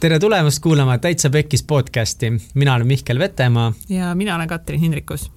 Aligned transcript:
tere 0.00 0.18
tulemast 0.18 0.62
kuulama 0.62 0.98
Täitsa 0.98 1.30
Pekkis 1.30 1.62
podcasti, 1.62 2.32
mina 2.54 2.74
olen 2.74 2.86
Mihkel 2.86 3.18
Vetemaa. 3.18 3.72
ja 3.88 4.14
mina 4.14 4.34
olen 4.34 4.48
Katrin 4.48 4.80
Hindrikus. 4.80 5.30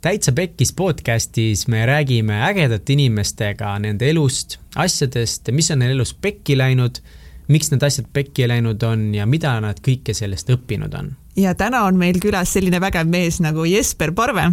täitsa 0.00 0.32
Pekkis 0.32 0.72
podcastis 0.72 1.68
me 1.68 1.86
räägime 1.86 2.44
ägedate 2.44 2.92
inimestega 2.92 3.78
nende 3.78 4.10
elust, 4.10 4.56
asjadest, 4.76 5.50
mis 5.50 5.70
on 5.70 5.78
neil 5.78 5.90
elus 5.90 6.14
pekki 6.14 6.58
läinud, 6.58 7.02
miks 7.48 7.70
need 7.70 7.82
asjad 7.82 8.06
pekki 8.12 8.48
läinud 8.48 8.82
on 8.82 9.14
ja 9.14 9.26
mida 9.26 9.56
nad 9.60 9.82
kõike 9.82 10.14
sellest 10.14 10.50
õppinud 10.50 10.94
on. 10.98 11.10
ja 11.36 11.54
täna 11.54 11.82
on 11.84 11.98
meil 11.98 12.22
külas 12.22 12.52
selline 12.52 12.80
vägev 12.80 13.10
mees 13.10 13.40
nagu 13.40 13.64
Jesper 13.64 14.12
Parve 14.12 14.52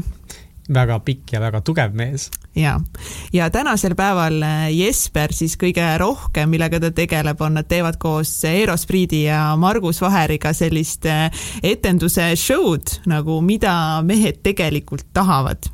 väga 0.73 0.99
pikk 1.05 1.33
ja 1.33 1.41
väga 1.41 1.61
tugev 1.65 1.95
mees. 1.95 2.29
ja, 2.55 2.79
ja 3.33 3.49
tänasel 3.49 3.95
päeval 3.95 4.41
äh, 4.43 4.67
Jesper 4.75 5.33
siis 5.33 5.57
kõige 5.59 5.85
rohkem, 5.99 6.49
millega 6.49 6.79
ta 6.83 6.91
tegeleb, 6.91 7.41
on, 7.41 7.57
nad 7.59 7.69
teevad 7.69 7.99
koos 8.01 8.31
Eero 8.47 8.77
Spriidi 8.77 9.23
ja 9.27 9.55
Margus 9.59 10.01
Vaheriga 10.01 10.53
sellist 10.53 11.05
äh, 11.05 11.31
etenduse 11.63 12.33
show'd 12.35 13.01
nagu 13.07 13.41
Mida 13.41 14.03
mehed 14.03 14.41
tegelikult 14.43 15.07
tahavad. 15.13 15.69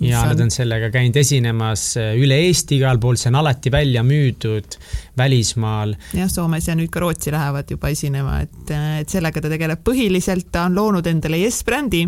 Ja 0.00 0.20
on... 0.20 0.28
nad 0.28 0.40
on? 0.40 0.50
sellega 0.50 0.90
käinud 0.92 1.16
esinemas 1.16 1.86
äh, 2.00 2.12
üle 2.20 2.36
Eesti 2.48 2.78
igal 2.80 2.98
pool, 3.00 3.16
see 3.20 3.30
on 3.30 3.38
alati 3.40 3.72
välja 3.72 4.02
müüdud 4.04 4.76
välismaal. 5.16 5.94
jah, 6.18 6.28
Soomes 6.30 6.68
ja 6.68 6.76
nüüd 6.78 6.92
ka 6.92 7.00
Rootsi 7.04 7.32
lähevad 7.32 7.70
juba 7.70 7.92
esinema, 7.94 8.40
et, 8.44 8.74
et 9.00 9.08
sellega 9.08 9.40
ta 9.40 9.52
tegeleb. 9.52 9.80
Põhiliselt, 9.86 10.50
ta 10.52 10.66
on 10.68 10.76
loonud 10.76 11.06
endale 11.08 11.40
Yes 11.40 11.62
brändi 11.64 12.04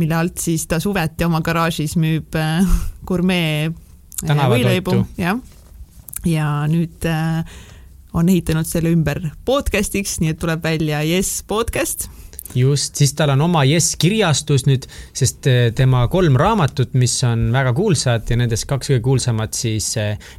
mille 0.00 0.16
alt 0.18 0.42
siis 0.42 0.66
ta 0.70 0.80
suveti 0.82 1.26
oma 1.26 1.40
garaažis 1.44 1.96
müüb 2.00 2.34
äh, 2.38 2.66
gurmee 3.06 3.68
äh, 3.68 4.42
võileibu, 4.50 4.98
jah. 5.20 5.38
ja 6.26 6.48
nüüd 6.70 7.06
äh, 7.08 7.44
on 8.14 8.30
ehitanud 8.30 8.68
selle 8.68 8.92
ümber 8.94 9.22
podcast'iks, 9.46 10.20
nii 10.22 10.34
et 10.34 10.42
tuleb 10.42 10.62
välja 10.64 11.02
Yes 11.06 11.42
podcast. 11.46 12.08
Just, 12.54 12.98
siis 13.00 13.14
tal 13.16 13.32
on 13.32 13.40
oma 13.46 13.62
Yes 13.66 13.94
kirjastus 13.98 14.66
nüüd, 14.68 14.84
sest 15.16 15.46
tema 15.74 16.02
kolm 16.12 16.36
raamatut, 16.38 16.92
mis 17.00 17.14
on 17.26 17.48
väga 17.54 17.72
kuulsad 17.74 18.28
ja 18.30 18.36
nendest 18.38 18.68
kaks 18.70 18.92
kõige 18.92 19.02
kuulsamat 19.06 19.56
siis 19.56 19.88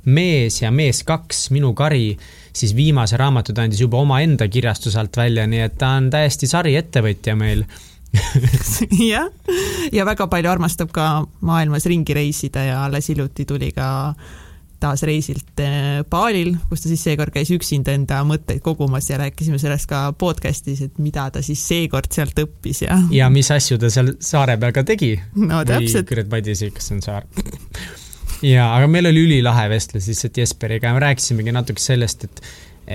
Mees 0.06 0.62
ja 0.62 0.70
Mees 0.72 1.02
kaks, 1.08 1.50
Minu 1.52 1.74
kari, 1.76 2.14
siis 2.56 2.76
viimase 2.78 3.18
raamatu 3.20 3.56
ta 3.56 3.66
andis 3.66 3.82
juba 3.84 4.00
omaenda 4.06 4.48
kirjastuse 4.48 5.02
alt 5.02 5.18
välja, 5.18 5.48
nii 5.50 5.66
et 5.66 5.76
ta 5.82 5.96
on 5.98 6.12
täiesti 6.14 6.48
sariettevõtja 6.52 7.36
meil 7.40 7.66
jah, 9.14 9.30
ja 9.92 10.08
väga 10.08 10.28
palju 10.32 10.52
armastab 10.52 10.92
ka 10.96 11.26
maailmas 11.46 11.86
ringi 11.90 12.18
reisida 12.18 12.66
ja 12.66 12.82
alles 12.86 13.10
hiljuti 13.12 13.46
tuli 13.50 13.72
ka 13.76 13.88
taas 14.86 15.04
reisilt 15.08 15.62
baalil, 16.12 16.54
eh, 16.54 16.64
kus 16.70 16.84
ta 16.84 16.92
siis 16.92 17.04
seekord 17.08 17.34
käis 17.34 17.50
üksinda 17.56 17.96
enda 17.96 18.22
mõtteid 18.28 18.62
kogumas 18.66 19.08
ja 19.10 19.20
rääkisime 19.22 19.60
sellest 19.62 19.88
ka 19.90 20.02
podcast'is, 20.20 20.84
et 20.86 21.00
mida 21.02 21.30
ta 21.34 21.44
siis 21.46 21.62
seekord 21.68 22.12
sealt 22.14 22.38
õppis 22.44 22.84
ja. 22.86 23.00
ja 23.14 23.30
mis 23.34 23.50
asju 23.56 23.80
ta 23.82 23.92
seal 23.94 24.16
saare 24.20 24.58
peal 24.62 24.76
ka 24.76 24.86
tegi. 24.88 25.16
no 25.40 25.64
täpselt. 25.68 26.12
isegi, 26.46 26.74
kas 26.76 26.90
see 26.92 26.98
on 27.00 27.06
saar 27.06 27.30
ja, 28.46 28.70
aga 28.76 28.88
meil 28.92 29.10
oli 29.12 29.26
ülilahe 29.26 29.68
vestlus 29.72 30.10
lihtsalt 30.12 30.38
Jesperiga 30.44 30.92
ja 30.92 30.98
me 30.98 31.04
rääkisimegi 31.04 31.56
natuke 31.56 31.82
sellest, 31.82 32.28
et, 32.28 32.42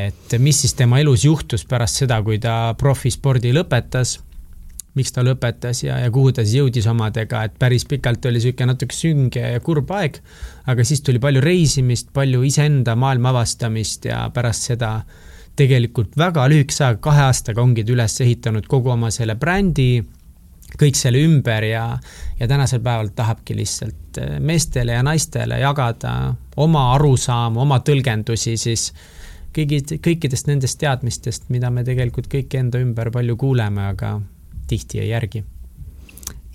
et 0.06 0.38
mis 0.38 0.60
siis 0.64 0.76
tema 0.78 1.00
elus 1.02 1.24
juhtus 1.24 1.64
pärast 1.68 2.04
seda, 2.04 2.20
kui 2.26 2.38
ta 2.42 2.74
profispordi 2.78 3.54
lõpetas 3.56 4.18
miks 4.98 5.12
ta 5.14 5.22
lõpetas 5.22 5.84
ja, 5.84 5.98
ja 6.02 6.10
kuhu 6.10 6.32
ta 6.34 6.42
siis 6.44 6.58
jõudis 6.58 6.86
omadega, 6.90 7.44
et 7.46 7.58
päris 7.58 7.84
pikalt 7.88 8.26
oli 8.26 8.40
niisugune 8.40 8.72
natuke 8.72 8.96
sünge 8.96 9.42
ja 9.54 9.60
kurb 9.62 9.90
aeg, 9.94 10.18
aga 10.70 10.86
siis 10.86 11.04
tuli 11.06 11.22
palju 11.22 11.42
reisimist, 11.44 12.10
palju 12.16 12.42
iseenda 12.46 12.96
maailma 12.98 13.30
avastamist 13.34 14.10
ja 14.10 14.24
pärast 14.34 14.70
seda 14.72 14.96
tegelikult 15.60 16.16
väga 16.18 16.46
lühikese 16.50 16.86
ajaga, 16.86 17.02
kahe 17.04 17.26
aastaga 17.28 17.62
ongi 17.62 17.84
ta 17.84 17.94
üles 17.94 18.16
ehitanud 18.24 18.66
kogu 18.70 18.90
oma 18.94 19.10
selle 19.14 19.36
brändi, 19.38 20.00
kõik 20.80 20.98
selle 20.98 21.22
ümber 21.26 21.66
ja, 21.66 21.84
ja 22.38 22.48
tänasel 22.50 22.82
päeval 22.82 23.12
tahabki 23.14 23.56
lihtsalt 23.58 24.20
eh, 24.22 24.36
meestele 24.40 24.96
ja 24.96 25.04
naistele 25.06 25.60
jagada 25.62 26.34
oma 26.62 26.90
arusaamu, 26.96 27.62
oma 27.62 27.80
tõlgendusi 27.86 28.56
siis 28.60 28.90
kõigi, 29.56 29.82
kõikidest 30.02 30.50
nendest 30.50 30.78
teadmistest, 30.82 31.48
mida 31.50 31.70
me 31.70 31.84
tegelikult 31.86 32.30
kõik 32.30 32.54
enda 32.58 32.82
ümber 32.82 33.10
palju 33.14 33.36
kuuleme, 33.40 33.90
aga 33.94 34.18
tihti 34.70 35.02
jäi 35.02 35.10
järgi 35.10 35.44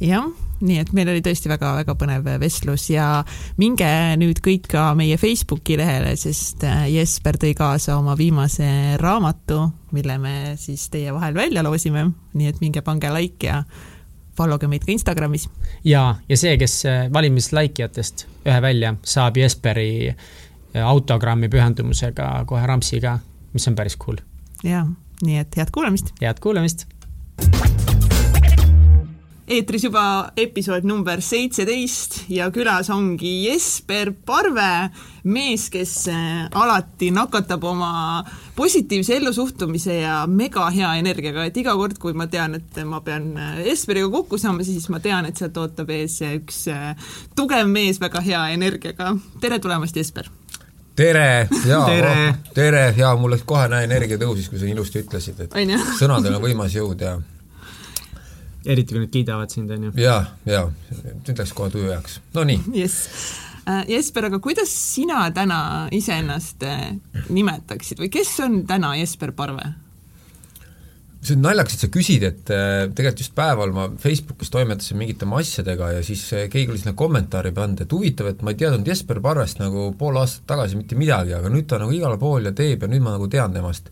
jah, 0.02 0.28
nii 0.66 0.78
et 0.82 0.92
meil 0.96 1.10
oli 1.12 1.22
tõesti 1.24 1.50
väga-väga 1.52 1.96
põnev 2.00 2.28
vestlus 2.42 2.88
ja 2.92 3.24
minge 3.60 3.88
nüüd 4.20 4.42
kõik 4.44 4.68
ka 4.72 4.90
meie 4.98 5.18
Facebooki 5.20 5.78
lehele, 5.80 6.16
sest 6.20 6.66
äh, 6.68 6.86
Jesper 6.92 7.40
tõi 7.42 7.54
kaasa 7.58 7.98
oma 8.00 8.16
viimase 8.20 8.68
raamatu, 9.02 9.62
mille 9.96 10.18
me 10.22 10.38
siis 10.60 10.88
teie 10.92 11.14
vahel 11.16 11.36
välja 11.38 11.64
loosime, 11.66 12.10
nii 12.36 12.52
et 12.52 12.64
minge 12.64 12.84
pange 12.86 13.12
like 13.16 13.48
ja 13.48 13.64
follow 14.36 14.60
ge 14.60 14.68
meid 14.68 14.84
ka 14.84 14.92
Instagramis. 14.92 15.48
ja, 15.84 16.08
ja 16.30 16.38
see, 16.38 16.58
kes 16.60 16.82
äh, 16.90 17.06
valimislaikijatest 17.14 18.28
ühe 18.46 18.60
välja 18.62 18.96
saab 19.04 19.40
Jesperi 19.40 20.10
äh, 20.12 20.84
autogrammi 20.84 21.50
pühendumusega 21.50 22.44
kohe 22.50 22.68
rampsiga, 22.68 23.20
mis 23.54 23.68
on 23.72 23.80
päris 23.80 23.96
cool. 24.02 24.20
ja, 24.64 24.86
nii 25.24 25.40
et 25.46 25.56
head 25.56 25.72
kuulamist. 25.72 26.12
head 26.22 26.44
kuulamist 26.44 26.90
eetris 29.46 29.84
juba 29.86 30.32
episood 30.42 30.86
number 30.90 31.22
seitseteist 31.22 32.24
ja 32.34 32.48
külas 32.54 32.90
ongi 32.94 33.46
Jesper 33.46 34.10
Parve, 34.26 34.90
mees, 35.30 35.68
kes 35.74 35.94
äh, 36.10 36.48
alati 36.58 37.12
nakatab 37.14 37.64
oma 37.70 38.24
positiivse 38.58 39.20
ellusuhtumise 39.20 40.00
ja 40.00 40.16
mega 40.28 40.66
hea 40.74 40.96
energiaga, 41.02 41.46
et 41.46 41.60
iga 41.62 41.76
kord, 41.78 42.00
kui 42.02 42.16
ma 42.18 42.26
tean, 42.32 42.58
et 42.58 42.82
ma 42.90 43.04
pean 43.06 43.36
äh, 43.38 43.60
Jesperiga 43.70 44.10
kokku 44.18 44.40
saama, 44.42 44.66
siis 44.66 44.90
ma 44.90 45.02
tean, 45.04 45.30
et 45.30 45.38
sealt 45.38 45.62
ootab 45.62 45.94
ees 45.94 46.18
üks 46.32 46.66
äh, 46.74 47.14
tugev 47.38 47.70
mees 47.70 48.02
väga 48.02 48.24
hea 48.26 48.48
energiaga. 48.56 49.14
tere 49.42 49.62
tulemast, 49.62 49.96
Jesper! 49.96 50.32
tere, 50.96 51.46
jaa, 51.68 51.84
oh, 51.84 52.44
tere! 52.56 52.84
Ja 52.98 53.14
mul 53.20 53.36
läks 53.36 53.46
kohe 53.46 53.70
näe 53.70 53.86
energia 53.86 54.18
tõusis, 54.18 54.50
kui 54.50 54.58
sa 54.58 54.66
ilusti 54.66 55.06
ütlesid, 55.06 55.46
et 55.46 55.80
sõnadel 56.00 56.40
on 56.40 56.46
võimas 56.48 56.74
jõud 56.74 57.02
ja 57.04 57.18
eriti 58.66 58.96
kui 58.96 59.04
nad 59.06 59.14
kiidavad 59.14 59.54
sind, 59.54 59.72
on 59.72 59.90
ju. 59.90 59.96
jaa, 60.02 60.22
jaa, 60.50 60.70
nüüd 61.16 61.42
läks 61.42 61.56
kohe 61.58 61.74
tuju 61.74 61.92
heaks, 61.94 62.20
no 62.36 62.48
nii. 62.48 62.62
jess. 62.82 63.10
Äh, 63.66 63.82
Jesper, 63.90 64.28
aga 64.28 64.38
kuidas 64.38 64.70
sina 64.70 65.24
täna 65.34 65.88
iseennast 65.90 66.62
äh, 66.70 66.92
nimetaksid 67.34 67.98
või 67.98 68.12
kes 68.14 68.36
on 68.46 68.60
täna 68.70 68.92
Jesper 69.00 69.32
Parve? 69.34 69.72
see 71.26 71.34
on 71.34 71.42
naljakas, 71.42 71.74
et 71.74 71.82
sa 71.82 71.90
küsid, 71.90 72.22
et 72.28 72.52
äh, 72.54 72.84
tegelikult 72.94 73.24
just 73.24 73.34
päeval 73.34 73.74
ma 73.74 73.88
Facebookis 73.98 74.54
toimetasin 74.54 75.00
mingite 75.02 75.26
oma 75.26 75.40
asjadega 75.42 75.88
ja 75.96 76.04
siis 76.06 76.22
keegi 76.54 76.70
oli 76.70 76.84
sinna 76.84 76.94
kommentaari 76.94 77.50
pannud, 77.58 77.82
et 77.82 77.96
huvitav, 77.98 78.30
et 78.30 78.46
ma 78.46 78.54
ei 78.54 78.60
teadnud 78.62 78.86
Jesper 78.86 79.18
Parvest 79.26 79.58
nagu 79.64 79.88
pool 79.98 80.22
aastat 80.22 80.46
tagasi 80.54 80.78
mitte 80.78 81.00
midagi, 81.00 81.34
aga 81.34 81.50
nüüd 81.50 81.66
ta 81.66 81.82
nagu 81.82 81.98
igal 81.98 82.20
pool 82.22 82.46
ja 82.46 82.54
teeb 82.54 82.86
ja 82.86 82.92
nüüd 82.92 83.02
ma 83.02 83.16
nagu 83.16 83.26
tean 83.34 83.58
temast 83.58 83.90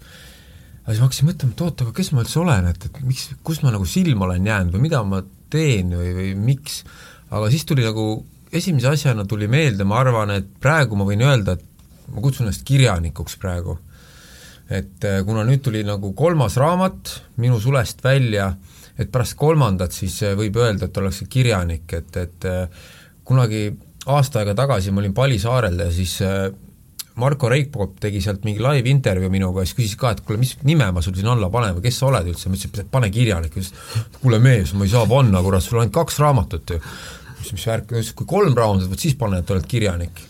aga 0.84 0.92
siis 0.92 1.00
ma 1.00 1.08
hakkasin 1.08 1.30
mõtlema, 1.30 1.56
et 1.56 1.64
oot, 1.64 1.82
aga 1.86 1.96
kes 1.96 2.12
ma 2.12 2.24
üldse 2.26 2.40
olen, 2.42 2.68
et, 2.68 2.88
et 2.90 2.98
miks, 3.08 3.30
kus 3.48 3.62
ma 3.64 3.72
nagu 3.72 3.86
silma 3.88 4.28
olen 4.28 4.48
jäänud 4.50 4.76
või 4.76 4.84
mida 4.84 5.00
ma 5.08 5.22
teen 5.54 5.94
või, 5.96 6.10
või 6.18 6.32
miks, 6.52 6.82
aga 7.32 7.48
siis 7.54 7.64
tuli 7.70 7.86
nagu, 7.86 8.08
esimese 8.52 8.92
asjana 8.92 9.24
tuli 9.30 9.48
meelde, 9.48 9.88
ma 9.88 10.02
arvan, 10.02 10.34
et 10.36 10.50
praegu 10.62 11.00
ma 11.00 11.08
võin 11.08 11.24
öelda, 11.24 11.56
et 11.56 12.12
ma 12.12 12.24
kutsun 12.24 12.48
ennast 12.48 12.66
kirjanikuks 12.68 13.40
praegu. 13.40 13.80
et 14.74 15.06
äh, 15.06 15.20
kuna 15.28 15.44
nüüd 15.44 15.62
tuli 15.62 15.84
nagu 15.84 16.14
kolmas 16.18 16.56
raamat 16.58 17.10
minu 17.38 17.60
sulest 17.62 18.00
välja, 18.04 18.48
et 18.98 19.12
pärast 19.12 19.36
kolmandat 19.38 19.92
siis 19.92 20.16
äh, 20.24 20.38
võib 20.40 20.56
öelda, 20.58 20.88
et 20.88 20.98
ollakse 20.98 21.28
kirjanik, 21.30 21.94
et, 21.94 22.16
et 22.18 22.48
äh, 22.48 22.86
kunagi 23.24 23.66
aasta 24.08 24.40
aega 24.40 24.56
tagasi 24.56 24.92
ma 24.92 25.04
olin 25.04 25.14
Palisaarel 25.14 25.80
ja 25.80 25.92
siis 25.92 26.16
Marko 27.22 27.50
Reikop 27.52 28.00
tegi 28.02 28.22
sealt 28.24 28.46
mingi 28.48 28.62
live 28.64 28.90
intervjuu 28.90 29.30
minuga 29.34 29.62
ja 29.62 29.70
siis 29.70 29.78
küsis 29.78 29.98
ka, 30.00 30.16
et 30.16 30.24
kuule, 30.26 30.40
mis 30.42 30.56
nime 30.66 30.88
ma 30.96 31.02
sul 31.06 31.14
siin 31.18 31.30
alla 31.30 31.50
panen 31.54 31.76
või 31.78 31.86
kes 31.86 32.00
sa 32.02 32.08
oled 32.10 32.30
üldse, 32.32 32.50
ma 32.50 32.58
ütlesin, 32.58 32.86
et 32.86 32.92
pane 32.94 33.10
kirjanik, 33.14 33.54
ütles 33.54 33.74
kuule 34.18 34.40
mees, 34.42 34.74
ma 34.74 34.88
ei 34.88 34.94
saa 34.94 35.06
panna, 35.10 35.44
kurat, 35.46 35.66
sul 35.66 35.78
on 35.78 35.84
ainult 35.84 35.98
kaks 36.00 36.18
raamatut 36.24 36.74
ju. 36.74 36.80
mis, 37.40 37.52
mis 37.54 37.66
värk, 37.70 37.94
ütles 37.94 38.14
kui 38.18 38.30
kolm 38.30 38.58
raamatut, 38.58 38.90
vot 38.90 39.06
siis 39.06 39.18
pane, 39.20 39.44
et 39.44 39.54
oled 39.54 39.68
kirjanik. 39.70 40.24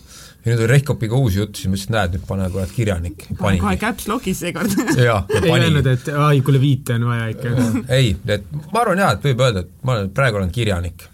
ja 0.43 0.51
nüüd 0.51 0.65
oli 0.65 0.67
Reikopiga 0.73 1.15
uus 1.15 1.39
jutt, 1.39 1.55
siis 1.55 1.71
ma 1.71 1.79
ütlesin, 1.79 1.95
näed, 1.95 2.17
nüüd 2.17 2.27
pane 2.27 2.49
kurat 2.57 2.75
kirjanik. 2.75 3.25
kohe 3.39 3.77
caps 3.79 4.09
lock'is 4.11 4.43
seekord 4.43 4.75
ei 4.99 5.55
öelnud, 5.55 5.87
et 5.87 6.11
ai, 6.11 6.43
kuule 6.43 6.59
viite 6.59 6.99
on 6.99 7.07
vaja 7.13 7.31
ikka. 7.31 7.55
ei, 7.95 8.11
et 8.27 8.51
ma 8.73 8.83
arvan 8.83 9.05
jaa, 9.05 9.15
et 9.15 9.31
võib 9.31 9.47
öelda, 9.47 9.63
et 9.63 9.87
ma 9.87 9.95
olen, 9.95 10.11
praegu 10.19 10.43
olen 10.43 10.51
kirjanik 10.51 11.07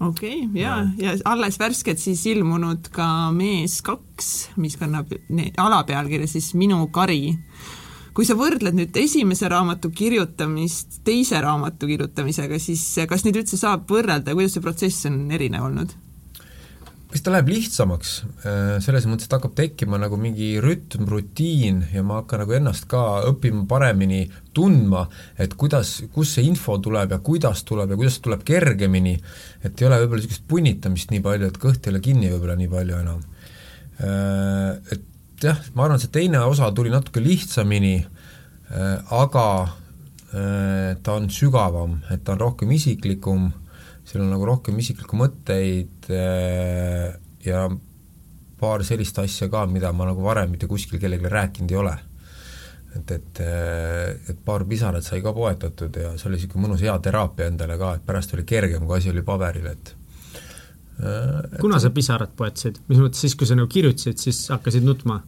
okei 0.00 0.44
okay,, 0.44 0.60
ja, 0.62 0.76
ja 0.98 1.14
alles 1.24 1.58
värskelt 1.60 2.02
siis 2.02 2.24
ilmunud 2.26 2.90
ka 2.94 3.30
Mees 3.34 3.80
kaks, 3.86 4.30
mis 4.56 4.78
kannab 4.80 5.12
alapealkirja 5.56 6.28
siis 6.30 6.52
Minu 6.58 6.86
kari. 6.94 7.36
kui 8.14 8.26
sa 8.26 8.36
võrdled 8.38 8.76
nüüd 8.78 8.96
esimese 8.96 9.48
raamatu 9.50 9.90
kirjutamist 9.90 11.00
teise 11.04 11.40
raamatu 11.42 11.88
kirjutamisega, 11.90 12.58
siis 12.62 12.84
kas 13.10 13.24
neid 13.26 13.40
üldse 13.42 13.58
saab 13.58 13.88
võrrelda 13.90 14.36
kuidas 14.36 14.54
see 14.54 14.62
protsess 14.62 15.10
on 15.10 15.24
erinev 15.34 15.66
olnud? 15.66 15.94
Eks 17.14 17.22
ta 17.22 17.30
läheb 17.30 17.46
lihtsamaks, 17.52 18.12
äh, 18.42 18.56
selles 18.82 19.04
mõttes, 19.06 19.28
et 19.28 19.34
hakkab 19.36 19.52
tekkima 19.54 20.00
nagu 20.02 20.16
mingi 20.18 20.56
rütm, 20.62 21.06
rutiin 21.06 21.84
ja 21.94 22.02
ma 22.02 22.18
hakkan 22.18 22.42
nagu 22.42 22.56
ennast 22.56 22.88
ka 22.90 23.22
õppima 23.28 23.62
paremini 23.70 24.24
tundma, 24.56 25.04
et 25.38 25.54
kuidas, 25.58 26.00
kust 26.14 26.34
see 26.34 26.48
info 26.48 26.74
tuleb 26.82 27.14
ja 27.14 27.20
kuidas 27.22 27.62
tuleb 27.68 27.94
ja 27.94 28.00
kuidas 28.00 28.18
tuleb 28.24 28.42
kergemini, 28.46 29.14
et 29.62 29.78
ei 29.78 29.86
ole 29.86 30.00
võib-olla 30.02 30.24
niisugust 30.24 30.48
punnitamist 30.50 31.14
nii 31.14 31.22
palju, 31.22 31.52
et 31.52 31.62
kõht 31.62 31.86
ei 31.86 31.94
ole 31.94 32.02
kinni 32.02 32.32
võib-olla 32.34 32.58
nii 32.58 32.72
palju 32.74 32.98
enam. 33.04 33.24
Äh, 34.02 34.98
et 34.98 35.46
jah, 35.46 35.62
ma 35.78 35.86
arvan, 35.86 36.02
see 36.02 36.10
teine 36.18 36.42
osa 36.50 36.72
tuli 36.74 36.90
natuke 36.90 37.22
lihtsamini, 37.22 37.96
äh, 38.74 38.94
aga 39.14 39.48
ta 40.34 41.12
on 41.14 41.28
sügavam, 41.30 42.00
et 42.10 42.24
ta 42.26 42.32
on 42.34 42.40
rohkem 42.40 42.72
isiklikum 42.74 43.52
seal 44.04 44.24
on 44.24 44.32
nagu 44.34 44.46
rohkem 44.48 44.76
isiklikku 44.80 45.16
mõtteid 45.16 45.93
äh, 46.12 47.14
ja 47.44 47.66
paar 48.60 48.84
sellist 48.86 49.18
asja 49.20 49.48
ka, 49.52 49.64
mida 49.70 49.92
ma 49.92 50.08
nagu 50.08 50.24
varem 50.24 50.54
mitte 50.54 50.68
kuskil 50.70 51.00
kellelegi 51.02 51.32
rääkinud 51.32 51.74
ei 51.74 51.80
ole. 51.80 51.94
et, 52.94 53.10
et, 53.10 53.40
äh, 53.42 54.30
et 54.30 54.40
paar 54.46 54.62
pisarat 54.70 55.02
sai 55.02 55.18
ka 55.22 55.32
poetatud 55.34 55.96
ja 55.98 56.12
see 56.14 56.28
oli 56.28 56.38
niisugune 56.38 56.62
mõnus 56.68 56.82
hea 56.84 56.94
teraapia 57.02 57.48
endale 57.50 57.74
ka, 57.78 57.96
et 57.96 58.04
pärast 58.06 58.34
oli 58.36 58.44
kergem, 58.46 58.86
kui 58.86 59.00
asi 59.00 59.10
oli 59.10 59.24
paberil, 59.26 59.66
et 59.66 59.94
äh, 61.02 61.40
et 61.52 61.56
kuna 61.60 61.80
sa 61.82 61.90
pisarad 61.90 62.36
poetasid, 62.38 62.78
mis 62.88 63.00
mõttes 63.02 63.24
siis, 63.26 63.34
kui 63.34 63.50
sa 63.50 63.58
nagu 63.58 63.66
kirjutasid, 63.72 64.20
siis 64.22 64.44
hakkasid 64.54 64.86
nutma? 64.86 65.24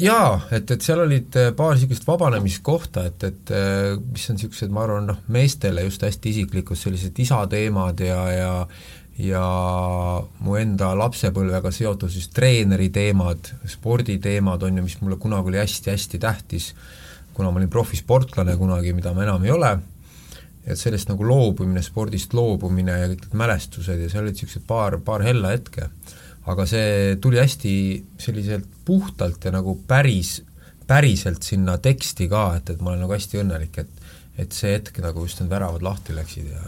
jaa, 0.00 0.40
et, 0.56 0.70
et 0.72 0.80
seal 0.80 1.02
olid 1.04 1.36
paar 1.58 1.74
niisugust 1.76 2.06
vabanemiskohta, 2.08 3.04
et, 3.10 3.28
et 3.28 3.52
mis 4.00 4.24
on 4.32 4.38
niisugused, 4.38 4.72
ma 4.72 4.86
arvan, 4.86 5.10
noh, 5.12 5.20
meestele 5.28 5.84
just 5.84 6.06
hästi 6.06 6.32
isiklikud 6.32 6.80
sellised 6.80 7.20
isateemad 7.20 8.00
ja, 8.00 8.22
ja 8.32 8.54
ja 9.20 9.42
mu 10.40 10.56
enda 10.56 10.90
lapsepõlvega 10.96 11.72
seotud 11.74 12.12
siis 12.12 12.30
treeneri 12.32 12.88
teemad, 12.94 13.52
sporditeemad 13.68 14.64
on 14.66 14.80
ju, 14.80 14.86
mis 14.86 14.98
mulle 15.02 15.18
kunagi 15.20 15.52
oli 15.52 15.60
hästi-hästi 15.60 16.20
tähtis, 16.22 16.70
kuna 17.36 17.50
ma 17.50 17.60
olin 17.60 17.72
profisportlane 17.72 18.56
kunagi, 18.60 18.94
mida 18.96 19.12
ma 19.16 19.26
enam 19.26 19.44
ei 19.44 19.52
ole, 19.54 19.74
et 20.64 20.78
sellest 20.78 21.10
nagu 21.10 21.26
loobumine, 21.26 21.82
spordist 21.84 22.34
loobumine 22.36 22.98
ja 23.02 23.10
kõik 23.12 23.26
need 23.26 23.38
mälestused 23.42 24.00
ja 24.00 24.10
seal 24.12 24.24
olid 24.24 24.36
niisugused 24.38 24.66
paar, 24.68 24.98
paar 25.04 25.24
hella 25.24 25.54
hetke. 25.54 25.90
Aga 26.50 26.64
see 26.68 27.16
tuli 27.20 27.38
hästi 27.40 27.72
selliselt 28.20 28.68
puhtalt 28.84 29.44
ja 29.44 29.52
nagu 29.54 29.76
päris, 29.88 30.38
päriselt 30.88 31.44
sinna 31.46 31.76
teksti 31.78 32.28
ka, 32.32 32.46
et, 32.58 32.72
et 32.72 32.80
ma 32.80 32.94
olen 32.94 33.04
nagu 33.04 33.16
hästi 33.16 33.42
õnnelik, 33.44 33.82
et 33.84 33.96
et 34.40 34.54
see 34.56 34.72
hetk 34.72 34.96
nagu 35.04 35.20
just 35.26 35.42
need 35.42 35.50
väravad 35.52 35.82
lahti 35.84 36.14
läksid 36.16 36.46
ja 36.54 36.62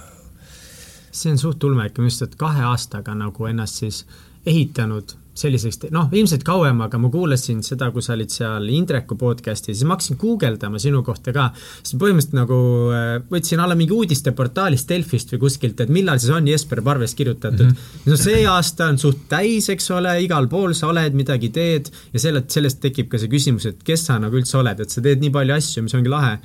see 1.12 1.32
on 1.32 1.40
suht 1.40 1.64
ulme 1.64 1.86
ikka 1.90 2.04
just, 2.08 2.22
et 2.24 2.38
kahe 2.40 2.64
aastaga 2.72 3.14
nagu 3.14 3.50
ennast 3.50 3.82
siis 3.82 4.04
ehitanud 4.46 5.18
selliseks, 5.32 5.78
noh, 5.94 6.10
ilmselt 6.12 6.42
kauem, 6.44 6.82
aga 6.84 6.98
ma 7.00 7.08
kuulasin 7.12 7.62
seda, 7.64 7.88
kui 7.92 8.04
sa 8.04 8.12
olid 8.12 8.32
seal 8.32 8.66
Indreku 8.76 9.16
podcast'is, 9.16 9.78
siis 9.78 9.86
ma 9.88 9.96
hakkasin 9.96 10.18
guugeldama 10.20 10.80
sinu 10.82 11.00
kohta 11.06 11.32
ka, 11.32 11.46
siis 11.78 11.96
põhimõtteliselt 12.00 12.36
nagu 12.36 12.58
äh, 12.92 13.14
võtsin 13.30 13.62
alla 13.64 13.76
mingi 13.78 13.96
uudisteportaalist 13.96 14.92
Delfist 14.92 15.32
või 15.32 15.40
kuskilt, 15.46 15.80
et 15.80 15.92
millal 15.92 16.20
siis 16.20 16.34
on 16.36 16.50
Jesper 16.52 16.82
Parves 16.84 17.16
kirjutatud 17.16 17.64
mm. 17.64 17.78
-hmm. 17.78 18.10
no 18.12 18.18
see 18.20 18.42
aasta 18.48 18.90
on 18.92 19.00
suht 19.00 19.24
täis, 19.32 19.70
eks 19.72 19.88
ole, 19.96 20.18
igal 20.26 20.50
pool 20.52 20.76
sa 20.76 20.90
oled, 20.92 21.16
midagi 21.16 21.48
teed 21.48 21.88
ja 22.12 22.20
selle, 22.20 22.44
sellest 22.52 22.82
tekib 22.84 23.08
ka 23.08 23.20
see 23.22 23.32
küsimus, 23.32 23.70
et 23.70 23.80
kes 23.80 24.04
sa 24.10 24.20
nagu 24.20 24.36
üldse 24.36 24.60
oled, 24.60 24.84
et 24.84 24.92
sa 24.92 25.00
teed 25.00 25.24
nii 25.24 25.32
palju 25.32 25.56
asju, 25.56 25.86
mis 25.88 25.96
ongi 25.96 26.12
lahe 26.12 26.36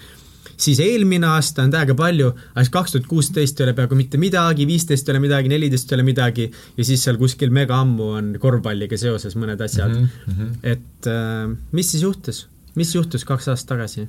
siis 0.58 0.80
eelmine 0.82 1.28
aasta 1.30 1.64
on 1.66 1.72
täiega 1.74 1.96
palju, 1.98 2.32
aga 2.52 2.66
siis 2.66 2.74
kaks 2.74 2.96
tuhat 2.96 3.10
kuusteist 3.10 3.60
ei 3.60 3.68
ole 3.68 3.74
peaaegu 3.78 3.98
mitte 4.00 4.20
midagi, 4.22 4.68
viisteist 4.70 5.08
ei 5.08 5.16
ole 5.16 5.24
midagi, 5.28 5.52
neliteist 5.52 5.92
ei 5.92 5.98
ole 6.00 6.06
midagi 6.08 6.48
ja 6.50 6.86
siis 6.88 7.04
seal 7.06 7.20
kuskil 7.22 7.54
mega 7.54 7.78
ammu 7.84 8.12
on 8.20 8.32
korvpalliga 8.42 8.98
seoses 9.00 9.38
mõned 9.40 9.62
asjad 9.64 9.94
mm. 9.94 10.08
-hmm. 10.28 10.56
et 10.74 11.10
äh, 11.12 11.52
mis 11.72 11.92
siis 11.94 12.04
juhtus, 12.04 12.48
mis 12.76 12.94
juhtus 12.96 13.26
kaks 13.26 13.52
aastat 13.54 13.76
tagasi? 13.76 14.08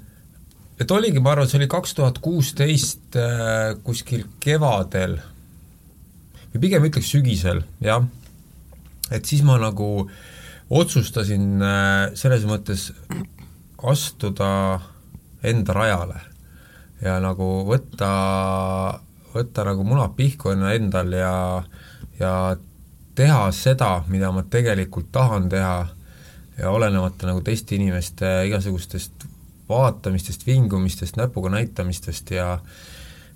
et 0.80 0.90
oligi, 0.90 1.20
ma 1.20 1.34
arvan, 1.34 1.48
see 1.48 1.60
oli 1.60 1.68
kaks 1.70 1.94
tuhat 1.98 2.22
kuusteist 2.24 3.16
äh, 3.16 3.76
kuskil 3.84 4.24
kevadel 4.40 5.18
või 6.54 6.60
pigem 6.64 6.88
ütleks 6.88 7.12
sügisel, 7.12 7.62
jah, 7.84 8.06
et 9.10 9.24
siis 9.24 9.44
ma 9.44 9.58
nagu 9.60 10.08
otsustasin 10.70 11.60
äh, 11.60 12.08
selles 12.16 12.48
mõttes 12.48 12.92
astuda 13.78 14.80
enda 15.44 15.74
rajale 15.76 16.24
ja 17.02 17.18
nagu 17.22 17.48
võtta, 17.68 18.10
võtta 19.34 19.64
nagu 19.68 19.84
munad 19.86 20.16
pihku 20.18 20.54
endal 20.54 21.12
ja, 21.14 21.34
ja 22.18 22.32
teha 23.18 23.48
seda, 23.54 24.02
mida 24.08 24.32
ma 24.34 24.44
tegelikult 24.50 25.12
tahan 25.12 25.48
teha 25.48 25.78
ja 26.58 26.70
olenemata 26.70 27.30
nagu 27.30 27.42
teiste 27.46 27.76
inimeste 27.78 28.30
igasugustest 28.48 29.28
vaatamistest, 29.68 30.46
vingumistest, 30.46 31.16
näpuga 31.20 31.50
näitamistest 31.52 32.30
ja 32.30 32.58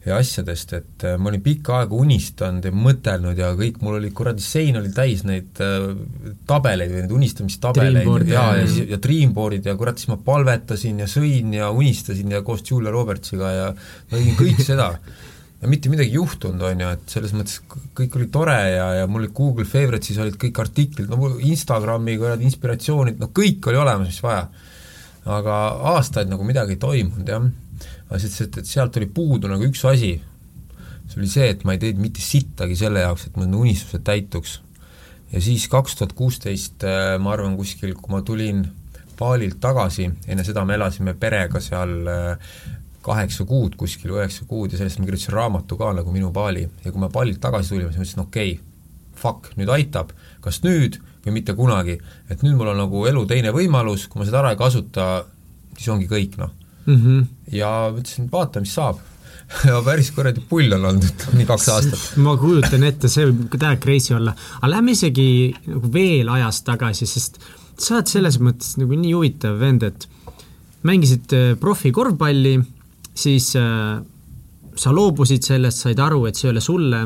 ja 0.03 0.17
asjadest, 0.19 0.73
et 0.75 1.05
äh, 1.07 1.15
ma 1.21 1.31
olin 1.31 1.43
pikka 1.45 1.77
aega 1.79 1.95
unistanud 1.95 2.65
ja 2.67 2.73
mõtelnud 2.75 3.39
ja 3.39 3.53
kõik, 3.59 3.79
mul 3.85 4.01
oli 4.01 4.11
kuradi 4.15 4.43
sein 4.43 4.79
oli 4.81 4.91
täis 4.95 5.23
neid 5.29 5.61
äh, 5.63 5.93
tabeleid 6.49 6.91
või 6.91 7.05
neid 7.05 7.15
unistamistabeleid 7.15 8.33
ja, 8.33 8.49
ja, 8.59 8.65
ja, 8.67 8.87
ja 8.97 8.99
Dreamboardid 9.03 9.69
ja 9.71 9.77
kurat, 9.79 10.03
siis 10.03 10.11
ma 10.11 10.19
palvetasin 10.27 11.05
ja 11.05 11.09
sõin 11.11 11.55
ja 11.55 11.71
unistasin 11.71 12.35
ja 12.35 12.43
koos 12.47 12.67
Julia 12.67 12.91
Robertsiga 12.95 13.55
ja 13.55 13.71
ma 13.77 14.17
tegin 14.17 14.39
kõik 14.43 14.65
seda. 14.73 14.91
ja 15.63 15.71
mitte 15.71 15.93
midagi 15.93 16.19
juhtunud, 16.19 16.67
on 16.67 16.83
ju, 16.83 16.93
et 16.99 17.17
selles 17.17 17.39
mõttes 17.39 17.63
kõik 17.95 18.19
oli 18.19 18.31
tore 18.35 18.59
ja, 18.59 18.93
ja 18.99 19.07
mul 19.07 19.23
olid 19.23 19.37
Google 19.39 19.71
Favorites'is 19.71 20.19
olid 20.19 20.35
kõik 20.35 20.65
artiklid, 20.67 21.07
no 21.13 21.21
mul 21.21 21.39
Instagrami 21.47 22.19
kuradi 22.19 22.51
inspiratsioonid, 22.51 23.23
no 23.23 23.31
kõik 23.31 23.71
oli 23.71 23.79
olemas, 23.87 24.11
mis 24.11 24.23
vaja. 24.27 24.49
aga 25.31 25.65
aastaid 25.95 26.27
nagu 26.27 26.43
midagi 26.43 26.75
ei 26.75 26.83
toimunud, 26.83 27.29
jah 27.31 27.53
ütles, 28.21 28.41
et, 28.45 28.61
sealt 28.69 28.99
oli 29.01 29.09
puudu 29.09 29.51
nagu 29.51 29.65
üks 29.69 29.85
asi, 29.89 30.17
see 31.09 31.21
oli 31.21 31.31
see, 31.31 31.49
et 31.55 31.65
ma 31.69 31.77
ei 31.77 31.81
teinud 31.83 32.03
mitte 32.03 32.25
sittagi 32.25 32.77
selle 32.79 33.05
jaoks, 33.05 33.29
et 33.29 33.39
mu 33.41 33.47
unistused 33.61 34.05
täituks. 34.05 34.61
ja 35.33 35.41
siis 35.41 35.65
kaks 35.73 35.97
tuhat 35.97 36.13
kuusteist, 36.13 36.85
äh, 36.85 37.17
ma 37.23 37.33
arvan, 37.33 37.57
kuskil, 37.57 37.95
kui 37.97 38.13
ma 38.13 38.23
tulin 38.23 38.67
Baalilt 39.23 39.61
tagasi, 39.63 40.09
enne 40.27 40.43
seda 40.43 40.65
me 40.67 40.75
elasime 40.75 41.13
perega 41.15 41.61
seal 41.63 42.09
äh, 42.11 42.55
kaheksa 43.07 43.45
kuud 43.47 43.77
kuskil, 43.79 44.17
üheksa 44.17 44.47
kuud 44.49 44.73
ja 44.73 44.81
sellest 44.81 44.99
ma 44.99 45.07
kirjutasin 45.07 45.37
raamatu 45.37 45.77
ka 45.79 45.93
nagu 45.95 46.13
Minu 46.15 46.33
Bali 46.35 46.65
ja 46.85 46.93
kui 46.93 47.01
me 47.01 47.11
Baalilt 47.13 47.41
tagasi 47.43 47.75
tulime, 47.75 47.93
siis 47.93 48.01
ma 48.01 48.07
ütlesin, 48.07 48.25
okei 48.25 48.55
okay,, 48.57 48.65
fuck, 49.23 49.53
nüüd 49.59 49.71
aitab, 49.71 50.11
kas 50.43 50.63
nüüd 50.65 50.99
või 51.23 51.37
mitte 51.39 51.55
kunagi. 51.55 52.01
et 52.31 52.43
nüüd 52.43 52.57
mul 52.59 52.73
on 52.73 52.83
nagu 52.83 53.05
elu 53.07 53.25
teine 53.31 53.53
võimalus, 53.55 54.09
kui 54.09 54.21
ma 54.21 54.27
seda 54.27 54.43
ära 54.43 54.55
ei 54.55 54.59
kasuta, 54.59 55.25
siis 55.77 55.93
ongi 55.93 56.11
kõik, 56.11 56.39
noh 56.41 56.51
mm. 56.87 56.95
-hmm. 56.95 57.25
ja 57.57 57.73
ütlesin, 57.95 58.29
et 58.29 58.33
vaata, 58.33 58.61
mis 58.61 58.75
saab 58.75 59.01
ja 59.69 59.81
päris 59.85 60.11
kuradi 60.17 60.43
pull 60.49 60.73
on 60.73 60.85
olnud, 60.91 61.09
ütleme 61.09 61.41
nii 61.41 61.49
kaks 61.49 61.69
aastat. 61.75 62.05
ma 62.25 62.37
kujutan 62.41 62.85
ette, 62.89 63.11
see 63.13 63.27
võib 63.29 63.57
täiega 63.57 63.81
crazy 63.83 64.15
olla, 64.17 64.35
aga 64.61 64.71
lähme 64.77 64.97
isegi 64.97 65.27
nagu 65.67 65.93
veel 65.93 66.31
ajas 66.33 66.63
tagasi, 66.69 67.09
sest 67.11 67.41
sa 67.79 67.99
oled 67.99 68.13
selles 68.13 68.39
mõttes 68.43 68.77
nagu 68.81 68.97
nii 68.99 69.13
huvitav 69.17 69.59
vend, 69.61 69.85
et 69.89 70.09
mängisid 70.89 71.35
äh, 71.37 71.53
profikorvpalli, 71.61 72.57
siis 73.15 73.53
äh, 73.59 74.01
sa 74.77 74.95
loobusid 74.95 75.45
sellest, 75.47 75.85
said 75.85 76.01
aru, 76.01 76.25
et 76.29 76.39
see 76.39 76.49
ei 76.49 76.55
ole 76.55 76.65
sulle, 76.65 77.03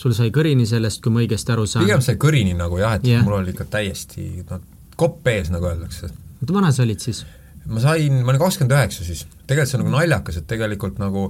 sul 0.00 0.14
sai 0.16 0.30
kõrini 0.34 0.66
sellest, 0.68 1.02
kui 1.04 1.12
ma 1.12 1.24
õigesti 1.24 1.54
aru 1.54 1.66
saan. 1.68 1.86
pigem 1.88 2.04
sai 2.04 2.16
kõrini 2.20 2.54
nagu 2.56 2.78
jah, 2.80 2.96
et 3.00 3.08
yeah. 3.08 3.24
mul 3.26 3.40
oli 3.40 3.54
ikka 3.54 3.66
täiesti 3.74 4.30
noh, 4.48 4.62
kopp 5.00 5.28
ees, 5.32 5.50
nagu 5.52 5.68
öeldakse. 5.70 6.12
oota, 6.40 6.54
vana 6.54 6.72
sa 6.72 6.86
olid 6.86 7.02
siis? 7.04 7.24
Ma 7.68 7.82
sain, 7.82 8.22
ma 8.24 8.32
olin 8.32 8.40
kakskümmend 8.40 8.76
üheksa 8.76 9.06
siis, 9.06 9.24
tegelikult 9.46 9.70
see 9.70 9.78
on 9.78 9.84
nagu 9.84 9.96
naljakas, 9.96 10.40
et 10.40 10.46
tegelikult 10.50 11.00
nagu 11.02 11.26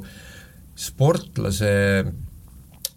sportlase, 0.81 1.73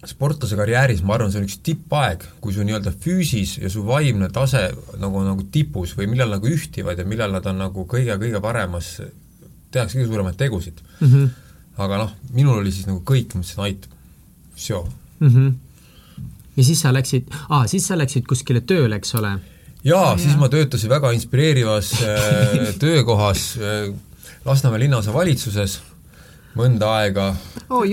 sportlase 0.07 0.57
karjääris 0.59 1.03
ma 1.03 1.17
arvan, 1.17 1.33
see 1.33 1.41
on 1.41 1.47
üks 1.47 1.57
tippaeg, 1.65 2.25
kui 2.43 2.55
su 2.55 2.65
nii-öelda 2.65 2.93
füüsis 3.03 3.57
ja 3.63 3.71
su 3.73 3.85
vaimne 3.87 4.29
tase 4.33 4.67
nagu, 5.01 5.23
nagu 5.25 5.47
tipus 5.53 5.95
või 5.97 6.09
millal 6.13 6.35
nagu 6.35 6.49
ühtivad 6.49 7.01
ja 7.01 7.07
millal 7.09 7.33
nad 7.35 7.47
on 7.49 7.61
nagu 7.65 7.87
kõige-kõige 7.89 8.41
paremas, 8.43 8.95
tehakse 9.73 9.99
kõige 9.99 10.11
suuremaid 10.11 10.39
tegusid 10.39 10.83
mm. 10.83 11.07
-hmm. 11.07 11.29
aga 11.83 12.03
noh, 12.05 12.15
minul 12.31 12.61
oli 12.61 12.71
siis 12.71 12.87
nagu 12.89 13.01
kõik, 13.01 13.33
ma 13.33 13.41
mõtlesin, 13.41 13.65
aitab, 13.65 13.97
seo 14.55 14.85
ja 16.57 16.63
siis 16.63 16.81
sa 16.85 16.93
läksid, 16.93 17.33
aa, 17.49 17.65
siis 17.67 17.87
sa 17.87 17.97
läksid 17.97 18.27
kuskile 18.29 18.61
tööle, 18.61 19.01
eks 19.01 19.15
ole 19.19 19.39
jaa, 19.87 20.17
siis 20.17 20.37
ma 20.39 20.49
töötasin 20.51 20.91
väga 20.91 21.13
inspireerivas 21.15 21.93
äh, 22.01 22.69
töökohas 22.83 23.53
äh, 23.59 23.93
Lasnamäe 24.43 24.81
linnaosa 24.83 25.13
valitsuses 25.15 25.77
mõnda 26.59 26.89
aega 26.99 27.29
oh,. 27.69 27.85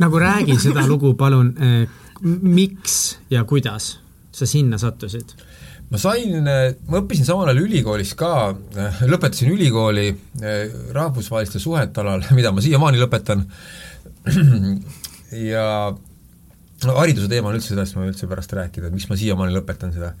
nagu 0.00 0.20
räägi 0.20 0.58
seda 0.60 0.84
lugu, 0.88 1.14
palun 1.18 1.54
äh,, 1.56 1.84
miks 2.22 3.18
ja 3.32 3.44
kuidas 3.48 3.94
sa 4.34 4.46
sinna 4.46 4.78
sattusid? 4.78 5.34
ma 5.90 6.00
sain, 6.00 6.42
ma 6.44 7.00
õppisin 7.00 7.26
samal 7.26 7.50
ajal 7.50 7.64
ülikoolis 7.64 8.14
ka, 8.18 8.54
lõpetasin 9.06 9.52
ülikooli 9.52 10.08
rahvusvaheliste 10.96 11.60
suhete 11.62 12.02
alal, 12.02 12.24
mida 12.38 12.52
ma 12.54 12.64
siiamaani 12.64 13.02
lõpetan, 13.02 13.44
ja 15.52 15.66
no 16.88 16.96
hariduse 16.98 17.28
teema 17.30 17.50
on 17.50 17.58
üldse, 17.58 17.72
sellest 17.72 17.96
ma 17.96 18.04
võin 18.04 18.12
üldse 18.12 18.28
pärast 18.30 18.54
rääkida, 18.56 18.88
et 18.88 18.96
miks 18.96 19.08
ma 19.10 19.18
siiamaani 19.20 19.54
lõpetan 19.56 19.94
seda. 19.94 20.14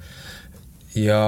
Ja 0.94 1.20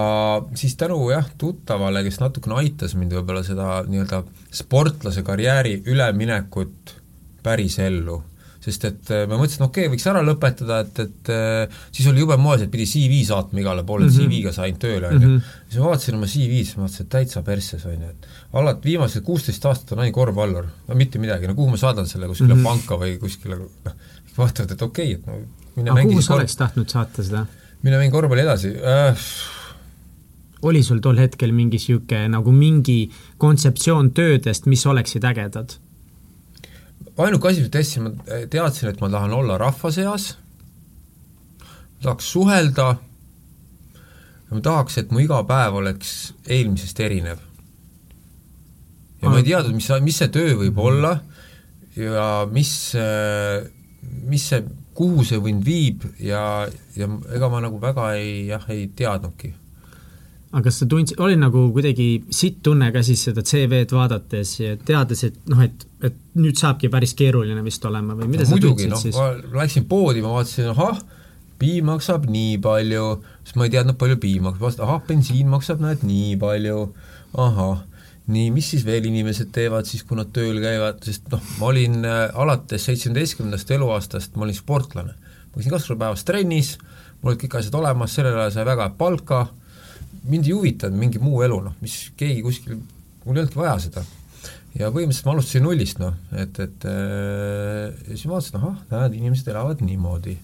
siis 0.54 0.76
tänu 0.78 1.10
jah, 1.10 1.26
tuttavale, 1.38 2.04
kes 2.06 2.20
natukene 2.22 2.60
aitas 2.62 2.94
mind 2.94 3.16
võib-olla 3.18 3.42
seda 3.46 3.82
nii-öelda 3.88 4.22
sportlase 4.54 5.24
karjääri 5.26 5.80
üleminekut 5.90 6.96
päris 7.42 7.78
ellu 7.82 8.22
sest 8.66 8.86
et 8.88 9.10
äh, 9.14 9.24
ma 9.30 9.38
mõtlesin, 9.38 9.64
okei 9.66 9.84
okay,, 9.86 9.92
võiks 9.92 10.06
ära 10.10 10.22
lõpetada, 10.26 10.80
et, 10.82 10.98
et 11.04 11.30
äh, 11.32 11.82
siis 11.94 12.08
oli 12.10 12.22
jube 12.24 12.36
moes, 12.40 12.64
et 12.64 12.72
pidi 12.72 12.86
CV 12.90 13.20
saatma 13.28 13.62
igale 13.62 13.84
poole 13.86 14.08
mm, 14.08 14.14
-hmm. 14.14 14.32
CV-ga 14.32 14.52
sain 14.56 14.78
tööle, 14.82 15.10
on 15.10 15.20
ju. 15.20 15.28
Mhm. 15.28 15.52
siis 15.68 15.82
ma 15.82 15.92
vaatasin 15.92 16.18
oma 16.18 16.26
ma 16.26 16.86
vaatasin, 16.86 17.06
et 17.06 17.12
täitsa 17.14 17.42
persses, 17.46 17.84
on 17.86 18.06
ju, 18.06 18.10
et 18.10 18.26
alati 18.58 18.90
viimased 18.90 19.26
kuusteist 19.26 19.68
aastat 19.70 19.92
on 19.94 20.02
ainult 20.02 20.18
korvpallur, 20.18 20.70
no 20.88 20.98
mitte 20.98 21.22
midagi, 21.22 21.46
no 21.46 21.54
kuhu 21.54 21.74
ma 21.74 21.80
saadan 21.80 22.10
selle, 22.10 22.26
kuskile 22.26 22.54
mm 22.54 22.60
-hmm. 22.60 22.64
panka 22.64 22.98
või 23.02 23.18
kuskile 23.22 23.60
noh, 23.60 23.94
vaatavad, 24.38 24.72
et 24.72 24.82
okei 24.82 25.14
okay,, 25.14 25.20
et 25.20 25.26
no 25.26 25.38
mine 25.76 25.90
aga 25.94 26.08
kuhu 26.08 26.22
sa 26.22 26.34
oleks 26.34 26.56
tahtnud 26.56 26.88
saata 26.88 27.22
seda? 27.22 27.46
mine 27.82 28.00
mängin 28.00 28.12
korvpalli 28.12 28.42
edasi 28.42 28.72
äh, 28.82 29.28
oli 30.66 30.82
sul 30.82 31.00
tol 31.04 31.18
hetkel 31.20 31.52
mingi 31.54 31.78
niisugune 31.80 32.28
nagu 32.32 32.52
mingi 32.52 33.10
kontseptsioon 33.42 34.12
töödest, 34.16 34.66
mis 34.66 34.86
oleksid 34.86 35.24
ägedad? 35.24 35.78
ainuke 37.16 37.48
asi, 37.48 37.62
mis 37.62 37.68
ma 37.68 37.72
teadsin, 37.72 38.02
ma 38.04 38.40
teadsin, 38.52 38.90
et 38.90 39.00
ma 39.00 39.10
tahan 39.12 39.32
olla 39.32 39.56
rahva 39.60 39.90
seas, 39.92 40.34
tahaks 42.02 42.30
suhelda 42.32 42.88
ja 44.46 44.54
ma 44.54 44.62
tahaks, 44.62 44.98
et 45.00 45.12
mu 45.12 45.22
iga 45.24 45.40
päev 45.48 45.80
oleks 45.80 46.16
eelmisest 46.44 47.00
erinev. 47.00 47.40
ja 49.22 49.30
ma 49.30 49.40
ei 49.40 49.48
teadnud, 49.48 49.74
mis, 49.74 49.88
mis 50.04 50.20
see 50.20 50.32
töö 50.32 50.58
võib 50.60 50.78
olla 50.82 51.16
ja 51.96 52.26
mis, 52.52 52.72
mis 54.28 54.48
see, 54.52 54.64
kuhu 54.96 55.24
see 55.24 55.40
mind 55.44 55.64
viib 55.64 56.04
ja, 56.20 56.66
ja 56.96 57.08
ega 57.36 57.48
ma 57.52 57.62
nagu 57.64 57.80
väga 57.80 58.12
ei, 58.20 58.46
jah, 58.50 58.68
ei 58.72 58.90
teadnudki 58.96 59.54
aga 60.52 60.62
kas 60.68 60.78
sa 60.80 60.86
tundsid, 60.90 61.18
oli 61.22 61.36
nagu 61.38 61.66
kuidagi 61.74 62.06
sitt 62.34 62.60
tunne 62.64 62.88
ka 62.94 63.02
siis 63.06 63.24
seda 63.28 63.42
CV-d 63.46 63.96
vaadates 63.96 64.52
ja 64.60 64.76
teades, 64.78 65.24
et 65.26 65.50
noh, 65.50 65.62
et, 65.64 65.86
et 66.06 66.16
nüüd 66.38 66.58
saabki 66.60 66.90
päris 66.92 67.16
keeruline 67.18 67.64
vist 67.66 67.84
olema 67.88 68.14
või 68.14 68.30
mida 68.30 68.44
no, 68.44 68.50
sa 68.50 68.54
muidugi, 68.54 68.86
tundsid 68.86 68.94
no, 68.94 69.00
siis? 69.02 69.18
ma 69.18 69.62
läksin 69.64 69.88
poodi, 69.90 70.22
ma 70.24 70.36
vaatasin, 70.36 70.70
ahah, 70.72 71.02
piim 71.60 71.90
maksab 71.90 72.28
nii 72.30 72.60
palju, 72.62 73.08
siis 73.42 73.58
ma 73.58 73.66
ei 73.66 73.74
teadnud, 73.74 73.98
palju 74.00 74.20
piim 74.22 74.46
maksab, 74.46 74.62
vaatasin, 74.68 74.86
ahah, 74.86 75.02
bensiin 75.10 75.52
maksab, 75.52 75.82
näed, 75.82 76.06
nii 76.06 76.38
palju, 76.40 76.80
ahah, 77.42 77.82
nii, 78.30 78.48
mis 78.54 78.70
siis 78.74 78.86
veel 78.86 79.10
inimesed 79.10 79.50
teevad 79.54 79.90
siis, 79.90 80.06
kui 80.06 80.18
nad 80.18 80.30
tööl 80.34 80.62
käivad, 80.62 81.02
sest 81.06 81.28
noh, 81.34 81.42
ma 81.60 81.70
olin 81.72 82.00
äh, 82.06 82.24
alates 82.38 82.86
seitsmeteistkümnendast 82.86 83.70
eluaastast, 83.74 84.38
ma 84.38 84.46
olin 84.46 84.56
sportlane. 84.56 85.14
ma 85.50 85.58
käisin 85.58 85.74
kaks 85.74 85.90
korda 85.90 86.04
päevas 86.06 86.26
trennis, 86.26 86.76
mul 87.20 87.34
olid 87.34 87.44
kõik 87.44 87.60
asjad 87.60 87.78
olemas, 87.82 88.14
sellel 88.14 88.38
ajal 88.38 88.56
sai 88.56 88.66
väga 88.68 88.88
head 88.88 88.98
palka, 88.98 89.46
mind 90.28 90.46
ei 90.46 90.54
huvitanud 90.54 90.98
mingi 90.98 91.20
muu 91.22 91.40
elu, 91.46 91.58
noh, 91.68 91.74
mis 91.82 91.96
keegi 92.18 92.44
kuskil, 92.44 92.78
mul 93.24 93.36
ei 93.36 93.42
olnudki 93.42 93.60
vaja 93.60 93.76
seda. 93.86 94.04
ja 94.76 94.90
põhimõtteliselt 94.92 95.28
ma 95.28 95.34
alustasin 95.34 95.64
nullist, 95.64 96.00
noh, 96.02 96.16
et, 96.36 96.60
et 96.60 96.86
äh, 96.90 97.92
ja 98.06 98.12
siis 98.12 98.26
ma 98.28 98.36
vaatasin, 98.36 98.58
ahah, 98.60 98.78
näed, 98.92 99.18
inimesed 99.20 99.50
elavad 99.52 99.82
niimoodi, 99.86 100.36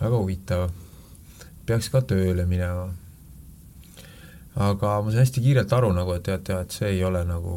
väga 0.00 0.18
huvitav, 0.18 0.66
peaks 1.66 1.90
ka 1.92 2.04
tööle 2.12 2.46
minema. 2.48 2.90
aga 4.52 4.98
ma 5.00 5.10
sain 5.10 5.24
hästi 5.24 5.42
kiirelt 5.42 5.72
aru 5.72 5.94
nagu, 5.96 6.14
et 6.18 6.26
tead, 6.28 6.44
tead, 6.46 6.74
see 6.74 6.92
ei 6.92 7.04
ole 7.04 7.24
nagu, 7.24 7.56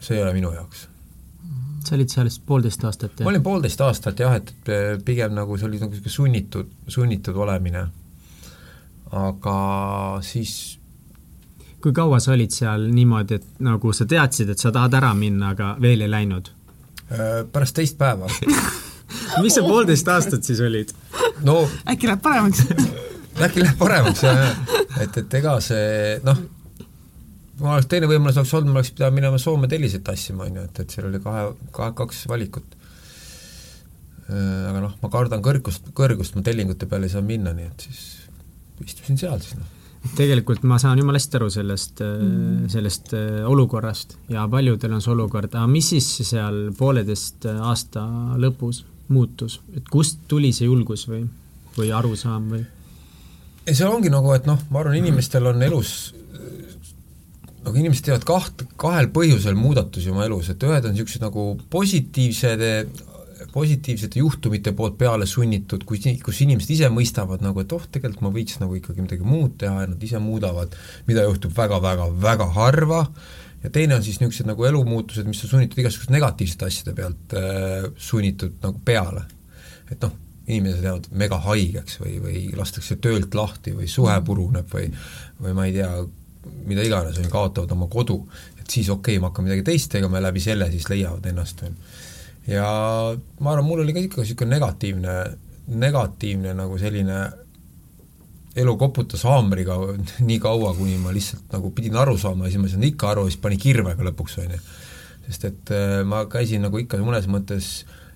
see 0.00 0.16
ei 0.16 0.24
ole 0.24 0.32
minu 0.36 0.54
jaoks. 0.56 0.88
Sa 1.82 1.96
olid 1.96 2.12
seal 2.12 2.28
siis 2.30 2.42
poolteist 2.46 2.84
aastat, 2.86 3.20
ma 3.20 3.32
olin 3.32 3.42
poolteist 3.42 3.80
aastat 3.82 4.20
jah, 4.22 4.38
et 4.38 4.70
pigem 5.04 5.34
nagu 5.34 5.58
see 5.58 5.66
oli 5.68 5.80
nagu 5.82 5.92
niisugune 5.92 6.14
sunnitud, 6.14 6.70
sunnitud 6.88 7.36
olemine 7.36 7.88
aga 9.12 9.56
siis 10.24 10.78
kui 11.82 11.92
kaua 11.92 12.20
sa 12.22 12.32
olid 12.36 12.54
seal 12.54 12.86
niimoodi, 12.94 13.40
et 13.40 13.62
nagu 13.66 13.92
sa 13.96 14.06
teadsid, 14.08 14.52
et 14.54 14.62
sa 14.62 14.70
tahad 14.74 14.94
ära 15.00 15.12
minna, 15.18 15.52
aga 15.56 15.74
veel 15.82 16.04
ei 16.06 16.10
läinud? 16.10 16.52
Äh, 17.12 17.42
pärast 17.52 17.76
teist 17.76 17.98
päeva 17.98 18.30
mis 19.42 19.56
sa 19.56 19.64
poolteist 19.66 20.08
aastat 20.08 20.46
siis 20.46 20.60
olid? 20.64 20.92
no 21.44 21.62
äkki 21.90 22.08
läheb 22.08 22.22
paremaks 22.24 22.64
äkki 23.46 23.64
läheb 23.64 23.78
paremaks, 23.80 24.22
jah, 24.24 24.38
jah. 24.46 24.82
et, 25.02 25.18
et 25.24 25.38
ega 25.40 25.56
see 25.64 26.18
noh, 26.26 26.44
kui 27.56 27.66
ma 27.66 27.76
oleks, 27.76 27.88
teine 27.90 28.08
võimalus 28.10 28.38
oleks 28.40 28.54
olnud, 28.58 28.72
ma 28.72 28.80
oleks 28.80 28.94
pidanud 28.96 29.18
minema 29.18 29.40
Soome 29.40 29.68
telliseid 29.70 30.04
tassima, 30.06 30.46
on 30.48 30.60
ju, 30.60 30.68
et, 30.68 30.80
et 30.84 30.94
seal 30.94 31.08
oli 31.10 31.20
kahe, 31.22 31.44
kahe, 31.74 31.92
kaks 31.98 32.24
valikut. 32.30 32.78
Äh, 34.28 34.70
aga 34.70 34.80
noh, 34.82 34.96
ma 35.02 35.12
kardan 35.12 35.44
kõrgust, 35.44 35.92
kõrgust 35.96 36.38
ma 36.38 36.44
tellingute 36.46 36.88
peale 36.90 37.08
ei 37.08 37.14
saa 37.14 37.24
minna, 37.26 37.54
nii 37.56 37.68
et 37.68 37.86
siis 37.88 38.02
istusin 38.84 39.20
seal 39.20 39.38
siis 39.42 39.58
noh 39.60 39.78
tegelikult 40.16 40.64
ma 40.66 40.78
saan 40.82 40.98
jumala 40.98 41.20
hästi 41.20 41.38
aru 41.38 41.48
sellest 41.54 42.00
mm., 42.02 42.70
sellest 42.72 43.12
äh, 43.14 43.42
olukorrast 43.48 44.16
ja 44.32 44.48
paljudel 44.50 44.96
on 44.96 45.04
see 45.04 45.12
olukord, 45.14 45.52
aga 45.54 45.68
mis 45.70 45.92
siis 45.92 46.08
seal 46.26 46.64
pooleteist 46.78 47.46
aasta 47.52 48.02
lõpus 48.42 48.82
muutus, 49.12 49.60
et 49.76 49.86
kust 49.92 50.24
tuli 50.28 50.52
see 50.56 50.66
julgus 50.66 51.06
või, 51.10 51.22
või 51.76 51.92
arusaam 51.94 52.50
või? 52.54 52.64
ei, 53.66 53.76
see 53.76 53.86
ongi 53.86 54.10
nagu, 54.10 54.32
et 54.34 54.48
noh, 54.48 54.58
ma 54.70 54.82
arvan, 54.82 54.98
inimestel 54.98 55.46
on 55.52 55.62
elus 55.62 55.94
nagu 57.62 57.78
inimesed 57.78 58.08
teevad 58.08 58.26
kaht, 58.26 58.64
kahel 58.80 59.08
põhjusel 59.14 59.54
muudatusi 59.54 60.10
oma 60.10 60.26
elus, 60.26 60.50
et 60.50 60.64
ühed 60.66 60.86
on 60.88 60.96
niisugused 60.96 61.22
nagu 61.22 61.44
positiivsed 61.70 62.64
positiivsete 63.52 64.20
juhtumite 64.22 64.72
poolt 64.76 64.96
peale 65.00 65.26
sunnitud, 65.28 65.84
kus, 65.88 66.06
kus 66.24 66.40
inimesed 66.44 66.72
ise 66.74 66.88
mõistavad 66.92 67.44
nagu, 67.44 67.62
et 67.62 67.72
oh, 67.76 67.84
tegelikult 67.92 68.24
ma 68.24 68.32
võiks 68.34 68.58
nagu 68.62 68.76
ikkagi 68.78 69.04
midagi 69.04 69.26
muud 69.26 69.58
teha 69.60 69.84
ja 69.84 69.90
nad 69.92 70.02
ise 70.02 70.20
muudavad, 70.22 70.74
mida 71.08 71.26
juhtub 71.26 71.54
väga-väga-väga 71.56 72.48
harva, 72.56 73.02
ja 73.62 73.70
teine 73.70 73.98
on 73.98 74.04
siis 74.04 74.18
niisugused 74.20 74.48
nagu 74.48 74.66
elumuutused, 74.68 75.28
mis 75.28 75.44
on 75.46 75.54
sunnitud 75.54 75.82
igasuguste 75.82 76.14
negatiivsete 76.14 76.68
asjade 76.68 76.96
pealt 76.98 77.36
äh, 77.38 77.88
sunnitud 77.96 78.58
nagu 78.64 78.80
peale. 78.84 79.26
et 79.92 80.00
noh, 80.00 80.14
inimesed 80.48 80.86
jäävad 80.86 81.10
mega 81.20 81.38
haigeks 81.44 81.98
või, 82.00 82.16
või 82.22 82.38
lastakse 82.56 82.96
töölt 83.04 83.34
lahti 83.36 83.74
või 83.76 83.88
suhe 83.90 84.14
puruneb 84.24 84.70
või 84.72 84.88
või 85.42 85.52
ma 85.58 85.66
ei 85.68 85.74
tea, 85.76 85.90
mida 86.66 86.82
iganes, 86.86 87.18
ju, 87.18 87.28
kaotavad 87.30 87.70
oma 87.76 87.86
kodu, 87.90 88.16
et 88.58 88.70
siis 88.70 88.88
okei 88.88 89.18
okay,, 89.18 89.20
ma 89.22 89.30
hakkan 89.30 89.46
midagi 89.46 89.66
teist 89.66 89.92
tegema 89.92 90.18
ja 90.18 90.26
läbi 90.28 90.42
selle 90.42 90.70
siis 90.72 90.88
leiavad 90.90 91.28
ennast, 91.30 91.62
ju 91.66 91.74
ja 92.48 92.66
ma 93.40 93.54
arvan, 93.54 93.66
mul 93.68 93.84
oli 93.84 93.94
ka 93.94 94.02
ikka 94.02 94.22
niisugune 94.22 94.56
negatiivne, 94.56 95.16
negatiivne 95.82 96.54
nagu 96.58 96.78
selline 96.80 97.20
elu 98.58 98.76
koputas 98.80 99.24
haamriga 99.28 99.78
nii 100.28 100.38
kaua, 100.42 100.74
kuni 100.76 100.98
ma 101.00 101.14
lihtsalt 101.14 101.54
nagu 101.54 101.72
pidin 101.76 101.96
aru 102.02 102.18
saama 102.20 102.46
ja 102.46 102.52
siis 102.52 102.62
ma 102.62 102.68
ei 102.68 102.74
saanud 102.74 102.90
ikka 102.90 103.10
aru 103.14 103.26
ja 103.26 103.34
siis 103.34 103.42
pani 103.44 103.58
kirvega 103.62 104.06
lõpuks, 104.10 104.38
on 104.42 104.54
ju. 104.56 104.62
sest 105.28 105.48
et 105.48 105.74
äh, 105.74 105.98
ma 106.08 106.24
käisin 106.30 106.64
nagu 106.66 106.80
ikka 106.82 107.00
mõnes 107.02 107.28
mõttes 107.30 107.72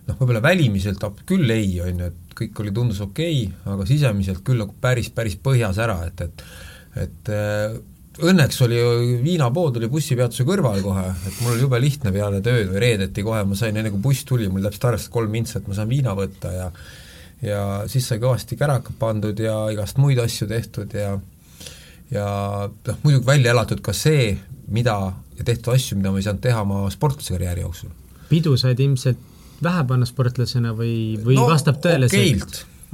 noh, 0.07 0.17
võib-olla 0.19 0.43
välimiselt 0.45 1.03
küll 1.27 1.51
ei, 1.55 1.77
on 1.85 2.05
ju, 2.05 2.13
et 2.13 2.39
kõik 2.39 2.63
oli, 2.63 2.75
tundus 2.75 3.01
okei 3.05 3.47
okay,, 3.47 3.75
aga 3.75 3.87
sisemiselt 3.89 4.43
küll 4.47 4.61
nagu 4.61 4.75
päris, 4.81 5.09
päris 5.15 5.39
põhjas 5.41 5.81
ära, 5.83 6.03
et, 6.11 6.27
et 6.27 6.49
et 6.97 7.29
äh, 7.29 7.77
õnneks 8.23 8.61
oli 8.65 8.79
viinapood 9.23 9.77
oli 9.81 9.89
bussipeatuse 9.93 10.47
kõrval 10.49 10.81
kohe, 10.85 11.07
et 11.29 11.41
mul 11.43 11.55
oli 11.55 11.65
jube 11.67 11.81
lihtne 11.83 12.13
peale 12.15 12.41
tööd 12.45 12.71
või 12.73 12.83
reedeti 12.83 13.25
kohe, 13.27 13.43
ma 13.45 13.59
sain 13.59 13.77
enne 13.77 13.93
kui 13.93 14.03
buss 14.09 14.25
tuli, 14.29 14.49
mul 14.49 14.65
täpselt 14.65 14.89
arvestas 14.91 15.13
kolm 15.13 15.33
mintsa, 15.33 15.61
et 15.61 15.69
ma 15.69 15.77
saan 15.77 15.91
viina 15.93 16.17
võtta 16.17 16.53
ja 16.55 16.71
ja 17.45 17.63
siis 17.91 18.07
sai 18.09 18.21
kõvasti 18.23 18.57
kärakad 18.57 18.97
pandud 18.99 19.39
ja 19.41 19.67
igast 19.73 19.99
muid 20.01 20.19
asju 20.23 20.49
tehtud 20.49 20.95
ja 20.97 21.19
ja 22.11 22.27
noh, 22.71 22.99
muidugi 23.03 23.27
välja 23.27 23.53
elatud 23.53 23.83
ka 23.85 23.93
see, 23.97 24.31
mida 24.73 24.97
ja 25.37 25.45
tehtud 25.45 25.75
asju, 25.75 25.99
mida 25.99 26.13
ma 26.15 26.23
ei 26.23 26.27
saanud 26.27 26.43
teha 26.45 26.63
oma 26.65 26.87
sportlaskarjääri 26.91 27.67
jooksul. 27.67 27.91
pidu 28.31 28.57
said 28.57 28.81
ilmselt 28.81 29.21
vähe 29.63 29.85
panna 29.89 30.07
sportlasena 30.09 30.73
või, 30.77 31.19
või 31.23 31.37
no, 31.39 31.47
vastab 31.51 31.81
tõele 31.85 32.09
see? 32.13 32.39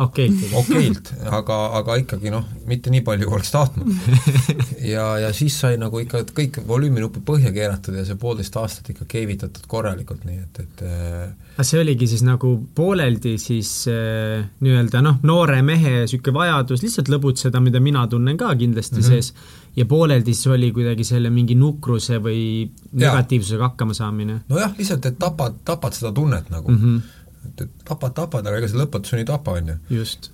Okeilt 0.05 0.43
okeilt 0.61 1.13
aga, 1.31 1.59
aga 1.81 1.97
ikkagi 2.03 2.33
noh, 2.33 2.45
mitte 2.69 2.93
nii 2.93 3.03
palju, 3.07 3.29
oleks 3.31 3.53
tahtnud. 3.55 3.89
ja, 4.95 5.07
ja 5.23 5.31
siis 5.37 5.57
sai 5.63 5.79
nagu 5.81 6.01
ikka 6.03 6.25
kõik 6.35 6.61
volüüminupid 6.69 7.25
põhja 7.27 7.53
keeratud 7.55 7.97
ja 7.99 8.05
see 8.09 8.19
poolteist 8.21 8.57
aastat 8.61 8.93
ikka 8.95 9.07
keevitatud 9.11 9.67
korralikult, 9.71 10.27
nii 10.29 10.41
et, 10.43 10.63
et 10.65 10.85
aga 10.85 11.63
äh, 11.63 11.67
see 11.69 11.81
oligi 11.83 12.09
siis 12.11 12.25
nagu 12.27 12.55
pooleldi 12.75 13.35
siis 13.43 13.73
äh, 13.91 14.45
nii-öelda 14.65 15.03
noh, 15.05 15.19
noore 15.29 15.61
mehe 15.67 16.03
niisugune 16.03 16.39
vajadus 16.39 16.85
lihtsalt 16.85 17.11
lõbutseda, 17.13 17.63
mida 17.65 17.83
mina 17.83 18.07
tunnen 18.11 18.39
ka 18.41 18.53
kindlasti 18.59 19.01
mm 19.01 19.03
-hmm. 19.03 19.09
sees, 19.09 19.35
ja 19.77 19.87
pooleldi 19.89 20.35
siis 20.35 20.53
oli 20.53 20.73
kuidagi 20.73 21.05
selle 21.05 21.31
mingi 21.31 21.55
nukruse 21.55 22.19
või 22.23 22.69
negatiivsusega 22.93 23.73
hakkama 23.73 23.95
saamine? 23.95 24.43
nojah, 24.49 24.75
lihtsalt, 24.79 25.07
et 25.07 25.19
tapad, 25.19 25.61
tapad 25.65 25.97
seda 25.97 26.13
tunnet 26.13 26.51
nagu 26.51 26.71
mm. 26.71 26.79
-hmm 26.85 27.19
et, 27.49 27.65
et 27.67 27.85
tapad, 27.89 28.15
tapad, 28.17 28.47
aga 28.47 28.61
ega 28.61 28.71
see 28.71 28.81
lõpetuseni 28.81 29.25
ei 29.25 29.31
tapa, 29.33 29.57
on 29.59 29.73
ju. 29.75 29.79
just. 29.99 30.31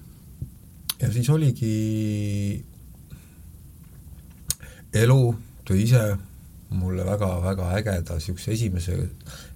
ja 1.00 1.10
siis 1.14 1.28
oligi 1.32 1.74
elu 4.98 5.20
tõi 5.68 5.84
ise 5.84 6.02
mulle 6.78 7.04
väga-väga 7.06 7.70
ägeda 7.78 8.18
niisuguse 8.18 8.52
esimese, 8.52 8.98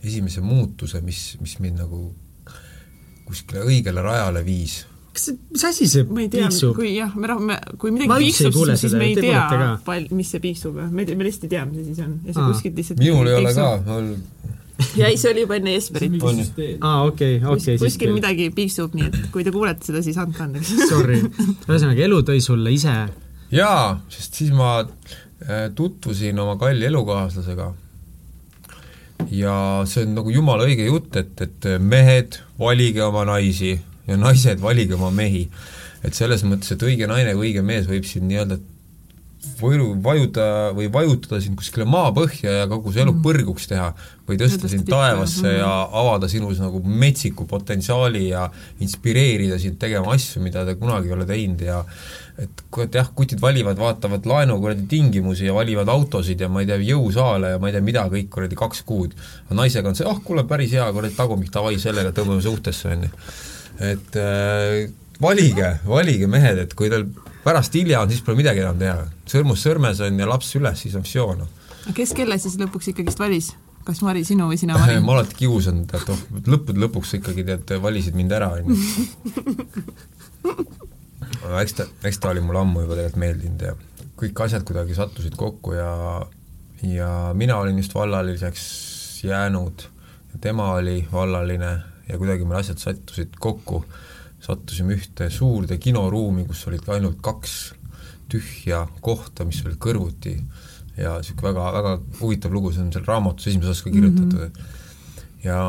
esimese 0.05 0.41
muutuse, 0.45 1.03
mis, 1.05 1.35
mis 1.41 1.59
mind 1.61 1.83
nagu 1.83 2.07
kuskile 3.29 3.67
õigele 3.69 4.05
rajale 4.05 4.43
viis. 4.47 4.83
kas 5.13 5.29
see, 5.29 5.37
mis 5.53 5.65
asi 5.69 5.89
see 5.93 6.07
ma 6.09 6.23
ei 6.25 6.31
tea, 6.33 6.49
kui 6.77 6.95
jah, 6.95 7.13
me 7.17 7.29
rahvame, 7.29 7.59
kui 7.81 7.93
midagi 7.93 8.31
piiksub, 8.31 8.57
siis, 8.57 8.81
siis 8.87 8.97
me 8.97 9.11
ei 9.11 9.19
te 9.19 9.27
tea 9.27 9.75
pal-, 9.85 10.09
mis 10.17 10.33
see 10.33 10.41
piiksub, 10.41 10.81
me, 10.89 11.05
me 11.05 11.29
lihtsalt 11.29 11.49
ei 11.49 11.53
tea, 11.53 11.67
mis 11.69 11.83
see 11.83 11.91
siis 11.91 12.03
on 12.07 12.17
ja 12.25 12.37
see 12.37 12.49
kuskilt 12.49 12.81
lihtsalt 12.81 13.05
minul 13.05 13.29
ei 13.29 13.39
ole 13.43 13.55
ka, 13.57 13.69
mul 13.89 14.11
ja 15.01 15.09
ei, 15.09 15.19
see 15.21 15.33
oli 15.33 15.45
juba 15.45 15.59
enne 15.59 15.77
Jesperit. 15.77 16.17
aa, 16.81 17.03
okei, 17.09 17.39
okei, 17.45 17.65
siis 17.65 17.83
kuskil 17.83 18.15
midagi 18.17 18.49
piiksub, 18.55 18.97
nii 18.99 19.11
et 19.11 19.21
kui 19.35 19.45
te 19.47 19.53
kuulete 19.55 19.91
seda, 19.91 20.03
siis 20.05 20.19
andke 20.23 20.45
andeks. 20.47 20.73
sorry. 20.93 21.21
ühesõnaga, 21.69 22.01
elu 22.09 22.23
tõi 22.33 22.43
sulle 22.45 22.75
ise 22.75 22.97
jaa, 23.53 24.01
sest 24.13 24.41
siis 24.41 24.53
ma 24.57 24.81
äh, 24.83 25.69
tutvusin 25.77 26.39
oma 26.43 26.57
kalli 26.61 26.89
elukaaslasega 26.89 27.73
ja 29.31 29.55
see 29.89 30.07
on 30.07 30.17
nagu 30.17 30.33
jumala 30.35 30.67
õige 30.67 30.87
jutt, 30.89 31.17
et, 31.21 31.33
et 31.45 31.69
mehed, 31.79 32.41
valige 32.59 33.05
oma 33.05 33.25
naisi 33.29 33.77
ja 34.09 34.19
naised, 34.19 34.61
valige 34.63 34.97
oma 34.99 35.13
mehi. 35.15 35.49
et 36.03 36.17
selles 36.19 36.43
mõttes, 36.43 36.73
et 36.75 36.83
õige 36.83 37.07
naine 37.07 37.37
või 37.37 37.53
õige 37.53 37.63
mees 37.63 37.87
võib 37.87 38.07
sind 38.09 38.27
nii-öelda 38.27 38.59
võidu, 39.59 39.89
vajuda 40.03 40.47
või 40.77 40.89
vajutada 40.93 41.41
sind 41.43 41.59
kuskile 41.59 41.87
maapõhja 41.91 42.61
ja 42.61 42.67
kogu 42.71 42.93
su 42.93 43.03
elu 43.03 43.15
põrguks 43.25 43.67
teha 43.71 43.89
või 44.29 44.39
tõsta 44.39 44.71
sind 44.71 44.87
taevasse 44.87 45.51
jah. 45.51 45.59
ja 45.59 45.71
avada 45.99 46.29
sinus 46.31 46.61
nagu 46.63 46.79
metsiku 46.87 47.47
potentsiaali 47.51 48.29
ja 48.29 48.47
inspireerida 48.85 49.59
sind 49.63 49.81
tegema 49.83 50.15
asju, 50.15 50.43
mida 50.45 50.63
te 50.67 50.77
kunagi 50.79 51.11
ei 51.11 51.17
ole 51.17 51.27
teinud 51.27 51.65
ja 51.67 51.81
et 52.41 52.63
kurat 52.73 52.95
jah, 52.97 53.11
kutid 53.15 53.43
valivad, 53.43 53.77
vaatavad 53.79 54.27
laenu 54.31 54.57
kuradi 54.63 54.87
tingimusi 54.89 55.49
ja 55.49 55.57
valivad 55.57 55.91
autosid 55.93 56.41
ja 56.41 56.49
ma 56.49 56.63
ei 56.63 56.71
tea, 56.71 56.79
jõusaale 56.93 57.55
ja 57.55 57.61
ma 57.63 57.69
ei 57.69 57.77
tea, 57.77 57.85
mida 57.85 58.07
kõik 58.13 58.31
kuradi 58.33 58.59
kaks 58.59 58.85
kuud. 58.89 59.19
aga 59.49 59.59
naisega 59.59 59.91
on 59.91 59.99
see, 59.99 60.07
ah 60.09 60.23
kuule, 60.25 60.47
päris 60.49 60.73
hea 60.73 60.87
kuradi 60.95 61.19
tagumik, 61.19 61.53
davai, 61.53 61.77
sellega 61.83 62.15
tõmbame 62.17 62.45
suhtesse, 62.45 62.95
on 62.95 63.05
ju. 63.09 63.13
et 63.91 64.23
äh, 64.23 64.89
valige, 65.23 65.77
valige 65.87 66.31
mehed, 66.31 66.65
et 66.65 66.75
kui 66.79 66.91
teil 66.93 67.11
pärast 67.45 67.75
hilja 67.75 68.01
on, 68.03 68.11
siis 68.13 68.23
pole 68.25 68.39
midagi 68.39 68.63
enam 68.63 68.79
teha. 68.79 69.09
sõrmus 69.29 69.65
sõrmes 69.67 70.01
on 70.05 70.19
ja 70.23 70.29
laps 70.29 70.53
süles, 70.55 70.81
siis 70.85 70.97
on 70.99 71.05
psioon. 71.07 71.45
kes 71.95 72.15
kelle 72.17 72.39
siis 72.39 72.59
lõpuks 72.61 72.93
ikkagist 72.95 73.23
valis? 73.23 73.53
kas 73.87 74.03
Mari 74.07 74.23
sinu 74.25 74.47
või 74.51 74.59
sina 74.61 74.79
Mari? 74.79 75.01
ma 75.07 75.17
alati 75.17 75.39
kiusan, 75.41 75.85
tead, 75.91 76.07
oh, 76.13 76.21
lõppude 76.47 76.83
lõpuks 76.85 77.17
ikkagi 77.19 77.47
tead, 77.49 77.75
valisid 77.83 78.19
mind 78.19 78.35
ära, 78.37 78.53
on 78.59 78.71
ju. 78.71 78.77
aga 81.43 81.63
eks 81.65 81.75
ta, 81.79 81.89
eks 82.07 82.21
ta 82.23 82.31
oli 82.31 82.45
mulle 82.45 82.63
ammu 82.63 82.85
juba 82.85 82.99
tegelikult 82.99 83.23
meeldinud 83.23 83.67
ja 83.67 83.75
kõik 84.23 84.45
asjad 84.45 84.65
kuidagi 84.67 84.95
sattusid 84.95 85.35
kokku 85.39 85.75
ja 85.75 85.91
ja 86.83 87.09
mina 87.39 87.57
olin 87.63 87.79
just 87.79 87.95
vallaliseks 87.95 89.25
jäänud 89.27 89.87
ja 90.33 90.39
tema 90.41 90.73
oli 90.79 91.09
vallaline 91.13 91.73
ja 92.09 92.19
kuidagi 92.19 92.45
meil 92.45 92.61
asjad 92.61 92.79
sattusid 92.83 93.37
kokku, 93.41 93.85
sattusime 94.43 94.97
ühte 94.97 95.29
suurde 95.31 95.79
kinoruumi, 95.83 96.47
kus 96.49 96.65
olid 96.71 96.83
ka 96.85 96.97
ainult 96.97 97.21
kaks 97.23 97.57
tühja 98.33 98.87
kohta, 99.05 99.47
mis 99.47 99.61
olid 99.67 99.79
kõrvuti. 99.83 100.37
Ja 100.99 101.17
niisugune 101.21 101.53
väga, 101.53 101.69
väga 101.77 101.93
huvitav 102.21 102.53
lugu, 102.53 102.73
see 102.73 102.83
on 102.85 102.91
seal 102.93 103.07
raamatus 103.09 103.49
esimeses 103.49 103.77
osas 103.77 103.85
ka 103.87 103.93
kirjutatud. 103.95 104.41
Mm, 104.41 104.51
-hmm. 104.51 105.45
ja 105.45 105.61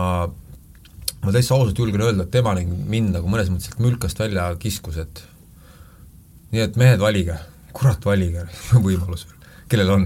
ma 1.24 1.32
täitsa 1.32 1.56
ausalt 1.56 1.80
julgen 1.80 2.01
öelda, 2.01 2.24
et 2.24 2.32
tema 2.32 2.56
ning 2.58 2.74
mind 2.89 3.13
nagu 3.15 3.30
mõnes 3.30 3.51
mõttes 3.51 3.70
sealt 3.70 3.84
mülkast 3.84 4.20
välja 4.20 4.50
kiskus, 4.60 4.98
et 4.98 5.24
nii 6.51 6.65
et 6.65 6.75
mehed, 6.75 7.00
valige, 7.00 7.38
kurat, 7.74 8.06
valige 8.06 8.48
võimalus 8.88 9.27
veel 9.30 9.42
kellel 9.72 9.89
on, 9.93 10.05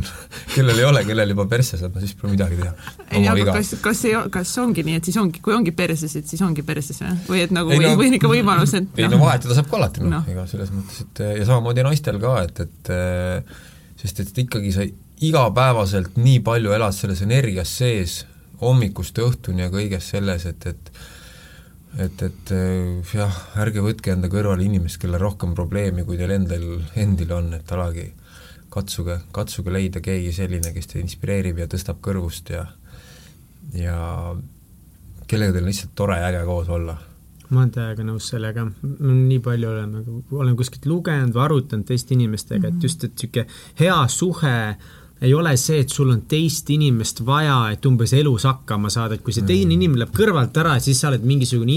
kellel 0.54 0.80
ei 0.80 0.86
ole, 0.88 1.04
kellel 1.08 1.34
juba 1.34 1.48
perses 1.50 1.82
on, 1.86 1.94
no 1.94 2.04
siis 2.04 2.14
pole 2.18 2.34
midagi 2.34 2.60
teha. 2.60 2.94
ei, 3.10 3.26
aga 3.32 3.58
kas, 3.58 3.74
kas 3.84 4.04
ei, 4.10 4.14
kas 4.34 4.54
ongi 4.62 4.86
nii, 4.88 5.00
et 5.02 5.10
siis 5.10 5.18
ongi, 5.22 5.42
kui 5.44 5.56
ongi 5.56 5.74
perses, 5.76 6.14
et 6.20 6.30
siis 6.30 6.44
ongi 6.46 6.66
perses 6.68 7.02
või? 7.04 7.16
või 7.32 7.42
et 7.46 7.56
nagu, 7.56 7.74
või, 7.74 7.90
või 8.00 8.12
on 8.12 8.20
ikka 8.20 8.32
võimalus, 8.32 8.76
et 8.78 9.02
ei 9.02 9.10
no 9.12 9.22
vahetada 9.24 9.58
saab 9.58 9.72
ka 9.72 9.80
alati, 9.82 10.04
noh 10.04 10.14
Noh. 10.18 10.24
no., 10.24 10.36
ega 10.36 10.46
selles 10.50 10.72
mõttes, 10.76 11.04
et 11.04 11.24
ja 11.26 11.50
samamoodi 11.50 11.86
naistel 11.88 12.22
ka, 12.22 12.38
et, 12.46 12.64
et 12.68 12.94
sest 14.02 14.24
et 14.24 14.42
ikkagi 14.46 14.74
sa 14.76 14.88
igapäevaselt 15.28 16.18
nii 16.22 16.42
palju 16.46 16.74
elad 16.78 16.96
selles 16.96 17.24
energias 17.26 17.74
sees, 17.79 18.22
hommikust 18.62 19.18
õhtuni 19.22 19.66
ja 19.66 19.72
kõiges 19.74 20.12
selles, 20.14 20.46
et, 20.50 20.70
et 20.70 20.98
et, 21.98 22.22
et 22.22 22.51
jah, 23.16 23.38
ärge 23.58 23.81
võtke 23.81 24.12
enda 24.14 24.29
kõrvale 24.29 24.62
inimest, 24.66 25.00
kellel 25.01 25.22
rohkem 25.24 25.55
probleemi, 25.58 26.03
kui 26.05 26.20
teil 26.20 26.36
endal, 26.36 26.66
endil 27.00 27.31
on, 27.34 27.48
et 27.58 27.72
alagi 27.74 28.12
katsuge, 28.77 29.20
katsuge 29.35 29.74
leida 29.74 30.01
keegi 30.03 30.31
selline, 30.35 30.74
kes 30.75 30.94
teid 30.94 31.03
inspireerib 31.03 31.63
ja 31.63 31.68
tõstab 31.72 32.01
kõrvust 32.05 32.53
ja 32.53 32.68
ja 33.75 33.98
kellega 35.27 35.53
teil 35.53 35.66
on 35.66 35.72
lihtsalt 35.72 35.96
tore 35.96 36.20
ja 36.22 36.29
äge 36.31 36.46
koos 36.48 36.70
olla. 36.72 36.96
Ma 37.48 37.61
olen 37.61 37.72
täiega 37.72 38.03
nõus 38.03 38.27
sellega, 38.27 38.66
nii 39.00 39.40
palju 39.44 39.68
oleme, 39.72 40.03
olen 40.35 40.55
kuskilt 40.59 40.87
lugenud 40.90 41.35
või 41.35 41.44
arutanud 41.46 41.87
teiste 41.87 42.16
inimestega 42.16 42.59
mm, 42.59 42.74
-hmm. 42.74 42.77
et 42.77 42.83
just, 42.83 43.03
et 43.03 43.13
niisugune 43.16 43.46
hea 43.79 44.00
suhe 44.11 44.55
ei 45.22 45.33
ole 45.33 45.55
see, 45.57 45.79
et 45.81 45.90
sul 45.90 46.11
on 46.13 46.22
teist 46.29 46.70
inimest 46.70 47.24
vaja, 47.25 47.72
et 47.74 47.85
umbes 47.85 48.13
elus 48.13 48.44
hakkama 48.46 48.90
saada, 48.94 49.16
et 49.16 49.24
kui 49.25 49.33
see 49.33 49.48
teine 49.48 49.74
inimene 49.74 50.03
läheb 50.03 50.13
kõrvalt 50.13 50.59
ära, 50.61 50.75
siis 50.83 51.00
sa 51.01 51.09
oled 51.09 51.24
mingisugune 51.25 51.74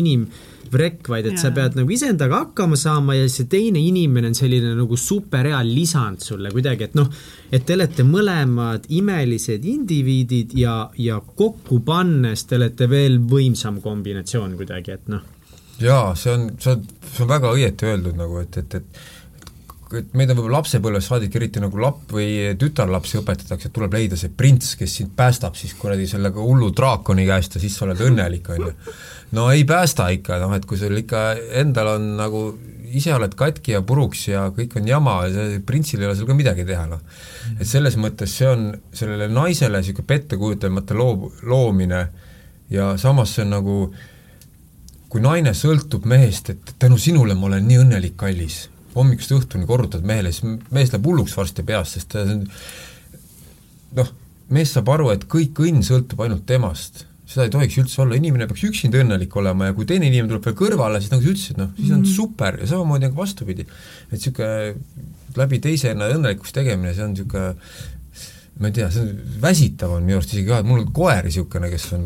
inimvrekk, 0.71 1.09
vaid 1.09 1.27
et 1.27 1.37
ja. 1.37 1.43
sa 1.43 1.51
pead 1.55 1.77
nagu 1.79 1.91
iseendaga 1.91 2.45
hakkama 2.45 2.77
saama 2.77 3.15
ja 3.15 3.29
see 3.29 3.49
teine 3.51 3.81
inimene 3.81 4.31
on 4.31 4.35
selline 4.35 4.75
nagu 4.77 4.97
superhea 4.97 5.63
lisand 5.65 6.21
sulle 6.21 6.51
kuidagi, 6.51 6.85
et 6.85 6.95
noh, 6.95 7.09
et 7.51 7.65
te 7.67 7.75
olete 7.75 8.05
mõlemad 8.05 8.87
imelised 8.89 9.65
indiviidid 9.65 10.55
ja, 10.55 10.91
ja 10.97 11.21
kokku 11.21 11.81
pannes 11.81 12.45
te 12.47 12.57
olete 12.57 12.89
veel 12.89 13.19
võimsam 13.21 13.81
kombinatsioon 13.81 14.57
kuidagi, 14.57 14.93
et 14.93 15.09
noh 15.09 15.23
jaa, 15.81 16.15
see 16.15 16.35
on, 16.35 16.51
see 16.61 16.75
on, 16.75 16.85
see 17.09 17.25
on 17.25 17.31
väga 17.31 17.55
õieti 17.57 17.89
öeldud 17.89 18.19
nagu, 18.19 18.39
et, 18.43 18.57
et, 18.61 18.75
et 18.75 19.07
et 19.99 20.15
meid 20.19 20.31
on 20.31 20.39
võib-olla 20.39 20.61
lapsepõlvest 20.61 21.11
saadik 21.11 21.37
eriti 21.39 21.63
nagu 21.63 21.81
lapp 21.83 22.13
või 22.15 22.55
tütarlapsi 22.59 23.21
õpetatakse, 23.21 23.71
et 23.71 23.75
tuleb 23.77 23.95
leida 23.97 24.19
see 24.19 24.33
prints, 24.37 24.75
kes 24.79 24.99
sind 25.01 25.15
päästab 25.17 25.59
siis 25.59 25.75
kuradi 25.79 26.07
selle 26.11 26.33
hullu 26.35 26.71
draakoni 26.77 27.27
käest 27.29 27.57
ja 27.57 27.63
siis 27.63 27.77
sa 27.77 27.87
oled 27.89 28.03
õnnelik, 28.07 28.51
on 28.55 28.69
ju. 28.69 28.75
no 29.39 29.49
ei 29.55 29.65
päästa 29.69 30.09
ikka, 30.15 30.39
noh 30.43 30.55
et 30.57 30.67
kui 30.69 30.79
sul 30.81 31.03
ikka 31.03 31.25
endal 31.63 31.95
on 31.97 32.07
nagu 32.21 32.45
ise 32.91 33.13
oled 33.15 33.35
katki 33.39 33.77
ja 33.77 33.83
puruks 33.87 34.25
ja 34.29 34.49
kõik 34.55 34.75
on 34.81 34.89
jama 34.89 35.21
ja 35.31 35.47
printsil 35.67 36.03
ei 36.03 36.09
ole 36.09 36.17
seal 36.19 36.31
ka 36.31 36.39
midagi 36.39 36.67
teha, 36.67 36.87
noh. 36.91 37.03
et 37.59 37.67
selles 37.69 37.99
mõttes 38.01 38.35
see 38.41 38.49
on 38.51 38.71
sellele 38.93 39.31
naisele 39.31 39.83
niisugune 39.83 40.11
pettekujuteldamata 40.11 40.99
loo, 40.99 41.31
loomine 41.47 42.07
ja 42.71 42.95
samas 42.99 43.37
see 43.37 43.47
on 43.47 43.55
nagu 43.59 43.77
kui 45.11 45.23
naine 45.23 45.53
sõltub 45.59 46.07
mehest, 46.07 46.53
et 46.55 46.75
tänu 46.79 46.99
sinule 46.99 47.35
ma 47.35 47.49
olen 47.49 47.67
nii 47.67 47.81
õnnelik, 47.83 48.15
kallis, 48.19 48.69
hommikust 48.95 49.35
õhtuni 49.37 49.69
korrutad 49.69 50.07
mehele, 50.07 50.33
siis 50.35 50.59
mees 50.75 50.91
läheb 50.93 51.07
hulluks 51.07 51.37
varsti 51.39 51.65
peast, 51.67 51.99
sest 51.99 52.17
noh, 53.97 54.11
mees 54.55 54.75
saab 54.75 54.91
aru, 54.95 55.13
et 55.15 55.29
kõik 55.31 55.63
õnn 55.63 55.85
sõltub 55.87 56.25
ainult 56.25 56.47
temast. 56.49 57.07
seda 57.31 57.45
ei 57.47 57.53
tohiks 57.55 57.77
üldse 57.79 58.01
olla, 58.03 58.17
inimene 58.19 58.49
peaks 58.51 58.65
üksinda 58.67 58.99
õnnelik 58.99 59.35
olema 59.39 59.69
ja 59.69 59.75
kui 59.77 59.87
teine 59.87 60.09
inimene 60.09 60.33
tuleb 60.33 60.49
veel 60.49 60.57
kõrvale, 60.59 60.99
siis 60.99 61.13
nagu 61.13 61.23
sa 61.23 61.31
ütlesid, 61.31 61.61
noh, 61.61 61.71
siis 61.77 61.93
on 61.95 62.03
super 62.09 62.59
ja 62.59 62.67
samamoodi 62.67 63.07
on 63.07 63.15
ka 63.15 63.21
vastupidi. 63.21 63.67
et 64.09 64.17
niisugune 64.17 64.75
läbi 65.39 65.61
teise 65.63 65.95
õnnelikuks 65.95 66.57
tegemine, 66.57 66.95
see 66.95 67.07
on 67.07 67.15
niisugune 67.15 67.55
ma 68.61 68.69
ei 68.69 68.77
tea, 68.77 68.91
see 68.93 69.15
väsitav 69.41 69.95
on 69.97 70.05
minu 70.05 70.19
arust 70.21 70.35
isegi 70.35 70.49
ka, 70.51 70.61
et 70.61 70.69
mul 70.69 70.83
on 70.83 70.91
koer 70.95 71.25
niisugune, 71.25 71.71
kes 71.73 71.87
on 71.97 72.05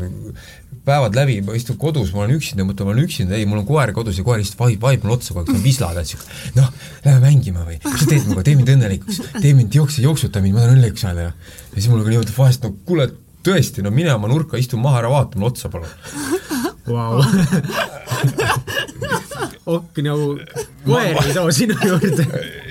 päevad 0.85 1.17
läbi, 1.17 1.39
ma 1.43 1.55
istun 1.57 1.77
kodus, 1.81 2.13
ma 2.13 2.23
olen 2.23 2.37
üksinda, 2.37 2.65
mõtlen, 2.67 2.87
ma 2.87 2.93
olen 2.93 3.07
üksinda, 3.07 3.35
ei, 3.35 3.47
mul 3.49 3.63
on 3.63 3.67
koer 3.67 3.91
kodus 3.95 4.19
ja 4.19 4.25
koer 4.27 4.39
lihtsalt 4.39 4.61
vaib, 4.61 4.79
vaib 4.83 5.03
mulle 5.03 5.17
otsa 5.17 5.33
kogu 5.33 5.41
aeg, 5.41 5.51
see 5.51 5.59
on 5.59 5.65
visla, 5.65 5.91
tead, 5.97 6.11
siuke 6.11 6.59
noh, 6.59 6.69
lähme 7.07 7.21
mängima 7.25 7.65
või, 7.65 7.79
mis 7.83 8.03
sa 8.03 8.09
teed 8.11 8.27
minuga, 8.27 8.45
tee 8.45 8.55
mind 8.59 8.71
õnnelikuks, 8.75 9.21
tee 9.39 9.53
mind, 9.57 9.79
jookse, 9.81 10.03
jooksuta 10.05 10.43
mind, 10.45 10.55
ma 10.55 10.63
tahan 10.63 10.77
õnnelikuks 10.77 11.05
saada 11.07 11.27
ja 11.27 11.31
ja 11.33 11.79
siis 11.79 11.89
mul 11.89 12.03
on 12.03 12.11
niimoodi 12.13 12.37
vahest, 12.37 12.63
no 12.63 12.75
kuule, 12.85 13.09
tõesti, 13.45 13.83
no 13.85 13.91
mine 13.93 14.13
oma 14.13 14.29
nurka, 14.29 14.61
istu 14.61 14.77
maha, 14.81 15.01
ära 15.01 15.11
vaata 15.11 15.41
mulle 15.41 15.51
otsa, 15.51 15.73
palun. 15.73 15.89
Vau. 16.85 17.17
ok, 19.65 20.01
nagu 20.05 20.27
koer 20.85 21.19
ei 21.21 21.33
too 21.33 21.51
sinu 21.55 21.75
juurde. 21.81 22.25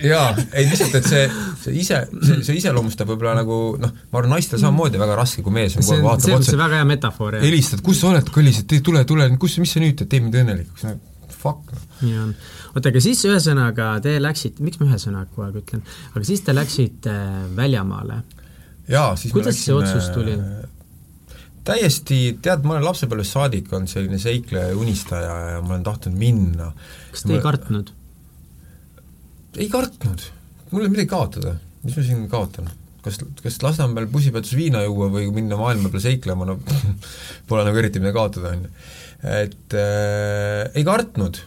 jaa, 0.06 0.28
ei 0.52 0.68
lihtsalt, 0.68 0.94
et 1.00 1.08
see, 1.08 1.24
see 1.62 1.78
ise, 1.82 2.00
see, 2.20 2.42
see 2.46 2.58
iseloomustab 2.60 3.10
võib-olla 3.10 3.34
nagu 3.40 3.58
noh, 3.80 3.94
ma 4.12 4.20
arvan, 4.20 4.36
naistel 4.36 4.62
samamoodi 4.62 5.00
väga 5.02 5.16
raske, 5.18 5.42
kui 5.46 5.54
mees 5.54 5.74
on 5.78 5.82
kogu 5.82 5.96
on, 5.96 6.02
aeg 6.02 6.06
vaatab 6.10 6.36
on 6.36 6.44
see 6.44 6.52
otsa, 6.52 6.60
väga 6.60 6.82
hea 6.82 6.90
metafoor, 6.92 7.38
jah. 7.38 7.46
helistad, 7.48 7.82
kus 7.86 8.02
sa 8.02 8.12
oled, 8.12 8.30
kallis, 8.34 8.60
et 8.62 8.76
tule, 8.86 9.02
tule, 9.08 9.26
kus, 9.42 9.58
mis 9.62 9.74
sa 9.74 9.82
nüüd 9.82 9.98
teed, 9.98 10.10
tee 10.12 10.22
mind 10.22 10.38
õnnelikuks, 10.42 10.86
no 10.86 11.34
fuck, 11.34 11.74
nii 12.02 12.20
on. 12.22 12.30
oota, 12.72 12.92
aga 12.92 13.02
siis 13.04 13.24
ühesõnaga 13.28 13.88
te 14.04 14.14
läksite, 14.22 14.64
miks 14.64 14.80
ma 14.80 14.88
ühesõnaga 14.92 15.28
kogu 15.32 15.48
aeg 15.48 15.58
ütlen, 15.64 15.82
aga 16.12 16.24
siis 16.30 16.44
te 16.46 16.54
läksite 16.54 17.16
väljamaale. 17.58 18.22
jaa, 18.88 19.10
siis 19.18 19.34
Kuidas 19.34 19.58
see 19.58 19.74
otsus 19.74 20.12
tuli? 20.14 20.38
Täiesti, 21.64 22.20
tead, 22.44 22.64
ma 22.66 22.76
olen 22.76 22.86
lapsepõlvest 22.88 23.36
saadik 23.36 23.72
olnud 23.72 23.90
selline 23.90 24.18
seikleja 24.20 24.72
ja 24.72 24.78
unistaja 24.78 25.34
ja 25.54 25.60
ma 25.64 25.74
olen 25.74 25.86
tahtnud 25.86 26.16
minna. 26.20 26.70
kas 27.12 27.24
te 27.24 27.36
ei 27.36 27.44
kartnud? 27.44 27.92
ei 29.56 29.68
kartnud, 29.72 30.26
mul 30.70 30.82
ei 30.82 30.86
ole 30.86 30.94
midagi 30.96 31.12
kaotada, 31.12 31.54
mis 31.84 31.96
ma 31.96 32.04
siin 32.06 32.26
kaotan? 32.32 32.68
kas, 33.04 33.20
kas 33.44 33.58
Lasnamäel 33.64 34.08
bussipeatus 34.12 34.56
viina 34.56 34.82
juua 34.84 35.10
või 35.12 35.28
minna 35.34 35.58
maailma 35.60 35.90
peale 35.92 36.04
seiklema, 36.04 36.48
no 36.48 36.58
pole 37.48 37.64
nagu 37.66 37.80
eriti 37.80 38.02
midagi 38.02 38.18
kaotada, 38.18 38.54
on 38.54 38.66
ju. 38.66 38.72
et 39.40 39.78
äh, 39.80 40.70
ei 40.74 40.84
kartnud, 40.86 41.40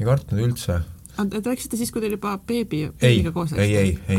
ei 0.00 0.08
kartnud 0.08 0.44
üldse 0.48 0.80
Te 1.14 1.40
läksite 1.44 1.78
siis, 1.78 1.92
kui 1.94 2.02
teil 2.02 2.16
juba 2.16 2.32
beebi, 2.46 2.80
ei, 3.00 3.20
ei, 3.22 3.76
ei, 3.76 3.92
ei, 4.08 4.18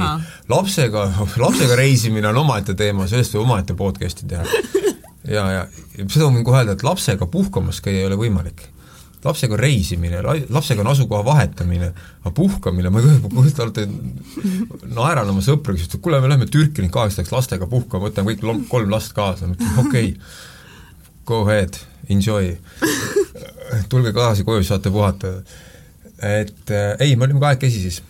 lapsega, 0.51 1.10
lapsega 1.45 1.75
reisimine 1.75 2.29
on 2.31 2.43
omaette 2.45 2.75
teema, 2.77 3.10
sellest 3.12 3.36
võib 3.36 3.43
omaette 3.47 3.75
podcast'i 3.75 4.29
teha. 4.31 4.45
ja, 5.36 5.43
ja 5.58 5.65
seda 6.05 6.29
ma 6.29 6.38
võin 6.38 6.47
kohe 6.47 6.62
öelda, 6.62 6.77
et 6.77 6.88
lapsega 6.88 7.27
puhkamas 7.31 7.84
käia 7.84 8.03
ei 8.03 8.10
ole 8.10 8.19
võimalik 8.19 8.69
lapsega 9.25 9.58
reisimine, 9.58 10.19
lapsega 10.53 10.84
on 10.84 10.91
asukoha 10.91 11.23
vahetamine, 11.25 11.91
aga 12.21 12.31
puhkamine, 12.36 12.91
ma 12.93 13.01
ei 13.01 13.15
kujuta 13.23 13.65
ette, 13.71 13.86
naeran 14.86 15.31
oma 15.31 15.41
sõpra, 15.45 15.73
kes 15.73 15.88
ütleb, 15.88 16.03
kuule, 16.05 16.19
me 16.21 16.29
läheme 16.29 16.47
Türki 16.51 16.84
nüüd 16.84 16.93
kaheks 16.93 17.17
ajaks 17.19 17.34
lastega 17.34 17.69
puhkama, 17.71 18.10
võtame 18.10 18.36
kõik 18.36 18.67
kolm 18.69 18.93
last 18.93 19.15
kaasa, 19.17 19.49
ma 19.49 19.58
ütlen 19.58 19.79
okei 19.81 20.12
okay,, 20.12 20.36
go 21.25 21.41
ahead, 21.47 21.79
enjoy. 22.13 22.53
tulge 23.89 24.13
kaasa 24.13 24.45
koju, 24.45 24.63
saate 24.63 24.93
puhata. 24.93 25.39
Et 26.21 26.71
äh, 26.71 26.95
ei, 26.99 27.15
me 27.15 27.25
olime 27.25 27.39
kahekesi 27.39 27.82
siis 27.82 28.04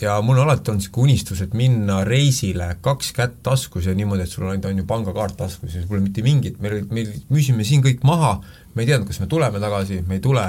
ja 0.00 0.20
mul 0.22 0.38
on 0.38 0.46
alati 0.46 0.70
olnud 0.70 0.82
niisugune 0.82 1.10
unistus, 1.10 1.40
et 1.42 1.54
minna 1.58 2.02
reisile 2.06 2.68
kaks 2.84 3.12
kätt 3.16 3.38
taskus 3.42 3.88
ja 3.88 3.94
niimoodi, 3.98 4.24
et 4.24 4.30
sul 4.30 4.46
on 4.46 4.52
ainult, 4.52 4.70
on 4.70 4.80
ju 4.82 4.86
pangakaart 4.86 5.36
taskus 5.36 5.74
ja 5.74 5.82
pole 5.88 6.00
mitte 6.04 6.22
mingit, 6.22 6.58
meil, 6.62 6.84
meil 6.94 7.10
müüsime 7.32 7.66
siin 7.66 7.82
kõik 7.84 8.04
maha, 8.06 8.38
me 8.74 8.84
ei 8.84 8.90
teadnud, 8.90 9.08
kas 9.10 9.20
me 9.22 9.28
tuleme 9.30 9.62
tagasi, 9.62 10.02
me 10.06 10.18
ei 10.18 10.24
tule, 10.24 10.46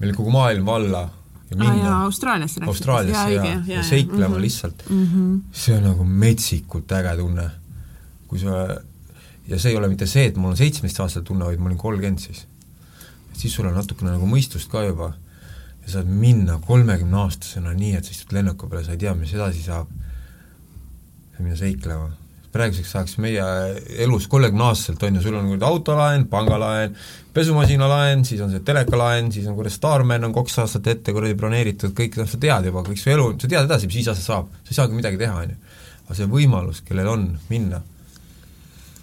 meil 0.00 0.14
kogu 0.16 0.32
maailm 0.34 0.68
valla 0.68 1.06
ja 1.50 1.56
minna 1.56 1.88
ah, 1.90 2.02
Austraaliasse? 2.06 2.62
Austraaliasse 2.66 3.32
ja, 3.34 3.44
ja, 3.44 3.56
ja, 3.66 3.74
ja 3.76 3.82
seiklema 3.82 4.28
mm 4.28 4.34
-hmm. 4.34 4.40
lihtsalt 4.40 4.84
mm. 4.88 5.06
-hmm. 5.06 5.40
see 5.52 5.76
on 5.76 5.82
nagu 5.84 6.04
metsikult 6.04 6.92
äge 6.92 7.16
tunne. 7.16 7.50
kui 8.28 8.38
sa, 8.38 8.80
ja 9.48 9.58
see 9.58 9.72
ei 9.72 9.76
ole 9.76 9.88
mitte 9.88 10.06
see, 10.06 10.24
et 10.26 10.36
mul 10.36 10.50
on 10.50 10.56
seitsmeteistaastane 10.56 11.24
tunne, 11.26 11.44
vaid 11.44 11.58
ma 11.58 11.66
olin 11.66 11.78
kolmkümmend 11.78 12.18
siis. 12.18 12.46
siis 13.32 13.54
sul 13.54 13.66
on 13.66 13.74
natukene 13.74 14.10
nagu 14.10 14.26
mõistust 14.26 14.70
ka 14.70 14.84
juba 14.84 15.12
ja 15.84 15.92
saad 15.94 16.08
minna 16.12 16.58
kolmekümneaastasena 16.66 17.74
nii, 17.76 17.96
et 17.98 18.06
sa 18.06 18.14
istud 18.14 18.34
lennuki 18.36 18.68
peale, 18.68 18.84
sa 18.86 18.96
ei 18.96 19.02
tea, 19.02 19.14
mis 19.18 19.34
edasi 19.36 19.62
saab, 19.64 19.92
ja 21.34 21.44
minna 21.44 21.58
seiklema. 21.58 22.10
Praeguseks 22.50 22.90
ajaks 22.98 23.12
meie 23.22 23.42
elus 24.02 24.26
kolmekümneaastaselt 24.30 25.04
on 25.06 25.18
ju, 25.18 25.22
sul 25.22 25.36
on 25.38 25.52
kuradi 25.52 25.66
autolaen, 25.68 26.24
pangalaen, 26.32 26.96
pesumasinalaen, 27.34 28.24
siis 28.26 28.42
on 28.42 28.50
see 28.50 28.64
telekalaen, 28.66 29.30
siis 29.30 29.46
on 29.46 29.54
kuradi 29.58 29.76
Starman 29.76 30.26
on 30.26 30.34
kaks 30.34 30.58
aastat 30.64 30.90
ette 30.90 31.14
kuradi 31.14 31.38
broneeritud, 31.38 31.94
kõik 31.96 32.18
noh, 32.18 32.26
sa 32.30 32.40
tead 32.42 32.66
juba, 32.66 32.82
kõik 32.88 32.98
su 32.98 33.12
elu, 33.14 33.28
sa 33.38 33.52
tead 33.52 33.70
edasi, 33.70 33.86
mis 33.86 34.10
aastat 34.10 34.26
saab, 34.26 34.50
sa 34.64 34.74
ei 34.74 34.80
saagi 34.80 34.98
midagi 34.98 35.20
teha, 35.22 35.44
on 35.46 35.54
ju. 35.54 35.78
aga 36.08 36.18
see 36.18 36.30
võimalus, 36.32 36.82
kellel 36.88 37.12
on 37.12 37.28
minna, 37.52 37.84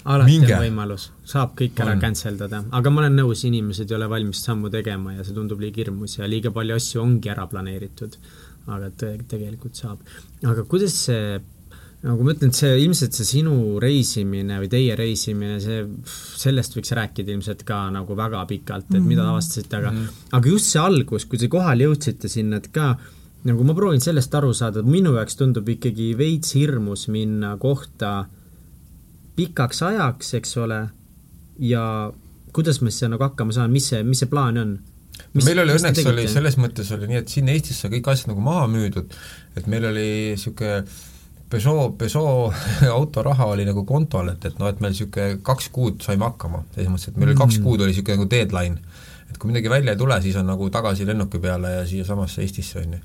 alati 0.07 0.31
Minge. 0.31 0.53
on 0.55 0.63
võimalus, 0.63 1.09
saab 1.27 1.55
kõik 1.59 1.81
ära 1.83 1.97
cancel 2.01 2.37
dada, 2.39 2.61
aga 2.79 2.93
ma 2.93 3.03
olen 3.03 3.19
nõus, 3.21 3.43
inimesed 3.47 3.91
ei 3.91 3.97
ole 3.97 4.07
valmis 4.11 4.43
sammu 4.45 4.71
tegema 4.73 5.17
ja 5.17 5.25
see 5.27 5.35
tundub 5.35 5.59
liiga 5.63 5.83
hirmus 5.83 6.17
ja 6.19 6.29
liiga 6.29 6.53
palju 6.55 6.77
asju 6.79 7.03
ongi 7.03 7.33
ära 7.33 7.47
planeeritud. 7.51 8.17
aga 8.67 8.89
te-, 8.99 9.17
tegelikult 9.27 9.75
saab. 9.79 9.99
aga 10.43 10.63
kuidas 10.67 10.95
see 11.07 11.37
nagu 12.05 12.23
ma 12.23 12.33
ütlen, 12.35 12.51
et 12.53 12.59
see 12.59 12.73
ilmselt 12.83 13.15
see 13.17 13.25
sinu 13.25 13.79
reisimine 13.81 14.59
või 14.61 14.69
teie 14.69 14.95
reisimine, 14.99 15.57
see, 15.63 15.81
sellest 16.37 16.77
võiks 16.77 16.93
rääkida 16.93 17.33
ilmselt 17.33 17.63
ka 17.67 17.87
nagu 17.93 18.15
väga 18.17 18.43
pikalt, 18.49 18.91
et 18.91 19.01
mida 19.01 19.23
mhm. 19.23 19.31
avastasite, 19.33 19.79
aga 19.79 19.91
mm, 19.91 20.01
-hmm. 20.03 20.33
aga 20.37 20.53
just 20.53 20.71
see 20.71 20.83
algus, 20.83 21.25
kui 21.25 21.41
te 21.41 21.49
kohale 21.51 21.87
jõudsite 21.87 22.29
sinna, 22.31 22.61
et 22.61 22.69
ka 22.71 22.93
nagu 23.47 23.65
ma 23.65 23.73
proovin 23.73 24.03
sellest 24.03 24.33
aru 24.35 24.53
saada, 24.53 24.83
et 24.83 24.89
minu 24.89 25.15
jaoks 25.17 25.39
tundub 25.39 25.67
ikkagi 25.69 26.11
veits 26.19 26.53
hirmus 26.57 27.07
minna 27.13 27.55
kohta 27.57 28.27
pikaks 29.38 29.84
ajaks, 29.86 30.34
eks 30.39 30.58
ole, 30.63 30.82
ja 31.62 31.84
kuidas 32.54 32.82
me 32.82 32.93
siis 32.93 33.10
nagu 33.12 33.23
hakkama 33.23 33.56
saame, 33.56 33.73
mis 33.73 33.89
see, 33.91 34.04
mis 34.08 34.23
see 34.23 34.32
plaan 34.32 34.58
on? 34.62 34.78
Mis, 35.34 35.45
meil 35.45 35.62
oli 35.63 35.73
õnneks, 35.73 36.06
oli 36.10 36.26
selles 36.30 36.58
mõttes 36.62 36.89
oli 36.93 37.10
nii, 37.10 37.21
et 37.23 37.32
siin 37.32 37.50
Eestis 37.50 37.80
sai 37.82 37.91
kõik 37.95 38.10
asjad 38.12 38.32
nagu 38.32 38.41
maha 38.45 38.65
müüdud, 38.69 39.13
et 39.58 39.69
meil 39.69 39.86
oli 39.89 40.08
niisugune 40.36 40.84
Peugeot, 41.50 41.95
Peugeot 41.97 42.54
autoraha 43.00 43.50
oli 43.54 43.65
nagu 43.67 43.86
kontol, 43.88 44.34
et, 44.34 44.45
et 44.50 44.60
noh, 44.60 44.69
et 44.69 44.82
meil 44.84 44.93
niisugune 44.93 45.39
kaks 45.45 45.71
kuud 45.73 46.04
saime 46.06 46.28
hakkama, 46.28 46.63
selles 46.76 46.91
mõttes, 46.91 47.12
et 47.12 47.17
meil 47.17 47.32
oli 47.32 47.38
mm. 47.38 47.43
kaks 47.45 47.60
kuud 47.63 47.84
oli 47.84 47.93
niisugune 47.93 48.19
nagu 48.19 48.30
deadline. 48.34 48.82
et 49.28 49.38
kui 49.38 49.52
midagi 49.52 49.69
välja 49.71 49.95
ei 49.95 50.00
tule, 50.00 50.21
siis 50.23 50.38
on 50.39 50.47
nagu 50.47 50.69
tagasi 50.71 51.08
lennuki 51.08 51.41
peale 51.43 51.73
ja 51.80 51.88
siiasamasse 51.88 52.41
Eestisse, 52.41 52.84
on 52.84 52.93
ju. 52.97 53.02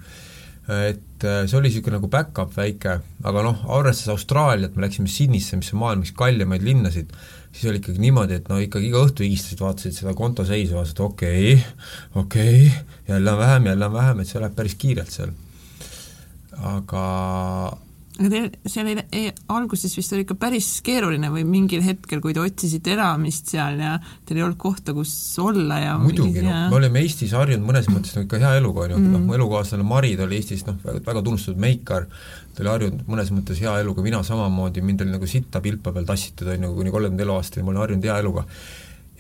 Et 0.71 1.25
äh, 1.27 1.43
see 1.51 1.59
oli 1.59 1.71
niisugune 1.71 1.99
nagu 1.99 2.09
back-up 2.11 2.53
väike, 2.55 2.97
aga 3.27 3.45
noh, 3.47 3.63
arvestades 3.75 4.13
Austraaliat, 4.15 4.77
me 4.77 4.85
läksime 4.85 5.11
Sydneysse, 5.11 5.59
mis 5.59 5.73
on 5.75 5.81
maailma 5.83 6.07
üks 6.07 6.15
kallimaid 6.19 6.63
linnasid, 6.67 7.11
siis 7.51 7.67
oli 7.71 7.81
ikkagi 7.83 8.03
niimoodi, 8.03 8.39
et 8.39 8.51
no 8.51 8.61
ikkagi 8.63 8.91
iga 8.93 9.03
õhtu 9.03 9.27
higistasid, 9.27 9.63
vaatasid 9.63 9.99
seda 9.99 10.15
konto 10.19 10.47
seisu, 10.47 10.77
vaatasid 10.79 11.03
okei 11.03 11.55
okay,, 11.57 11.89
okei 12.23 12.61
okay,, 12.69 13.01
jälle 13.11 13.35
on 13.35 13.41
vähem, 13.43 13.67
jälle 13.73 13.89
on 13.91 13.97
vähem, 13.97 14.23
et 14.23 14.31
see 14.31 14.43
läheb 14.43 14.55
päris 14.59 14.79
kiirelt 14.79 15.11
seal. 15.15 15.35
aga 16.63 17.03
aga 18.19 18.29
teil 18.29 18.49
seal 18.69 18.89
ei, 18.91 19.03
ei, 19.17 19.31
alguses 19.55 19.95
vist 19.97 20.13
oli 20.13 20.27
ikka 20.27 20.37
päris 20.41 20.69
keeruline 20.85 21.31
või 21.33 21.47
mingil 21.49 21.81
hetkel, 21.85 22.21
kui 22.25 22.35
te 22.37 22.43
otsisite 22.43 22.93
elamist 22.93 23.49
seal 23.55 23.81
ja 23.81 23.95
teil 24.29 24.41
ei 24.41 24.45
olnud 24.45 24.59
kohta, 24.61 24.93
kus 24.97 25.15
olla 25.41 25.79
ja 25.81 25.95
muidugi, 26.01 26.43
noh, 26.45 26.69
me 26.69 26.79
olime 26.81 27.01
Eestis 27.01 27.33
harjunud 27.37 27.65
mõnes 27.71 27.89
mõttes 27.89 28.13
nagu 28.17 28.29
ikka 28.29 28.43
hea 28.43 28.53
eluga, 28.61 28.85
on 28.85 28.95
ju, 28.95 29.01
noh, 29.15 29.25
mu 29.25 29.37
elukaaslane 29.39 29.87
Mari, 29.89 30.13
ta 30.19 30.27
oli 30.27 30.41
Eestis 30.43 30.67
noh, 30.69 30.77
väga, 30.85 31.23
tunnustatud 31.23 31.61
meikar, 31.63 32.09
ta 32.53 32.65
oli 32.65 32.73
harjunud 32.75 33.07
mõnes 33.09 33.33
mõttes 33.33 33.63
hea 33.65 33.79
eluga, 33.81 34.05
mina 34.05 34.21
samamoodi, 34.27 34.85
mind 34.85 35.07
oli 35.07 35.17
nagu 35.17 35.31
sitta 35.31 35.63
pilpa 35.65 35.95
peal 35.97 36.09
tassitud, 36.09 36.53
on 36.53 36.69
ju, 36.69 36.75
kuni 36.83 36.93
kolmkümmend 36.93 37.25
eluaastani 37.25 37.65
ma 37.65 37.73
olin 37.73 37.87
harjunud 37.87 38.11
hea 38.11 38.19
eluga. 38.21 38.45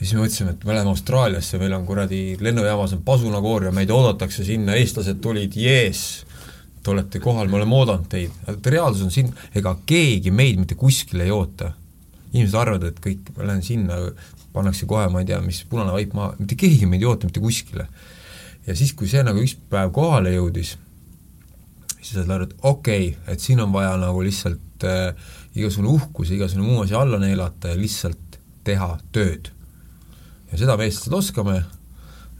Ja 0.02 0.04
siis 0.04 0.16
me 0.16 0.24
mõtlesime, 0.24 0.52
et 0.56 0.64
me 0.66 0.74
läheme 0.74 0.90
Austraaliasse, 0.90 1.58
meil 1.62 1.72
on 1.76 1.84
kuradi 1.86 2.20
lennujaamas 2.42 2.96
on 2.96 3.02
pasunakoor 3.06 3.68
ja 3.68 3.72
meid 3.76 3.92
oodatakse 3.94 4.44
sinna, 4.44 4.74
eestlased 4.74 5.20
tulid, 5.22 5.54
jees 5.54 6.24
te 6.82 6.90
olete 6.90 7.20
kohal, 7.22 7.48
me 7.50 7.60
oleme 7.60 7.76
oodanud 7.78 8.08
teid, 8.10 8.34
aga 8.48 8.74
reaalsus 8.74 9.06
on 9.06 9.14
siin, 9.14 9.30
ega 9.58 9.74
keegi 9.86 10.32
meid 10.34 10.58
mitte 10.60 10.76
kuskile 10.78 11.26
ei 11.28 11.34
oota. 11.34 11.72
inimesed 12.32 12.56
arvavad, 12.56 12.86
et 12.88 13.00
kõik, 13.04 13.26
ma 13.36 13.44
lähen 13.50 13.62
sinna, 13.62 13.98
pannakse 14.54 14.86
kohe, 14.88 15.04
ma 15.12 15.20
ei 15.20 15.28
tea, 15.28 15.40
mis 15.44 15.60
punane 15.68 15.92
vaip 15.92 16.14
maha, 16.16 16.32
mitte 16.38 16.56
keegi 16.58 16.88
meid 16.88 17.04
ei 17.04 17.10
oota 17.10 17.28
mitte 17.28 17.42
kuskile. 17.44 17.86
ja 18.66 18.76
siis, 18.76 18.94
kui 18.98 19.08
see 19.08 19.22
nagu 19.22 19.42
üks 19.42 19.54
päev 19.70 19.92
kohale 19.94 20.34
jõudis, 20.34 20.74
siis 22.00 22.16
saad 22.16 22.32
aru, 22.34 22.48
et 22.48 22.56
okei 22.62 23.08
okay,, 23.12 23.34
et 23.34 23.40
siin 23.40 23.62
on 23.62 23.72
vaja 23.74 23.94
nagu 24.00 24.24
lihtsalt 24.24 24.86
äh, 24.88 25.12
igasugune 25.54 25.92
uhkus 25.92 26.32
ja 26.32 26.40
igasugune 26.40 26.66
muu 26.66 26.82
asi 26.82 26.96
alla 26.98 27.20
neelata 27.22 27.74
ja 27.74 27.78
lihtsalt 27.78 28.40
teha 28.64 28.96
tööd. 29.14 29.52
ja 30.50 30.58
seda 30.58 30.76
me 30.76 30.88
eestlased 30.88 31.14
oskame, 31.14 31.62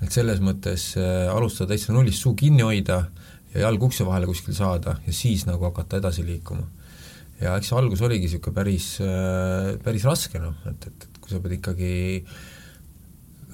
et 0.03 0.11
selles 0.11 0.43
mõttes 0.43 0.95
äh, 0.99 1.29
alustada 1.31 1.77
täitsa 1.77 1.95
nullist, 1.95 2.25
suu 2.25 2.35
kinni 2.35 2.67
hoida 2.67 3.05
äh,, 3.05 3.22
ja 3.53 3.67
jalg 3.67 3.85
ukse 3.89 4.07
vahele 4.09 4.29
kuskil 4.31 4.57
saada 4.57 4.97
ja 5.07 5.15
siis 5.17 5.45
nagu 5.49 5.67
hakata 5.69 6.01
edasi 6.01 6.25
liikuma. 6.27 6.65
ja 7.41 7.57
eks 7.59 7.73
see 7.73 7.79
algus 7.79 8.03
oligi 8.07 8.29
niisugune 8.29 8.55
päris, 8.57 8.89
äh, 9.03 9.73
päris 9.85 10.07
raske 10.09 10.41
noh, 10.41 10.57
et, 10.71 10.89
et, 10.89 11.07
et 11.09 11.21
kui 11.21 11.33
sa 11.33 11.41
pead 11.43 11.57
ikkagi 11.59 11.95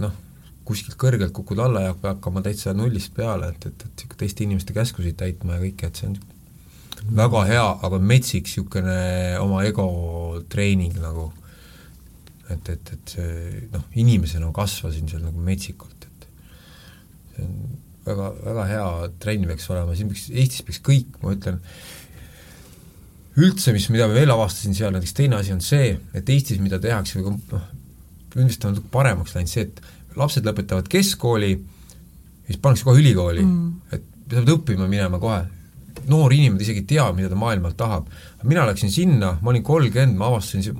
noh, 0.03 0.15
kuskilt 0.69 0.99
kõrgelt 1.01 1.33
kukud 1.35 1.61
alla 1.65 1.87
ja 1.87 1.95
hakkama 1.97 2.43
täitsa 2.45 2.75
nullist 2.77 3.15
peale, 3.17 3.55
et, 3.55 3.71
et, 3.71 3.87
et 3.87 3.95
niisugune 3.95 4.21
teiste 4.23 4.45
inimeste 4.45 4.77
käskusid 4.77 5.17
täitma 5.19 5.57
ja 5.57 5.65
kõike, 5.65 5.89
et 5.89 6.01
see 6.03 6.11
on 6.13 6.19
väga 7.19 7.45
hea, 7.49 7.67
aga 7.89 8.01
metsik 8.03 8.47
niisugune 8.47 9.01
oma 9.41 9.65
ego 9.67 9.89
treening 10.53 10.99
nagu, 11.03 11.31
et, 12.53 12.69
et, 12.69 12.95
et 12.95 13.17
see 13.17 13.67
noh, 13.73 13.89
inimesena 13.99 14.53
kasvasin 14.55 15.11
seal 15.11 15.25
nagu 15.25 15.43
metsikult, 15.49 16.07
et 16.07 16.31
see 17.35 17.49
on 17.49 17.61
väga, 18.09 18.33
väga 18.49 18.66
hea 18.73 18.90
trenn 19.23 19.49
peaks 19.51 19.71
olema, 19.73 19.97
siin 19.97 20.11
peaks, 20.12 20.29
Eestis 20.33 20.66
peaks 20.66 20.83
kõik, 20.85 21.18
ma 21.23 21.35
ütlen, 21.37 21.61
üldse, 23.38 23.73
mis, 23.75 23.88
mida 23.94 24.09
ma 24.11 24.16
veel 24.16 24.35
avastasin 24.35 24.75
seal, 24.77 24.94
näiteks 24.94 25.14
teine 25.14 25.38
asi 25.38 25.55
on 25.55 25.62
see, 25.64 25.92
et 26.16 26.33
Eestis, 26.35 26.61
mida 26.62 26.81
tehakse, 26.83 27.21
või 27.21 27.37
noh, 27.53 27.66
üldiselt 28.35 28.66
on 28.66 28.75
natuke 28.77 28.92
paremaks 28.92 29.35
läinud 29.37 29.53
see, 29.53 29.68
et 29.68 30.18
lapsed 30.18 30.47
lõpetavad 30.47 30.88
keskkooli 30.90 31.53
siis 32.49 32.59
pannakse 32.62 32.87
kohe 32.87 33.01
ülikooli 33.03 33.44
mm., 33.44 33.71
et 33.92 34.05
sa 34.29 34.42
pead 34.42 34.53
õppima 34.53 34.88
minema 34.90 35.21
kohe. 35.21 35.44
noor 36.09 36.33
inimene 36.33 36.62
isegi 36.64 36.85
ei 36.85 36.88
tea, 36.94 37.07
mida 37.16 37.29
ta 37.29 37.37
maailmalt 37.37 37.77
tahab. 37.77 38.09
mina 38.42 38.66
läksin 38.66 38.92
sinna, 38.92 39.37
ma 39.42 39.51
olin 39.51 39.64
kolmkümmend, 39.64 40.16
ma 40.16 40.29
avastasin 40.29 40.77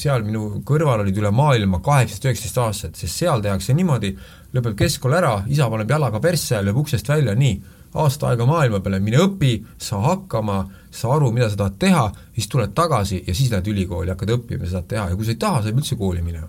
seal 0.00 0.24
minu 0.26 0.62
kõrval 0.66 1.04
olid 1.04 1.16
üle 1.20 1.30
maailma 1.34 1.80
kaheksateist, 1.84 2.28
üheksateist 2.28 2.60
aastased, 2.62 2.98
sest 3.00 3.22
seal 3.22 3.44
tehakse 3.44 3.74
niimoodi, 3.76 4.12
lõpeb 4.56 4.76
keskkool 4.78 5.16
ära, 5.18 5.38
isa 5.52 5.68
paneb 5.72 5.90
jalaga 5.90 6.20
persse, 6.22 6.60
lööb 6.64 6.84
uksest 6.84 7.08
välja, 7.08 7.34
nii, 7.38 7.56
aasta 7.96 8.30
aega 8.30 8.46
maailma 8.48 8.80
peale, 8.84 9.00
mine 9.02 9.20
õpi, 9.24 9.52
saa 9.80 10.02
hakkama, 10.04 10.60
saa 10.92 11.16
aru, 11.16 11.30
mida 11.34 11.48
sa 11.50 11.60
tahad 11.62 11.80
teha, 11.80 12.04
siis 12.34 12.48
tuled 12.52 12.74
tagasi 12.76 13.22
ja 13.26 13.34
siis 13.34 13.50
lähed 13.52 13.72
ülikooli, 13.72 14.12
hakkad 14.12 14.34
õppima, 14.36 14.68
sa 14.68 14.78
tahad 14.78 14.92
teha 14.92 15.08
ja 15.10 15.18
kui 15.18 15.28
sa 15.28 15.34
ei 15.34 15.42
taha, 15.46 15.62
sa 15.62 15.70
ei 15.70 15.76
pea 15.76 15.84
üldse 15.84 15.98
kooli 16.00 16.22
minema. 16.24 16.48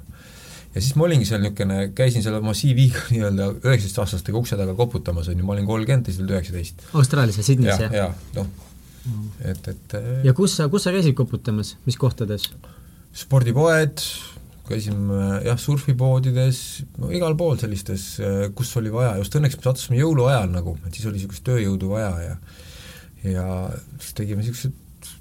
ja 0.75 0.81
siis 0.81 0.95
ma 0.99 1.07
olingi 1.07 1.25
seal 1.25 1.41
niisugune, 1.41 1.79
käisin 1.97 2.23
seal 2.23 2.37
oma 2.37 2.53
CV-ga 2.57 3.03
nii-öelda 3.13 3.49
üheksateistaastastega 3.63 4.37
ukse 4.37 4.59
taga 4.59 4.75
koputamas, 4.77 5.29
on 5.31 5.39
ju, 5.39 5.45
ma 5.47 5.55
olin 5.55 5.69
kolmkümmend, 5.69 6.05
teised 6.07 6.23
olid 6.25 6.35
üheksateist. 6.35 6.87
Austraalias 6.93 7.39
ja 7.39 7.45
Sydneys, 7.47 7.85
jah? 7.85 7.95
jah, 8.03 8.25
noh, 8.35 8.49
et, 9.45 9.71
et 9.73 9.99
ja 10.27 10.35
kus 10.37 10.59
sa, 10.59 10.67
kus 10.71 10.87
sa 10.87 10.95
käisid 10.95 11.15
koputamas, 11.17 11.75
mis 11.87 11.97
kohtades? 11.99 12.51
Spordipoed, 13.17 14.03
käisime 14.67 15.41
jah, 15.45 15.59
surfipoodides, 15.61 16.61
no 16.99 17.11
igal 17.15 17.37
pool 17.39 17.57
sellistes, 17.59 18.07
kus 18.57 18.73
oli 18.79 18.91
vaja, 18.93 19.15
just 19.21 19.35
õnneks 19.39 19.57
me 19.57 19.65
sattusime 19.65 20.01
jõuluajal 20.01 20.51
nagu, 20.53 20.75
et 20.85 20.97
siis 20.97 21.07
oli 21.07 21.21
niisugust 21.21 21.45
tööjõudu 21.47 21.93
vaja 21.95 22.11
ja 22.25 22.35
ja 23.25 23.45
siis 23.97 24.13
tegime 24.17 24.43
niisugused 24.43 24.75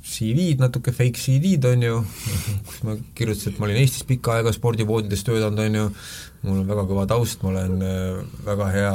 CV-d 0.07 0.63
natuke, 0.63 0.93
fake 0.95 1.19
CV-d 1.21 1.73
on 1.73 1.83
ju, 1.85 1.97
kus 2.67 2.79
ma 2.87 2.95
kirjutasin, 3.17 3.55
et 3.55 3.61
ma 3.61 3.69
olin 3.69 3.81
Eestis 3.81 4.07
pikka 4.09 4.37
aega 4.37 4.53
spordipoodides 4.55 5.25
töötanud, 5.27 5.61
on 5.63 5.79
ju, 5.81 5.89
mul 6.47 6.61
on 6.63 6.71
väga 6.71 6.87
kõva 6.91 7.07
taust, 7.11 7.43
ma 7.43 7.53
olen 7.53 7.83
äh, 7.87 8.21
väga 8.47 8.71
hea 8.75 8.95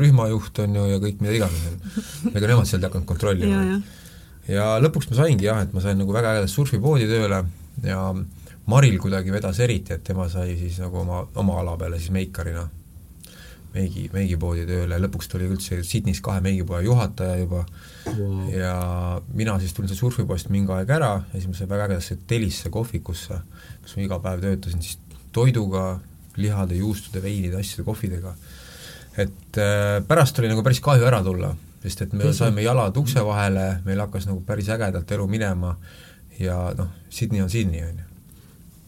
rühmajuht, 0.00 0.62
on 0.64 0.78
ju, 0.78 0.84
ja 0.92 1.00
kõik 1.02 1.24
mida 1.24 1.38
iganes. 1.40 1.96
ega 2.32 2.52
nemad 2.52 2.68
sealt 2.68 2.82
ei 2.82 2.88
hakanud 2.90 3.08
kontrollima. 3.08 3.80
ja 4.50 4.68
lõpuks 4.82 5.10
ma 5.10 5.20
saingi 5.22 5.48
jah, 5.48 5.64
et 5.64 5.74
ma 5.74 5.84
sain 5.84 6.00
nagu 6.00 6.14
väga 6.14 6.36
ägedat 6.36 6.52
surfipoodi 6.52 7.08
tööle 7.10 7.42
ja 7.84 8.04
Maril 8.66 8.98
kuidagi 9.02 9.32
vedas 9.34 9.58
eriti, 9.60 9.96
et 9.96 10.04
tema 10.06 10.28
sai 10.30 10.56
siis 10.58 10.78
nagu 10.82 11.02
oma, 11.02 11.24
oma 11.34 11.58
ala 11.60 11.76
peale 11.80 11.98
siis 11.98 12.12
meikarina 12.14 12.68
meigi, 13.74 14.04
meigipoodi 14.12 14.64
tööle, 14.68 14.98
lõpuks 15.02 15.30
tuli 15.32 15.48
üldse 15.50 15.80
Sydneys 15.86 16.20
kahe 16.24 16.42
meigipoe 16.44 16.82
juhataja 16.84 17.38
juba 17.40 17.62
wow. 17.64 18.36
ja 18.52 18.74
mina 19.32 19.56
siis 19.62 19.74
tulin 19.76 19.90
seal 19.90 20.00
surfipoest 20.02 20.52
mingi 20.52 20.72
aeg 20.76 20.92
ära 20.92 21.12
ja 21.24 21.32
siis 21.34 21.48
ma 21.50 21.56
sain 21.58 21.70
väga 21.70 21.88
ägedasse 21.88 22.18
Telisse 22.28 22.72
kohvikusse, 22.74 23.40
kus 23.82 23.96
ma 23.96 24.06
iga 24.06 24.20
päev 24.22 24.44
töötasin 24.44 24.84
siis 24.84 25.00
toiduga, 25.32 25.96
lihade, 26.36 26.76
juustude, 26.76 27.22
veinide, 27.24 27.56
asjade, 27.60 27.86
kohvidega. 27.88 28.34
et 29.16 29.60
äh, 29.60 29.98
pärast 30.08 30.38
oli 30.40 30.52
nagu 30.52 30.64
päris 30.64 30.80
kahju 30.84 31.08
ära 31.08 31.22
tulla, 31.24 31.54
sest 31.82 32.06
et 32.06 32.16
me 32.16 32.32
saime 32.36 32.64
jalad 32.64 32.96
ukse 32.96 33.24
vahele, 33.24 33.66
meil 33.86 34.04
hakkas 34.04 34.28
nagu 34.28 34.44
päris 34.46 34.68
ägedalt 34.72 35.10
elu 35.16 35.26
minema 35.28 35.76
ja 36.40 36.56
noh, 36.78 36.88
Sydney 37.10 37.42
on 37.44 37.50
Sydney, 37.52 37.84
on 37.84 38.00
ju 38.00 38.08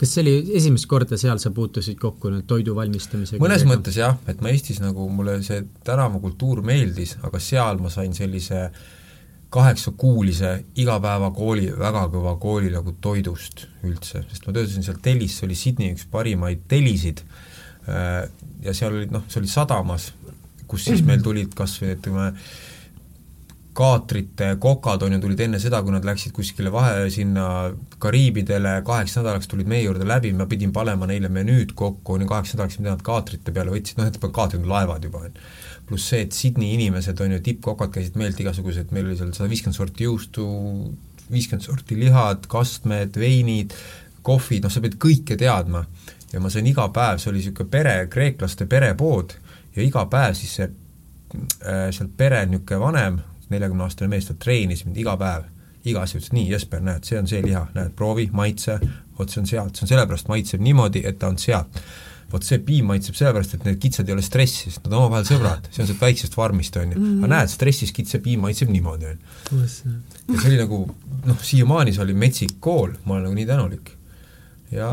kas 0.04 0.10
see 0.16 0.24
oli 0.24 0.56
esimest 0.58 0.88
korda 0.90 1.16
seal 1.20 1.38
sa 1.42 1.52
puutusid 1.54 1.98
kokku 2.00 2.32
nüüd 2.32 2.48
toidu 2.50 2.74
valmistamisega? 2.76 3.42
mõnes 3.42 3.62
ega? 3.62 3.70
mõttes 3.70 3.98
jah, 4.00 4.18
et 4.30 4.42
ma 4.42 4.50
Eestis 4.52 4.80
nagu, 4.82 5.06
mulle 5.12 5.38
see 5.46 5.62
tänavakultuur 5.86 6.64
meeldis, 6.66 7.16
aga 7.24 7.40
seal 7.42 7.80
ma 7.82 7.92
sain 7.94 8.14
sellise 8.16 8.66
kaheksakuulise 9.54 10.50
igapäevakooli, 10.82 11.68
väga 11.78 12.08
kõva 12.10 12.34
kooli 12.42 12.72
nagu 12.74 12.96
toidust 13.00 13.68
üldse, 13.86 14.24
sest 14.26 14.48
ma 14.48 14.54
töötasin 14.56 14.86
seal 14.86 14.98
Tellis, 15.02 15.38
see 15.38 15.46
oli 15.46 15.58
Sydney 15.58 15.94
üks 15.94 16.08
parimaid 16.10 16.66
telisid 16.70 17.22
äh, 17.86 18.24
ja 18.66 18.74
seal 18.74 18.98
olid 18.98 19.14
noh, 19.14 19.22
see 19.30 19.44
oli 19.44 19.52
sadamas, 19.52 20.10
kus 20.66 20.88
siis 20.88 21.04
meil 21.06 21.22
tulid 21.22 21.54
kas 21.54 21.76
või 21.78 21.94
ütleme, 21.94 22.32
kaatrite 23.74 24.52
kokad 24.62 25.02
on 25.02 25.16
ju, 25.16 25.18
tulid 25.24 25.40
enne 25.46 25.58
seda, 25.62 25.80
kui 25.82 25.92
nad 25.94 26.04
läksid 26.06 26.32
kuskile 26.34 26.70
vahe 26.72 27.08
sinna 27.10 27.46
Kariibidele, 28.02 28.76
kaheks 28.86 29.16
nädalaks 29.18 29.50
tulid 29.50 29.68
meie 29.70 29.82
juurde 29.82 30.06
läbi, 30.06 30.30
ma 30.36 30.46
pidin 30.50 30.72
panema 30.74 31.08
neile 31.10 31.30
menüüd 31.32 31.74
kokku, 31.78 32.14
on 32.14 32.24
ju, 32.24 32.30
kaheks 32.30 32.54
nädalaks, 32.54 32.78
mida 32.80 32.94
nad 32.94 33.02
kaatrite 33.06 33.54
peale 33.54 33.74
võtsid, 33.74 33.98
noh, 33.98 34.10
et 34.10 34.20
kaatrid 34.22 34.62
on 34.62 34.70
laevad 34.70 35.08
juba, 35.08 35.24
on 35.26 35.32
ju. 35.32 35.50
pluss 35.88 36.06
see, 36.12 36.22
et 36.24 36.32
Sydney 36.32 36.76
inimesed 36.78 37.18
on 37.20 37.34
ju, 37.34 37.40
tippkokad 37.44 37.90
käisid 37.96 38.14
meilt 38.20 38.38
igasugused, 38.40 38.94
meil 38.94 39.10
oli 39.10 39.18
seal 39.18 39.34
sada 39.36 39.50
viiskümmend 39.50 39.76
sorti 39.76 40.06
juustu, 40.06 40.46
viiskümmend 41.32 41.66
sorti 41.66 41.98
lihad, 41.98 42.46
kastmed, 42.50 43.18
veinid, 43.20 43.74
kohvid, 44.24 44.64
noh, 44.64 44.72
sa 44.72 44.80
pead 44.84 44.96
kõike 45.02 45.36
teadma. 45.40 45.84
ja 46.32 46.40
ma 46.42 46.50
sain 46.50 46.66
iga 46.66 46.88
päev, 46.90 47.20
see 47.22 47.30
oli 47.30 47.42
niisugune 47.42 47.70
pere, 47.70 47.98
kreeklaste 48.10 48.66
perepood 48.66 49.36
ja 49.76 49.84
iga 49.84 50.02
päev 50.10 50.34
siis 50.34 50.56
see 50.58 50.66
äh, 50.66 51.92
sealt 51.94 52.16
pere 52.18 52.40
niisugune 52.46 52.80
vanem, 52.80 53.20
neljakümne-aastane 53.52 54.10
mees, 54.12 54.28
ta 54.28 54.36
treenis 54.40 54.84
mind 54.86 54.98
iga 55.02 55.16
päev, 55.20 55.46
iga 55.84 56.04
asja, 56.04 56.20
ütles 56.20 56.32
nii, 56.34 56.48
Jesper, 56.52 56.82
näed, 56.84 57.04
see 57.08 57.20
on 57.20 57.28
see 57.30 57.42
liha, 57.44 57.66
näed, 57.76 57.92
proovi, 57.98 58.26
maitse, 58.32 58.78
vot 59.18 59.30
see 59.30 59.42
on 59.42 59.48
sealt, 59.50 59.76
see 59.76 59.86
on 59.86 59.92
sellepärast 59.92 60.30
maitseb 60.32 60.64
niimoodi, 60.64 61.04
et 61.08 61.20
ta 61.20 61.32
on 61.32 61.40
sealt. 61.40 61.80
vot 62.32 62.42
see 62.42 62.56
piim 62.66 62.88
maitseb 62.90 63.14
sellepärast, 63.14 63.52
et 63.54 63.66
need 63.68 63.76
kitsed 63.78 64.08
ei 64.08 64.14
ole 64.14 64.22
stressis, 64.24 64.80
nad 64.82 64.94
on 64.94 65.04
omavahel 65.04 65.26
sõbrad, 65.28 65.68
see 65.70 65.84
on 65.84 65.90
sealt 65.90 66.00
väiksest 66.02 66.34
farmist, 66.34 66.76
on 66.80 66.94
ju. 66.94 66.98
aga 66.98 67.04
mhm. 67.04 67.30
näed, 67.30 67.52
stressis 67.52 67.92
kitse 67.94 68.18
piim 68.24 68.42
maitseb 68.42 68.72
niimoodi, 68.74 69.12
on 69.12 69.60
ju. 69.60 69.66
ja 70.32 70.38
see 70.40 70.48
oli 70.50 70.58
nagu 70.58 70.80
noh, 71.28 71.44
siiamaani 71.52 71.94
see 71.94 72.02
oli 72.02 72.16
metsik 72.24 72.56
kool, 72.64 72.96
ma 73.04 73.18
olen 73.18 73.28
nagu 73.28 73.38
nii 73.38 73.50
tänulik. 73.52 73.92
ja 74.72 74.88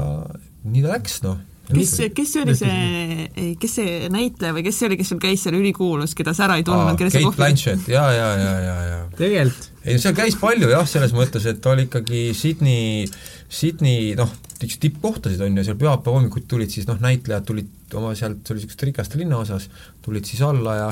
nii 0.68 0.84
ta 0.84 0.94
läks, 0.94 1.22
noh 1.26 1.40
kes, 1.70 1.94
kes 2.16 2.36
oli 2.42 2.56
see, 2.58 3.54
kes 3.62 3.76
see 3.80 3.98
näitleja 4.12 4.56
või 4.56 4.64
kes 4.66 4.80
see 4.80 4.90
oli, 4.90 4.98
kes 5.00 5.12
sul 5.14 5.22
käis 5.22 5.44
seal 5.46 5.58
ülikuulus, 5.60 6.16
keda 6.18 6.34
sa 6.38 6.48
ära 6.48 6.58
ei 6.60 6.66
tundnud, 6.68 6.98
keda 7.00 7.14
sa 7.14 7.22
Kate 7.24 7.40
Blanchett, 7.40 7.90
ja, 7.92 8.06
ja, 8.16 8.30
ja, 8.40 8.54
ja, 8.66 8.78
ja. 8.90 9.02
tegelikult? 9.18 9.70
ei, 9.86 10.00
seal 10.02 10.16
käis 10.18 10.38
palju 10.42 10.72
jah, 10.72 10.88
selles 10.90 11.14
mõttes, 11.18 11.46
et 11.50 11.62
ta 11.64 11.74
oli 11.76 11.88
ikkagi 11.88 12.24
Sydney, 12.38 13.06
Sydney 13.52 14.16
noh, 14.20 14.34
tippkohtasid 14.62 15.42
on 15.42 15.58
ju, 15.58 15.68
seal 15.68 15.80
pühapäeva 15.80 16.20
hommikuti 16.20 16.50
tulid 16.52 16.74
siis 16.74 16.90
noh, 16.90 17.00
näitlejad 17.02 17.48
tulid 17.48 17.96
oma 17.98 18.14
sealt, 18.18 18.44
see 18.46 18.56
oli 18.56 18.62
niisugust 18.62 18.88
rikaste 18.90 19.22
linnaosas, 19.22 19.70
tulid 20.06 20.28
siis 20.30 20.44
alla 20.46 20.78
ja 20.78 20.92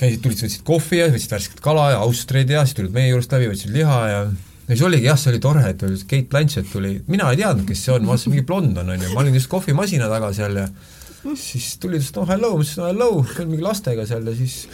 käisid, 0.00 0.24
tulid, 0.24 0.40
võtsid 0.42 0.64
kohvi 0.66 1.00
ja 1.00 1.12
võtsid 1.12 1.36
värsket 1.36 1.62
kala 1.64 1.92
ja 1.94 2.02
austreid 2.02 2.50
ja 2.50 2.64
siis 2.66 2.78
tulid 2.80 2.94
meie 2.96 3.12
juurest 3.12 3.34
läbi, 3.34 3.52
võtsid 3.52 3.74
liha 3.74 4.00
ja 4.10 4.26
ja 4.64 4.72
siis 4.72 4.84
oligi 4.86 5.08
jah, 5.08 5.18
see 5.20 5.34
oli 5.34 5.42
tore, 5.44 5.64
et 5.68 5.82
oli 5.84 6.00
Kate 6.00 6.30
Blanchett 6.32 6.72
tuli, 6.72 6.96
mina 7.10 7.28
ei 7.32 7.40
teadnud, 7.42 7.66
kes 7.68 7.84
see 7.86 7.94
on, 7.94 8.06
ma 8.06 8.14
vaatasin 8.14 8.32
mingi 8.32 8.46
blond 8.48 8.80
on, 8.80 8.94
on 8.94 9.06
ju, 9.06 9.12
ma 9.12 9.22
olin 9.24 9.36
just 9.36 9.50
kohvimasina 9.52 10.08
taga 10.12 10.32
seal 10.36 10.56
ja 10.62 10.66
siis 11.40 11.74
tuli 11.82 12.00
ta, 12.00 12.22
no 12.22 12.26
hello, 12.32 12.54
ma 12.56 12.64
ütlesin 12.64 12.82
no 12.82 12.90
hello, 12.90 13.10
mingi 13.44 13.64
lastega 13.64 14.06
seal 14.08 14.28
ja 14.30 14.36
siis 14.38 14.64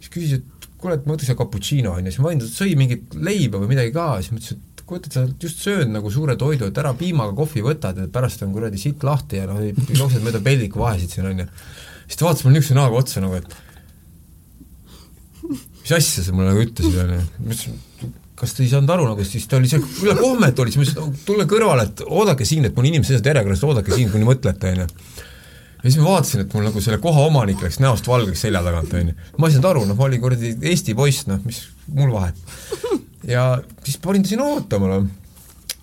siis 0.00 0.12
küsis, 0.12 0.40
et 0.40 0.68
kuule, 0.80 0.96
et 0.96 1.06
ma 1.06 1.14
võtaks 1.14 1.34
cappuccino, 1.36 1.94
on 1.94 2.06
ju, 2.06 2.12
siis 2.12 2.22
ma 2.22 2.30
vaatasin, 2.30 2.50
ta 2.50 2.64
sõi 2.64 2.76
mingit 2.78 3.16
leiba 3.28 3.60
või 3.62 3.72
midagi 3.74 3.92
ka, 3.94 4.06
siis 4.20 4.32
ma 4.32 4.40
ütlesin, 4.40 4.62
et 4.70 4.84
kuule, 4.88 5.02
et 5.04 5.16
sa 5.18 5.24
just 5.44 5.64
sööd 5.64 5.90
nagu 5.92 6.12
suure 6.14 6.36
toidu, 6.40 6.70
et 6.70 6.80
ära 6.82 6.94
piimaga 6.98 7.34
kohvi 7.36 7.64
võtad, 7.66 7.98
et 8.00 8.14
pärast 8.14 8.46
on 8.46 8.54
kuradi 8.54 8.80
sitt 8.80 9.04
lahti 9.06 9.42
ja 9.42 9.48
noh, 9.50 9.60
jooksed 9.60 10.24
mööda 10.24 10.40
peldiku 10.44 10.84
vahesid 10.84 11.12
siin, 11.14 11.28
on 11.30 11.44
ju. 11.44 11.50
siis 12.06 12.20
ta 12.20 12.28
vaatas 12.28 12.46
mulle 12.46 12.58
niisuguse 12.58 12.78
näoga 12.78 13.02
otsa 13.02 13.24
nagu, 13.24 13.42
et 13.42 13.50
mis 15.82 15.94
asja 15.98 16.24
sa 16.24 16.34
mulle 16.34 16.54
nagu 16.54 16.64
ütlesid, 16.64 16.98
on 17.04 17.14
ju, 17.18 17.22
ma 17.44 17.54
ütlesin, 17.54 17.78
kas 18.40 18.54
ta 18.56 18.62
ei 18.64 18.70
saanud 18.70 18.90
aru 18.94 19.08
nagu, 19.10 19.24
siis 19.26 19.44
ta 19.48 19.58
oli 19.58 19.68
seal 19.68 19.82
üle 20.04 20.14
kohmet 20.16 20.60
oli, 20.62 20.72
siis 20.72 20.80
ma 20.80 20.86
ütlesin, 20.86 21.26
tulge 21.26 21.46
kõrvale, 21.50 21.84
et 21.90 22.02
oodake 22.06 22.46
siin, 22.48 22.64
et 22.68 22.76
mul 22.76 22.88
inimesed 22.88 23.12
seisavad 23.12 23.30
järjekorras, 23.34 23.64
oodake 23.68 23.92
siin, 23.92 24.08
kuni 24.12 24.28
mõtlete, 24.28 24.72
on 24.72 24.82
ju. 24.82 24.86
ja 25.82 25.84
siis 25.84 25.98
ma 26.00 26.06
vaatasin, 26.08 26.44
et 26.46 26.56
mul 26.56 26.66
nagu 26.70 26.84
selle 26.84 27.00
koha 27.04 27.26
omanik 27.28 27.60
läks 27.64 27.80
näost 27.84 28.08
valgeks 28.08 28.46
selja 28.46 28.64
tagant, 28.64 28.94
on 28.96 29.12
ju. 29.12 29.16
ma 29.36 29.48
ei 29.48 29.56
saanud 29.56 29.70
aru, 29.72 29.84
noh, 29.90 29.98
ma 29.98 30.08
olin 30.08 30.24
kuradi 30.24 30.54
Eesti 30.72 30.96
poiss, 30.96 31.28
noh, 31.28 31.40
mis 31.44 31.62
mul 31.92 32.14
vahet. 32.16 32.40
ja 33.28 33.46
siis 33.84 34.00
panin 34.00 34.24
ta 34.24 34.32
sinna 34.32 34.48
ootama, 34.54 34.94
noh. 34.94 35.08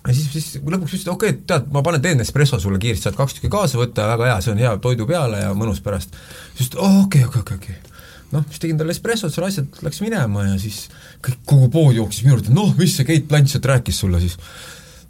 ja 0.08 0.16
siis, 0.18 0.30
siis 0.34 0.58
lõpuks 0.58 0.96
ütlesin, 0.96 1.14
okei 1.14 1.36
okay,, 1.36 1.44
tead, 1.52 1.70
ma 1.74 1.84
panen, 1.86 2.02
teen 2.02 2.26
espresso 2.26 2.58
sulle 2.58 2.82
kiiresti, 2.82 3.06
saad 3.06 3.20
kaks 3.20 3.38
tükki 3.38 3.52
kaasa 3.54 3.78
võtta, 3.78 4.10
väga 4.16 4.32
hea, 4.32 4.40
see 4.42 4.56
on 4.56 4.64
hea 4.66 4.74
toidu 4.82 5.06
peale 5.06 5.44
ja 5.46 5.54
mõnus 5.54 5.78
pärast. 5.84 6.18
siis 6.58 6.74
ta, 6.74 6.82
okei, 7.04 7.22
okei, 7.28 7.46
okei, 7.46 7.62
okei 7.62 7.87
noh, 8.34 8.44
siis 8.48 8.62
tegin 8.62 8.80
talle 8.80 8.94
espressot, 8.94 9.32
seal 9.34 9.46
asjad 9.48 9.80
läks 9.84 10.02
minema 10.04 10.44
ja 10.46 10.56
siis 10.60 10.86
kõik, 11.24 11.40
kogu 11.48 11.70
pood 11.72 11.96
jooksis 11.96 12.24
minu 12.26 12.36
juurde, 12.36 12.54
noh, 12.54 12.74
mis 12.78 12.96
see 12.98 13.08
Keit 13.08 13.28
Blanchett 13.30 13.68
rääkis 13.68 14.02
sulle 14.04 14.20
siis? 14.24 14.38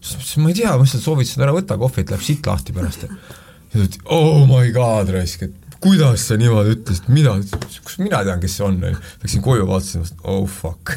siis 0.01 0.37
ma 0.39 0.53
ei 0.53 0.59
tea, 0.61 0.75
ma 0.77 0.85
lihtsalt 0.85 1.05
soovitasin, 1.05 1.43
ära 1.47 1.55
võta 1.57 1.79
kohvit, 1.81 2.13
läheb 2.13 2.25
siit 2.25 2.47
lahti 2.47 2.75
pärast. 2.77 3.09
ja 3.09 3.11
ta 3.73 3.81
ütles, 3.83 4.03
oh 4.15 4.45
my 4.47 4.71
god, 4.75 5.11
raisk, 5.15 5.49
et 5.49 5.68
kuidas 5.81 6.27
sa 6.29 6.37
niimoodi 6.39 6.75
ütlesid, 6.75 7.09
mida, 7.15 7.35
kus 7.87 7.99
mina 8.01 8.23
tean, 8.27 8.41
kes 8.43 8.57
see 8.59 8.65
on, 8.67 8.79
läksin 9.23 9.43
koju, 9.45 9.67
vaatasin, 9.69 10.07
oh 10.27 10.47
fuck. 10.51 10.95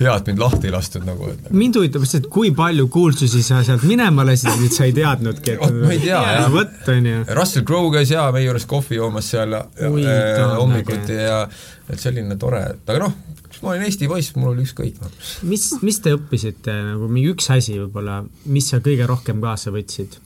hea, 0.00 0.14
et 0.14 0.30
mind 0.30 0.42
lahti 0.42 0.68
ei 0.68 0.74
lastud 0.74 1.06
nagu. 1.06 1.30
mind 1.50 1.78
huvitab 1.78 2.02
lihtsalt, 2.02 2.26
kui 2.32 2.50
palju 2.56 2.88
kuulsusi 2.92 3.42
sa 3.46 3.62
sealt 3.66 3.86
minema 3.86 4.26
lasid, 4.26 4.64
et 4.66 4.74
sa 4.74 4.88
ei 4.88 4.96
teadnudki, 4.96 5.54
et 5.54 5.76
ma 5.78 5.92
ei 5.94 6.00
tea, 6.02 6.22
jah. 6.38 6.48
vot, 6.52 6.80
on 6.94 7.10
ju. 7.12 7.20
Russell 7.38 7.66
Crowe 7.68 7.92
käis 7.94 8.14
jaa 8.14 8.26
meie 8.34 8.48
juures 8.48 8.66
kohvi 8.70 8.98
joomas 8.98 9.30
seal 9.34 9.54
äh, 9.58 10.42
hommikuti 10.56 11.20
ja 11.20 11.44
et 11.92 12.02
selline 12.02 12.38
tore, 12.40 12.64
aga 12.82 12.98
noh, 13.04 13.14
ma 13.62 13.76
olin 13.76 13.86
Eesti 13.86 14.10
poiss, 14.10 14.34
mul 14.34 14.56
oli 14.56 14.66
ükskõik 14.66 14.98
no.. 15.02 15.12
mis, 15.46 15.68
mis 15.84 16.02
te 16.02 16.16
õppisite, 16.16 16.74
nagu 16.90 17.06
mingi 17.12 17.30
üks 17.36 17.50
asi 17.54 17.78
võib-olla, 17.78 18.22
mis 18.50 18.72
sa 18.72 18.82
kõige 18.82 19.06
rohkem 19.06 19.42
kaasa 19.44 19.74
võtsid? 19.74 20.18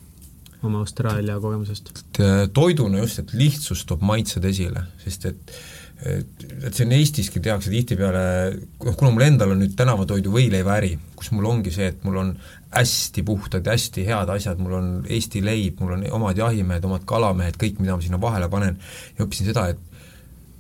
Oma 0.65 0.83
Austraalia 0.85 1.41
kogemusest? 1.41 1.93
toiduna 2.55 3.03
just, 3.03 3.25
et 3.25 3.35
lihtsus 3.37 3.85
toob 3.89 4.05
maitsed 4.07 4.45
esile, 4.45 4.87
sest 5.03 5.29
et 5.33 5.59
et, 6.05 6.45
et 6.69 6.75
siin 6.77 6.93
Eestiski 6.93 7.41
tehakse 7.41 7.71
tihtipeale, 7.73 8.23
noh 8.85 8.97
kuna 8.99 9.13
mul 9.15 9.25
endal 9.27 9.55
on 9.55 9.63
nüüd 9.63 9.73
tänavatoidu 9.79 10.33
võileivaäri, 10.35 10.93
kus 11.17 11.31
mul 11.33 11.49
ongi 11.49 11.73
see, 11.73 11.89
et 11.93 12.05
mul 12.05 12.21
on 12.21 12.35
hästi 12.75 13.25
puhtad 13.27 13.67
ja 13.67 13.77
hästi 13.77 14.05
head 14.09 14.33
asjad, 14.35 14.61
mul 14.61 14.77
on 14.77 14.91
Eesti 15.09 15.41
leib, 15.45 15.81
mul 15.81 15.97
on 15.97 16.05
omad 16.19 16.39
jahimehed, 16.41 16.85
omad 16.85 17.07
kalamehed, 17.09 17.57
kõik, 17.61 17.81
mida 17.81 17.97
ma 17.97 18.05
sinna 18.05 18.21
vahele 18.21 18.51
panen, 18.53 18.77
ja 19.17 19.25
õppisin 19.25 19.49
seda, 19.49 19.71
et 19.73 19.81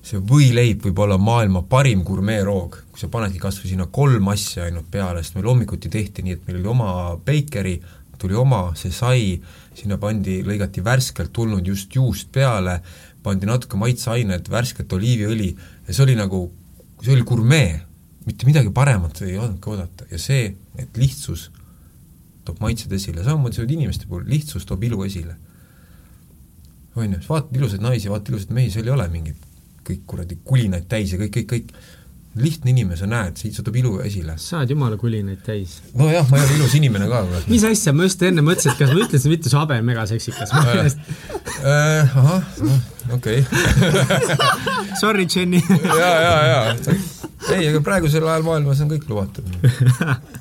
see 0.06 0.22
võileib 0.22 0.84
võib 0.86 1.02
olla 1.02 1.18
maailma 1.18 1.64
parim 1.68 2.04
gurmeeroog, 2.06 2.80
kui 2.92 3.02
sa 3.02 3.10
panedki 3.12 3.42
kas 3.42 3.58
või 3.60 3.72
sinna 3.72 3.88
kolm 3.92 4.30
asja 4.32 4.68
ainult 4.68 4.88
peale, 4.90 5.22
sest 5.22 5.36
meil 5.36 5.50
hommikuti 5.50 5.90
tehti 5.92 6.24
nii, 6.24 6.38
et 6.38 6.48
meil 6.48 6.60
oli 6.62 6.72
oma 6.72 6.90
beikeri, 7.26 7.76
tuli 8.16 8.38
oma, 8.38 8.70
see 8.78 8.94
sai, 8.94 9.34
sinna 9.86 10.00
pandi, 10.02 10.40
lõigati 10.46 10.82
värskelt 10.84 11.32
tulnud 11.34 11.66
just 11.66 11.94
juust 11.94 12.32
peale, 12.34 12.80
pandi 13.22 13.46
natuke 13.48 13.78
maitseained, 13.78 14.50
värsket 14.50 14.92
oliiviõli 14.92 15.52
ja 15.86 15.94
see 15.94 16.04
oli 16.04 16.16
nagu, 16.18 16.46
see 17.02 17.14
oli 17.14 17.26
gurmee. 17.26 17.82
mitte 18.26 18.46
midagi 18.46 18.72
paremat 18.74 19.20
ei 19.22 19.36
olnudki 19.38 19.70
oodata 19.70 20.06
ja 20.10 20.18
see, 20.18 20.48
et 20.74 20.96
lihtsus 20.98 21.50
toob 22.44 22.58
maitsed 22.58 22.90
esile, 22.92 23.22
samamoodi 23.22 23.60
see 23.60 23.68
inimeste 23.70 24.08
puhul, 24.10 24.24
lihtsus 24.26 24.66
toob 24.66 24.82
ilu 24.82 25.04
esile. 25.04 25.36
on 26.96 27.12
ju, 27.12 27.20
vaatad 27.28 27.56
ilusaid 27.56 27.82
naisi, 27.82 28.08
vaatad 28.08 28.32
ilusaid 28.32 28.50
mehi, 28.56 28.70
seal 28.70 28.86
ei 28.86 28.94
ole 28.94 29.06
mingit 29.12 29.46
kõik 29.86 30.02
kuradi 30.06 30.38
kulinaid 30.42 30.88
täis 30.90 31.12
ja 31.12 31.18
kõik, 31.20 31.36
kõik, 31.36 31.48
kõik 31.52 31.72
lihtne 32.36 32.72
inimene, 32.72 32.98
sa 32.98 33.08
näed, 33.08 33.38
see 33.40 33.64
toob 33.64 33.78
ilu 33.80 33.96
esile. 34.04 34.36
sa 34.40 34.60
oled 34.60 34.72
jumala 34.74 34.98
kulinaid 35.00 35.42
täis. 35.46 35.78
nojah, 35.96 36.28
ma 36.30 36.40
ei 36.40 36.44
ole 36.44 36.58
ilus 36.58 36.76
inimene 36.78 37.08
ka. 37.10 37.22
mis 37.48 37.64
asja, 37.68 37.94
ma 37.96 38.08
just 38.08 38.22
enne 38.26 38.44
mõtlesin, 38.44 38.74
et 38.74 38.80
kas 38.82 38.92
ma 38.92 39.02
ütlesin 39.06 39.32
mitte 39.32 39.52
su 39.52 39.58
habe 39.60 39.78
on 39.80 39.88
megaseksikas 39.88 40.52
äh, 40.56 42.16
ahah, 42.22 42.48
okei. 43.16 43.44
Sorry, 45.02 45.28
Jenny 45.28 45.62
ja, 46.02 46.10
ja, 46.26 46.34
ja 46.50 46.98
ei, 47.54 47.68
aga 47.68 47.80
praegusel 47.84 48.26
ajal 48.26 48.44
maailmas 48.46 48.82
on 48.84 48.90
kõik 48.90 49.06
lubatud. 49.10 49.46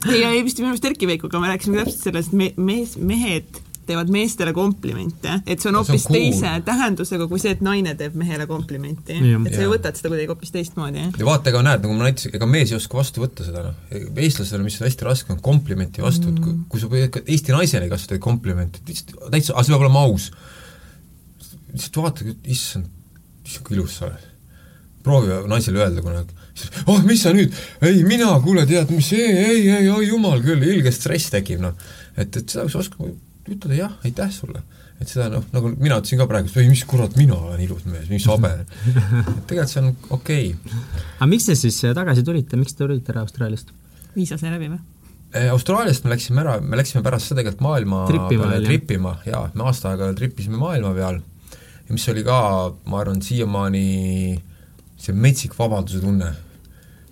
ei, 0.09 0.19
ja 0.23 0.33
vist 0.45 0.59
minu 0.59 0.73
arust 0.73 0.89
Erki 0.89 1.07
Veikoga 1.09 1.41
me 1.43 1.53
rääkisime 1.53 1.83
täpselt 1.83 2.09
sellest 2.09 2.35
me-, 2.35 2.53
mees, 2.57 2.95
mehed 2.99 3.63
teevad 3.87 4.11
meestele 4.13 4.53
komplimente, 4.55 5.39
et 5.45 5.61
see 5.61 5.69
on 5.71 5.79
hoopis 5.79 6.07
cool. 6.07 6.17
teise 6.17 6.51
tähendusega 6.65 7.27
kui 7.31 7.41
see, 7.41 7.53
et 7.55 7.63
naine 7.65 7.95
teeb 7.99 8.17
mehele 8.19 8.47
komplimenti. 8.49 9.17
et 9.19 9.55
sa 9.55 9.65
ju 9.65 9.71
võtad 9.71 9.97
seda 9.97 10.11
kuidagi 10.11 10.29
hoopis 10.31 10.53
teistmoodi. 10.55 11.07
ja 11.19 11.27
vaata, 11.27 11.51
ega 11.51 11.63
näed, 11.65 11.85
nagu 11.85 11.97
ma 11.97 12.07
näitasin, 12.09 12.35
ega 12.37 12.49
mees 12.49 12.73
ei 12.73 12.79
oska 12.79 12.99
vastu 12.99 13.23
võtta 13.23 13.47
seda, 13.47 13.65
noh. 13.69 13.79
eestlasele, 14.25 14.65
mis 14.65 14.79
on 14.81 14.89
hästi 14.89 15.09
raske, 15.09 15.33
on 15.35 15.41
komplimenti 15.45 16.05
vastu 16.05 16.29
mm., 16.29 16.37
et 16.37 16.43
kui, 16.45 16.59
kui 16.75 16.83
sa 16.83 17.23
Eesti 17.35 17.55
naisele 17.55 17.89
kas 17.91 18.07
teed 18.09 18.21
komplimenti, 18.23 18.83
täitsa, 18.85 19.53
aga 19.53 19.65
see 19.65 19.73
peab 19.73 19.85
olema 19.85 20.05
aus. 20.05 20.29
lihtsalt 21.73 22.01
vaata, 22.03 22.31
issand, 22.43 22.89
issand 23.45 23.67
kui 23.67 23.77
ilus 23.77 23.99
sa 23.99 24.09
oled. 24.09 24.31
proovi 25.05 25.35
naisele 25.49 25.83
öelda 25.83 26.01
kunagi, 26.01 26.33
oh 26.89 27.03
mis 27.05 27.21
sa 27.21 27.33
nüüd, 27.35 27.53
ei 27.85 28.01
mina, 28.07 28.31
kuule 28.41 28.65
tead, 28.69 28.89
mis 28.95 29.11
ei, 29.13 29.27
ei, 29.27 29.61
ei, 29.69 29.89
oi 29.91 30.07
jumal 30.07 30.41
küll, 30.45 30.63
ilge 30.65 30.93
stress 30.95 31.29
tekib, 31.33 31.61
noh. 31.61 31.75
et, 32.15 32.31
et 32.31 32.43
seda, 32.49 32.65
kui 32.65 32.73
sa 32.73 33.05
ütelda 33.45 33.77
jah, 33.77 33.93
aitäh 34.07 34.31
sulle. 34.33 34.63
et 35.01 35.11
seda 35.11 35.27
noh, 35.29 35.43
nagu 35.53 35.73
mina 35.75 35.99
ütlesin 35.99 36.21
ka 36.21 36.27
praegu, 36.29 36.49
ei 36.61 36.69
mis 36.71 36.85
kurat, 36.87 37.17
mina 37.19 37.35
olen 37.35 37.61
ilus 37.61 37.83
mees, 37.89 38.07
mis 38.09 38.25
habe. 38.31 38.51
tegelikult 39.49 39.71
see 39.73 39.81
on 39.83 39.93
okei 40.17 40.49
okay.. 40.55 40.83
aga 41.17 41.29
miks 41.29 41.49
te 41.49 41.55
siis 41.59 41.81
tagasi 41.97 42.23
tulite, 42.25 42.59
miks 42.59 42.73
te 42.75 42.85
tulite 42.85 43.13
ära 43.13 43.25
Austraaliast? 43.25 43.73
viisa 44.15 44.39
sai 44.39 44.53
läbi 44.53 44.71
või? 44.71 44.81
Eh, 45.35 45.49
Austraaliast 45.51 46.05
me 46.05 46.13
läksime 46.13 46.45
ära, 46.45 46.57
me 46.63 46.79
läksime 46.79 47.03
pärast 47.03 47.27
seda 47.27 47.41
tegelikult 47.41 47.65
maailma 47.65 48.03
tripima, 48.07 48.47
peale 48.47 48.61
tripima 48.63 49.15
jaa, 49.27 49.49
me 49.53 49.67
aasta 49.67 49.91
aega 49.91 50.13
tripisime 50.15 50.59
maailma 50.61 50.93
peal 50.95 51.19
ja 51.85 51.93
mis 51.93 52.07
oli 52.09 52.23
ka, 52.25 52.39
ma 52.89 53.01
arvan, 53.03 53.21
siiamaani 53.21 53.85
see 54.97 55.13
metsik 55.13 55.53
vabaduse 55.57 56.01
tunne, 56.01 56.31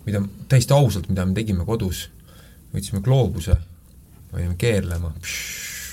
mida 0.07 0.23
täiesti 0.49 0.73
ausalt, 0.75 1.09
mida 1.11 1.25
me 1.27 1.35
tegime 1.37 1.65
kodus, 1.67 2.07
võtsime 2.73 3.03
gloobuse, 3.05 3.57
panime 4.31 4.55
keerlema, 4.59 5.13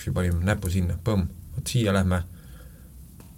ja 0.06 0.12
panime 0.16 0.44
näpu 0.46 0.70
sinna, 0.72 0.96
põmm, 1.04 1.26
vot 1.56 1.72
siia 1.72 1.94
lähme. 1.96 2.22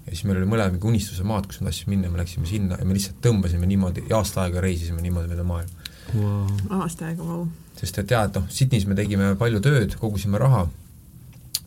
ja 0.07 0.11
siis 0.11 0.25
meil 0.27 0.41
oli 0.41 0.51
mõlemal 0.51 0.75
mingi 0.75 0.89
unistuse 0.91 1.25
maad, 1.27 1.47
kus 1.47 1.61
me 1.61 1.71
tahtsime 1.71 1.95
minna, 1.97 2.11
me 2.11 2.23
läksime 2.23 2.47
sinna 2.47 2.79
ja 2.79 2.87
me 2.87 2.97
lihtsalt 2.97 3.21
tõmbasime 3.25 3.69
niimoodi 3.71 4.07
ja 4.11 4.19
aasta 4.19 4.43
aega 4.45 4.61
reisisime 4.65 5.03
niimoodi 5.03 5.31
mööda 5.31 5.47
maailma 5.47 5.91
wow.. 6.15 6.49
aasta 6.83 7.07
aega, 7.11 7.27
vau. 7.27 7.47
sest 7.79 8.03
et 8.03 8.15
jaa, 8.15 8.25
et 8.27 8.39
noh, 8.39 8.49
Sydneys 8.51 8.87
me 8.91 8.99
tegime 8.99 9.35
palju 9.39 9.63
tööd, 9.65 9.95
kogusime 10.01 10.41
raha 10.43 10.67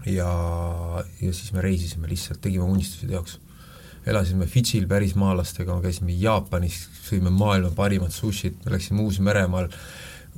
ja, 0.06 0.30
ja 1.22 1.34
siis 1.34 1.52
me 1.56 1.64
reisisime 1.66 2.10
lihtsalt, 2.12 2.42
tegime 2.42 2.68
unistusi 2.68 3.08
teoks. 3.10 3.40
elasime 4.06 4.46
Fidžil 4.46 4.86
pärismaalastega, 4.88 5.80
käisime 5.82 6.14
Jaapanis, 6.14 6.84
sõime 7.08 7.32
maailma 7.34 7.72
parimat 7.76 8.14
sushit, 8.14 8.60
me 8.66 8.76
läksime 8.76 9.02
Uus-Meremaal 9.02 9.72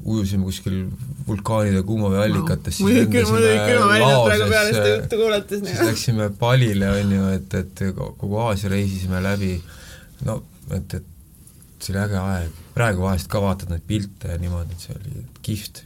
ujusime 0.05 0.43
kuskil 0.47 0.85
vulkaanide 1.27 1.81
kuumaveeallikates 1.83 2.79
no,, 2.79 2.87
siis 2.87 3.31
lendasime 3.33 3.99
Laosesse, 3.99 5.49
siis 5.65 5.81
läksime 5.81 6.29
Palile, 6.39 6.89
on 7.01 7.11
ju, 7.11 7.27
et, 7.35 7.53
et 7.53 7.83
kogu 7.95 8.39
Aasia 8.45 8.71
reisisime 8.71 9.21
läbi, 9.23 9.55
no 10.25 10.41
et, 10.75 10.99
et 10.99 11.83
see 11.83 11.93
oli 11.93 12.01
äge 12.03 12.21
aeg, 12.21 12.61
praegu 12.77 13.05
vahest 13.05 13.29
ka 13.31 13.41
vaatad 13.43 13.73
neid 13.73 13.85
pilte 13.89 14.31
ja 14.33 14.39
niimoodi, 14.41 14.77
et 14.77 14.85
see 14.87 14.95
oli 14.97 15.25
kihvt, 15.45 15.83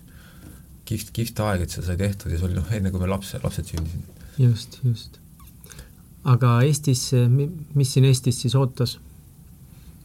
kihvt, 0.89 1.13
kihvt 1.15 1.41
aeg, 1.47 1.65
et 1.65 1.73
seda 1.73 1.89
sai 1.89 1.99
tehtud 2.01 2.33
ja 2.33 2.39
see 2.39 2.49
oli 2.49 2.59
noh, 2.59 2.67
enne 2.77 2.93
kui 2.93 3.01
meil 3.01 3.13
lapse, 3.15 3.39
lapsed 3.43 3.71
sündisid. 3.71 4.27
just, 4.41 4.79
just. 4.85 5.21
aga 6.35 6.59
Eestis, 6.67 7.07
mis 7.31 7.95
siin 7.95 8.07
Eestis 8.11 8.43
siis 8.43 8.57
ootas 8.59 8.97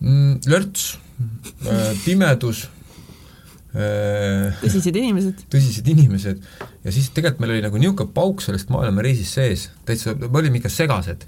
mm,? 0.00 0.40
lörts, 0.46 0.96
äh, 1.66 1.92
pimedus 2.04 2.66
tõsised 3.76 4.96
inimesed. 4.96 5.42
tõsised 5.52 5.88
inimesed 5.92 6.44
ja 6.84 6.92
siis 6.94 7.10
tegelikult 7.12 7.42
meil 7.42 7.56
oli 7.56 7.64
nagu 7.66 7.80
niisugune 7.80 8.14
pauk 8.16 8.44
sellest 8.44 8.70
maailmareisist 8.72 9.36
sees, 9.36 9.66
täitsa, 9.88 10.14
me 10.16 10.30
olime 10.40 10.62
ikka 10.62 10.70
segased. 10.72 11.26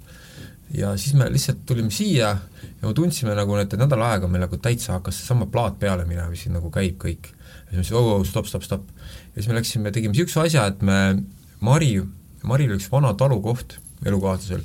ja 0.72 0.94
siis 0.96 1.16
me 1.18 1.28
lihtsalt 1.32 1.64
tulime 1.68 1.92
siia 1.92 2.30
ja 2.38 2.86
me 2.86 2.94
tundsime 2.96 3.34
nagu, 3.36 3.56
et 3.60 3.74
nädal 3.80 4.04
aega 4.06 4.30
meil 4.30 4.46
nagu 4.46 4.60
täitsa 4.64 4.96
hakkas 4.96 5.20
seesama 5.20 5.48
plaat 5.52 5.78
peale 5.80 6.06
minema, 6.08 6.30
mis 6.32 6.46
siin 6.46 6.56
nagu 6.56 6.70
käib 6.72 6.96
kõik. 7.02 7.28
ja 7.28 7.74
siis 7.74 7.74
me 7.74 7.82
ütlesime, 7.82 7.98
oh, 8.00 8.24
stopp, 8.24 8.48
stopp, 8.48 8.64
stopp. 8.64 8.88
ja 9.34 9.42
siis 9.42 9.50
me 9.50 9.58
läksime, 9.58 9.92
tegime 9.92 10.16
niisuguse 10.16 10.46
asja, 10.46 10.68
et 10.72 10.80
me 10.82 11.24
Mari, 11.60 11.98
Maril 12.46 12.70
oli 12.70 12.78
üks 12.78 12.86
vana 12.92 13.10
talukoht 13.18 13.80
elukaaslasel 14.06 14.62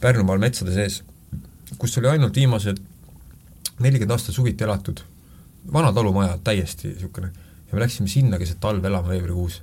Pärnumaal 0.00 0.38
metsade 0.38 0.74
sees, 0.74 1.00
kus 1.80 1.96
oli 1.98 2.12
ainult 2.12 2.36
viimased 2.36 2.80
nelikümmend 3.80 4.14
aastat 4.14 4.36
suviti 4.36 4.64
elatud 4.64 5.02
vana 5.72 5.92
talumaja, 5.94 6.38
täiesti 6.44 6.92
niisugune, 6.92 7.30
ja 7.66 7.74
me 7.74 7.82
läksime 7.82 8.10
sinna 8.10 8.38
keset 8.38 8.60
talve 8.62 8.88
elama 8.88 9.10
veebruarikuus. 9.10 9.62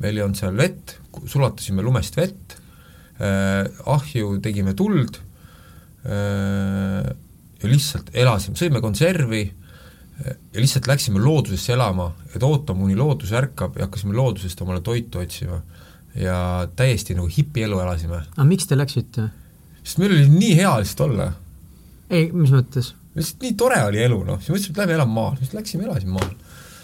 meil 0.00 0.16
ei 0.16 0.22
olnud 0.24 0.38
seal 0.38 0.56
vett, 0.56 0.96
sulatasime 1.28 1.82
lumest 1.84 2.16
vett 2.16 2.54
äh,, 3.20 3.66
ahju 3.86 4.38
tegime 4.40 4.72
tuld 4.74 5.18
äh, 6.08 7.10
ja 7.60 7.68
lihtsalt 7.68 8.08
elasime, 8.16 8.56
sõime 8.56 8.80
konservi 8.80 9.42
äh, 9.44 10.38
ja 10.54 10.62
lihtsalt 10.62 10.88
läksime 10.88 11.20
loodusesse 11.20 11.74
elama, 11.76 12.10
et 12.32 12.42
ootama, 12.42 12.86
kuni 12.86 12.96
loodus 12.96 13.34
ärkab 13.36 13.76
ja 13.76 13.88
hakkasime 13.88 14.16
loodusest 14.16 14.64
omale 14.64 14.80
toitu 14.80 15.20
otsima. 15.20 15.62
ja 16.14 16.68
täiesti 16.76 17.14
nagu 17.14 17.28
hipielu 17.30 17.78
elasime. 17.80 18.24
aga 18.36 18.48
miks 18.48 18.66
te 18.66 18.78
läksite? 18.78 19.28
sest 19.82 20.00
meil 20.00 20.16
oli 20.16 20.28
nii 20.32 20.56
hea 20.56 20.72
lihtsalt 20.80 21.04
olla. 21.10 21.32
ei, 22.10 22.32
mis 22.32 22.56
mõttes? 22.56 22.94
Lihtsalt 23.18 23.42
nii 23.44 23.56
tore 23.58 23.80
oli 23.88 24.00
elu, 24.04 24.20
noh, 24.26 24.38
siis 24.38 24.54
mõtlesime, 24.54 24.76
et 24.76 24.80
lähme 24.84 24.96
elame 24.98 25.14
maal, 25.16 25.36
siis 25.40 25.52
läksime, 25.56 25.86
elasime 25.88 26.14
maal. 26.14 26.30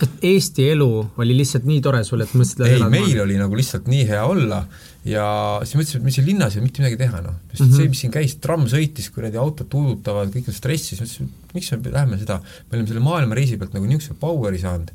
et 0.03 0.27
Eesti 0.29 0.67
elu 0.75 0.89
oli 1.23 1.37
lihtsalt 1.39 1.65
nii 1.69 1.81
tore 1.85 2.03
sulle, 2.05 2.27
et 2.27 2.35
mõtlesid, 2.37 2.65
et 2.67 2.75
ei, 2.75 2.83
meil 2.83 3.07
maal. 3.07 3.23
oli 3.25 3.39
nagu 3.41 3.57
lihtsalt 3.57 3.87
nii 3.93 4.03
hea 4.11 4.25
olla 4.27 4.59
ja 5.07 5.29
siis 5.63 5.79
mõtlesime, 5.79 6.03
et 6.03 6.09
me 6.09 6.15
siin 6.17 6.27
linnas 6.27 6.57
ei 6.57 6.61
ole 6.61 6.67
mitte 6.67 6.83
midagi 6.83 7.01
teha, 7.01 7.23
noh. 7.25 7.39
sest 7.53 7.63
mm 7.63 7.71
-hmm. 7.71 7.79
see, 7.79 7.95
mis 7.95 8.03
siin 8.05 8.15
käis, 8.19 8.37
tramm 8.43 8.67
sõitis, 8.73 9.09
kuradi 9.15 9.41
autod 9.41 9.71
tuudutavad, 9.73 10.35
kõik 10.35 10.51
on 10.51 10.59
stressis, 10.59 11.01
mõtlesime, 11.01 11.31
miks 11.55 11.73
me 11.73 11.95
läheme 11.95 12.21
seda, 12.21 12.41
me 12.43 12.79
olime 12.79 12.91
selle 12.91 13.05
maailmareisi 13.07 13.57
pealt 13.63 13.79
nagu 13.79 13.87
niisuguse 13.87 14.19
power'i 14.21 14.61
saanud. 14.61 14.91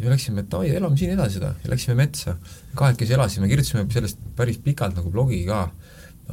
ja 0.00 0.04
me 0.06 0.14
läksime, 0.14 0.40
et 0.40 0.50
davai, 0.50 0.72
elame 0.72 0.96
siin 0.96 1.10
edasi 1.12 1.36
seda 1.36 1.54
ja 1.62 1.70
läksime 1.70 1.94
metsa. 1.94 2.36
kahekesi 2.74 3.12
elasime, 3.12 3.48
kirjutasime 3.48 3.86
sellest 3.92 4.18
päris 4.36 4.58
pikalt 4.58 4.96
nagu 4.96 5.10
blogi 5.10 5.44
ka. 5.44 5.70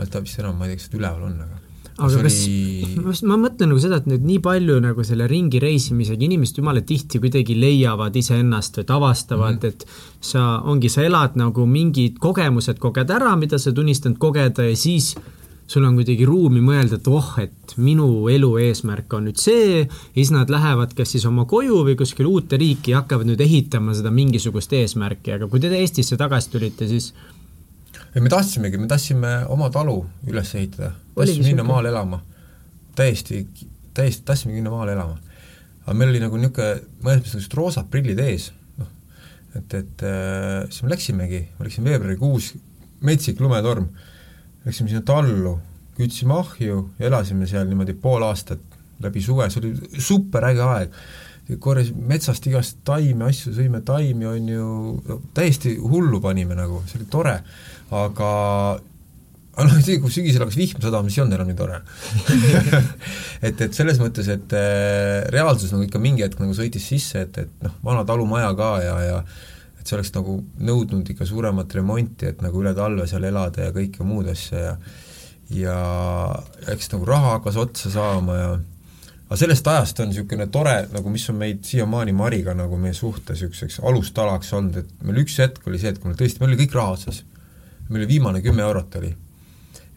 ta 0.10 0.22
vist 0.22 0.40
enam, 0.40 0.56
ma 0.56 0.66
ei 0.66 0.76
tea, 0.76 0.78
kas 0.78 0.90
see 0.90 1.00
üleval 1.00 1.24
on, 1.28 1.42
aga 1.42 1.67
aga 1.98 2.24
kas 2.28 2.40
oli..., 2.46 3.24
ma 3.30 3.38
mõtlen 3.42 3.72
nagu 3.72 3.82
seda, 3.82 4.02
et 4.02 4.10
nüüd 4.10 4.26
nii 4.28 4.42
palju 4.46 4.78
nagu 4.84 5.06
selle 5.08 5.28
ringi 5.30 5.62
reisimisega 5.64 6.28
inimesed 6.28 6.62
jumala 6.62 6.84
tihti 6.86 7.22
kuidagi 7.24 7.58
leiavad 7.58 8.16
iseennast, 8.18 8.82
et 8.84 8.94
avastavad 8.94 9.58
mm, 9.58 9.64
-hmm. 9.64 9.68
et 9.68 10.28
sa, 10.32 10.62
ongi, 10.64 10.90
sa 10.94 11.06
elad 11.08 11.40
nagu 11.40 11.66
mingid 11.66 12.20
kogemused, 12.22 12.80
koged 12.80 13.10
ära, 13.14 13.36
mida 13.36 13.58
sa 13.60 13.72
tunnistanud 13.72 14.18
kogeda 14.22 14.70
ja 14.70 14.76
siis 14.76 15.16
sul 15.68 15.84
on 15.84 15.98
kuidagi 16.00 16.26
ruumi 16.26 16.62
mõelda, 16.64 16.96
et 16.96 17.08
oh, 17.12 17.34
et 17.44 17.74
minu 17.84 18.08
elu 18.32 18.52
eesmärk 18.70 19.14
on 19.18 19.28
nüüd 19.28 19.40
see, 19.42 19.82
ja 19.84 20.16
siis 20.16 20.32
nad 20.32 20.50
lähevad 20.52 20.94
kas 20.96 21.12
siis 21.12 21.26
oma 21.28 21.44
koju 21.50 21.82
või 21.90 21.98
kuskile 22.00 22.30
uute 22.32 22.60
riiki 22.60 22.94
ja 22.94 23.02
hakkavad 23.02 23.28
nüüd 23.28 23.44
ehitama 23.44 23.96
seda 23.98 24.14
mingisugust 24.16 24.74
eesmärki, 24.74 25.36
aga 25.36 25.50
kui 25.52 25.60
te 25.60 25.74
Eestisse 25.78 26.18
tagasi 26.18 26.54
tulite, 26.54 26.88
siis 26.88 27.12
ja 28.18 28.22
me 28.22 28.30
tahtsimegi, 28.34 28.80
me 28.82 28.88
tahtsime 28.90 29.32
oma 29.54 29.70
talu 29.70 30.00
üles 30.26 30.50
ehitada, 30.58 30.90
tahtsime 31.14 31.52
minna 31.52 31.66
maale 31.68 31.92
elama. 31.94 32.18
täiesti, 32.98 33.44
täiesti 33.94 34.26
tahtsime 34.26 34.56
minna 34.56 34.72
maale 34.74 34.96
elama. 34.98 35.20
aga 35.86 35.94
meil 35.94 36.10
oli 36.10 36.22
nagu 36.24 36.40
niisugune, 36.42 36.82
mõnes 37.04 37.22
mõttes 37.22 37.36
niisugused 37.36 37.58
roosad 37.60 37.92
prillid 37.94 38.20
ees, 38.20 38.50
noh, 38.80 38.90
et, 39.54 39.76
et 39.78 40.04
äh, 40.04 40.66
siis 40.66 40.82
me 40.84 40.92
läksimegi, 40.96 41.44
me 41.60 41.68
läksime 41.68 41.94
veebruarikuus, 41.94 42.50
metsik 43.06 43.40
lumetorm, 43.44 43.86
läksime 44.66 44.90
sinna 44.90 45.06
tallu, 45.06 45.54
kütsime 46.00 46.40
ahju 46.42 46.82
ja 46.98 47.12
elasime 47.12 47.46
seal 47.48 47.70
niimoodi 47.70 47.94
pool 48.02 48.26
aastat 48.26 48.66
läbi 49.06 49.22
suve, 49.22 49.46
see 49.54 49.62
oli 49.62 50.02
super 50.02 50.50
äge 50.50 50.66
aeg 50.66 51.00
korjasime 51.64 52.10
metsast 52.12 52.46
igast 52.50 52.82
taimi, 52.88 53.24
asju, 53.30 53.54
sõime 53.56 53.80
taimi, 53.88 54.28
on 54.28 54.52
ju, 54.52 54.68
täiesti 55.38 55.78
hullu 55.80 56.20
panime 56.24 56.58
nagu, 56.58 56.82
see 56.90 57.00
oli 57.00 57.10
tore 57.12 57.38
aga, 57.96 58.30
aga 59.56 59.68
noh, 59.70 59.80
isegi 59.80 60.02
kui 60.04 60.14
sügisel 60.14 60.44
hakkas 60.44 60.60
vihma 60.60 60.84
sadama, 60.84 61.08
siis 61.08 61.20
ei 61.20 61.24
olnud 61.24 61.38
enam 61.38 61.52
nii 61.52 61.60
tore. 61.60 61.82
Et, 63.48 63.60
et 63.62 63.76
selles 63.78 64.00
mõttes, 64.02 64.26
et 64.34 64.54
äh, 64.58 65.28
reaalsus 65.30 65.70
nagu 65.70 65.84
ikka 65.86 66.00
mingi 66.02 66.24
hetk 66.26 66.40
nagu 66.42 66.56
sõitis 66.58 66.88
sisse, 66.90 67.22
et, 67.28 67.36
et 67.44 67.52
noh, 67.62 67.76
vana 67.86 68.02
talumaja 68.08 68.50
ka 68.58 68.70
ja, 68.82 68.96
ja 69.06 69.20
et 69.78 69.86
see 69.86 69.94
oleks 69.94 70.10
nagu 70.16 70.40
nõudnud 70.58 71.12
ikka 71.14 71.28
suuremat 71.30 71.76
remonti, 71.78 72.32
et 72.32 72.42
nagu 72.42 72.64
üle 72.64 72.74
talve 72.74 73.06
seal 73.06 73.28
elada 73.30 73.68
ja 73.68 73.76
kõike 73.76 74.08
muud 74.08 74.32
asja 74.34 74.64
ja 74.64 74.74
ja 75.54 75.78
eks 76.74 76.90
nagu 76.92 77.06
raha 77.08 77.38
hakkas 77.38 77.60
otsa 77.62 77.92
saama 77.94 78.36
ja 78.36 78.50
aga 79.28 79.38
sellest 79.42 79.68
ajast 79.68 80.00
on 80.00 80.12
niisugune 80.12 80.48
tore, 80.52 80.76
nagu 80.94 81.12
mis 81.12 81.26
on 81.32 81.40
meid 81.42 81.64
siiamaani 81.68 82.14
Mariga 82.16 82.54
nagu 82.56 82.78
meie 82.80 82.96
suhte 82.96 83.36
niisuguseks 83.36 83.82
alustalaks 83.84 84.54
olnud, 84.56 84.78
et 84.80 85.08
meil 85.08 85.24
üks 85.26 85.36
hetk 85.44 85.68
oli 85.68 85.80
see, 85.82 85.92
et 85.92 86.00
kui 86.00 86.12
meil 86.12 86.20
tõesti, 86.20 86.40
meil 86.40 86.54
oli 86.54 86.62
kõik 86.64 86.78
raha 86.78 86.94
otsas. 86.96 87.24
meil 87.90 88.02
oli 88.04 88.08
viimane 88.14 88.42
kümme 88.44 88.64
eurot 88.64 88.96
oli. 89.02 89.12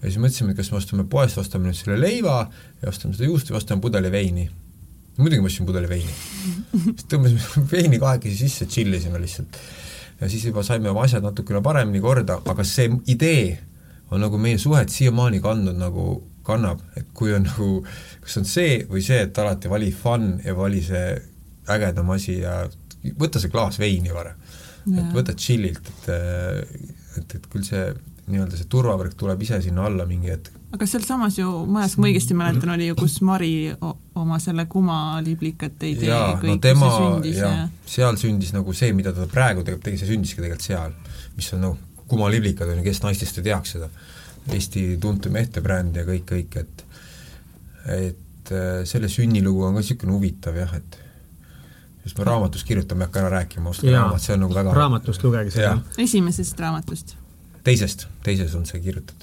ja 0.00 0.08
siis 0.08 0.18
mõtlesime, 0.18 0.50
et 0.50 0.58
kas 0.58 0.72
me 0.72 0.80
ostame 0.80 1.04
poest, 1.04 1.38
ostame 1.38 1.70
nüüd 1.70 1.78
selle 1.78 2.00
leiva 2.00 2.40
ja 2.82 2.88
ostame 2.88 3.14
seda 3.14 3.30
juustu 3.30 3.54
ja 3.54 3.58
ostame 3.62 3.80
pudeli 3.80 4.10
veini. 4.10 4.48
muidugi 5.16 5.40
ma 5.40 5.46
ostsin 5.46 5.66
pudeli 5.66 5.88
veini. 5.88 6.16
siis 6.74 7.06
tõmbasime 7.06 7.64
veini 7.74 8.02
kahekesi 8.02 8.48
sisse, 8.48 8.66
tšillisime 8.66 9.22
lihtsalt. 9.22 9.60
ja 10.20 10.28
siis 10.28 10.44
juba 10.44 10.66
saime 10.66 10.90
oma 10.90 11.06
asjad 11.06 11.22
natukene 11.22 11.62
paremini 11.62 12.02
korda, 12.02 12.42
aga 12.50 12.66
see 12.66 12.90
idee 13.06 13.60
on 14.10 14.26
nagu 14.26 14.38
meie 14.42 14.58
suhet 14.58 14.90
siiamaani 14.90 15.38
kandnud 15.40 15.78
nagu 15.78 16.16
kannab, 16.46 16.82
et 16.96 17.08
kui 17.14 17.34
on 17.36 17.44
nagu, 17.46 17.70
kas 18.24 18.38
on 18.40 18.48
see 18.48 18.80
või 18.90 19.02
see, 19.04 19.20
et 19.26 19.38
alati 19.42 19.70
vali 19.70 19.90
fun 19.92 20.32
ja 20.44 20.54
vali 20.56 20.82
see 20.84 21.14
ägedam 21.70 22.10
asi 22.14 22.40
ja 22.40 22.62
võta 23.20 23.40
see 23.40 23.52
klaas 23.52 23.78
veini 23.80 24.12
varem. 24.14 24.38
et 24.90 25.12
võta 25.14 25.34
chill'ilt, 25.36 25.90
et, 25.92 26.08
et, 27.18 27.34
et 27.36 27.50
küll 27.52 27.66
see 27.66 27.90
nii-öelda 28.30 28.58
see 28.58 28.68
turvavõrk 28.70 29.16
tuleb 29.18 29.42
ise 29.44 29.60
sinna 29.64 29.84
alla 29.88 30.06
mingi 30.08 30.30
hetk. 30.30 30.56
aga 30.70 30.86
sealsamas 30.86 31.38
ju 31.38 31.50
majas, 31.66 31.96
kui 31.96 32.04
ma 32.04 32.10
õigesti 32.10 32.36
mäletan, 32.38 32.72
oli 32.74 32.88
ju, 32.90 32.96
kus 32.98 33.18
Mari 33.26 33.52
oma 33.80 34.38
selle 34.42 34.66
kumaliblikat 34.70 35.78
tegi 35.80 36.08
jaa, 36.08 36.36
no 36.42 36.56
tema, 36.62 36.90
jah 37.26 37.40
ja., 37.40 37.68
seal 37.86 38.18
sündis 38.20 38.54
nagu 38.56 38.74
see, 38.76 38.92
mida 38.96 39.12
ta 39.16 39.26
praegu 39.30 39.64
tegelikult 39.64 39.88
tegi, 39.90 40.02
see 40.02 40.12
sündiski 40.12 40.42
tegelikult 40.42 40.68
seal, 40.68 40.94
mis 41.36 41.50
on 41.56 41.64
noh, 41.66 41.78
kumaliblikad 42.10 42.70
on 42.70 42.80
ju, 42.80 42.86
kes 42.86 43.02
naistest 43.04 43.42
ei 43.42 43.50
teaks 43.50 43.76
seda 43.76 43.90
Eesti 44.48 44.96
tuntum 45.00 45.36
ehtebränd 45.36 45.96
ja 45.96 46.04
kõik, 46.08 46.26
kõik, 46.32 46.56
et 46.56 46.84
et 47.90 48.52
äh, 48.52 48.82
selle 48.88 49.08
sünnilugu 49.08 49.64
on 49.64 49.76
ka 49.76 49.82
niisugune 49.84 50.12
huvitav 50.16 50.56
jah, 50.56 50.74
et 50.76 50.98
just 52.04 52.18
ma 52.18 52.26
raamatus 52.28 52.64
kirjutan, 52.64 52.98
ma 52.98 53.04
ei 53.04 53.10
hakka 53.10 53.22
ära 53.22 53.32
rääkima, 53.38 53.72
ostke 53.72 53.92
raamat, 53.92 54.24
see 54.24 54.36
on 54.36 54.44
nagu 54.44 54.56
väga 54.56 54.74
raamatust 54.76 55.24
lugege 55.24 55.52
seda. 55.54 55.78
esimesest 56.00 56.60
raamatust? 56.60 57.16
teisest, 57.64 58.06
teises 58.24 58.54
on 58.56 58.66
see 58.68 58.80
kirjutatud. 58.80 59.19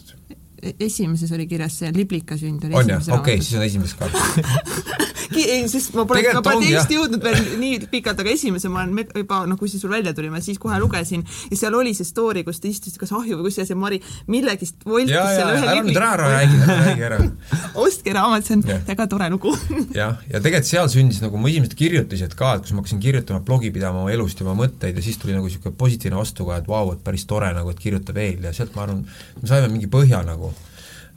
Esimeses 0.79 1.31
oli 1.35 1.47
kirjas 1.47 1.79
see 1.81 1.91
Liblika 1.95 2.37
sünd 2.37 2.63
oli 2.67 2.77
on 2.79 2.95
jah, 2.95 3.03
okei 3.13 3.37
okay,, 3.37 3.43
siis 3.43 3.59
on 3.59 3.67
esimeses 3.67 3.97
ka. 3.99 4.09
Ei, 5.37 5.67
sest 5.69 5.93
ma 5.95 6.05
pole, 6.07 6.21
ma 6.33 6.41
pole 6.45 6.63
teist 6.63 6.91
jõudnud 6.91 7.21
veel 7.23 7.37
nii 7.59 7.79
pikalt, 7.91 8.21
aga 8.23 8.31
esimese 8.31 8.69
ma 8.71 8.85
olen 8.85 9.09
juba, 9.11 9.41
noh, 9.49 9.57
kui 9.59 9.69
see 9.69 9.81
sul 9.81 9.91
välja 9.91 10.13
tuli, 10.15 10.29
ma 10.31 10.39
siis 10.43 10.59
kohe 10.61 10.77
lugesin. 10.81 11.23
Ja 11.51 11.59
seal 11.59 11.75
oli 11.77 11.93
see 11.97 12.07
story, 12.07 12.43
kus 12.47 12.61
te 12.63 12.71
istusite 12.71 13.01
kas 13.01 13.11
ahju 13.15 13.37
või 13.39 13.49
kus 13.49 13.59
see, 13.59 13.67
see 13.67 13.77
Mari 13.77 13.99
millegist 14.31 14.85
voltis 14.87 15.13
ja, 15.13 15.25
selle 15.35 15.57
ühe 15.57 15.67
ära 15.67 15.83
nüüd 15.85 15.99
ära 15.99 16.29
räägi, 16.31 16.61
ära 16.63 16.77
räägi 16.85 17.07
ära. 17.09 17.19
Ostke 17.83 18.15
raamat, 18.15 18.47
see 18.47 18.57
on 18.57 18.63
ja. 18.71 18.79
väga 18.87 19.07
tore 19.11 19.29
lugu. 19.33 19.53
Jah, 19.99 20.17
ja 20.31 20.41
tegelikult 20.41 20.71
seal 20.71 20.91
sündis 20.93 21.21
nagu 21.23 21.41
mu 21.41 21.51
esimesed 21.51 21.75
kirjutised 21.77 22.37
ka, 22.39 22.55
et 22.57 22.65
kus 22.65 22.73
ma 22.73 22.83
hakkasin 22.83 23.03
kirjutama 23.03 23.43
blogi 23.45 23.73
pidama 23.75 24.05
oma 24.05 24.15
elust 24.15 24.41
ja 24.41 24.47
oma 24.47 24.57
mõtteid 24.63 24.97
ja 24.97 25.05
siis 25.05 25.19
tuli 25.21 25.35
nagu 25.35 25.49
niisugune 25.49 25.75
positiivne 25.77 26.19
vastukaja, 26.19 26.63
et 26.63 26.71
vau, 26.71 26.85
et 26.95 27.03
päris 27.03 27.27
tore 27.29 27.51
nagu, 27.55 27.73
et 27.73 27.83
kirjuta 27.83 28.15
veel 28.15 28.47
ja 28.47 28.55
sealt 28.55 28.75
ma 28.77 28.87
arvan, 28.87 29.03
me 29.41 29.49
saime 29.49 29.69
mingi 29.73 29.91
põhja 29.91 30.23
nagu 30.25 30.46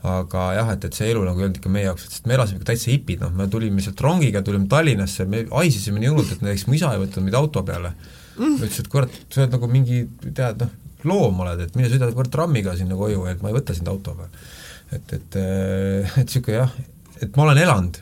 aga 0.06 0.44
jah, 0.56 0.70
et, 0.72 0.84
et 0.88 0.96
see 0.96 1.10
elu 1.12 1.22
nagu 1.26 1.42
ei 1.42 1.46
olnud 1.46 1.58
ikka 1.60 1.72
meie 1.72 1.84
jaoks, 1.84 2.06
sest 2.08 2.28
me 2.28 2.36
elasime 2.36 2.60
ikka 2.60 2.70
täitsa 2.70 2.88
hipid, 2.92 3.20
noh, 3.20 3.32
me 3.36 3.46
tulime 3.52 3.84
sealt 3.84 4.00
rongiga, 4.00 4.40
tulime 4.44 4.68
Tallinnasse, 4.70 5.26
me 5.28 5.42
haisesime 5.50 6.00
nii 6.00 6.12
hullult, 6.12 6.32
et 6.36 6.44
näiteks 6.44 6.66
mu 6.68 6.78
isa 6.78 6.94
ei 6.94 7.02
võtnud 7.02 7.26
meid 7.26 7.36
auto 7.36 7.62
peale. 7.68 7.92
Mm.. 8.38 8.56
ütles, 8.56 8.78
et 8.80 8.88
kurat, 8.88 9.18
sa 9.28 9.42
oled 9.42 9.56
nagu 9.56 9.68
mingi, 9.68 10.00
tead, 10.24 10.64
noh, 10.64 10.72
loom 11.10 11.44
oled, 11.44 11.66
et 11.66 11.76
mine 11.76 11.90
sõida 11.92 12.08
kurat 12.16 12.32
trammiga 12.32 12.74
sinna 12.78 12.96
koju, 12.96 13.26
et 13.28 13.44
ma 13.44 13.52
ei 13.52 13.56
võta 13.58 13.76
sind 13.76 13.88
auto 13.92 14.16
peale. 14.16 14.44
et, 14.90 15.12
et, 15.18 15.36
et 15.36 16.24
niisugune 16.24 16.56
jah, 16.56 16.72
et 17.20 17.36
ma 17.36 17.44
olen 17.46 17.60
elanud 17.60 18.00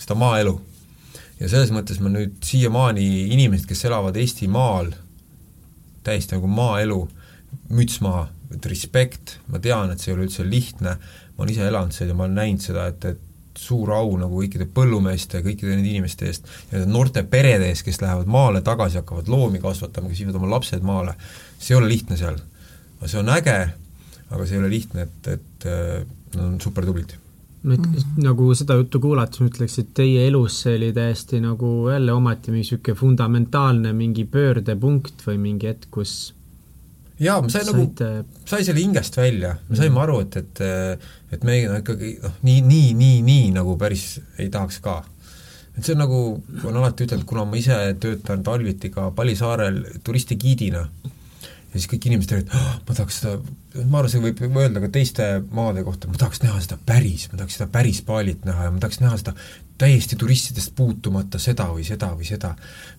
seda 0.00 0.16
maaelu. 0.18 0.54
Ja 1.40 1.48
selles 1.48 1.72
mõttes 1.72 2.00
ma 2.04 2.12
nüüd 2.12 2.36
siiamaani 2.44 3.06
inimesed, 3.32 3.66
kes 3.68 3.86
elavad 3.88 4.16
Eestimaal, 4.20 4.92
täiesti 6.04 6.36
nagu 6.36 6.50
maaelu, 6.52 7.00
müts 7.72 7.98
maha, 8.04 8.28
et 8.54 8.66
respekt, 8.68 9.38
ma 9.48 9.60
tean, 9.62 9.92
et 9.92 10.02
see 10.02 10.10
ei 10.10 10.16
ole 10.16 10.26
üldse 10.26 10.44
lihtne, 10.46 10.96
ma 11.40 11.46
olen 11.46 11.54
ise 11.54 11.66
elanud 11.70 11.96
seal 11.96 12.10
ja 12.12 12.14
ma 12.16 12.26
olen 12.26 12.36
näinud 12.36 12.60
seda, 12.60 12.82
et, 12.92 13.04
et 13.08 13.56
suur 13.56 13.88
au 13.96 14.12
nagu 14.20 14.42
kõikide 14.42 14.66
põllumeeste, 14.74 15.40
kõikide 15.44 15.72
nende 15.72 15.88
inimeste 15.88 16.28
eest 16.28 16.50
ja 16.68 16.76
nende 16.76 16.92
noorte 16.92 17.24
perede 17.32 17.70
eest, 17.72 17.86
kes 17.86 18.02
lähevad 18.04 18.28
maale 18.30 18.60
tagasi, 18.66 19.00
hakkavad 19.00 19.30
loomi 19.32 19.62
kasvatama, 19.62 20.12
kes 20.12 20.20
viivad 20.20 20.36
oma 20.36 20.52
lapsed 20.52 20.84
maale, 20.84 21.16
see 21.56 21.72
ei 21.72 21.80
ole 21.80 21.88
lihtne 21.88 22.20
seal. 22.20 22.36
see 23.06 23.18
on 23.22 23.32
äge, 23.32 23.56
aga 24.28 24.44
see 24.44 24.58
ei 24.58 24.62
ole 24.62 24.70
lihtne, 24.76 25.08
et, 25.08 25.32
et 25.38 25.68
nad 26.36 26.44
on 26.44 26.60
super 26.60 26.84
tublid 26.84 27.16
no 27.62 27.76
et 27.76 27.84
mm. 27.84 28.20
nagu 28.24 28.50
seda 28.56 28.76
juttu 28.78 29.00
kuulates 29.02 29.40
ma 29.42 29.48
ütleks, 29.50 29.78
et 29.82 29.94
teie 29.96 30.26
elus 30.28 30.60
see 30.64 30.76
oli 30.78 30.92
täiesti 30.96 31.40
nagu 31.44 31.72
jälle 31.90 32.12
ometi 32.16 32.52
mingi 32.52 32.64
niisugune 32.64 33.00
fundamentaalne 33.00 33.92
mingi 33.96 34.24
pöördepunkt 34.24 35.26
või 35.26 35.40
mingi 35.42 35.68
hetk, 35.68 35.90
kus 35.92 36.14
jaa, 37.20 37.38
ma 37.44 37.52
sain 37.52 37.68
nagu, 37.68 37.86
sai 38.48 38.64
selle 38.66 38.82
hingest 38.82 39.16
välja, 39.20 39.54
me 39.68 39.78
saime 39.78 39.94
mm. 39.94 40.02
aru, 40.04 40.20
et, 40.24 40.36
et 40.40 41.08
et 41.30 41.46
me 41.46 41.56
ikkagi 41.62 42.16
noh, 42.24 42.36
nii, 42.46 42.60
nii, 42.66 42.90
nii, 42.98 43.22
nii 43.26 43.48
nagu 43.54 43.76
päris 43.80 44.18
ei 44.40 44.50
tahaks 44.52 44.80
ka. 44.82 44.98
et 45.76 45.84
see 45.84 45.94
on 45.94 46.02
nagu, 46.02 46.20
olen 46.64 46.80
alati 46.82 47.06
ütelnud, 47.06 47.26
kuna 47.28 47.46
ma 47.46 47.58
ise 47.60 47.76
töötan 48.02 48.42
talviti 48.46 48.90
ka 48.92 49.10
Palisaarel 49.16 49.82
turistigiidina, 50.04 50.82
ja 51.70 51.78
siis 51.78 51.88
kõik 51.92 52.08
inimesed 52.10 52.34
räägivad, 52.34 52.54
oh, 52.58 52.70
ma 52.88 52.96
tahaks 52.98 53.20
seda, 53.22 53.36
ma 53.84 54.00
arvan, 54.00 54.12
see 54.12 54.22
võib 54.24 54.60
öelda 54.64 54.82
ka 54.82 54.90
teiste 54.92 55.28
maade 55.54 55.84
kohta, 55.86 56.10
ma 56.10 56.18
tahaks 56.18 56.42
näha 56.42 56.62
seda 56.64 56.80
päris, 56.86 57.28
ma 57.30 57.38
tahaks 57.38 57.58
seda 57.60 57.70
päris 57.72 58.02
paalit 58.06 58.48
näha 58.48 58.66
ja 58.66 58.72
ma 58.74 58.82
tahaks 58.82 59.02
näha 59.04 59.20
seda 59.20 59.36
täiesti 59.80 60.18
turistidest 60.20 60.74
puutumata 60.76 61.38
seda 61.40 61.70
või 61.70 61.86
seda 61.86 62.10
või 62.12 62.26
seda. 62.28 62.50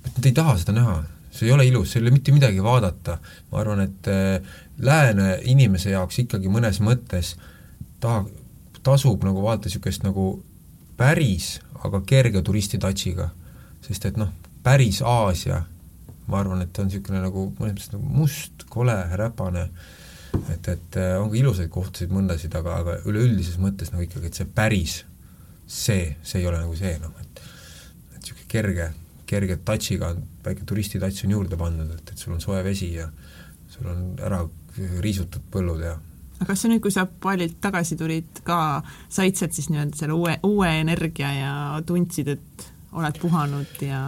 Nad 0.07 0.25
ei 0.25 0.33
taha 0.37 0.55
seda 0.63 0.73
näha, 0.79 0.95
see 1.41 1.49
ei 1.49 1.55
ole 1.55 1.65
ilus, 1.65 1.91
seal 1.91 2.05
ei 2.05 2.09
ole 2.09 2.19
mitte 2.19 2.33
midagi 2.35 2.61
vaadata. 2.63 3.17
ma 3.51 3.59
arvan, 3.63 3.81
et 3.87 4.07
äh, 4.07 4.53
lääne 4.77 5.39
inimese 5.49 5.89
jaoks 5.89 6.21
ikkagi 6.21 6.51
mõnes 6.53 6.79
mõttes 6.85 7.35
taha, 8.01 8.25
tasub 8.85 9.25
nagu 9.25 9.41
vaadata 9.43 9.69
niisugust 9.69 10.05
nagu 10.05 10.43
päris, 10.97 11.59
aga 11.83 12.03
kerge 12.05 12.41
turistitatšiga. 12.45 13.29
sest 13.81 14.05
et 14.05 14.17
noh, 14.21 14.29
päris 14.63 15.01
Aasia, 15.01 15.63
ma 16.27 16.39
arvan, 16.39 16.61
et 16.61 16.79
on 16.79 16.89
niisugune 16.89 17.23
nagu 17.23 17.47
mõnes 17.57 17.73
mõttes 17.73 17.91
nagu 17.95 18.13
must, 18.21 18.67
kole, 18.69 18.95
räpane, 19.17 19.67
et, 20.53 20.67
et 20.67 20.97
äh, 21.01 21.15
on 21.21 21.31
ka 21.31 21.39
ilusaid 21.41 21.71
kohtasid 21.73 22.13
mõndasid, 22.13 22.53
aga, 22.57 22.77
aga 22.83 22.99
üleüldises 23.09 23.57
mõttes 23.61 23.91
nagu 23.93 24.05
ikkagi, 24.05 24.29
et 24.29 24.37
see 24.37 24.49
päris, 24.55 25.01
see, 25.65 26.15
see 26.21 26.43
ei 26.43 26.49
ole 26.49 26.61
nagu 26.61 26.77
see 26.77 26.93
noh, 27.01 27.13
et 27.21 27.41
et 27.41 28.21
niisugune 28.21 28.49
kerge, 28.51 28.91
kerge 29.31 29.57
touch'iga, 29.65 30.13
väike 30.45 30.67
turistitouch 30.67 31.25
on 31.25 31.35
juurde 31.37 31.59
pandud, 31.59 31.91
et, 31.95 32.13
et 32.13 32.17
sul 32.19 32.35
on 32.35 32.43
soe 32.43 32.61
vesi 32.67 32.93
ja 32.97 33.09
sul 33.71 33.89
on 33.91 34.07
ära 34.19 34.43
riisutud 35.03 35.47
põllud 35.51 35.83
ja 35.85 35.97
aga 36.41 36.49
kas 36.49 36.63
sa 36.63 36.71
nüüd, 36.71 36.81
kui 36.81 36.93
sa 36.93 37.05
pallilt 37.05 37.59
tagasi 37.61 37.95
tulid, 37.99 38.41
ka 38.45 38.81
said 39.13 39.37
sealt 39.37 39.53
siis 39.53 39.69
nii-öelda 39.69 39.99
selle 39.99 40.17
uue, 40.17 40.37
uue 40.47 40.71
energia 40.79 41.29
ja 41.35 41.53
tundsid, 41.85 42.31
et 42.33 42.65
oled 42.97 43.19
puhanud 43.21 43.83
ja 43.85 44.01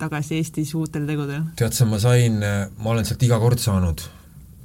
tagasi 0.00 0.38
Eestis 0.38 0.72
uutel 0.78 1.08
tegudel? 1.08 1.50
tead 1.58 1.74
sa, 1.76 1.88
ma 1.90 1.98
sain, 2.00 2.38
ma 2.40 2.94
olen 2.94 3.08
sealt 3.08 3.26
iga 3.26 3.40
kord 3.42 3.60
saanud, 3.60 4.04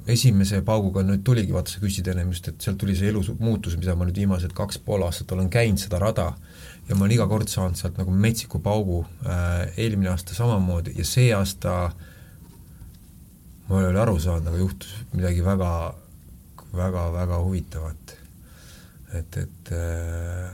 esimese 0.06 0.62
pauguga 0.64 1.02
nüüd 1.04 1.24
tuligi, 1.26 1.52
vaata 1.54 1.74
sa 1.74 1.82
küsisid 1.82 2.12
ennem 2.12 2.30
just, 2.32 2.48
et 2.52 2.62
sealt 2.62 2.78
tuli 2.80 2.94
see 2.96 3.10
elu 3.10 3.24
muutus, 3.42 3.74
mida 3.80 3.96
ma 3.98 4.06
nüüd 4.06 4.22
viimased 4.22 4.54
kaks 4.56 4.78
pool 4.86 5.04
aastat 5.06 5.34
olen 5.34 5.50
käinud 5.52 5.82
seda 5.82 6.00
rada 6.02 6.30
ja 6.88 6.94
ma 6.94 7.04
olen 7.04 7.16
iga 7.16 7.26
kord 7.30 7.50
saanud 7.50 7.78
sealt 7.78 7.98
nagu 7.98 8.12
metsiku 8.14 8.60
paugu 8.62 9.02
äh,, 9.26 9.72
eelmine 9.76 10.12
aasta 10.12 10.34
samamoodi 10.34 10.94
ja 10.98 11.04
see 11.04 11.32
aasta 11.34 11.76
ma 13.68 13.80
ei 13.80 13.88
ole 13.90 14.00
aru 14.00 14.18
saanud, 14.22 14.46
aga 14.46 14.62
juhtus 14.62 14.92
midagi 15.12 15.44
väga 15.44 15.70
väga-väga 16.76 17.38
huvitavat. 17.42 18.16
et, 19.14 19.36
et 19.36 19.70
äh, 19.72 20.50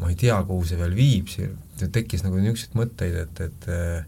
ma 0.00 0.08
ei 0.08 0.16
tea, 0.16 0.36
kuhu 0.46 0.64
see 0.64 0.78
veel 0.78 0.94
viib, 0.96 1.28
see 1.28 1.88
tekkis 1.92 2.22
nagu 2.24 2.38
niisuguseid 2.38 2.76
mõtteid, 2.78 3.18
et, 3.24 3.42
et 3.48 3.68
äh, 3.74 4.06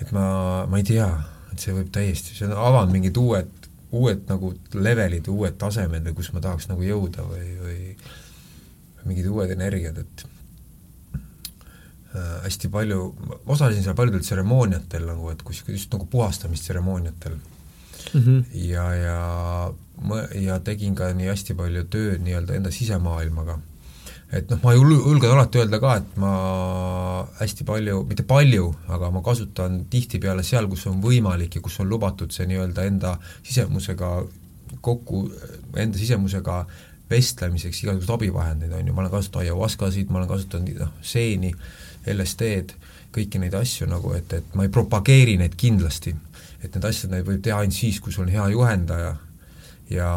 et 0.00 0.10
ma, 0.12 0.64
ma 0.70 0.80
ei 0.80 0.86
tea, 0.88 1.06
et 1.52 1.62
see 1.62 1.74
võib 1.76 1.92
täiesti, 1.94 2.34
see 2.34 2.48
avanud 2.50 2.94
mingid 2.94 3.18
uued, 3.20 3.68
uued 3.94 4.24
nagu 4.26 4.54
levelid, 4.74 5.28
uued 5.30 5.58
tasemed 5.60 6.08
või 6.08 6.16
kus 6.18 6.32
ma 6.34 6.42
tahaks 6.42 6.66
nagu 6.72 6.82
jõuda 6.82 7.26
või, 7.28 7.52
või 7.60 7.78
mingid 9.08 9.26
uued 9.30 9.50
energiad, 9.54 9.98
et 9.98 10.26
äh, 11.14 12.36
hästi 12.46 12.70
palju, 12.72 13.00
osalesin 13.46 13.84
seal 13.84 13.96
paljudel 13.98 14.24
tseremooniatel 14.24 15.06
nagu, 15.08 15.30
et 15.32 15.42
kus 15.46 15.64
just 15.68 15.92
nagu 15.92 16.06
puhastamistseremooniatel 16.10 17.36
mm. 17.36 18.20
-hmm. 18.20 18.44
ja, 18.52 18.88
ja 18.94 19.18
ma 20.02 20.24
ja 20.34 20.58
tegin 20.60 20.94
ka 20.98 21.12
nii 21.14 21.30
hästi 21.30 21.56
palju 21.58 21.86
tööd 21.90 22.24
nii-öelda 22.24 22.58
enda 22.58 22.72
sisemaailmaga. 22.74 23.58
et 24.34 24.50
noh, 24.50 24.58
ma 24.64 24.72
julgen 24.74 25.30
alati 25.30 25.60
öelda 25.60 25.78
ka, 25.78 25.96
et 26.00 26.16
ma 26.18 26.30
hästi 27.38 27.64
palju, 27.64 28.00
mitte 28.08 28.24
palju, 28.26 28.72
aga 28.96 29.10
ma 29.14 29.22
kasutan 29.22 29.84
tihtipeale 29.90 30.42
seal, 30.42 30.66
kus 30.68 30.86
on 30.90 30.98
võimalik 31.04 31.54
ja 31.54 31.62
kus 31.62 31.78
on 31.80 31.88
lubatud 31.88 32.34
see 32.34 32.46
nii-öelda 32.50 32.88
enda 32.90 33.18
sisemusega 33.42 34.10
kokku, 34.80 35.28
enda 35.76 35.98
sisemusega 35.98 36.64
vestlemiseks 37.10 37.82
igasuguseid 37.82 38.14
abivahendeid, 38.14 38.72
on 38.72 38.88
ju, 38.88 38.94
ma 38.94 39.04
olen 39.04 39.12
kasutanud 39.12 39.44
ayahuascasid, 39.44 40.10
ma 40.10 40.20
olen 40.22 40.30
kasutanud 40.30 40.80
noh, 40.80 40.92
seeni, 41.04 41.52
LSD-d, 42.10 42.76
kõiki 43.14 43.40
neid 43.40 43.54
asju 43.56 43.88
nagu, 43.88 44.12
et, 44.16 44.32
et 44.32 44.56
ma 44.58 44.66
ei 44.66 44.72
propageeri 44.72 45.36
neid 45.40 45.56
kindlasti. 45.60 46.14
et 46.64 46.72
need 46.72 46.84
asjad, 46.88 47.10
neid 47.12 47.26
võib 47.28 47.42
teha 47.44 47.58
ainult 47.60 47.76
siis, 47.76 47.98
kui 48.00 48.12
sul 48.12 48.24
on 48.24 48.30
hea 48.32 48.46
juhendaja 48.54 49.10
ja 49.92 50.08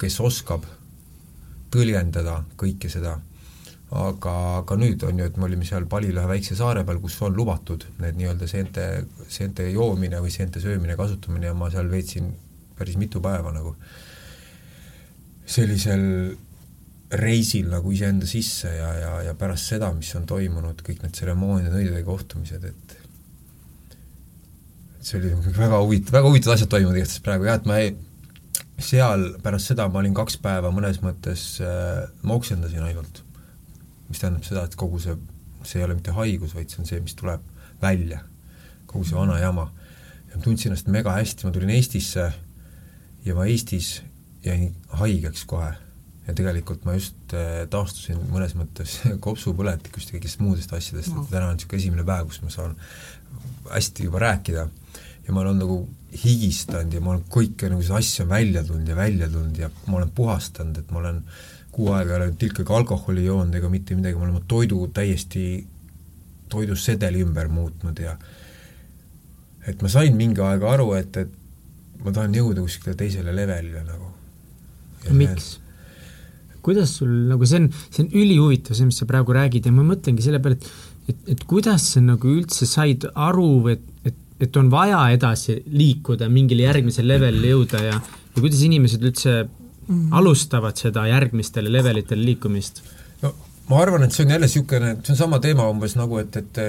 kes 0.00 0.16
oskab 0.24 0.64
tõlgendada 1.72 2.40
kõike 2.56 2.88
seda. 2.92 3.18
aga, 3.92 4.32
aga 4.62 4.76
nüüd 4.80 5.02
on 5.04 5.18
ju, 5.20 5.26
et 5.28 5.36
me 5.36 5.44
olime 5.44 5.66
seal 5.68 5.84
Palil 5.84 6.16
ühe 6.16 6.28
väikse 6.28 6.56
saare 6.56 6.80
peal, 6.88 6.96
kus 7.00 7.18
on 7.22 7.34
lubatud 7.36 7.84
need 8.00 8.16
nii-öelda 8.16 8.46
seente, 8.48 8.86
seente 9.28 9.66
joomine 9.68 10.20
või 10.24 10.32
seente 10.32 10.60
söömine, 10.64 10.96
kasutamine 10.96 11.50
ja 11.50 11.54
ma 11.54 11.68
seal 11.70 11.90
veetsin 11.92 12.30
päris 12.78 12.96
mitu 12.96 13.20
päeva 13.20 13.52
nagu 13.52 13.74
sellisel 15.52 16.04
reisil 17.12 17.68
nagu 17.68 17.92
iseenda 17.92 18.26
sisse 18.28 18.70
ja, 18.72 18.92
ja, 18.96 19.10
ja 19.28 19.34
pärast 19.36 19.68
seda, 19.74 19.90
mis 19.92 20.12
on 20.16 20.24
toimunud, 20.28 20.80
kõik 20.84 21.02
need 21.04 21.12
tseremooniad, 21.16 21.74
nõidade 21.74 22.04
kohtumised, 22.06 22.64
et 22.70 22.94
see 25.02 25.18
oli 25.18 25.32
väga 25.58 25.82
huvitav, 25.82 26.16
väga 26.16 26.30
huvitavad 26.30 26.56
asjad 26.56 26.70
toimuvad 26.72 27.00
igatahes 27.00 27.24
praegu 27.26 27.48
jah, 27.48 27.58
et 27.60 27.68
ma 27.68 27.78
ei, 27.82 27.92
seal 28.82 29.26
pärast 29.42 29.72
seda 29.72 29.86
ma 29.90 30.00
olin 30.00 30.14
kaks 30.16 30.38
päeva 30.42 30.72
mõnes 30.74 31.02
mõttes 31.04 31.44
äh,, 31.62 32.06
ma 32.22 32.38
oksendasin 32.38 32.86
ainult. 32.86 33.22
mis 34.08 34.20
tähendab 34.20 34.44
seda, 34.44 34.64
et 34.68 34.76
kogu 34.76 35.00
see, 35.00 35.14
see 35.64 35.80
ei 35.80 35.86
ole 35.86 35.96
mitte 35.96 36.12
haigus, 36.16 36.54
vaid 36.56 36.72
see 36.72 36.82
on 36.82 36.88
see, 36.88 37.00
mis 37.00 37.16
tuleb 37.16 37.44
välja, 37.82 38.20
kogu 38.86 39.04
see 39.08 39.16
vana 39.16 39.38
jama. 39.40 39.68
ja 40.30 40.38
ma 40.38 40.44
tundsin 40.44 40.70
ennast 40.70 40.88
mega 40.88 41.12
hästi, 41.16 41.46
ma 41.46 41.52
tulin 41.52 41.74
Eestisse 41.76 42.30
ja 43.26 43.36
ma 43.36 43.46
Eestis 43.50 43.98
jäin 44.44 44.74
haigeks 45.00 45.44
kohe 45.48 45.72
ja 46.26 46.34
tegelikult 46.38 46.84
ma 46.86 46.94
just 46.96 47.34
äh, 47.34 47.64
taastusin 47.70 48.20
mõnes 48.30 48.54
mõttes 48.58 49.00
kopsupõletikust 49.26 50.12
ja 50.12 50.18
kõigist 50.18 50.42
muudest 50.42 50.74
asjadest 50.76 51.14
no., 51.14 51.24
et 51.24 51.34
täna 51.34 51.50
on 51.50 51.58
niisugune 51.58 51.82
esimene 51.82 52.06
päev, 52.06 52.28
kus 52.30 52.42
ma 52.44 52.52
saan 52.54 52.76
hästi 53.70 54.06
juba 54.08 54.22
rääkida 54.22 54.68
ja 55.26 55.34
ma 55.34 55.42
olen 55.42 55.58
nagu 55.62 55.78
higistanud 56.24 56.94
ja 56.94 57.00
ma 57.00 57.14
olen 57.14 57.24
kõike 57.32 57.70
nagu 57.72 57.82
seda 57.82 57.98
asja 58.02 58.26
välja 58.28 58.62
tulnud 58.66 58.88
ja 58.88 58.96
välja 58.98 59.28
tulnud 59.30 59.58
ja 59.58 59.70
ma 59.86 59.98
olen 60.00 60.14
puhastanud, 60.14 60.78
et 60.78 60.94
ma 60.94 61.00
olen 61.02 61.22
kuu 61.72 61.92
aega 61.96 62.16
ei 62.16 62.20
ole 62.20 62.32
tilkagi 62.38 62.74
alkoholi 62.76 63.24
joonud 63.24 63.54
ega 63.56 63.70
mitte 63.72 63.96
midagi, 63.96 64.18
ma 64.18 64.26
olen 64.26 64.36
oma 64.36 64.46
toidu 64.48 64.84
täiesti, 64.94 65.44
toidusedeli 66.52 67.22
ümber 67.24 67.48
muutnud 67.48 68.02
ja 68.02 68.16
et 69.66 69.82
ma 69.82 69.88
sain 69.88 70.16
mingi 70.18 70.42
aeg 70.44 70.66
aru, 70.68 70.90
et, 70.98 71.16
et 71.16 72.02
ma 72.04 72.12
tahan 72.12 72.34
jõuda 72.36 72.64
kuskile 72.66 72.96
teisele 72.98 73.34
levelile 73.34 73.86
nagu. 73.86 74.11
Miks? 75.10 75.58
kuidas 76.62 76.92
sul 77.00 77.10
nagu 77.26 77.46
see 77.48 77.58
on, 77.58 77.68
see 77.90 78.04
on 78.04 78.10
ülihuvitav, 78.14 78.76
see, 78.78 78.86
mis 78.86 79.00
sa 79.02 79.06
praegu 79.08 79.34
räägid 79.34 79.66
ja 79.66 79.74
ma 79.74 79.82
mõtlengi 79.82 80.22
selle 80.22 80.38
peale, 80.42 80.60
et 80.60 80.68
et, 81.10 81.22
et 81.34 81.44
kuidas 81.48 81.86
sa 81.94 82.02
nagu 82.04 82.30
üldse 82.30 82.68
said 82.68 83.06
aru, 83.10 83.50
et, 83.72 83.82
et, 84.06 84.18
et 84.46 84.58
on 84.60 84.70
vaja 84.72 85.00
edasi 85.14 85.58
liikuda, 85.74 86.28
mingile 86.30 86.68
järgmisele 86.68 87.16
levelile 87.16 87.54
jõuda 87.56 87.82
ja 87.88 87.96
ja 88.32 88.40
kuidas 88.40 88.62
inimesed 88.64 89.02
üldse 89.04 89.32
mm. 89.42 90.12
alustavad 90.16 90.78
seda 90.80 91.04
järgmistele 91.10 91.72
levelitele 91.72 92.24
liikumist? 92.30 92.80
Ma 93.72 93.78
arvan, 93.80 94.04
et 94.04 94.12
see 94.12 94.26
on 94.26 94.34
jälle 94.34 94.48
niisugune, 94.48 94.96
see 95.02 95.14
on 95.14 95.18
sama 95.18 95.38
teema 95.42 95.68
umbes 95.70 95.94
nagu, 95.96 96.18
et, 96.20 96.36
et 96.36 96.60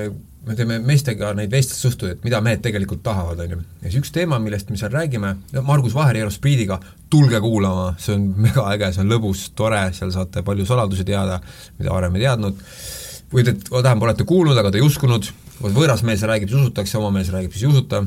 me 0.47 0.55
teeme 0.59 0.79
meestega 0.83 1.31
neid 1.37 1.51
vestlussuhteid, 1.51 2.17
et 2.17 2.25
mida 2.27 2.39
mehed 2.43 2.63
tegelikult 2.63 3.03
tahavad, 3.05 3.39
on 3.43 3.55
ju. 3.55 3.59
ja 3.83 3.91
siis 3.91 4.01
üks 4.01 4.11
teema, 4.15 4.39
millest 4.43 4.71
me 4.71 4.79
seal 4.79 4.91
räägime, 4.93 5.35
Margus 5.67 5.95
Vaher 5.95 6.19
ja 6.19 6.25
Eurospriidiga, 6.25 6.79
tulge 7.11 7.39
kuulama, 7.43 7.93
see 8.01 8.15
on 8.17 8.27
mega 8.43 8.65
äge, 8.73 8.91
see 8.95 9.03
on 9.05 9.13
lõbus, 9.13 9.45
tore, 9.55 9.85
seal 9.95 10.11
saate 10.15 10.43
palju 10.47 10.67
saladusi 10.67 11.07
teada, 11.07 11.39
mida 11.79 11.95
varem 11.95 12.19
ei 12.19 12.25
teadnud, 12.25 12.59
või 13.33 13.47
te, 13.47 13.55
tähendab, 13.69 14.03
olete 14.09 14.27
kuulnud, 14.27 14.59
aga 14.59 14.73
te 14.73 14.81
ei 14.81 14.85
uskunud, 14.85 15.31
võõras 15.63 16.03
mees 16.07 16.25
räägib, 16.27 16.51
siis 16.51 16.65
usutakse, 16.65 16.99
oma 16.99 17.13
mees 17.15 17.31
räägib, 17.33 17.55
siis 17.55 17.67
ei 17.67 17.71
usuta, 17.71 18.03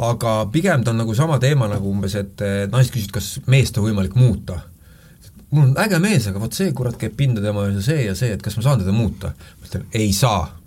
aga 0.00 0.34
pigem 0.52 0.84
ta 0.84 0.94
on 0.94 1.02
nagu 1.04 1.14
sama 1.16 1.36
teema 1.42 1.68
nagu 1.68 1.92
umbes, 1.92 2.16
et 2.16 2.44
naised 2.72 2.96
küsisid, 2.96 3.12
kas 3.16 3.34
meest 3.52 3.76
on 3.76 3.90
võimalik 3.90 4.16
muuta 4.16 4.62
mul 5.50 5.68
on 5.68 5.76
äge 5.82 5.98
mees, 5.98 6.26
aga 6.30 6.40
vot 6.42 6.54
see 6.54 6.72
kurat 6.76 6.96
käib 7.00 7.16
pinda 7.18 7.42
tema 7.42 7.66
ja 7.68 7.82
see 7.82 8.04
ja 8.06 8.14
see, 8.14 8.32
et 8.36 8.42
kas 8.42 8.56
ma 8.56 8.62
saan 8.66 8.82
teda 8.82 8.94
muuta? 8.94 9.34
ma 9.34 9.70
ütlen, 9.70 9.86
ei 9.94 10.12
saa 10.16 10.60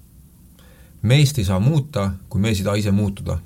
meest 1.04 1.38
ei 1.38 1.46
saa 1.46 1.60
muuta, 1.60 2.12
kui 2.30 2.42
mees 2.42 2.60
ei 2.60 2.66
taha 2.66 2.80
ise 2.80 2.92
muutuda. 2.92 3.38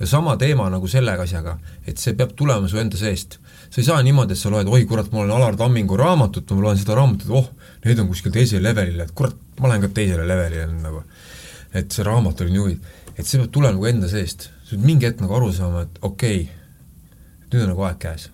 ja 0.00 0.06
sama 0.06 0.36
teema 0.36 0.68
nagu 0.70 0.88
selle 0.88 1.12
asjaga, 1.24 1.56
et 1.86 1.98
see 1.98 2.14
peab 2.18 2.32
tulema 2.36 2.68
su 2.68 2.78
enda 2.78 2.96
seest. 2.96 3.38
sa 3.70 3.80
ei 3.80 3.84
saa 3.84 4.02
niimoodi, 4.02 4.32
et 4.32 4.38
sa 4.38 4.50
loed, 4.50 4.68
oi 4.68 4.84
kurat, 4.86 5.10
ma 5.12 5.22
olen 5.22 5.36
Alar 5.36 5.56
Tammingu 5.56 5.96
raamatut, 5.96 6.50
ma 6.50 6.66
loen 6.66 6.78
seda 6.78 6.94
raamatut, 6.98 7.30
oh, 7.30 7.50
need 7.84 7.98
on 7.98 8.08
kuskil 8.08 8.32
teisel 8.32 8.62
levelil, 8.62 9.00
et 9.00 9.14
kurat, 9.14 9.36
ma 9.60 9.70
lähen 9.70 9.86
ka 9.86 9.90
teisele 9.96 10.26
levelile 10.28 10.66
nagu. 10.72 11.02
et 11.74 11.90
see 11.90 12.04
raamat 12.04 12.40
oli 12.44 12.52
nii 12.52 12.62
huvitav, 12.62 13.00
et 13.16 13.26
see 13.26 13.40
peab 13.40 13.52
tulema 13.52 13.74
nagu 13.78 13.90
enda 13.90 14.10
seest, 14.12 14.50
sa 14.62 14.76
pead 14.76 14.86
mingi 14.86 15.08
hetk 15.08 15.24
nagu 15.24 15.38
aru 15.40 15.52
saama, 15.56 15.86
et 15.88 15.98
okei 16.02 16.42
okay,, 16.42 17.48
nüüd 17.50 17.64
on 17.64 17.74
nagu 17.74 17.88
aeg 17.88 17.98
käes. 18.02 18.28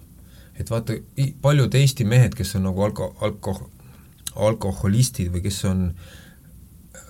Et 0.58 0.70
vaata, 0.70 0.96
paljud 1.42 1.74
Eesti 1.74 2.04
mehed, 2.04 2.34
kes 2.34 2.56
on 2.58 2.66
nagu 2.68 2.82
alko-, 2.86 3.14
alko-, 3.24 3.70
alkoholistid 4.48 5.30
või 5.34 5.44
kes 5.44 5.62
on 5.70 5.86
äh, 5.90 6.16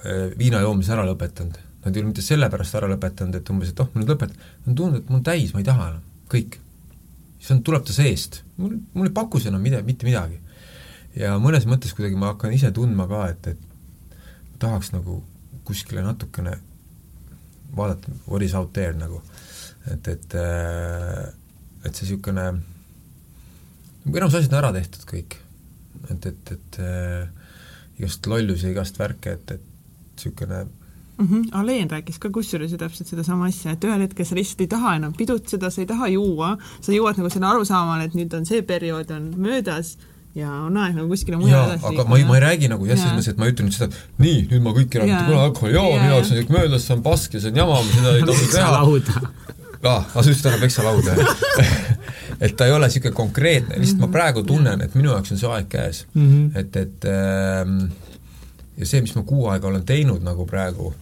Äh, 0.06 0.30
viina 0.38 0.60
joomise 0.62 0.92
ära 0.94 1.02
lõpetanud. 1.08 1.56
Nad 1.82 1.96
ei 1.96 2.02
ole 2.02 2.12
mitte 2.12 2.22
sellepärast 2.22 2.76
ära 2.78 2.86
lõpetanud, 2.90 3.34
et 3.34 3.48
umbes, 3.50 3.72
et 3.72 3.80
oh, 3.82 3.88
ma 3.90 4.02
nüüd 4.02 4.12
lõpetan, 4.12 4.44
nad 4.66 4.76
tundnud, 4.78 5.00
et 5.02 5.08
mul 5.10 5.18
on 5.18 5.24
täis, 5.26 5.50
ma 5.54 5.62
ei 5.62 5.66
taha 5.66 5.88
enam, 5.90 6.04
kõik. 6.30 6.58
siis 7.38 7.50
on, 7.54 7.62
tuleb 7.66 7.82
ta 7.86 7.96
seest, 7.96 8.42
mul, 8.62 8.76
mul 8.94 9.08
ei 9.08 9.14
paku 9.14 9.40
see 9.42 9.50
enam 9.50 9.62
mida, 9.62 9.80
mitte 9.86 10.06
midagi. 10.06 10.38
ja 11.18 11.32
mõnes 11.42 11.66
mõttes 11.66 11.96
kuidagi 11.98 12.18
ma 12.18 12.30
hakkan 12.30 12.54
ise 12.54 12.70
tundma 12.74 13.08
ka, 13.10 13.24
et, 13.32 13.46
et 13.54 14.58
tahaks 14.62 14.92
nagu 14.94 15.18
kuskile 15.66 16.02
natukene 16.06 16.54
vaadata, 17.74 18.14
what 18.28 18.42
is 18.42 18.54
out 18.54 18.72
there 18.72 18.94
nagu, 18.94 19.18
et, 19.90 20.08
et 20.14 20.38
äh, 20.38 21.26
et 21.84 21.90
see 21.90 22.06
niisugune, 22.06 22.46
enamus 24.06 24.34
asjad 24.38 24.52
on 24.52 24.60
ära 24.62 24.72
tehtud 24.76 25.06
kõik. 25.08 25.38
et, 26.08 26.26
et, 26.26 26.52
et 26.52 26.80
äh, 26.80 27.28
igast 27.98 28.26
lollusi, 28.30 28.70
igast 28.72 28.98
värke, 29.00 29.36
et, 29.38 29.56
et 29.58 29.64
niisugune 30.18 30.66
mm 31.18 31.26
-hmm. 31.26 31.48
Aleen 31.52 31.90
rääkis 31.90 32.18
ka 32.18 32.30
kusjuures 32.30 32.72
ju 32.72 32.78
täpselt 32.78 33.08
sedasama 33.08 33.46
asja, 33.46 33.72
et 33.72 33.84
ühel 33.84 34.00
hetkel 34.00 34.26
sa 34.26 34.34
lihtsalt 34.34 34.60
ei 34.60 34.66
taha 34.66 34.94
enam 34.96 35.12
pidutseda, 35.12 35.70
sa 35.70 35.80
ei 35.80 35.86
taha 35.86 36.08
juua, 36.08 36.56
sa 36.80 36.92
jõuad 36.92 37.18
nagu 37.18 37.30
selle 37.30 37.46
arusaamale, 37.46 38.04
et 38.04 38.14
nüüd 38.14 38.36
on 38.36 38.46
see 38.46 38.62
periood 38.62 39.10
on 39.10 39.34
möödas 39.36 39.96
ja 40.34 40.50
on 40.52 40.76
aeg 40.76 40.94
nagu 40.94 41.08
kuskile 41.08 41.36
mujale 41.36 41.72
edasi 41.72 41.86
aga 41.86 42.04
ma 42.04 42.18
ei, 42.18 42.24
ma 42.24 42.36
ei 42.36 42.40
räägi 42.40 42.68
nagu 42.68 42.86
jah, 42.86 42.98
selles 42.98 43.16
mõttes, 43.16 43.32
et 43.32 43.38
ma 43.38 43.46
ei 43.46 43.52
ütle 43.52 43.66
nüüd 43.66 43.76
seda, 43.76 44.02
nii, 44.18 44.40
nüüd 44.52 44.62
ma 44.62 44.74
kõik 44.76 44.96
enam 44.96 45.08
mitte 45.08 45.24
kunagi 45.24 45.44
alkoholi 45.44 45.74
joo, 45.74 45.92
minu 45.96 46.12
jaoks 46.12 46.30
on 46.30 46.40
kõik 46.42 46.52
möödas, 46.56 46.86
see 46.86 46.96
on 46.96 47.02
pask 47.02 47.34
ja 47.34 47.40
see 47.40 47.50
on 47.50 47.56
jama, 47.62 47.82
seda 47.92 48.16
ei 48.16 48.26
tohi 48.30 48.50
teha. 48.52 48.68
aa, 49.82 50.00
aga 50.04 50.22
sa 50.22 50.30
ütlesid 50.30 50.50
ära 50.52 50.60
peksalauda, 50.62 51.16
jah 51.18 51.28
et 52.40 52.56
ta 52.56 52.66
ei 52.66 52.72
ole 52.72 52.86
niisugune 52.86 53.14
konkreetne, 53.14 53.78
lihtsalt 53.80 54.02
ma 54.04 54.10
praegu 54.12 54.44
tunnen, 54.46 54.82
et 54.84 54.94
minu 54.94 55.10
jaoks 55.10 55.34
on 55.34 55.40
see 55.40 55.50
aeg 55.54 55.70
käes 55.72 56.04
mm. 56.14 56.28
-hmm. 56.28 56.58
et, 56.58 56.76
et 56.76 57.08
ähm, 57.10 57.78
ja 58.78 58.86
see, 58.86 59.02
mis 59.02 59.14
ma 59.16 59.24
kuu 59.26 59.48
aega 59.52 59.68
olen 59.68 59.86
teinud 59.86 60.22
nagu 60.24 60.46
praegu, 60.46 60.92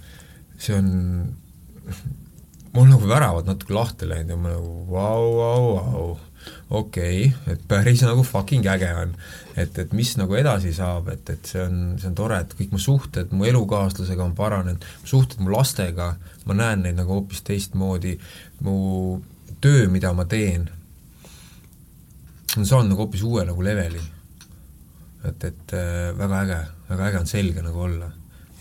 see 0.58 0.76
on, 0.76 0.88
mul 2.72 2.88
nagu 2.88 3.08
väravad 3.08 3.48
natuke 3.48 3.74
lahti 3.76 4.08
läinud 4.08 4.32
ja 4.32 4.38
ma 4.40 4.54
nagu 4.54 4.86
vau, 4.90 5.26
vau, 5.36 5.66
vau, 5.76 6.06
okei 6.70 7.26
okay,, 7.26 7.52
et 7.52 7.66
päris 7.68 8.02
nagu 8.06 8.24
fucking 8.24 8.66
äge 8.72 8.92
on. 9.02 9.14
et, 9.56 9.78
et 9.78 9.92
mis 9.96 10.16
nagu 10.20 10.34
edasi 10.36 10.72
saab, 10.76 11.08
et, 11.12 11.30
et 11.30 11.52
see 11.52 11.62
on, 11.62 11.96
see 12.00 12.08
on 12.10 12.16
tore, 12.16 12.40
et 12.40 12.56
kõik 12.58 12.72
mu 12.72 12.80
suhted 12.80 13.32
mu 13.32 13.46
elukaaslasega 13.48 14.24
on 14.24 14.34
paranenud, 14.36 14.84
suhted 15.04 15.40
mu 15.40 15.52
lastega, 15.52 16.14
ma 16.44 16.56
näen 16.56 16.84
neid 16.84 16.98
nagu 16.98 17.16
hoopis 17.16 17.40
teistmoodi, 17.46 18.18
mu 18.64 18.76
töö, 19.64 19.86
mida 19.92 20.12
ma 20.12 20.26
teen, 20.28 20.68
on 22.56 22.66
saanud 22.68 22.92
nagu 22.92 23.04
hoopis 23.04 23.24
uue 23.26 23.44
nagu 23.48 23.64
leveli. 23.64 24.02
et, 25.26 25.44
et 25.44 25.74
äh, 25.74 26.12
väga 26.18 26.42
äge 26.44 26.60
väga 26.88 27.10
äge 27.10 27.20
on 27.20 27.26
selge 27.26 27.62
nagu 27.62 27.80
olla 27.88 28.10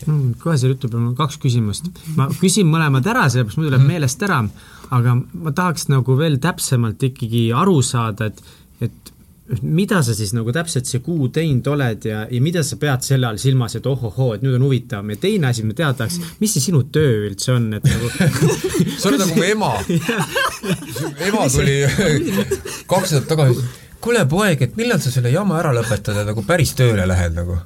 mm,. 0.06 0.34
kohe 0.42 0.56
selle 0.58 0.74
jutu 0.74 0.88
peale 0.88 1.02
mul 1.02 1.14
on 1.14 1.18
kaks 1.18 1.38
küsimust. 1.42 1.90
ma 2.16 2.28
küsin 2.40 2.68
mõlemad 2.70 3.06
ära, 3.06 3.26
sellepärast 3.30 3.60
muidu 3.60 3.74
läheb 3.74 3.84
mm. 3.84 3.92
meelest 3.92 4.24
ära, 4.26 4.40
aga 4.96 5.16
ma 5.16 5.52
tahaks 5.56 5.88
nagu 5.92 6.18
veel 6.18 6.40
täpsemalt 6.42 7.02
ikkagi 7.10 7.48
aru 7.56 7.78
saada, 7.86 8.30
et, 8.30 8.42
et 8.80 9.12
mida 9.62 10.00
sa 10.02 10.14
siis 10.16 10.32
nagu 10.34 10.52
täpselt 10.54 10.88
see 10.90 11.02
kuu 11.04 11.28
teinud 11.34 11.66
oled 11.70 12.06
ja, 12.08 12.24
ja 12.30 12.40
mida 12.42 12.64
sa 12.66 12.78
pead 12.80 13.04
selle 13.06 13.28
all 13.28 13.38
silmas, 13.40 13.76
et 13.78 13.86
ohohoo, 13.86 14.32
et 14.34 14.44
nüüd 14.44 14.56
on 14.58 14.66
huvitavam 14.66 15.12
ja 15.14 15.18
teine 15.22 15.50
asi, 15.50 15.64
ma 15.66 15.76
teada 15.76 15.94
tahaks, 16.02 16.18
mis 16.40 16.56
see 16.56 16.64
sinu 16.68 16.82
töö 16.92 17.26
üldse 17.28 17.54
on, 17.54 17.68
et 17.78 17.86
nagu 17.86 18.10
sa 19.00 19.10
oled 19.10 19.22
nagu 19.22 19.36
mu 19.36 19.44
ema. 19.46 19.72
Ema 21.28 21.46
tuli 21.52 21.76
kaks 22.90 23.14
nädalat 23.14 23.28
tagasi, 23.30 23.68
kuule 24.02 24.24
poeg, 24.30 24.64
et 24.66 24.80
millal 24.80 25.02
sa 25.02 25.12
selle 25.14 25.30
jama 25.34 25.60
ära 25.60 25.74
lõpetad 25.76 26.18
ja 26.22 26.26
nagu 26.26 26.42
päris 26.46 26.74
tööle 26.78 27.06
lähed 27.08 27.38
nagu? 27.38 27.60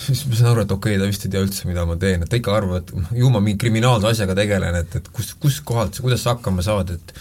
Siis 0.00 0.24
ma 0.26 0.34
saan 0.34 0.54
aru, 0.54 0.64
et 0.64 0.72
okei 0.72 0.96
okay,, 0.96 1.02
ta 1.02 1.06
vist 1.10 1.26
ei 1.26 1.32
tea 1.34 1.42
üldse, 1.44 1.66
mida 1.68 1.84
ma 1.86 1.94
teen, 2.00 2.24
et 2.24 2.30
ta 2.30 2.38
ikka 2.40 2.54
arvab, 2.56 2.80
et 2.80 3.18
ju 3.20 3.30
ma 3.30 3.42
mingi 3.44 3.60
kriminaalse 3.60 4.08
asjaga 4.10 4.34
tegelen, 4.38 4.78
et, 4.80 4.96
et 4.96 5.10
kus, 5.14 5.34
kus 5.38 5.60
kohalt, 5.66 6.00
kuidas 6.02 6.24
sa 6.24 6.34
hakkama 6.34 6.64
saad, 6.64 6.94
et 6.96 7.14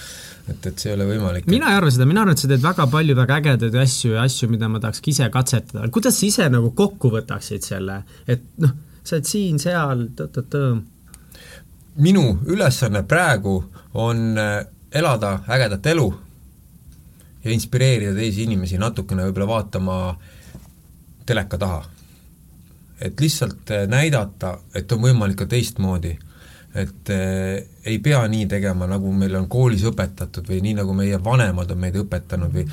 et, 0.50 0.68
et 0.70 0.82
see 0.82 0.92
ei 0.92 0.98
ole 0.98 1.08
võimalik. 1.10 1.48
mina 1.52 1.72
ei 1.72 1.80
arva 1.80 1.92
seda, 1.94 2.08
mina 2.10 2.24
arvan, 2.24 2.38
et 2.38 2.44
sa 2.44 2.50
teed 2.52 2.64
väga 2.64 2.88
palju 2.92 3.16
väga 3.18 3.40
ägedaid 3.42 3.76
asju 3.84 4.14
ja 4.16 4.24
asju, 4.28 4.50
mida 4.52 4.70
ma 4.72 4.82
tahaks 4.84 5.04
ise 5.12 5.30
katsetada. 5.34 5.90
kuidas 5.94 6.20
sa 6.20 6.26
ise 6.28 6.48
nagu 6.52 6.72
kokku 6.78 7.12
võtaksid 7.14 7.66
selle, 7.66 8.02
et 8.28 8.46
noh, 8.64 8.74
sa 9.04 9.18
oled 9.18 9.30
siin-seal, 9.30 10.08
tõ-tõ-tõ? 10.18 10.64
minu 12.00 12.26
ülesanne 12.48 13.04
praegu 13.08 13.60
on 14.00 14.38
äh, 14.40 14.64
elada 14.96 15.40
ägedat 15.52 15.86
elu 15.92 16.08
ja 17.44 17.52
inspireerida 17.52 18.14
teisi 18.16 18.46
inimesi 18.48 18.80
natukene 18.80 19.26
võib-olla 19.28 19.48
vaatama 19.48 19.98
teleka 21.26 21.58
taha. 21.58 21.84
et 23.02 23.20
lihtsalt 23.20 23.72
äh, 23.72 23.86
näidata, 23.88 24.58
et 24.76 24.92
on 24.92 25.02
võimalik 25.04 25.44
ka 25.44 25.46
teistmoodi 25.50 26.18
et 26.76 27.10
äh, 27.10 27.64
ei 27.86 27.98
pea 28.00 28.22
nii 28.30 28.46
tegema, 28.50 28.86
nagu 28.90 29.12
meil 29.16 29.34
on 29.40 29.48
koolis 29.50 29.82
õpetatud 29.90 30.46
või 30.50 30.60
nii, 30.62 30.76
nagu 30.78 30.94
meie 30.94 31.18
vanemad 31.24 31.72
on 31.74 31.80
meid 31.82 31.96
õpetanud 31.98 32.54
või 32.54 32.66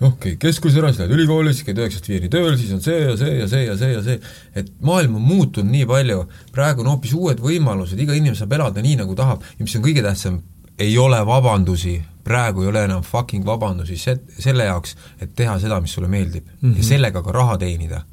noh, 0.00 0.12
käid 0.22 0.36
keskkoolis 0.40 0.76
ära, 0.78 0.92
siis 0.92 1.02
lähed 1.02 1.14
ülikooli, 1.16 1.54
siis 1.54 1.66
käid 1.66 1.80
üheksast 1.82 2.06
viieni 2.08 2.30
tööl, 2.30 2.52
siis 2.60 2.70
on 2.76 2.82
see 2.84 3.00
ja 3.02 3.16
see 3.18 3.32
ja 3.40 3.48
see 3.50 3.64
ja 3.64 3.74
see 3.80 3.88
ja 3.96 4.02
see, 4.06 4.20
et 4.54 4.68
maailm 4.86 5.16
on 5.18 5.24
muutunud 5.26 5.72
nii 5.72 5.88
palju, 5.90 6.22
praegu 6.54 6.84
on 6.84 6.92
hoopis 6.92 7.14
uued 7.18 7.42
võimalused, 7.42 7.98
iga 7.98 8.14
inimene 8.14 8.38
saab 8.38 8.54
elada 8.54 8.84
nii, 8.84 9.00
nagu 9.02 9.16
tahab 9.18 9.42
ja 9.50 9.66
mis 9.66 9.74
on 9.76 9.84
kõige 9.84 10.04
tähtsam, 10.06 10.38
ei 10.80 10.94
ole 10.98 11.18
vabandusi, 11.26 11.96
praegu 12.24 12.62
ei 12.62 12.70
ole 12.70 12.84
enam 12.86 13.02
fucking 13.04 13.44
vabandusi 13.46 13.98
se-, 13.98 14.20
selle 14.38 14.68
jaoks, 14.68 14.94
et 15.18 15.34
teha 15.36 15.58
seda, 15.60 15.80
mis 15.82 15.96
sulle 15.96 16.08
meeldib 16.08 16.46
mm 16.46 16.70
-hmm. 16.70 16.76
ja 16.78 16.86
sellega 16.86 17.22
ka 17.22 17.34
raha 17.34 17.58
teenida. 17.58 18.04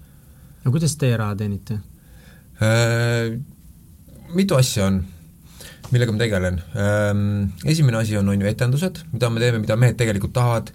no 0.63 0.71
kuidas 0.71 0.97
teie 0.97 1.17
raha 1.17 1.35
teenite 1.35 1.77
äh,? 2.57 3.38
Mitu 4.33 4.55
asja 4.55 4.85
on 4.85 5.05
millega 5.93 6.13
ma 6.13 6.21
tegelen. 6.21 6.59
Ehm, 6.75 7.23
esimene 7.69 8.01
asi 8.01 8.17
on, 8.19 8.29
on 8.31 8.43
ju 8.43 8.49
etendused, 8.49 9.01
mida 9.13 9.29
me 9.31 9.43
teeme, 9.43 9.61
mida 9.63 9.77
mehed 9.79 9.97
tegelikult 9.99 10.35
tahavad, 10.35 10.71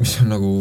mis 0.00 0.16
on 0.22 0.30
nagu, 0.32 0.52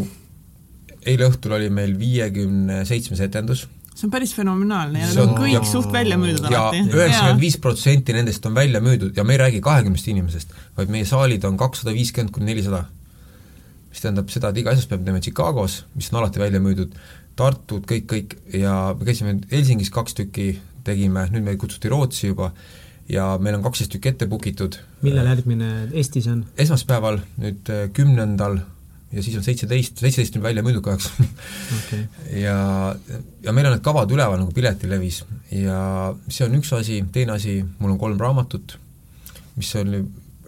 eile 1.07 1.29
õhtul 1.29 1.55
oli 1.57 1.69
meil 1.73 1.95
viiekümne 1.99 2.83
seitsmes 2.87 3.21
etendus. 3.25 3.67
see 3.99 4.07
on 4.07 4.11
päris 4.13 4.31
fenomenaalne 4.31 5.01
ja 5.01 5.07
on 5.23 5.33
kõik 5.35 5.57
ja, 5.57 5.63
suht 5.67 5.89
välja 5.91 6.15
müüdud 6.19 6.45
alati. 6.47 6.85
üheksakümmend 6.87 7.41
viis 7.41 7.57
protsenti 7.59 8.13
nendest 8.15 8.45
on 8.47 8.55
välja 8.55 8.79
müüdud 8.83 9.17
ja 9.17 9.25
me 9.27 9.35
ei 9.35 9.41
räägi 9.41 9.59
kahekümnest 9.63 10.07
inimesest, 10.07 10.53
vaid 10.77 10.91
meie 10.93 11.07
saalid 11.07 11.43
on 11.47 11.57
kakssada 11.59 11.91
viiskümmend 11.95 12.31
kuni 12.35 12.51
nelisada. 12.53 12.85
mis 13.89 14.03
tähendab 14.03 14.29
seda, 14.29 14.53
et 14.53 14.61
iga 14.61 14.71
esmaspäev 14.71 15.03
teeme 15.03 15.19
Chicagos, 15.19 15.83
mis 15.95 16.11
on 16.13 16.19
alati 16.21 16.39
välja 16.39 16.61
müüdud, 16.63 16.93
Tartud, 17.39 17.85
kõik, 17.87 18.05
kõik, 18.11 18.33
ja 18.51 18.93
me 18.99 19.05
käisime 19.07 19.37
Helsingis 19.51 19.89
kaks 19.95 20.17
tükki, 20.17 20.49
tegime, 20.83 21.23
nüüd 21.31 21.45
meid 21.45 21.59
kutsuti 21.61 21.91
Rootsi 21.91 22.27
juba, 22.27 22.49
ja 23.09 23.29
meil 23.41 23.57
on 23.57 23.63
kaksteist 23.65 23.93
tükki 23.93 24.13
ette 24.13 24.27
book 24.29 24.45
itud. 24.49 24.77
millal 25.01 25.29
järgmine 25.31 25.69
Eestis 25.91 26.27
on? 26.31 26.43
esmaspäeval, 26.57 27.21
nüüd 27.41 27.71
äh, 27.73 27.87
kümnendal 27.93 28.59
ja 29.11 29.23
siis 29.25 29.37
on 29.39 29.43
seitseteist, 29.43 29.97
seitseteist 29.97 30.37
on 30.37 30.45
välja 30.45 30.63
müüdud 30.65 30.85
kahjuks 30.85 31.09
okay. 31.79 32.05
ja, 32.45 32.59
ja 33.43 33.53
meil 33.55 33.69
on 33.69 33.77
need 33.77 33.85
kavad 33.85 34.11
üleval 34.13 34.41
nagu 34.41 34.53
Piletilevis 34.55 35.23
ja 35.55 35.81
see 36.27 36.45
on 36.45 36.57
üks 36.61 36.71
asi, 36.77 37.01
teine 37.13 37.37
asi, 37.37 37.59
mul 37.79 37.95
on 37.95 38.01
kolm 38.01 38.21
raamatut, 38.21 38.77
mis 39.57 39.73
on 39.81 39.95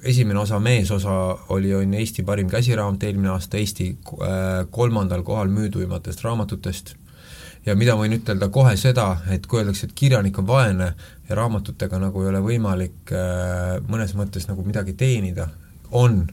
esimene 0.06 0.40
osa, 0.42 0.60
meesosa 0.62 1.18
oli, 1.54 1.74
on 1.78 1.94
Eesti 1.98 2.26
parim 2.26 2.50
käsiraamat 2.50 3.04
eelmine 3.10 3.34
aasta 3.34 3.58
Eesti 3.58 3.92
äh, 3.98 4.66
kolmandal 4.74 5.26
kohal 5.26 5.50
müüduimatest 5.54 6.22
raamatutest 6.26 6.96
ja 7.66 7.76
mida 7.78 7.96
võin 7.98 8.16
ütelda 8.18 8.50
kohe 8.54 8.74
seda, 8.80 9.16
et 9.34 9.46
kui 9.50 9.62
öeldakse, 9.62 9.88
et 9.88 9.98
kirjanik 9.98 10.38
on 10.42 10.48
vaene 10.48 10.94
ja 11.32 11.40
raamatutega 11.40 12.00
nagu 12.02 12.24
ei 12.24 12.32
ole 12.32 12.44
võimalik 12.46 13.14
äh, 13.16 13.80
mõnes 13.88 14.14
mõttes 14.18 14.48
nagu 14.50 14.66
midagi 14.68 14.96
teenida, 15.00 15.50
on. 15.92 16.26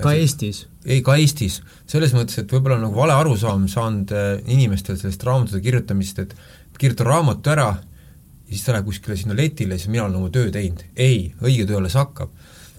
ka 0.00 0.14
Eestis? 0.14 0.64
ei, 0.84 1.02
ka 1.06 1.18
Eestis. 1.20 1.60
selles 1.90 2.14
mõttes, 2.16 2.38
et 2.40 2.52
võib-olla 2.52 2.78
on 2.78 2.88
nagu 2.88 2.98
vale 2.98 3.16
arusaam 3.18 3.66
saanud 3.70 4.14
äh, 4.14 4.30
inimestel 4.46 4.98
sellest 5.00 5.26
raamatute 5.26 5.62
kirjutamisest, 5.64 6.24
et 6.24 6.78
kirjutan 6.78 7.10
raamatu 7.10 7.54
ära 7.54 7.72
siis 8.48 8.64
ta 8.64 8.74
läheb 8.74 8.88
kuskile 8.88 9.16
sinna 9.16 9.36
letile 9.36 9.74
ja 9.76 9.80
siis 9.80 9.90
mina 9.92 10.04
olen 10.04 10.18
oma 10.20 10.30
töö 10.30 10.50
teinud. 10.54 10.84
ei, 10.96 11.32
õige 11.42 11.66
töö 11.68 11.80
alles 11.80 11.96
hakkab 11.98 12.32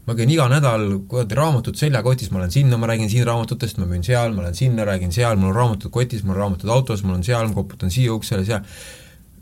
ma 0.06 0.14
käin 0.14 0.30
iga 0.30 0.46
nädal 0.50 0.84
kuradi 1.10 1.38
raamatut 1.38 1.80
seljakotis, 1.80 2.30
ma 2.32 2.44
lähen 2.44 2.54
sinna, 2.54 2.78
ma 2.78 2.90
räägin 2.90 3.10
siin 3.10 3.26
raamatutest, 3.26 3.80
ma 3.82 3.88
müün 3.90 4.04
seal, 4.06 4.36
ma 4.36 4.46
lähen 4.46 4.58
sinna, 4.58 4.86
räägin 4.86 5.14
seal, 5.14 5.40
mul 5.42 5.50
on 5.50 5.58
raamatud 5.58 5.94
kotis, 5.94 6.22
mul 6.24 6.36
on 6.36 6.42
raamatud 6.44 6.70
autos, 6.70 7.02
mul 7.04 7.18
on 7.18 7.26
seal, 7.26 7.48
ma 7.50 7.58
koputan 7.58 7.94
siia 7.94 8.14
uksele, 8.14 8.46
seal, 8.46 8.62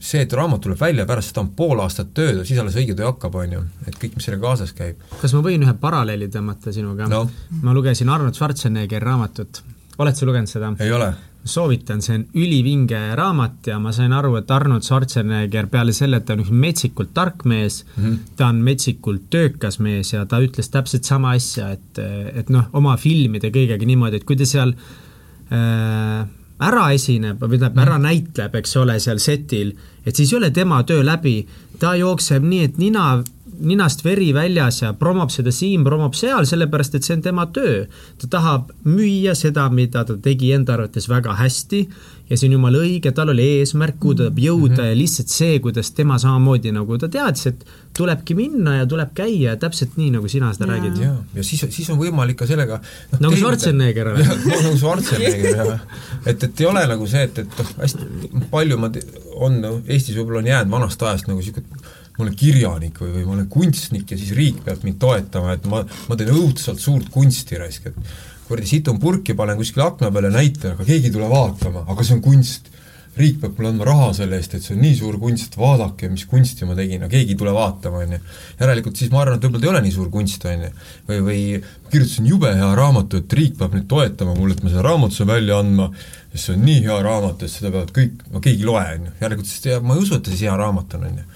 see, 0.03 0.23
et 0.25 0.33
raamat 0.35 0.63
tuleb 0.65 0.79
välja, 0.79 1.07
pärast 1.07 1.31
seda 1.31 1.43
on 1.45 1.51
pool 1.57 1.79
aastat 1.83 2.13
tööd, 2.17 2.41
siis 2.47 2.59
alles 2.59 2.77
õige 2.79 2.95
töö 2.97 3.09
hakkab, 3.11 3.37
on 3.39 3.57
ju, 3.57 3.65
et 3.87 3.99
kõik, 3.99 4.17
mis 4.17 4.27
sellega 4.27 4.43
kaasas 4.47 4.73
käib. 4.77 5.03
kas 5.21 5.35
ma 5.35 5.43
võin 5.45 5.63
ühe 5.63 5.75
paralleeli 5.79 6.31
tõmmata 6.33 6.73
sinuga 6.75 7.07
no.? 7.11 7.25
ma 7.63 7.75
lugesin 7.75 8.11
Arnold 8.11 8.35
Schwarzeneggeri 8.37 9.05
raamatut, 9.05 9.63
oled 10.03 10.19
sa 10.19 10.27
lugenud 10.27 10.51
seda? 10.51 10.73
ei 10.83 10.91
ole 10.91 11.13
soovitan, 11.43 12.01
see 12.01 12.15
on 12.15 12.23
ülivinge 12.39 12.99
raamat 13.19 13.67
ja 13.67 13.77
ma 13.83 13.91
sain 13.95 14.13
aru, 14.15 14.37
et 14.39 14.51
Arnold 14.51 14.85
Schwarzenegger 14.85 15.67
peale 15.71 15.95
selle, 15.95 16.21
et 16.21 16.27
ta 16.27 16.37
on 16.37 16.43
üks 16.43 16.53
metsikult 16.55 17.11
tark 17.15 17.43
mees 17.49 17.81
mm, 17.83 18.03
-hmm. 18.03 18.35
ta 18.39 18.47
on 18.47 18.61
metsikult 18.63 19.27
töökas 19.33 19.79
mees 19.83 20.13
ja 20.13 20.25
ta 20.25 20.39
ütles 20.43 20.71
täpselt 20.71 21.03
sama 21.03 21.33
asja, 21.35 21.71
et, 21.75 21.99
et 22.33 22.49
noh, 22.49 22.69
oma 22.73 22.95
filmide 22.97 23.51
kõigega 23.51 23.85
niimoodi, 23.85 24.21
et 24.21 24.27
kui 24.27 24.39
ta 24.39 24.47
seal 24.47 24.71
äh, 25.51 26.23
ära 26.61 26.89
esineb 26.93 27.41
või 27.41 27.57
tähendab, 27.57 27.81
ära 27.85 27.97
mhm. 27.97 28.07
näitleb, 28.07 28.55
eks 28.61 28.75
ole, 28.81 28.99
seal 28.99 29.21
setil, 29.23 29.73
et 30.05 30.15
siis 30.15 30.33
ei 30.33 30.39
ole 30.41 30.51
tema 30.51 30.83
töö 30.87 31.03
läbi, 31.05 31.41
ta 31.79 31.95
jookseb 31.99 32.43
nii, 32.45 32.63
et 32.69 32.77
nina 32.77 33.07
ninast 33.59 34.03
veri 34.05 34.31
väljas 34.35 34.81
ja 34.81 34.93
promob 34.97 35.31
seda 35.33 35.51
siin, 35.53 35.83
promob 35.85 36.15
seal, 36.17 36.47
sellepärast 36.49 36.97
et 36.97 37.05
see 37.05 37.17
on 37.17 37.23
tema 37.25 37.45
töö. 37.53 37.85
ta 38.21 38.29
tahab 38.37 38.71
müüa 38.85 39.35
seda, 39.35 39.69
mida 39.69 40.03
ta 40.05 40.17
tegi 40.17 40.51
enda 40.55 40.73
arvates 40.77 41.09
väga 41.09 41.35
hästi 41.39 41.87
ja 42.29 42.37
see 42.37 42.47
on 42.47 42.55
jumala 42.57 42.81
õige, 42.83 43.11
tal 43.15 43.31
oli 43.33 43.45
eesmärk, 43.59 43.99
kuhu 44.01 44.15
ta 44.15 44.25
tahab 44.25 44.39
jõuda 44.39 44.69
mm 44.71 44.79
-hmm. 44.79 44.91
ja 44.91 44.97
lihtsalt 44.97 45.33
see, 45.33 45.59
kuidas 45.59 45.91
tema 45.91 46.17
samamoodi 46.19 46.71
nagu 46.71 46.97
ta 46.97 47.09
teadis, 47.11 47.47
et 47.51 47.65
tulebki 47.97 48.35
minna 48.35 48.75
ja 48.77 48.85
tuleb 48.85 49.11
käia 49.15 49.55
täpselt 49.59 49.97
nii, 49.97 50.09
nagu 50.17 50.27
sina 50.27 50.53
seda 50.53 50.65
ja. 50.65 50.71
räägid. 50.71 51.01
jaa, 51.01 51.17
ja 51.35 51.43
siis, 51.43 51.65
siis 51.69 51.89
on 51.89 51.99
võimalik 51.99 52.37
ka 52.39 52.47
sellega 52.47 52.79
no, 53.11 53.19
nagu 53.19 53.35
Schwarzenegger 53.35 54.13
või? 54.15 54.27
nagu 54.63 54.77
Schwarzenegger, 54.77 55.55
jah. 55.55 55.79
et, 56.25 56.43
et 56.43 56.61
ei 56.61 56.65
ole 56.65 56.87
nagu 56.87 57.07
see, 57.07 57.23
et, 57.23 57.43
et 57.43 57.59
noh, 57.59 57.73
hästi 57.81 58.47
palju 58.51 58.77
ma 58.77 58.91
on, 59.35 59.59
Eestis 59.87 60.15
võib-olla 60.17 60.39
on 60.39 60.47
jäänud 60.47 60.71
vanast 60.71 61.03
ajast 61.03 61.27
nagu 61.27 61.39
niisugune 61.39 61.82
ma 62.17 62.27
olen 62.27 62.35
kirjanik 62.37 62.99
või, 63.01 63.15
või 63.15 63.25
ma 63.25 63.35
olen 63.37 63.47
kunstnik 63.49 64.11
ja 64.13 64.19
siis 64.19 64.35
riik 64.37 64.61
peab 64.65 64.83
mind 64.85 64.99
toetama, 65.01 65.55
et 65.57 65.65
ma, 65.69 65.81
ma 66.09 66.17
teen 66.19 66.29
õudselt 66.33 66.81
suurt 66.81 67.09
kunsti 67.13 67.57
raisk, 67.57 67.89
et 67.89 68.13
kuradi 68.47 68.69
situn 68.69 68.99
purki, 69.01 69.33
panen 69.37 69.57
kuskile 69.57 69.87
akna 69.87 70.11
peale, 70.13 70.29
näitan, 70.33 70.75
aga 70.75 70.85
keegi 70.85 71.09
ei 71.09 71.15
tule 71.15 71.29
vaatama, 71.31 71.87
aga 71.89 72.05
see 72.05 72.19
on 72.19 72.23
kunst. 72.25 72.69
riik 73.13 73.35
peab 73.43 73.59
mulle 73.59 73.69
andma 73.69 73.85
raha 73.85 74.05
selle 74.17 74.39
eest, 74.41 74.55
et 74.57 74.63
see 74.65 74.73
on 74.73 74.79
nii 74.81 74.95
suur 74.97 75.19
kunst, 75.21 75.53
vaadake, 75.61 76.07
mis 76.09 76.23
kunsti 76.25 76.65
ma 76.65 76.73
tegin, 76.73 77.03
aga 77.05 77.11
keegi 77.11 77.35
ei 77.35 77.37
tule 77.37 77.51
vaatama, 77.53 77.99
on 78.01 78.15
ju. 78.15 78.19
järelikult 78.57 78.97
siis 78.97 79.11
ma 79.13 79.19
arvan, 79.21 79.37
et 79.37 79.45
võib-olla 79.45 79.61
ta 79.61 79.67
ei 79.67 79.71
ole 79.73 79.81
nii 79.85 79.93
suur 79.93 80.07
kunst, 80.15 80.47
on 80.49 80.63
ju. 80.65 80.71
või, 81.11 81.19
või 81.27 81.43
kirjutasin 81.93 82.31
jube 82.31 82.55
hea 82.57 82.71
raamatu, 82.79 83.21
et 83.21 83.35
riik 83.37 83.59
peab 83.59 83.77
nüüd 83.77 83.85
toetama 83.91 84.33
mulle, 84.33 84.57
et 84.57 84.65
ma 84.65 84.73
selle 84.73 84.85
raamatu 84.87 85.19
saan 85.19 85.29
välja 85.29 85.61
andma, 85.61 85.91
sest 86.31 86.47
see 86.47 86.57
on 86.57 86.65
nii 86.65 86.79
hea 86.87 86.97
raamat, 87.05 87.45
et 87.45 87.53
seda 87.53 87.69
peavad 87.69 87.93
kõik, 87.99 88.25
no 88.33 88.41
keegi 88.41 88.65
ei 88.65 88.71
loe, 88.71 88.87
on 88.97 89.05
ju. 89.05 89.13
järelikult 89.21 89.51
siis 89.51 89.83
ma 89.85 89.93
ei 89.93 90.07
usu, 90.07 90.17
et 90.17 90.31
see 90.31 90.39
siis 90.39 90.47
hea 90.49 90.57
raamat 90.63 90.97
on, 90.97 91.05
on 91.11 91.21
ju 91.21 91.27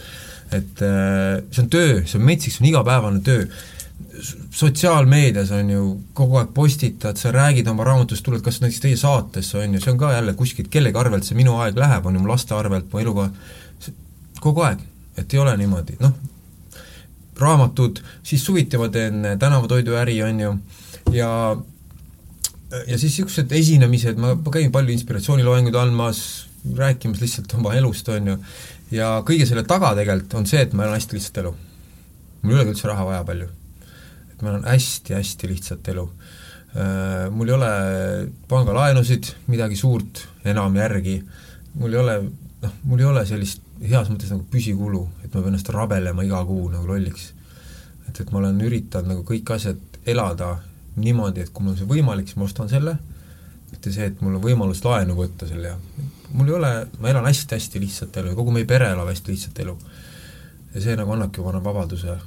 et 0.51 0.81
äh, 0.81 1.41
see 1.51 1.63
on 1.63 1.69
töö, 1.71 1.97
see 2.05 2.19
on 2.19 2.25
metsik, 2.27 2.53
see 2.53 2.63
on 2.63 2.71
igapäevane 2.71 3.23
töö. 3.25 3.47
sotsiaalmeedias 4.51 5.51
on 5.53 5.69
ju, 5.69 5.81
kogu 6.17 6.39
aeg 6.39 6.49
postitad, 6.53 7.17
sa 7.17 7.31
räägid 7.33 7.67
oma 7.69 7.85
raamatust, 7.85 8.23
tuled 8.25 8.41
kas 8.45 8.59
näiteks 8.61 8.81
teie 8.81 8.97
saatesse, 8.97 9.57
on 9.61 9.75
ju, 9.75 9.81
see 9.81 9.91
on 9.91 9.99
ka 10.01 10.11
jälle 10.13 10.33
kuskilt 10.37 10.71
kellegi 10.73 10.97
arvelt, 10.97 11.25
see 11.25 11.37
minu 11.37 11.53
aeg 11.61 11.77
läheb, 11.77 12.05
on 12.05 12.17
ju, 12.17 12.23
mu 12.23 12.31
laste 12.31 12.55
arvelt, 12.57 12.89
mu 12.93 13.01
elukoha, 13.01 13.29
kogu 14.41 14.65
aeg, 14.65 14.81
et 15.17 15.33
ei 15.33 15.41
ole 15.41 15.53
niimoodi, 15.61 15.99
noh, 16.01 16.15
raamatud, 17.37 18.01
siis 18.25 18.45
suviti 18.45 18.81
ma 18.81 18.89
teen 18.93 19.21
tänavatoiduäri, 19.39 20.17
on 20.25 20.39
ju, 20.45 20.53
ja 21.13 21.29
ja 22.87 22.97
siis 22.97 23.13
niisugused 23.13 23.51
esinemised, 23.55 24.17
ma 24.19 24.33
käin 24.51 24.71
palju 24.73 24.97
inspiratsiooniloenguid 24.97 25.77
andmas, 25.79 26.21
rääkimas 26.75 27.21
lihtsalt 27.21 27.53
oma 27.59 27.77
elust, 27.77 28.09
on 28.09 28.33
ju, 28.33 28.37
ja 28.93 29.09
kõige 29.27 29.47
selle 29.47 29.63
taga 29.67 29.93
tegelikult 29.97 30.37
on 30.39 30.47
see, 30.49 30.61
et 30.63 30.73
ma 30.75 30.85
elan 30.85 30.97
hästi 30.97 31.17
lihtsat 31.17 31.41
elu. 31.43 31.53
mul 32.41 32.53
ei 32.53 32.59
olegi 32.59 32.73
üldse 32.75 32.87
raha 32.87 33.05
vaja 33.05 33.23
palju. 33.27 33.47
et 34.31 34.41
ma 34.41 34.53
elan 34.53 34.67
hästi-hästi 34.67 35.51
lihtsat 35.51 35.87
elu. 35.93 36.09
mul 37.31 37.49
ei 37.49 37.55
ole 37.55 37.71
pangalaenusid, 38.47 39.33
midagi 39.47 39.75
suurt 39.75 40.27
enam 40.45 40.75
järgi, 40.75 41.21
mul 41.75 41.93
ei 41.93 41.99
ole, 41.99 42.19
noh, 42.61 42.77
mul 42.83 42.99
ei 42.99 43.09
ole 43.11 43.25
sellist 43.25 43.61
heas 43.81 44.09
mõttes 44.09 44.31
nagu 44.33 44.45
püsikulu, 44.51 45.03
et 45.23 45.33
ma 45.33 45.41
pean 45.41 45.51
ennast 45.51 45.69
rabelema 45.73 46.23
iga 46.25 46.39
kuu 46.45 46.69
nagu 46.73 46.87
lolliks. 46.87 47.33
et, 48.07 48.21
et 48.21 48.31
ma 48.31 48.39
olen 48.39 48.61
üritanud 48.61 49.11
nagu 49.11 49.27
kõik 49.27 49.51
asjad 49.55 49.99
elada 50.05 50.57
niimoodi, 50.97 51.43
et 51.43 51.51
kui 51.53 51.63
mul 51.63 51.75
on 51.75 51.77
see 51.77 51.89
võimalik, 51.89 52.29
siis 52.29 52.39
ma 52.39 52.47
ostan 52.47 52.69
selle, 52.71 52.97
mitte 53.71 53.91
see, 53.91 54.07
et 54.11 54.21
mul 54.21 54.37
on 54.37 54.43
võimalus 54.43 54.83
laenu 54.85 55.17
võtta 55.17 55.47
selle 55.49 55.73
ja 55.73 55.77
mul 56.33 56.49
ei 56.51 56.57
ole, 56.57 56.71
ma 57.01 57.11
elan 57.11 57.27
hästi-hästi 57.27 57.81
lihtsat 57.83 58.17
elu 58.21 58.31
ja 58.31 58.37
kogu 58.37 58.53
meie 58.55 58.67
pere 58.69 58.89
elab 58.93 59.09
hästi 59.11 59.33
lihtsat 59.33 59.61
elu. 59.63 59.77
ja 60.73 60.83
see 60.83 60.97
nagu 60.99 61.15
annabki, 61.15 61.41
arvan, 61.41 61.63
vabaduse 61.63 62.17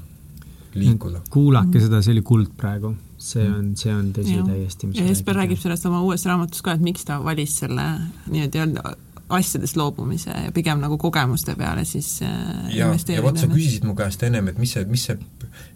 liikuda. 0.74 1.22
kuulake 1.30 1.80
seda, 1.82 2.02
see 2.02 2.14
oli 2.16 2.22
kuld 2.26 2.52
praegu. 2.56 2.94
see 3.18 3.44
on, 3.48 3.74
see 3.76 3.92
on 3.94 4.12
tõsi 4.16 4.38
ja. 4.38 4.46
täiesti. 4.46 4.90
ja 4.96 5.06
Jesper 5.08 5.36
räägib 5.36 5.60
sellest 5.60 5.86
oma 5.90 6.02
uues 6.06 6.24
raamatus 6.28 6.62
ka, 6.64 6.76
et 6.76 6.84
miks 6.84 7.04
ta 7.08 7.20
valis 7.24 7.58
selle 7.62 7.86
nii-öelda 8.30 8.96
asjadest 9.30 9.76
loobumise 9.78 10.34
ja 10.46 10.52
pigem 10.54 10.80
nagu 10.82 10.98
kogemuste 11.00 11.54
peale 11.58 11.84
siis 11.88 12.20
äh, 12.26 12.70
ja, 12.74 12.90
ja 13.14 13.22
vot 13.24 13.38
sa 13.38 13.48
küsisid 13.50 13.86
mu 13.88 13.94
käest 13.98 14.22
ennem, 14.26 14.50
et 14.52 14.58
mis 14.58 14.74
see, 14.76 14.84
mis 14.90 15.06
see, 15.08 15.18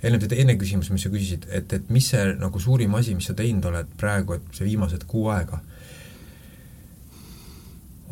ennem 0.02 0.22
seda 0.22 0.38
enne 0.42 0.56
küsimus, 0.60 0.90
mis 0.94 1.06
sa 1.06 1.12
küsisid, 1.12 1.46
et, 1.50 1.72
et 1.78 1.92
mis 1.94 2.08
see 2.14 2.24
nagu 2.40 2.60
suurim 2.62 2.94
asi, 2.98 3.14
mis 3.18 3.30
sa 3.30 3.36
teinud 3.38 3.70
oled 3.70 3.94
praegu, 4.00 4.38
et 4.38 4.58
see 4.58 4.68
viimased 4.68 5.06
kuu 5.10 5.28
aega, 5.34 5.60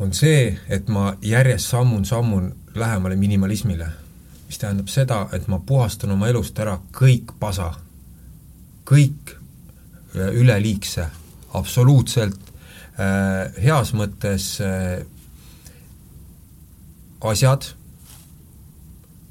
on 0.03 0.13
see, 0.15 0.47
et 0.73 0.89
ma 0.91 1.13
järjest 1.21 1.69
sammun-sammun 1.73 2.49
lähemale 2.75 3.15
minimalismile. 3.15 3.91
mis 4.47 4.59
tähendab 4.59 4.89
seda, 4.91 5.27
et 5.33 5.47
ma 5.47 5.57
puhastan 5.65 6.11
oma 6.13 6.27
elust 6.29 6.59
ära 6.61 6.75
kõik 6.93 7.31
pasa, 7.39 7.71
kõik 8.85 9.31
üleliigse, 10.13 11.07
absoluutselt 11.57 12.37
äh, 12.99 13.49
heas 13.63 13.93
mõttes 13.97 14.59
äh, 14.61 15.01
asjad, 17.29 17.69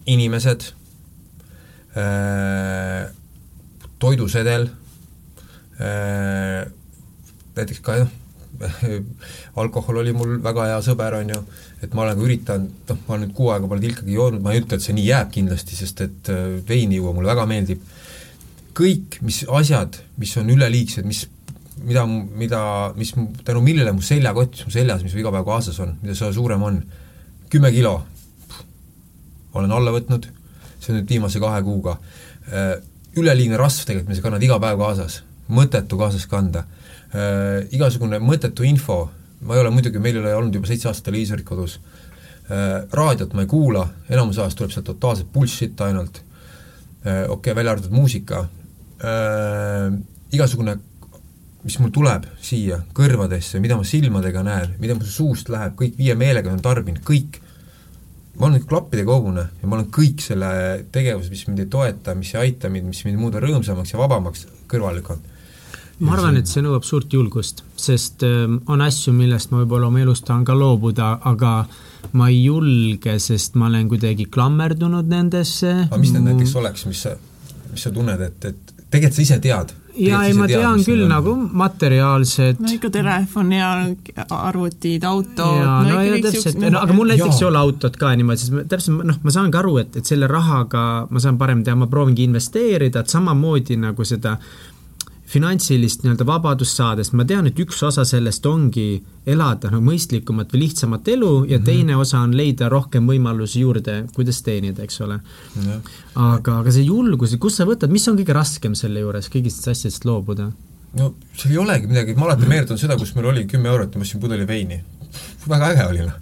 inimesed, 0.06 0.68
äh, 1.96 3.10
toidusedel, 4.02 4.68
äh, 5.78 6.64
näiteks 7.56 7.82
ka 7.84 8.00
noh, 8.02 8.18
alkohol 9.62 10.02
oli 10.02 10.12
mul 10.14 10.36
väga 10.44 10.68
hea 10.70 10.80
sõber, 10.84 11.18
on 11.18 11.34
ju, 11.34 11.42
et 11.82 11.94
ma 11.96 12.06
olen 12.06 12.18
ka 12.18 12.26
üritanud, 12.26 12.72
noh, 12.88 13.02
ma 13.08 13.18
nüüd 13.20 13.34
kuu 13.36 13.50
aega 13.52 13.68
pole 13.70 13.82
tilkagi 13.84 14.16
joonud, 14.16 14.42
ma 14.44 14.54
ei 14.54 14.62
ütle, 14.62 14.78
et 14.78 14.84
see 14.84 14.96
nii 14.96 15.08
jääb 15.08 15.32
kindlasti, 15.34 15.78
sest 15.78 16.02
et 16.06 16.32
äh, 16.32 16.58
veini 16.68 17.00
juua 17.00 17.14
mulle 17.16 17.32
väga 17.32 17.46
meeldib, 17.50 17.84
kõik, 18.76 19.20
mis 19.26 19.42
asjad, 19.52 20.00
mis 20.20 20.32
on 20.40 20.50
üleliigsed, 20.52 21.06
mis 21.08 21.26
mida, 21.82 22.04
mida, 22.06 22.62
mis, 22.96 23.12
tänu 23.44 23.62
millele 23.64 23.92
mu 23.94 24.04
seljakott, 24.04 24.56
mis 24.56 24.68
mu 24.68 24.74
seljas, 24.74 25.02
mis 25.04 25.14
mu 25.14 25.22
iga 25.22 25.32
päev 25.34 25.46
kaasas 25.48 25.80
on, 25.82 25.96
mida 26.02 26.16
see 26.18 26.30
suurem 26.36 26.62
on, 26.66 26.82
kümme 27.52 27.68
kilo. 27.72 27.98
Olen 29.52 29.72
alla 29.76 29.92
võtnud, 29.92 30.24
see 30.80 30.92
on 30.92 31.00
nüüd 31.00 31.10
viimase 31.12 31.40
kahe 31.42 31.60
kuuga. 31.66 31.98
Äh, 32.48 32.78
üleliigne 33.20 33.58
rasv 33.60 33.84
tegelikult, 33.84 34.08
mida 34.08 34.22
sa 34.22 34.24
kannad 34.24 34.46
iga 34.46 34.56
päev 34.62 34.80
kaasas, 34.80 35.18
mõttetu 35.52 35.98
kaasas 36.00 36.24
kanda. 36.30 36.64
Äh, 37.12 37.66
igasugune 37.76 38.22
mõttetu 38.24 38.64
info, 38.64 39.02
ma 39.44 39.58
ei 39.58 39.64
ole 39.64 39.74
muidugi, 39.74 40.00
meil 40.00 40.16
ei 40.16 40.22
ole 40.22 40.32
olnud 40.38 40.56
juba 40.56 40.70
seitse 40.70 40.88
aastat 40.88 41.10
televiisorit 41.10 41.44
kodus, 41.48 41.76
äh, 42.48 42.86
raadiot 42.96 43.36
ma 43.36 43.44
ei 43.44 43.52
kuula, 43.52 43.84
enamus 44.08 44.40
ajast 44.40 44.60
tuleb 44.62 44.72
sealt 44.72 44.88
totaalset 44.88 45.28
bullshit 45.34 45.84
ainult, 45.84 46.22
okei 47.02 47.28
okay,, 47.34 47.54
välja 47.58 47.72
arvatud 47.74 47.92
muusika, 47.92 48.44
igasugune 50.32 50.76
mis 51.62 51.78
mul 51.78 51.92
tuleb 51.94 52.26
siia 52.42 52.80
kõrvadesse, 52.94 53.60
mida 53.62 53.76
ma 53.78 53.86
silmadega 53.86 54.42
näen, 54.46 54.74
mida 54.82 54.96
mu 54.98 55.06
suust 55.06 55.50
läheb, 55.52 55.76
kõik 55.78 55.98
viie 55.98 56.14
meelega 56.18 56.50
olen 56.50 56.62
tarbinud, 56.62 57.02
kõik. 57.06 57.38
Ma 58.38 58.46
olen 58.46 58.64
klappidega 58.68 59.12
hobune 59.12 59.44
ja 59.60 59.68
ma 59.68 59.76
olen 59.76 59.90
kõik 59.92 60.22
selle 60.24 60.48
tegevuse, 60.92 61.30
mis 61.32 61.44
mind 61.48 61.64
ei 61.64 61.68
toeta, 61.72 62.14
mis 62.16 62.32
ei 62.34 62.40
aita 62.46 62.70
mind, 62.72 62.88
mis 62.92 63.04
mind 63.06 63.20
muuda 63.20 63.42
rõõmsamaks 63.42 63.92
ja 63.92 64.00
vabamaks, 64.00 64.46
kõrvale 64.70 65.00
lükanud. 65.00 65.28
ma 66.02 66.16
arvan, 66.16 66.38
et 66.40 66.48
see 66.50 66.64
nõuab 66.64 66.86
suurt 66.88 67.12
julgust, 67.12 67.62
sest 67.76 68.24
ähm, 68.26 68.60
on 68.72 68.80
asju, 68.84 69.12
millest 69.16 69.52
ma 69.52 69.60
võib-olla 69.62 69.90
oma 69.92 70.00
elus 70.00 70.24
tahan 70.24 70.46
ka 70.48 70.56
loobuda, 70.56 71.12
aga 71.28 71.52
ma 72.18 72.30
ei 72.32 72.40
julge, 72.46 73.18
sest 73.20 73.58
ma 73.60 73.68
olen 73.68 73.92
kuidagi 73.92 74.26
klammerdunud 74.32 75.12
nendesse. 75.12 75.74
aga 75.90 76.00
mis 76.00 76.16
need 76.16 76.26
näiteks 76.30 76.56
oleks, 76.62 76.88
mis 76.88 77.04
sa, 77.04 77.14
mis 77.70 77.84
sa 77.84 77.92
tunned, 77.92 78.26
et, 78.30 78.48
et 78.48 78.74
tegelikult 78.88 79.20
sa 79.20 79.26
ise 79.28 79.40
tead 79.44 79.76
ja 79.96 80.22
ei, 80.24 80.34
ma 80.36 80.46
tean 80.48 80.82
küll 80.86 81.04
nagu 81.08 81.34
materiaalsed. 81.36 82.60
no 82.62 82.72
ikka 82.72 82.90
telefon 82.94 83.52
ja 83.52 83.70
arvutid, 84.30 85.04
autod. 85.04 85.60
no, 85.62 85.78
no 85.88 86.02
ja 86.04 86.18
täpselt, 86.24 86.58
no 86.62 86.80
aga 86.80 86.96
mul 86.96 87.12
näiteks 87.12 87.42
ei 87.42 87.48
ole 87.48 87.60
autot 87.60 87.96
ka 88.00 88.12
niimoodi, 88.16 88.44
siis 88.44 88.68
täpselt 88.72 89.04
noh, 89.08 89.20
ma 89.22 89.34
saangi 89.34 89.60
aru, 89.60 89.76
et, 89.82 90.00
et 90.00 90.08
selle 90.08 90.28
rahaga 90.30 90.84
ma 91.10 91.22
saan 91.22 91.40
parem 91.40 91.64
teha, 91.64 91.76
ma 91.78 91.90
proovingi 91.90 92.26
investeerida, 92.28 93.04
et 93.04 93.12
samamoodi 93.12 93.78
nagu 93.80 94.06
seda 94.08 94.38
finantsilist 95.32 96.02
nii-öelda 96.04 96.26
vabadust 96.28 96.76
saades, 96.76 97.12
ma 97.16 97.24
tean, 97.28 97.46
et 97.48 97.60
üks 97.62 97.78
osa 97.86 98.04
sellest 98.08 98.44
ongi 98.48 98.86
elada 99.28 99.70
no 99.72 99.80
mõistlikumat 99.84 100.52
või 100.52 100.66
lihtsamat 100.66 101.08
elu 101.14 101.30
ja 101.30 101.56
mm 101.56 101.62
-hmm. 101.62 101.64
teine 101.64 101.96
osa 101.96 102.20
on 102.20 102.36
leida 102.36 102.68
rohkem 102.68 103.08
võimalusi 103.08 103.62
juurde, 103.62 104.04
kuidas 104.14 104.42
teenida, 104.42 104.82
eks 104.82 105.00
ole. 105.00 105.20
aga, 106.14 106.58
aga 106.58 106.72
see 106.72 106.84
julgus, 106.84 107.36
kust 107.40 107.62
sa 107.62 107.68
võtad, 107.68 107.90
mis 107.90 108.08
on 108.08 108.18
kõige 108.18 108.36
raskem 108.36 108.74
selle 108.74 109.00
juures, 109.00 109.30
kõigist 109.32 109.68
asjadest 109.68 110.04
loobuda? 110.04 110.50
no 111.00 111.14
seal 111.36 111.52
ei 111.52 111.58
olegi 111.58 111.86
midagi, 111.86 112.14
ma 112.14 112.26
alati 112.26 112.46
meenutan 112.48 112.78
seda, 112.78 112.96
kus 112.96 113.14
meil 113.14 113.30
oli 113.32 113.46
kümme 113.48 113.68
eurot 113.68 113.94
ja 113.94 113.98
ma 113.98 114.02
ostsin 114.02 114.20
pudeli 114.20 114.46
veini. 114.46 114.82
väga 115.48 115.70
äge 115.72 115.86
oli 115.86 116.02
noh. 116.06 116.18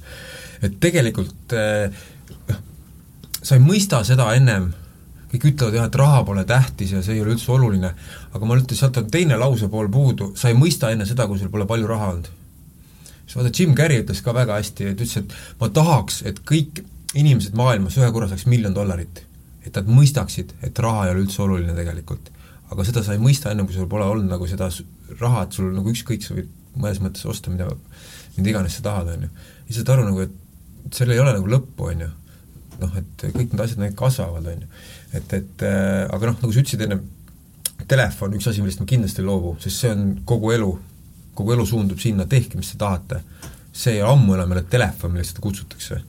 et 0.63 0.81
tegelikult 0.81 1.53
eh, 1.53 1.91
noh 2.49 2.57
äh,, 2.57 2.63
sa 3.43 3.57
ei 3.57 3.61
mõista 3.65 4.05
seda 4.05 4.35
ennem 4.35 4.71
kõik 5.31 5.47
ütlevad 5.53 5.77
jah, 5.79 5.87
et 5.87 5.99
raha 5.99 6.23
pole 6.27 6.45
tähtis 6.47 6.93
ja 6.95 7.03
see 7.05 7.15
ei 7.17 7.23
ole 7.23 7.37
üldse 7.37 7.53
oluline, 7.55 7.93
aga 8.31 8.47
ma 8.47 8.59
ütlen, 8.59 8.79
sealt 8.79 8.99
on 9.01 9.09
teine 9.11 9.39
lausepool 9.41 9.89
puudu, 9.93 10.31
sa 10.39 10.51
ei 10.51 10.59
mõista 10.59 10.91
enne 10.95 11.07
seda, 11.09 11.27
kui 11.31 11.41
sul 11.41 11.51
pole 11.53 11.67
palju 11.71 11.89
raha 11.91 12.13
olnud. 12.15 12.29
siis 13.25 13.37
vaata, 13.37 13.53
Jim 13.55 13.75
Carrey 13.79 14.03
ütles 14.05 14.23
ka 14.23 14.35
väga 14.35 14.59
hästi, 14.59 14.91
et 14.93 15.01
ütles, 15.01 15.17
et 15.19 15.35
ma 15.61 15.69
tahaks, 15.69 16.23
et 16.31 16.41
kõik 16.47 16.83
inimesed 17.15 17.57
maailmas 17.59 17.99
ühe 17.99 18.11
korra 18.15 18.29
saaks 18.31 18.47
miljon 18.47 18.75
dollarit. 18.75 19.25
et 19.67 19.75
nad 19.77 19.89
mõistaksid, 19.93 20.55
et 20.63 20.79
raha 20.79 21.07
ei 21.07 21.15
ole 21.15 21.25
üldse 21.25 21.43
oluline 21.43 21.75
tegelikult. 21.75 22.31
aga 22.71 22.85
seda 22.87 23.03
sa 23.03 23.13
ei 23.13 23.19
mõista 23.23 23.51
enne, 23.51 23.67
kui 23.67 23.75
sul 23.75 23.89
pole 23.91 24.05
olnud 24.05 24.31
nagu 24.31 24.47
seda 24.47 24.71
raha, 25.19 25.43
et 25.43 25.53
sul 25.53 25.73
nagu 25.75 25.91
ükskõik, 25.91 26.23
sa 26.23 26.35
võid 26.35 26.49
mõnes 26.77 27.01
mõttes 27.03 27.27
osta, 27.27 27.51
mida, 27.51 27.67
mida 28.37 28.51
iganes 28.51 28.79
sa 28.79 28.83
tahad, 28.83 29.11
on 29.11 29.27
ju. 29.27 29.31
ja 29.69 29.75
saad 29.75 29.95
aru 29.97 30.07
nagu, 30.07 30.21
et 30.21 30.95
seal 30.95 31.11
ei 31.11 31.19
ole 31.19 31.35
nagu 31.35 31.51
lõppu, 31.51 31.91
on 31.91 32.07
ju. 32.07 32.11
noh, 32.81 32.97
et 32.97 33.27
kõik 33.35 33.51
need 33.51 33.61
asjad, 33.61 33.83
need 33.83 33.99
kasvavad, 33.99 34.47
on 34.47 34.63
ju 34.63 34.71
et, 35.13 35.33
et 35.35 35.65
äh, 35.67 36.07
aga 36.07 36.31
noh, 36.31 36.39
nagu 36.43 36.53
sa 36.55 36.63
ütlesid 36.63 36.85
enne, 36.87 37.01
telefon, 37.89 38.35
üks 38.37 38.49
asi, 38.51 38.63
millest 38.63 38.81
ma 38.83 38.89
kindlasti 38.89 39.23
ei 39.23 39.29
loobu, 39.29 39.55
sest 39.63 39.85
see 39.85 39.93
on 39.95 40.07
kogu 40.29 40.53
elu, 40.55 40.71
kogu 41.39 41.55
elu 41.55 41.67
suundub 41.67 42.01
sinna, 42.03 42.27
tehke, 42.29 42.59
mis 42.59 42.73
te 42.73 42.81
tahate. 42.81 43.23
see 43.73 43.95
ei 43.95 44.03
ole 44.03 44.11
ammu 44.17 44.35
enam 44.35 44.51
ole 44.51 44.65
telefon, 44.67 45.13
millest 45.15 45.31
seda 45.31 45.45
kutsutakse, 45.45 46.01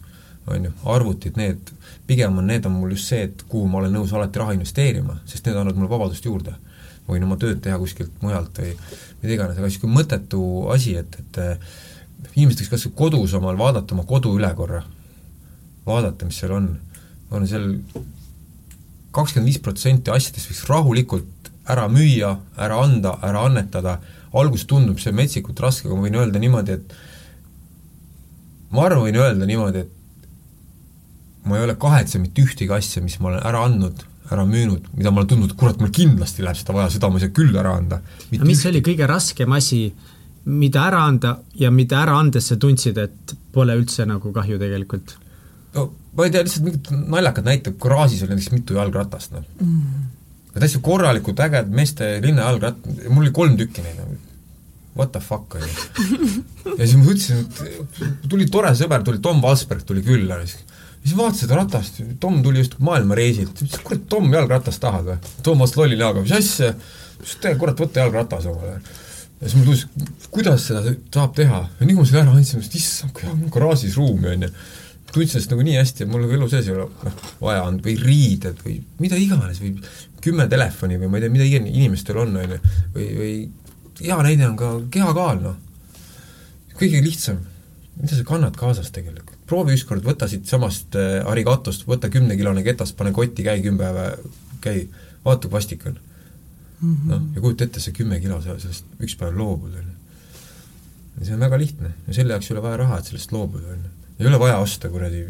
on 0.49 0.63
ju, 0.65 0.71
arvutid, 0.89 1.35
need, 1.37 1.69
pigem 2.09 2.37
on, 2.41 2.47
need 2.49 2.65
on 2.65 2.73
mul 2.73 2.95
just 2.95 3.11
see, 3.11 3.27
et 3.27 3.43
kuhu 3.47 3.67
ma 3.69 3.77
olen 3.79 3.93
nõus 3.93 4.13
alati 4.17 4.41
raha 4.41 4.55
investeerima, 4.57 5.19
sest 5.29 5.45
need 5.45 5.59
annavad 5.59 5.77
mulle 5.77 5.91
vabadust 5.91 6.25
juurde. 6.25 6.55
võin 7.07 7.23
oma 7.25 7.35
tööd 7.35 7.59
teha 7.59 7.75
kuskilt 7.81 8.21
mujalt 8.23 8.59
või 8.61 8.69
mida 9.21 9.33
iganes, 9.33 9.57
aga 9.57 9.67
niisugune 9.67 9.95
mõttetu 9.97 10.41
asi, 10.71 10.93
et, 10.95 11.17
et 11.19 11.39
äh, 11.41 11.71
inimesed 12.35 12.61
võiks 12.61 12.71
kas 12.71 12.85
või 12.87 12.93
kodus 13.01 13.33
omal 13.35 13.57
vaadata 13.59 13.95
oma 13.95 14.05
kodu 14.07 14.31
üle 14.37 14.51
korra, 14.55 14.83
vaadata, 15.85 16.29
mis 16.29 16.37
seal 16.39 16.53
on, 16.55 16.69
on 17.33 17.47
seal 17.49 17.67
kakskümmend 19.15 19.49
viis 19.49 19.59
protsenti 19.63 20.13
asjadest 20.13 20.51
võiks 20.51 20.63
rahulikult 20.69 21.40
ära 21.71 21.87
müüa, 21.91 22.35
ära 22.59 22.81
anda, 22.83 23.15
ära 23.25 23.45
annetada, 23.47 23.97
alguses 24.37 24.67
tundub 24.69 24.99
see 25.01 25.13
metsikult 25.15 25.59
raske, 25.63 25.87
aga 25.87 25.97
ma 25.97 26.05
võin 26.07 26.19
öelda 26.21 26.41
niimoodi, 26.41 26.77
et 26.77 26.93
ma 28.71 28.85
arvan, 28.87 29.05
võin 29.07 29.19
öelda 29.21 29.47
niimoodi, 29.49 29.83
et 29.85 29.97
ma 31.47 31.57
ei 31.57 31.65
ole 31.65 31.75
kahetsenud 31.79 32.27
mitte 32.27 32.45
ühtegi 32.45 32.73
asja, 32.75 33.03
mis 33.03 33.17
ma 33.19 33.31
olen 33.31 33.45
ära 33.49 33.63
andnud, 33.67 34.03
ära 34.31 34.45
müünud, 34.47 34.91
mida 34.95 35.11
ma 35.11 35.21
olen 35.21 35.31
tundnud, 35.33 35.55
kurat, 35.59 35.79
mul 35.81 35.91
kindlasti 35.95 36.45
läheb 36.45 36.59
seda 36.59 36.75
vaja, 36.77 36.91
seda 36.93 37.09
ma 37.11 37.19
ei 37.19 37.25
saa 37.25 37.35
küll 37.35 37.57
ära 37.57 37.73
anda. 37.79 38.01
aga 38.03 38.45
mis 38.45 38.61
ühtegi. 38.61 38.69
oli 38.71 38.83
kõige 38.85 39.09
raskem 39.09 39.57
asi, 39.57 39.81
mida 40.51 40.85
ära 40.87 41.01
anda 41.09 41.35
ja 41.57 41.71
mida 41.73 41.99
ära 42.03 42.15
andes 42.19 42.47
sa 42.51 42.59
tundsid, 42.61 42.97
et 43.01 43.35
pole 43.51 43.75
üldse 43.79 44.07
nagu 44.07 44.31
kahju 44.35 44.61
tegelikult? 44.61 45.17
no 45.75 45.89
ma 46.15 46.27
ei 46.27 46.33
tea, 46.33 46.45
lihtsalt 46.45 46.65
mingid 46.67 46.89
naljakad 47.11 47.47
näited, 47.47 47.77
garaažis 47.81 48.23
oli 48.25 48.35
näiteks 48.35 48.51
mitu 48.55 48.79
jalgratast, 48.79 49.35
noh 49.35 49.45
mm.. 49.59 50.09
Täitsa 50.59 50.81
korralikud 50.83 51.39
ägedad 51.39 51.71
meeste 51.71 52.17
linnajalgratt-, 52.23 52.89
mul 53.07 53.23
oli 53.23 53.33
kolm 53.35 53.55
tükki 53.59 53.85
neid, 53.85 54.01
nagu 54.01 54.19
what 54.95 55.11
the 55.11 55.19
fuck, 55.19 55.55
on 55.55 55.61
ju. 55.61 55.67
ja 56.77 56.85
siis 56.85 56.97
ma 56.97 57.05
mõtlesin, 57.05 57.45
et 58.07 58.25
tuli 58.29 58.47
tore 58.51 58.73
sõber, 58.77 59.05
tuli 59.07 59.21
Tom 59.23 59.39
Valsberg 59.43 59.85
tuli 59.87 60.03
külla, 60.05 60.41
siis 60.43 61.15
vaatasin 61.17 61.45
seda 61.45 61.59
ratast, 61.61 62.01
Tom 62.19 62.41
tuli 62.43 62.63
just 62.63 62.75
maailmareisilt, 62.83 63.63
ütles, 63.63 63.85
kurat, 63.85 64.03
Tom, 64.11 64.27
jalgratast 64.35 64.83
tahad 64.83 65.07
või? 65.07 65.31
Toomas 65.45 65.77
lolli 65.79 65.99
näoga, 65.99 66.25
mis 66.25 66.35
asja? 66.35 66.73
ütles, 67.21 67.37
et 67.39 67.61
kurat, 67.61 67.79
võta 67.79 68.03
jalgratas 68.03 68.49
omale. 68.51 68.81
ja 69.39 69.47
siis 69.47 69.57
mul 69.57 69.71
tundus, 69.71 70.27
kuidas 70.33 70.67
seda 70.67 70.83
saab 71.13 71.35
teha 71.39 71.63
ja 71.79 71.87
nii 71.87 71.95
kui 71.95 72.03
ma 72.03 72.11
selle 72.11 72.25
ära 72.25 72.35
andsin, 72.35 72.59
mõtlesin, 72.59 72.83
issand, 72.83 73.15
kui 73.15 73.31
on 73.31 73.43
garaažis 73.53 73.97
ruumi, 73.97 74.35
on 74.35 74.47
ju. 74.47 74.53
Tundsin 75.13 75.37
ennast 75.37 75.53
nagu 75.53 75.65
nii 75.67 75.77
hästi, 75.79 76.05
et 76.05 76.11
mul 76.11 76.25
nagu 76.25 76.37
elu 76.37 76.49
sees 76.51 76.69
ei 76.69 76.75
ole 76.75 76.87
noh, 76.89 77.17
vaja 77.41 77.65
olnud 77.67 77.85
või 77.85 77.95
riided 77.99 78.61
või 78.65 78.77
mida 79.01 79.19
iganes 79.19 79.61
või 79.63 79.73
kümme 80.23 80.47
telefoni 80.51 80.99
või 81.01 81.11
ma 81.11 81.19
ei 81.19 81.25
tea, 81.25 81.33
mida 81.33 81.47
inimestel 81.59 82.21
on, 82.23 82.37
on 82.41 82.55
ju, 82.55 82.59
või, 82.95 83.07
või 83.19 83.33
hea 84.01 84.19
näide 84.25 84.47
on 84.47 84.59
ka 84.59 84.71
kehakaal, 84.93 85.41
noh. 85.43 85.57
kõige 86.79 87.01
lihtsam, 87.03 87.41
mida 87.99 88.15
sa 88.15 88.27
kannad 88.27 88.57
kaasas 88.59 88.93
tegelikult? 88.95 89.37
proovi 89.51 89.75
ükskord, 89.75 90.05
võta 90.07 90.29
siitsamast 90.31 90.95
äh, 90.95 91.17
arigatost, 91.27 91.83
võta 91.83 92.07
kümnekilone 92.11 92.63
ketas, 92.63 92.93
pane 92.95 93.11
kotti, 93.11 93.43
käi 93.43 93.59
kümme 93.65 93.83
päeva, 93.83 94.05
käi, 94.63 94.85
vaata 95.25 95.49
kui 95.49 95.57
vastik 95.57 95.83
on 95.89 95.97
-hmm.. 96.81 97.09
noh, 97.09 97.21
ja 97.35 97.41
kujuta 97.41 97.65
ette, 97.67 97.81
see 97.83 97.95
kümme 97.95 98.19
kilo, 98.23 98.39
sa 98.41 98.57
sellest 98.59 99.01
üks 99.03 99.17
päev 99.19 99.37
loobud, 99.37 99.73
on 99.77 99.89
ju. 99.89 99.97
ja 101.19 101.27
see 101.27 101.35
on 101.35 101.43
väga 101.45 101.59
lihtne 101.61 101.93
ja 102.07 102.17
selle 102.17 102.35
jaoks 102.35 102.49
ei 102.49 102.55
ole 102.55 102.63
vaja 102.65 102.81
raha, 102.83 102.99
et 102.99 103.11
sellest 103.11 103.35
loobuda, 103.35 103.75
on 103.75 103.83
ju. 103.85 104.00
Ei 104.21 104.29
ole 104.29 104.39
vaja 104.39 104.61
osta 104.61 104.89
kuradi 104.89 105.25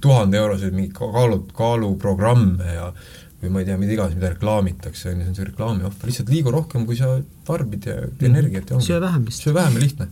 tuhande 0.00 0.38
euroseid 0.40 0.76
mingeid 0.76 0.94
kaalu, 0.96 1.42
kaaluprogramme 1.56 2.76
ja 2.76 2.92
või 3.40 3.52
ma 3.54 3.62
ei 3.62 3.68
tea, 3.68 3.76
mida 3.80 3.94
iganes, 3.96 4.16
mida 4.18 4.30
reklaamitakse, 4.34 5.10
on 5.10 5.20
ju, 5.20 5.24
see 5.24 5.32
on 5.32 5.36
see 5.38 5.48
reklaami 5.48 5.86
ohver, 5.88 6.10
lihtsalt 6.10 6.32
liigu 6.32 6.52
rohkem, 6.52 6.84
kui 6.88 6.98
sa 6.98 7.14
tarbid 7.48 7.88
ja 7.88 7.96
energiat 8.28 8.68
ja 8.68 8.76
ongi. 8.76 8.88
söö 8.88 9.00
vähem 9.00 9.24
vist. 9.28 9.44
söö 9.46 9.54
vähem 9.56 9.78
ja 9.78 9.84
lihtne 9.86 10.08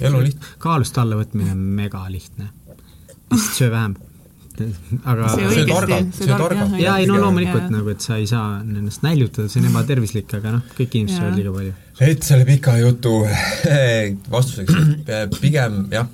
elu 0.00 0.16
on 0.16 0.24
lihtne. 0.24 0.54
kaalust 0.62 0.98
alla 0.98 1.18
võtmine 1.18 1.54
on 1.54 1.66
mega 1.80 2.04
lihtne. 2.10 2.50
lihtsalt 3.30 3.56
söö 3.56 3.70
vähem. 3.70 3.96
aga 5.04 5.28
söö 5.34 5.64
targalt, 5.70 6.14
söö 6.18 6.36
targalt. 6.36 6.78
jaa, 6.78 6.98
ei 6.98 7.06
no 7.06 7.18
loomulikult 7.22 7.70
nagu, 7.72 7.94
et 7.94 8.04
sa 8.04 8.18
ei 8.20 8.26
saa 8.30 8.60
ennast 8.60 9.06
näljutada, 9.06 9.48
see 9.48 9.62
on 9.62 9.70
ebatervislik, 9.70 10.34
aga 10.38 10.56
noh, 10.58 10.64
kõik 10.78 10.98
inimesed 10.98 11.22
söövad 11.22 11.38
liiga 11.38 11.54
palju. 11.54 11.74
et 12.10 12.26
selle 12.26 12.46
pika 12.48 12.76
jutu 12.82 13.14
vastuseks, 14.34 14.74
pigem 15.40 15.84
jah, 15.94 16.10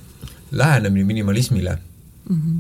lähenemine 0.51 1.05
minimalismile 1.05 1.79
mm. 2.31 2.41
-hmm. 2.41 2.59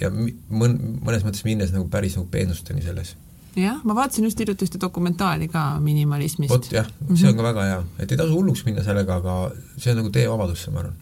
ja 0.00 0.10
mõn-, 0.10 0.78
mõnes 1.04 1.24
mõttes 1.24 1.44
minnes 1.44 1.72
nagu 1.72 1.88
päris 1.88 2.16
nagu 2.16 2.28
peenusteni 2.30 2.82
selles 2.82 3.16
jah, 3.56 3.80
ma 3.84 3.94
vaatasin 3.94 4.24
just 4.24 4.38
hiljuti 4.38 4.66
ühte 4.68 4.80
dokumentaali 4.80 5.48
ka 5.48 5.80
minimalismist. 5.80 6.52
vot 6.52 6.72
jah, 6.72 6.88
see 7.14 7.28
on 7.28 7.36
ka 7.36 7.42
väga 7.42 7.66
hea, 7.70 7.82
et 7.98 8.12
ei 8.12 8.20
tasu 8.20 8.34
hulluks 8.34 8.64
minna 8.64 8.84
sellega, 8.86 9.20
aga 9.22 9.50
see 9.76 9.92
on 9.92 10.02
nagu 10.02 10.10
tee 10.14 10.28
vabadusse, 10.30 10.70
ma 10.70 10.84
arvan 10.84 10.96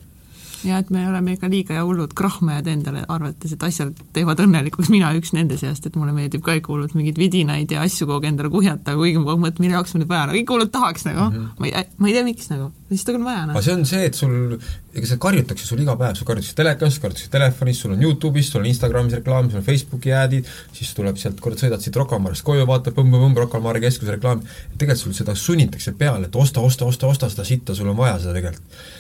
ja 0.64 0.78
et 0.80 0.90
me 0.94 1.02
oleme 1.08 1.34
ikka 1.36 1.50
liiga 1.50 1.82
hullud 1.82 2.14
krahmajad 2.16 2.68
endale, 2.70 3.02
arvates, 3.12 3.52
et 3.52 3.66
asjad 3.66 3.92
teevad 4.16 4.40
õnnelikuks, 4.44 4.90
mina 4.92 5.12
üks 5.18 5.34
nende 5.36 5.58
seast, 5.60 5.86
et 5.88 5.98
mulle 5.98 6.14
meeldib 6.16 6.44
ka 6.46 6.56
ikka 6.58 6.72
hullult 6.72 6.96
mingeid 6.96 7.20
vidinaid 7.20 7.72
ja 7.72 7.84
asju 7.84 8.06
kogu 8.06 8.20
aeg 8.20 8.30
endale 8.30 8.50
kuhjata, 8.52 8.96
kuigi 8.98 9.20
ma 9.20 9.36
mõtlen, 9.36 9.66
mille 9.66 9.76
jaoks 9.76 9.94
mul 9.94 10.04
nüüd 10.04 10.12
vaja, 10.12 10.26
no 10.30 10.38
ikka 10.40 10.56
hullult 10.56 10.72
tahaks 10.74 11.06
nagu. 11.08 11.28
Mm, 11.28 11.36
-hmm. 11.36 11.54
ma 11.58 11.66
ei, 11.66 11.86
ma 11.98 12.08
ei 12.08 12.16
tea, 12.16 12.24
miks 12.26 12.50
nagu, 12.52 12.70
lihtsalt 12.90 13.20
on 13.20 13.28
vaja 13.28 13.46
noh. 13.46 13.54
aga 13.54 13.62
see 13.66 13.76
on 13.76 13.86
see, 13.92 14.02
et 14.10 14.18
sul, 14.18 14.34
ega 14.94 15.10
see 15.10 15.22
karjutakse 15.26 15.66
sul 15.66 15.82
iga 15.84 15.96
päev, 16.00 16.18
sul 16.18 16.28
karjutakse 16.30 16.56
telekas, 16.56 16.98
karjutakse 17.02 17.30
telefonis, 17.30 17.80
sul 17.82 17.96
on 17.96 18.04
Youtube'is, 18.06 18.50
sul 18.52 18.62
on 18.62 18.70
Instagramis 18.70 19.18
reklaam, 19.20 19.50
sul 19.50 19.60
on 19.60 19.66
Facebooki 19.66 20.14
ad'id, 20.16 20.48
siis 20.72 20.94
tuleb 20.96 21.18
sealt, 21.20 21.40
kurat, 21.40 21.60
sõidad 21.60 21.82
siit 21.84 21.96
Marest 22.18 22.46
koju, 22.46 22.66
vaatad 22.66 22.94
põmm-põmm, 22.96 23.36
Rocca 23.36 23.60
Mare 23.60 23.80
keskuse 23.80 24.16
reklaam, 24.16 24.40
tegelikult 24.78 25.04
sul 25.04 25.16
seda 25.18 25.34
sunnitakse 25.34 25.92
peale, 25.92 26.26
et 26.30 26.36
osta, 26.36 26.60
osta, 26.60 26.86
osta, 26.86 27.06
osta 27.06 27.28
seda 27.28 27.44
sitta, 27.44 27.74
sul 27.74 27.90
on 27.92 27.96
vaja 27.96 28.18
seda 28.22 28.38
tegelikult 28.38 28.95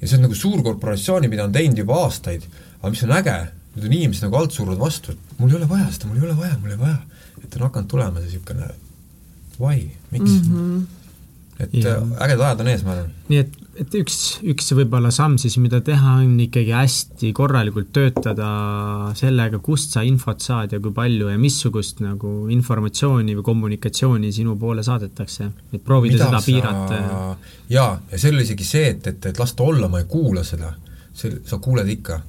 ja 0.00 0.08
see 0.08 0.18
on 0.18 0.26
nagu 0.26 0.38
suurkorporatsiooni, 0.38 1.30
mida 1.32 1.46
on 1.46 1.52
teinud 1.54 1.78
juba 1.78 1.98
aastaid, 2.04 2.46
aga 2.80 2.92
mis 2.92 3.04
on 3.06 3.14
äge, 3.18 3.36
nüüd 3.74 3.88
on 3.88 3.96
inimesed 3.98 4.26
nagu 4.26 4.38
alt 4.40 4.56
suruvad 4.56 4.80
vastu, 4.82 5.14
et 5.14 5.38
mul 5.40 5.52
ei 5.52 5.58
ole 5.60 5.68
vaja 5.70 5.90
seda, 5.94 6.10
mul 6.10 6.20
ei 6.20 6.28
ole 6.28 6.38
vaja, 6.38 6.58
mul 6.60 6.72
ei 6.72 6.76
ole 6.78 6.82
vaja. 6.86 6.98
et 7.44 7.56
on 7.56 7.66
hakanud 7.66 7.88
tulema 7.90 8.20
see 8.20 8.30
niisugune 8.30 8.68
why, 9.60 9.90
miks 10.10 10.30
mm? 10.30 10.54
-hmm. 10.54 10.82
et 11.60 11.74
ja. 11.74 11.96
Äh, 11.96 12.22
ägedad 12.24 12.46
ajad 12.46 12.60
on 12.60 12.68
ees, 12.68 12.84
ma 12.84 12.92
arvan. 12.92 13.12
nii 13.28 13.38
et 13.38 13.58
et 13.80 13.94
üks, 13.98 14.18
üks 14.46 14.70
võib-olla 14.76 15.10
samm 15.14 15.36
siis, 15.40 15.56
mida 15.62 15.80
teha, 15.84 16.18
on 16.22 16.34
ikkagi 16.44 16.72
hästi 16.74 17.30
korralikult 17.36 17.90
töötada 17.94 18.48
sellega, 19.18 19.58
kust 19.64 19.94
sa 19.96 20.04
infot 20.06 20.42
saad 20.44 20.74
ja 20.74 20.80
kui 20.82 20.94
palju 20.94 21.30
ja 21.32 21.38
missugust 21.40 22.02
nagu 22.04 22.48
informatsiooni 22.54 23.36
või 23.38 23.46
kommunikatsiooni 23.46 24.32
sinu 24.34 24.56
poole 24.60 24.84
saadetakse, 24.86 25.48
et 25.72 25.84
proovida 25.84 26.16
mida 26.16 26.28
seda 26.28 26.40
sa... 26.40 26.50
piirata. 26.50 27.00
jaa, 27.72 27.90
ja 28.10 28.20
see 28.20 28.34
oli 28.34 28.46
isegi 28.46 28.68
see, 28.68 28.92
et, 28.94 29.10
et, 29.10 29.30
et 29.32 29.42
las 29.42 29.56
ta 29.56 29.66
olla, 29.66 29.90
ma 29.90 30.02
ei 30.02 30.08
kuula 30.10 30.44
seda, 30.46 30.74
see, 31.12 31.40
sa 31.48 31.58
kuuled 31.62 31.90
ikka. 31.98 32.22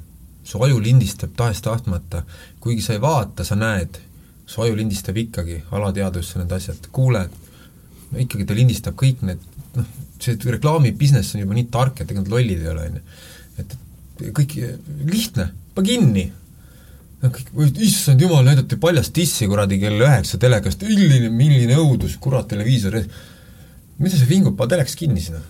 su 0.45 0.59
aju 0.61 0.77
lindistab 0.77 1.31
tahes-tahtmata, 1.33 2.19
kuigi 2.61 2.83
sa 2.85 2.93
ei 2.93 2.99
vaata, 3.01 3.43
sa 3.43 3.55
näed, 3.57 3.97
su 4.45 4.61
aju 4.61 4.75
lindistab 4.77 5.17
ikkagi, 5.17 5.63
alateadvusse 5.73 6.37
need 6.37 6.51
asjad, 6.53 6.89
kuuled, 6.93 7.31
no 8.11 8.19
ikkagi 8.21 8.45
ta 8.45 8.53
lindistab 8.53 8.93
kõik 8.99 9.23
need 9.25 9.41
noh, 9.73 9.87
see 10.21 10.55
reklaami 10.55 10.93
business 10.97 11.35
on 11.35 11.43
juba 11.43 11.57
nii 11.57 11.67
tark, 11.73 12.01
et 12.01 12.11
ega 12.11 12.21
nad 12.21 12.31
lollid 12.31 12.63
ei 12.63 12.71
ole, 12.71 12.87
on 12.89 12.97
ju. 12.97 13.03
et 13.63 13.77
kõik, 14.35 14.57
lihtne, 15.11 15.49
pane 15.75 15.89
kinni. 15.91 16.25
noh, 17.21 17.31
kõik, 17.35 17.79
issand 17.85 18.21
jumal, 18.21 18.45
näidati 18.47 18.79
paljast 18.81 19.15
tissi 19.15 19.47
kuradi 19.51 19.79
kell 19.81 20.01
üheksa 20.01 20.39
telekast, 20.41 20.85
milline, 20.87 21.31
milline 21.33 21.79
õudus, 21.81 22.17
kurat, 22.21 22.47
televiisor, 22.51 22.99
mida 24.01 24.19
sa 24.19 24.29
vingud, 24.29 24.57
pane 24.59 24.75
telekas 24.75 24.99
kinni 24.99 25.23
sinna. 25.23 25.41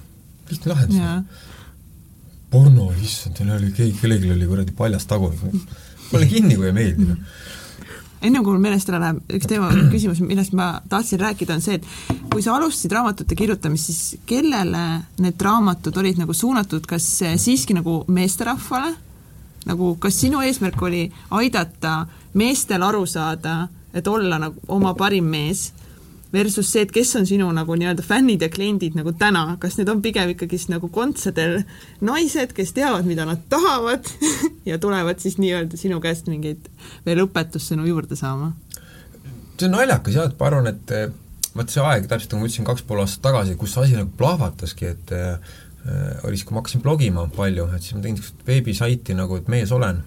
lihtne 0.49 0.73
lahendus. 0.73 1.43
porno, 2.49 2.91
issand, 3.01 3.37
seal 3.37 3.51
oli, 3.57 3.73
keegi, 3.75 3.97
kellelgi 4.01 4.31
oli 4.31 4.47
kuradi 4.49 4.77
paljas 4.77 5.05
tagumik. 5.09 5.43
pane 6.11 6.31
kinni, 6.31 6.57
kui 6.57 6.71
ei 6.71 6.79
meeldi, 6.79 7.11
noh 7.11 7.53
enne 8.25 8.41
kui 8.41 8.53
mul 8.53 8.63
meelest 8.63 8.89
ära 8.91 8.99
läheb, 9.01 9.21
üks 9.37 9.49
teema, 9.49 9.69
küsimus, 9.93 10.21
millest 10.25 10.55
ma 10.57 10.71
tahtsin 10.89 11.21
rääkida, 11.21 11.57
on 11.57 11.63
see, 11.63 11.79
et 11.79 12.19
kui 12.31 12.43
sa 12.43 12.55
alustasid 12.57 12.93
raamatute 12.95 13.37
kirjutamist, 13.37 13.91
siis 13.91 14.25
kellele 14.27 14.83
need 15.23 15.41
raamatud 15.47 15.97
olid 16.01 16.19
nagu 16.21 16.35
suunatud, 16.35 16.85
kas 16.89 17.07
siiski 17.41 17.77
nagu 17.77 18.01
meesterahvale, 18.11 18.93
nagu 19.69 19.95
kas 20.01 20.19
sinu 20.21 20.43
eesmärk 20.45 20.81
oli 20.85 21.05
aidata 21.37 22.03
meestel 22.37 22.83
aru 22.85 23.05
saada, 23.09 23.65
et 23.95 24.07
olla 24.07 24.39
nagu 24.41 24.61
oma 24.75 24.93
parim 24.97 25.29
mees 25.31 25.69
versus 26.35 26.69
see, 26.71 26.83
et 26.85 26.91
kes 26.93 27.15
on 27.19 27.27
sinu 27.27 27.47
nagu 27.55 27.77
nii-öelda 27.79 28.03
fännid 28.05 28.43
ja 28.43 28.49
kliendid 28.51 28.97
nagu 28.99 29.15
täna, 29.17 29.47
kas 29.61 29.79
need 29.79 29.89
on 29.91 30.03
pigem 30.05 30.35
ikkagist 30.35 30.71
nagu 30.73 30.89
kontsadel 30.93 31.61
naised, 32.05 32.53
kes 32.55 32.75
teavad, 32.75 33.07
mida 33.07 33.25
nad 33.27 33.43
tahavad 33.51 34.07
ja 34.69 34.79
tulevad 34.81 35.23
siis 35.23 35.39
nii-öelda 35.41 35.79
sinu 35.79 36.01
käest 36.03 36.29
mingeid 36.31 36.69
veel 37.07 37.25
õpetussõnu 37.25 37.87
juurde 37.89 38.19
saama? 38.19 38.53
see 39.55 39.69
on 39.69 39.77
naljakas 39.77 40.17
jah, 40.17 40.27
et 40.27 40.39
ma 40.39 40.49
arvan, 40.49 40.67
et 40.67 40.91
eh, 40.91 41.05
vaat 41.55 41.71
see 41.71 41.83
aeg, 41.83 42.09
täpselt 42.11 42.33
nagu 42.33 42.43
ma 42.43 42.49
ütlesin 42.49 42.67
kaks 42.67 42.83
pool 42.87 43.01
aastat 43.03 43.23
tagasi, 43.29 43.55
kus 43.59 43.75
see 43.75 43.85
asi 43.85 43.99
nagu 43.99 44.11
plahvataski, 44.19 44.91
et 44.91 45.13
äh, 45.15 45.53
oli 46.25 46.35
siis, 46.35 46.47
kui 46.47 46.55
ma 46.55 46.63
hakkasin 46.63 46.83
blogima 46.83 47.27
palju, 47.35 47.69
et 47.75 47.85
siis 47.85 47.95
ma 47.95 48.03
tegin 48.03 48.17
niisugust 48.17 48.47
veebisaiti 48.47 49.15
nagu, 49.17 49.39
et 49.39 49.47
mees 49.51 49.71
olen. 49.75 50.01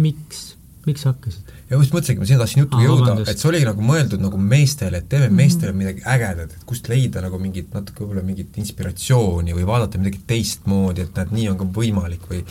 miks, 0.00 0.46
miks 0.86 1.04
hakkasid? 1.08 1.53
Ja 1.74 1.80
just 1.80 1.94
mõtlesingi, 1.94 2.22
ma 2.22 2.28
sinna 2.28 2.44
tahtsin 2.44 2.62
jutuga 2.62 2.84
jõuda, 2.86 3.14
et 3.26 3.40
see 3.40 3.50
oligi 3.50 3.66
nagu 3.66 3.84
mõeldud 3.84 4.22
nagu 4.22 4.40
meestele, 4.40 5.00
et 5.00 5.08
teeme 5.10 5.26
mm 5.26 5.30
-hmm. 5.32 5.40
meestele 5.42 5.72
midagi 5.74 6.04
ägedat, 6.14 6.52
et 6.54 6.66
kust 6.68 6.88
leida 6.88 7.22
nagu 7.24 7.38
mingit 7.42 7.74
natuke 7.74 8.04
võib-olla 8.04 8.22
mingit 8.26 8.58
inspiratsiooni 8.62 9.56
või 9.56 9.66
vaadata 9.66 9.98
midagi 9.98 10.20
teistmoodi, 10.26 11.06
et 11.08 11.16
näed, 11.18 11.32
nii 11.38 11.48
on 11.50 11.58
ka 11.58 11.70
võimalik 11.78 12.28
või 12.30 12.44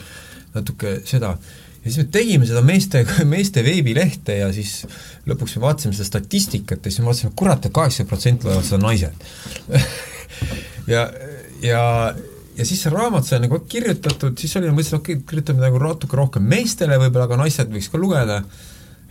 natuke 0.53 0.99
seda. 1.05 1.37
ja 1.83 1.91
siis 1.91 1.97
me 1.97 2.11
tegime 2.11 2.45
seda 2.49 2.61
meeste, 2.61 3.05
meeste 3.35 3.63
veebilehte 3.63 4.37
ja 4.37 4.51
siis 4.53 4.85
lõpuks 5.27 5.55
me 5.55 5.61
vaatasime 5.67 5.93
seda 5.93 6.09
statistikat 6.11 6.85
ja 6.85 6.91
siis 6.91 6.99
me 6.99 7.11
vaatasime, 7.11 7.31
kurat, 7.35 7.65
et 7.65 7.73
kaheksakümmend 7.73 8.09
protsenti 8.09 8.47
loevad 8.47 8.65
seda 8.67 8.81
naised 8.83 9.15
ja, 10.93 11.07
ja 11.61 11.81
ja 12.57 12.65
siis 12.65 12.83
see 12.83 12.91
raamat 12.93 13.25
sai 13.25 13.39
nagu 13.41 13.57
kirjutatud, 13.69 14.37
siis 14.37 14.51
oli, 14.59 14.69
mõtlesin, 14.69 14.99
okei 14.99 15.15
okay,, 15.15 15.25
kirjutame 15.29 15.63
nagu 15.63 15.79
natuke 15.81 16.17
rohkem 16.17 16.43
meestele 16.45 16.99
võib-olla, 17.01 17.25
aga 17.25 17.39
naised 17.41 17.71
võiks 17.73 17.89
ka 17.89 17.97
lugeda 17.97 18.43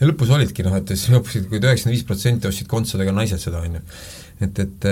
ja 0.03 0.11
lõpus 0.11 0.34
olidki 0.34 0.66
noh, 0.66 0.74
et 0.80 0.90
siis 0.96 1.12
lõpus, 1.14 1.38
kui 1.46 1.62
üheksakümmend 1.62 1.94
viis 1.94 2.05
protsenti 2.09 2.50
ostsid 2.50 2.68
kontsadega 2.70 3.14
naised 3.14 3.40
seda, 3.42 3.62
on 3.62 3.78
ju. 3.78 3.86
et, 4.48 4.62
et 4.66 4.90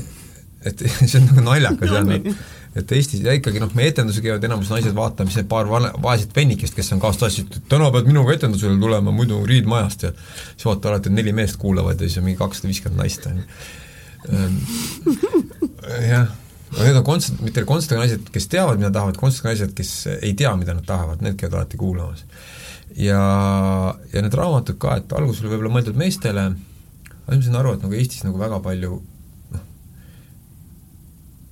et 0.70 0.82
see 0.86 1.18
on 1.18 1.28
nagu 1.32 1.44
naljakas 1.50 1.94
jah, 1.96 2.10
et 2.14 2.32
et 2.78 2.92
Eestis 2.94 3.24
ja 3.24 3.32
ikkagi 3.34 3.58
noh, 3.58 3.70
meie 3.74 3.90
etendusega 3.90 4.28
käivad 4.28 4.44
enamus 4.46 4.68
naised 4.70 4.94
vaatama, 4.94 5.26
mis 5.26 5.38
need 5.40 5.48
paar 5.50 5.66
vana, 5.66 5.88
vaesed 6.04 6.30
vennikest, 6.36 6.76
kes 6.76 6.92
on 6.94 7.00
et 7.02 7.56
täna 7.72 7.88
pead 7.90 8.06
minuga 8.06 8.36
etendusele 8.36 8.76
tulema, 8.78 9.10
muidu 9.14 9.40
riid 9.48 9.66
majast 9.70 10.06
ja 10.06 10.12
siis 10.14 10.68
vaata 10.68 10.92
alati, 10.92 11.10
et 11.10 11.16
neli 11.16 11.34
meest 11.34 11.58
kuulavad 11.58 11.98
ja 11.98 12.06
siis 12.06 12.20
on 12.20 12.28
mingi 12.28 12.38
kakssada 12.38 12.70
viiskümmend 12.70 13.02
naist, 13.02 13.26
on 13.26 13.40
ju. 13.40 13.48
Ehm, 14.30 14.60
jah, 16.12 16.30
no 16.76 16.86
need 16.86 17.00
on 17.00 17.08
kontsert, 17.10 17.42
mitte 17.42 17.66
kontserdiga 17.66 18.04
naised, 18.04 18.30
kes 18.30 18.46
teavad, 18.54 18.78
mida 18.78 18.92
tahavad, 18.94 19.18
kontserdiga 19.18 19.50
naised, 19.50 19.74
kes 19.74 19.92
ei 20.20 20.36
tea, 20.38 20.54
mida 20.60 20.78
nad 20.78 20.86
tahavad, 20.86 21.26
need 21.26 21.40
käivad 21.42 21.64
alati 21.64 21.80
kuulamas 21.80 22.22
ja, 22.96 23.22
ja 24.12 24.24
need 24.24 24.34
raamatud 24.36 24.78
ka, 24.82 24.96
et 25.00 25.12
alguses 25.16 25.44
oli 25.44 25.54
võib-olla 25.54 25.74
mõeldud 25.76 25.98
meestele, 25.98 26.50
aga 27.20 27.36
ma 27.36 27.42
sain 27.44 27.60
aru, 27.60 27.76
et 27.76 27.84
nagu 27.86 27.98
Eestis 27.98 28.24
nagu 28.26 28.40
väga 28.40 28.58
palju 28.64 28.98
noh, 29.54 29.64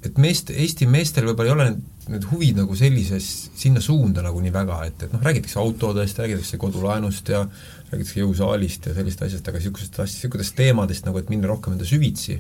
et 0.08 0.18
meest, 0.22 0.50
Eesti 0.54 0.88
meestel 0.90 1.28
võib-olla 1.28 1.50
ei 1.50 1.56
ole 1.56 1.68
need 2.08 2.24
huvid 2.30 2.56
nagu 2.56 2.76
sellises, 2.78 3.26
sinna 3.58 3.82
suunda 3.84 4.22
nagu 4.24 4.40
nii 4.40 4.52
väga, 4.54 4.78
et, 4.88 5.02
et 5.04 5.12
noh, 5.12 5.22
räägitakse 5.24 5.58
autodest, 5.60 6.20
räägitakse 6.22 6.60
kodulaenust 6.60 7.28
ja 7.34 7.42
räägitakse 7.90 8.22
jõusaalist 8.22 8.88
ja 8.88 8.96
sellist 8.96 9.22
asjast, 9.26 9.48
aga 9.48 9.60
niisugusest 9.60 9.98
asjast, 9.98 10.22
niisugustest 10.22 10.56
teemadest 10.56 11.08
nagu, 11.08 11.20
et 11.20 11.28
minna 11.32 11.50
rohkem 11.50 11.76
enda 11.76 11.88
süvitsi, 11.88 12.38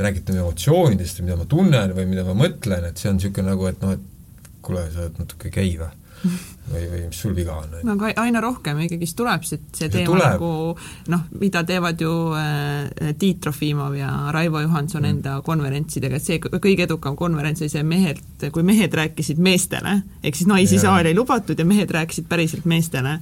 räägite 0.00 0.36
emotsioonidest, 0.36 1.24
mida 1.24 1.38
ma 1.40 1.48
tunnen 1.48 1.96
või 1.96 2.06
mida 2.12 2.26
ma 2.28 2.36
mõtlen, 2.44 2.86
et 2.88 3.00
see 3.00 3.10
on 3.10 3.18
niisugune 3.18 3.50
nagu, 3.50 3.66
et 3.68 3.80
noh, 3.84 3.96
et 3.96 4.52
kuule, 4.64 4.84
sa 4.92 5.06
oled 5.06 5.20
natuke 5.20 5.52
gei 5.54 5.74
või? 5.80 5.90
Või, 6.24 6.84
või 6.90 7.02
mis 7.08 7.20
sul 7.22 7.34
viga 7.36 7.56
on? 7.60 7.76
no 7.86 7.94
aga 7.96 8.12
aina 8.22 8.42
rohkem 8.44 8.80
ikkagist 8.84 9.16
tuleb 9.18 9.44
see, 9.46 9.60
see 9.72 9.86
See 9.86 9.92
teema 9.94 10.12
tuleb. 10.12 10.34
nagu 10.36 11.12
noh, 11.12 11.22
mida 11.40 11.62
teevad 11.66 12.00
ju 12.00 12.12
äh, 12.38 13.14
Tiit 13.18 13.40
Trofimov 13.44 13.96
ja 13.98 14.10
Raivo 14.34 14.62
Johanson 14.64 15.02
mm. 15.02 15.14
enda 15.14 15.36
konverentsidega, 15.46 16.20
et 16.20 16.26
see 16.26 16.40
kõige 16.40 16.86
edukam 16.86 17.16
konverents 17.18 17.64
oli 17.64 17.72
see 17.72 17.86
mehed, 17.86 18.20
kui 18.52 18.66
mehed 18.66 18.94
rääkisid 18.94 19.40
meestele, 19.42 20.00
ehk 20.22 20.36
siis 20.38 20.50
naisi 20.50 20.78
Jaa. 20.78 20.88
saali 20.88 21.12
ei 21.12 21.18
lubatud 21.18 21.58
ja 21.58 21.66
mehed 21.66 21.90
rääkisid 21.90 22.28
päriselt 22.28 22.68
meestele. 22.68 23.18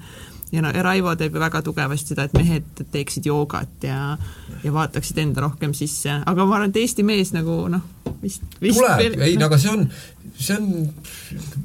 ja 0.53 0.62
no 0.64 0.70
ja 0.74 0.82
Raivo 0.82 1.14
teeb 1.16 1.34
ju 1.34 1.40
väga 1.40 1.62
tugevasti 1.62 2.14
seda, 2.14 2.24
et 2.24 2.36
mehed 2.36 2.84
teeksid 2.92 3.26
joogat 3.26 3.84
ja 3.84 4.16
ja 4.64 4.72
vaataksid 4.72 5.18
enda 5.22 5.40
rohkem 5.44 5.74
sisse, 5.74 6.20
aga 6.26 6.46
ma 6.46 6.57
arvan, 6.57 6.72
et 6.72 6.80
Eesti 6.80 7.05
mees 7.07 7.32
nagu 7.34 7.61
noh, 7.70 7.84
vist, 8.22 8.42
vist 8.62 8.80
tuleb, 8.80 9.20
ei 9.22 9.36
no 9.38 9.46
aga 9.46 9.59
see 9.61 9.70
on, 9.70 9.84
see 10.39 10.57
on, 10.57 10.89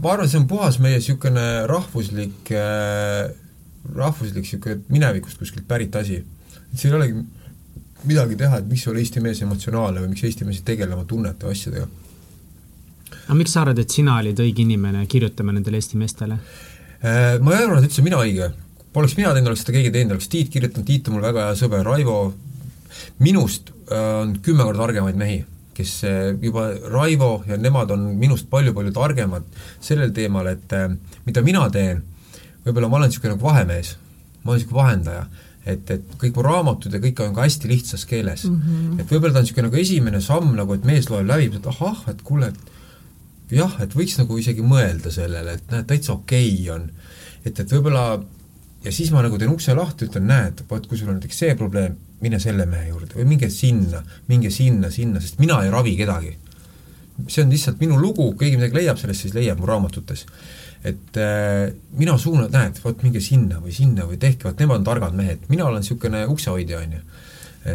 ma 0.02 0.14
arvan, 0.16 0.30
see 0.30 0.42
on 0.42 0.50
puhas 0.50 0.80
meie 0.82 0.98
niisugune 0.98 1.46
rahvuslik 1.70 2.52
äh, 2.58 3.30
rahvuslik 3.96 4.44
niisugune 4.44 4.82
minevikust 4.94 5.42
kuskilt 5.42 5.68
pärit 5.68 5.96
asi. 5.96 6.24
et 6.72 6.80
siin 6.80 6.94
ei 6.94 7.00
olegi 7.00 7.24
midagi 8.10 8.38
teha, 8.40 8.60
et 8.60 8.68
miks 8.70 8.88
ei 8.88 8.92
ole 8.92 9.04
Eesti 9.04 9.24
mees 9.24 9.42
emotsionaalne 9.46 10.04
või 10.04 10.14
miks 10.14 10.26
Eesti 10.28 10.48
mees 10.48 10.60
ei 10.62 10.68
tegele 10.74 10.96
oma 10.98 11.06
tunnete 11.08 11.48
ja 11.48 11.56
asjadega. 11.56 11.88
aga 13.24 13.40
miks 13.40 13.56
sa 13.56 13.64
arvad, 13.64 13.80
et 13.80 13.94
sina 13.94 14.18
olid 14.20 14.42
õige 14.44 14.66
inimene 14.66 15.06
kirjutama 15.12 15.56
nendele 15.56 15.80
Eesti 15.80 16.00
meestele? 16.02 16.40
Äh, 17.04 17.38
Ma 17.40 17.56
ei 17.56 17.66
arva, 17.66 17.80
et 17.80 17.90
üldse 17.90 18.04
mina 18.04 18.20
õige. 18.24 18.52
Poleks 18.94 19.18
mina 19.18 19.34
teinud, 19.34 19.50
oleks 19.52 19.64
seda 19.66 19.78
keegi 19.78 19.92
teinud, 19.94 20.16
oleks 20.16 20.30
Tiit 20.32 20.52
kirjutanud, 20.54 20.86
Tiit 20.88 21.08
on 21.10 21.18
mul 21.18 21.26
väga 21.26 21.48
hea 21.50 21.56
sõber, 21.60 21.86
Raivo, 21.88 22.18
minust 23.24 23.74
äh, 23.90 24.22
on 24.22 24.38
kümme 24.44 24.68
korda 24.68 24.86
targemaid 24.86 25.20
mehi, 25.20 25.42
kes 25.78 25.94
äh, 26.08 26.34
juba, 26.42 26.68
Raivo 26.92 27.44
ja 27.48 27.58
nemad 27.58 27.92
on 27.96 28.10
minust 28.20 28.50
palju-palju 28.52 28.94
targemad 28.96 29.48
sellel 29.84 30.14
teemal, 30.16 30.50
et 30.52 30.76
äh, 30.78 30.90
mida 31.26 31.44
mina 31.46 31.66
teen, 31.74 32.04
võib-olla 32.66 32.90
ma 32.90 33.00
olen 33.00 33.12
niisugune 33.12 33.36
nagu 33.36 33.48
vahemees, 33.48 33.96
ma 34.44 34.52
olen 34.52 34.62
niisugune 34.62 34.80
vahendaja, 34.80 35.24
et, 35.66 35.96
et 35.96 36.14
kõik 36.20 36.38
mu 36.38 36.46
raamatud 36.46 36.94
ja 36.94 37.02
kõik 37.04 37.24
on 37.24 37.34
ka 37.36 37.48
hästi 37.48 37.72
lihtsas 37.72 38.06
keeles 38.10 38.46
mm. 38.50 38.62
-hmm. 38.62 39.02
et 39.02 39.12
võib-olla 39.12 39.34
ta 39.34 39.42
on 39.42 39.48
niisugune 39.48 39.70
nagu 39.70 39.82
esimene 39.82 40.22
samm 40.22 40.54
nagu, 40.60 40.78
et 40.78 40.86
mees 40.88 41.10
loeb 41.10 41.28
läbi, 41.28 41.50
et 41.56 41.68
ahah, 41.74 42.04
et 42.12 42.22
kuule, 42.22 42.52
et 42.52 43.58
jah, 43.60 43.76
et 43.82 43.96
võiks 43.96 44.18
nagu 44.20 44.38
isegi 44.38 44.66
mõelda 44.66 45.12
sellele, 45.12 45.58
et 45.60 45.72
näed, 45.72 45.88
täitsa 45.90 46.14
okei 46.14 46.54
okay 46.54 46.70
on. 46.76 46.90
et, 47.46 47.60
et 47.60 47.72
võib-olla 47.72 48.24
ja 48.84 48.92
siis 48.92 49.12
ma 49.12 49.24
nagu 49.24 49.38
teen 49.40 49.52
ukse 49.54 49.76
lahti, 49.76 50.08
ütlen, 50.10 50.28
näed, 50.28 50.64
vot 50.70 50.88
kui 50.88 51.00
sul 51.00 51.12
on 51.12 51.20
näiteks 51.20 51.40
see 51.46 51.56
probleem, 51.60 51.96
mine 52.24 52.40
selle 52.42 52.66
mehe 52.70 52.90
juurde 52.90 53.18
või 53.18 53.28
minge 53.34 53.50
sinna, 53.54 54.02
minge 54.32 54.52
sinna, 54.54 54.92
sinna, 54.94 55.22
sest 55.24 55.40
mina 55.44 55.60
ei 55.64 55.72
ravi 55.74 55.96
kedagi. 56.00 56.34
see 57.28 57.44
on 57.44 57.52
lihtsalt 57.54 57.80
minu 57.80 58.00
lugu, 58.02 58.32
keegi 58.40 58.58
midagi 58.58 58.80
leiab 58.80 58.98
sellest, 58.98 59.28
siis 59.28 59.36
leiab 59.38 59.60
mu 59.62 59.70
raamatutes. 59.70 60.26
et 60.84 61.18
äh, 61.18 61.72
mina 62.00 62.18
suunan, 62.18 62.50
näed, 62.52 62.80
vot 62.84 63.04
minge 63.04 63.22
sinna 63.24 63.60
või 63.64 63.76
sinna 63.76 64.08
või 64.10 64.18
tehke, 64.20 64.50
vot 64.50 64.60
nemad 64.60 64.82
on 64.82 64.88
targad 64.90 65.16
mehed, 65.16 65.46
mina 65.50 65.66
olen 65.66 65.84
niisugune 65.84 66.26
uksehoidja, 66.28 66.80
on 66.80 66.98
ju. 66.98 67.04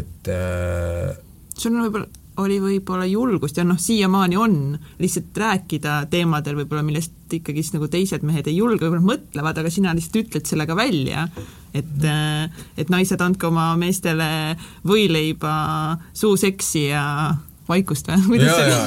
et 0.01 0.33
äh, 0.35 1.17
sul 1.57 1.77
on 1.77 1.87
võib-olla, 1.87 2.09
oli 2.39 2.59
võib-olla 2.63 3.07
julgust 3.09 3.59
ja 3.59 3.65
noh, 3.67 3.79
siiamaani 3.81 4.39
on 4.39 4.55
lihtsalt 5.01 5.37
rääkida 5.37 6.01
teemadel 6.11 6.61
võib-olla, 6.61 6.85
millest 6.87 7.35
ikkagist 7.35 7.75
nagu 7.77 7.89
teised 7.93 8.25
mehed 8.27 8.47
ei 8.49 8.59
julge, 8.61 8.85
võib-olla 8.87 9.15
mõtlevad, 9.15 9.59
aga 9.61 9.73
sina 9.73 9.95
lihtsalt 9.97 10.23
ütled 10.23 10.49
selle 10.49 10.69
ka 10.69 10.77
välja, 10.79 11.27
et 11.77 12.07
et 12.79 12.89
naised, 12.93 13.21
andke 13.21 13.49
oma 13.51 13.73
meestele 13.81 14.57
võileiba, 14.87 15.99
suuseksi 16.17 16.89
ja 16.89 17.05
vaikust 17.69 18.09
või? 18.29 18.41
ja, 18.47 18.57
ja, 18.65 18.81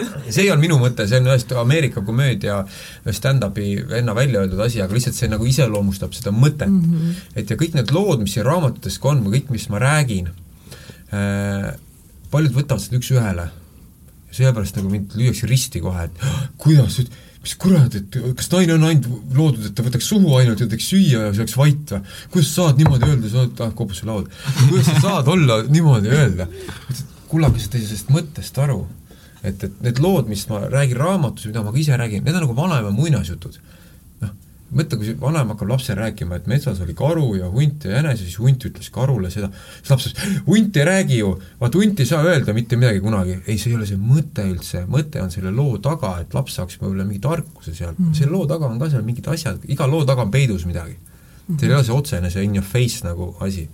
ja 0.00 0.32
see 0.32 0.46
ei 0.46 0.50
olnud 0.50 0.64
minu 0.64 0.78
mõte, 0.80 1.06
see 1.08 1.20
on 1.20 1.28
ühest 1.30 1.52
Ameerika 1.58 2.02
komöödia 2.06 2.62
stand-up'i 3.10 3.74
venna 3.90 4.14
välja 4.16 4.42
öeldud 4.42 4.62
asi, 4.64 4.80
aga 4.82 4.96
lihtsalt 4.96 5.18
see 5.18 5.30
nagu 5.32 5.46
iseloomustab 5.48 6.14
seda 6.16 6.32
mõtet 6.34 6.70
mm. 6.70 6.82
-hmm. 6.82 7.22
et 7.42 7.50
ja 7.50 7.58
kõik 7.60 7.76
need 7.76 7.92
lood, 7.94 8.22
mis 8.24 8.38
siin 8.38 8.46
raamatutes 8.48 8.98
ka 9.02 9.12
on 9.12 9.24
või 9.26 9.38
kõik, 9.38 9.52
mis 9.58 9.68
ma 9.72 9.82
räägin 9.82 10.30
äh,, 11.12 11.72
paljud 12.32 12.54
võtavad 12.56 12.82
seda 12.84 12.98
üks-ühele. 13.00 13.50
seepärast 14.32 14.78
nagu 14.78 14.88
mind 14.88 15.12
lüüakse 15.12 15.44
risti 15.48 15.80
kohe, 15.84 16.06
et 16.08 16.22
"Ah, 16.24 16.46
kuidas, 16.56 16.94
mis 17.42 17.54
kurat, 17.60 17.94
et 17.94 18.16
kas 18.38 18.48
naine 18.52 18.72
on 18.78 18.86
ainult 18.88 19.34
loodud, 19.36 19.66
et 19.66 19.74
ta 19.76 19.84
võtaks 19.84 20.08
suhu 20.08 20.36
ainult 20.38 20.60
ja 20.62 20.66
teeks 20.66 20.86
süüa 20.88 21.26
ja 21.26 21.32
see 21.34 21.42
oleks 21.44 21.56
vait 21.58 21.92
või? 21.92 22.00
kuidas 22.32 22.48
sa 22.48 22.54
saad 22.62 22.80
niimoodi 22.80 23.10
öelda, 23.10 23.28
sa 23.28 23.42
oled, 23.42 23.60
ah, 23.60 23.74
kopusse 23.76 24.06
laud. 24.08 24.30
kuidas 24.70 24.86
sa 24.88 25.00
saad 25.00 25.28
olla 25.28 25.62
niimoodi 25.68 26.08
öelda? 26.08 26.48
kullakesed 27.28 27.74
ei 27.74 27.82
saa 27.84 27.88
sellest 27.92 28.10
mõttest 28.14 28.58
aru. 28.62 28.86
et, 29.42 29.64
et 29.64 29.80
need 29.82 29.98
lood, 30.00 30.28
mis 30.32 30.46
ma 30.48 30.62
räägin 30.70 30.96
raamatus, 30.96 31.46
mida 31.50 31.62
ma 31.62 31.72
ka 31.74 31.78
ise 31.78 31.96
räägin, 31.98 32.24
need 32.24 32.34
on 32.38 32.46
nagu 32.46 32.56
vanaema 32.56 32.90
muinasjutud. 32.94 33.58
Mõtle, 34.72 34.98
kui 35.00 35.14
vanaema 35.20 35.54
hakkab 35.54 35.70
lapsele 35.72 35.98
rääkima, 36.00 36.38
et 36.38 36.48
metsas 36.50 36.80
oli 36.84 36.94
karu 36.96 37.34
ja 37.38 37.50
hunt 37.52 37.84
ja 37.86 37.98
jänes 37.98 38.20
ja 38.20 38.26
siis 38.26 38.38
hunt 38.40 38.64
ütles 38.68 38.88
karule 38.94 39.30
seda, 39.32 39.50
siis 39.78 39.92
laps 39.92 40.08
ütles, 40.10 40.34
hunt 40.46 40.76
ei 40.80 40.86
räägi 40.88 41.20
ju, 41.20 41.32
vaat 41.60 41.78
hunt 41.78 42.00
ei 42.00 42.08
saa 42.08 42.22
öelda 42.24 42.54
mitte 42.56 42.78
midagi 42.80 43.00
kunagi. 43.04 43.38
ei, 43.46 43.58
see 43.58 43.72
ei 43.72 43.78
ole 43.78 43.88
see 43.88 44.00
mõte 44.00 44.46
üldse, 44.48 44.84
mõte 44.90 45.22
on 45.22 45.32
selle 45.34 45.52
loo 45.54 45.78
taga, 45.82 46.14
et 46.24 46.34
laps 46.34 46.58
saaks 46.58 46.80
võib-olla 46.80 47.06
mingi 47.08 47.22
tarkuse 47.22 47.74
sealt 47.74 47.98
mm, 47.98 48.06
-hmm. 48.06 48.18
selle 48.18 48.32
loo 48.32 48.46
taga 48.46 48.68
on 48.68 48.78
ka 48.80 48.90
seal 48.90 49.06
mingid 49.06 49.28
asjad, 49.28 49.64
iga 49.68 49.86
loo 49.86 50.04
taga 50.08 50.24
on 50.26 50.30
peidus 50.30 50.66
midagi 50.66 50.96
mm. 50.96 51.08
-hmm. 51.48 51.60
see 51.60 51.68
ei 51.68 51.74
ole 51.74 51.84
see 51.84 51.94
otsene, 51.96 52.30
see 52.30 52.44
in 52.44 52.56
your 52.56 52.66
face 52.66 53.04
nagu 53.06 53.34
asi 53.40 53.68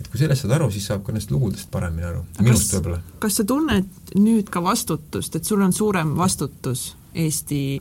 et 0.00 0.08
kui 0.08 0.20
sellest 0.20 0.44
saad 0.44 0.56
aru, 0.58 0.70
siis 0.70 0.86
saab 0.90 1.04
ka 1.04 1.12
nendest 1.12 1.30
lugudest 1.32 1.70
paremini 1.72 2.06
aru, 2.06 2.24
minust 2.40 2.74
võib-olla. 2.74 3.00
kas 3.18 3.40
sa 3.40 3.44
tunned 3.48 4.12
nüüd 4.14 4.50
ka 4.52 4.62
vastutust, 4.62 5.36
et 5.36 5.44
sul 5.44 5.64
on 5.64 5.72
suurem 5.72 6.14
vastutus 6.16 6.94
Eesti 7.16 7.80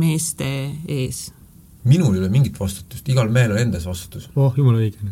meeste 0.00 0.48
ees? 0.88 1.26
Minul 1.84 2.14
ei 2.14 2.20
ole 2.22 2.28
mingit 2.30 2.58
vastutust, 2.60 3.08
igal 3.10 3.30
mehel 3.32 3.56
on 3.56 3.58
endas 3.58 3.86
vastutus. 3.88 4.28
oh, 4.36 4.52
jumala 4.56 4.78
õige. 4.78 5.10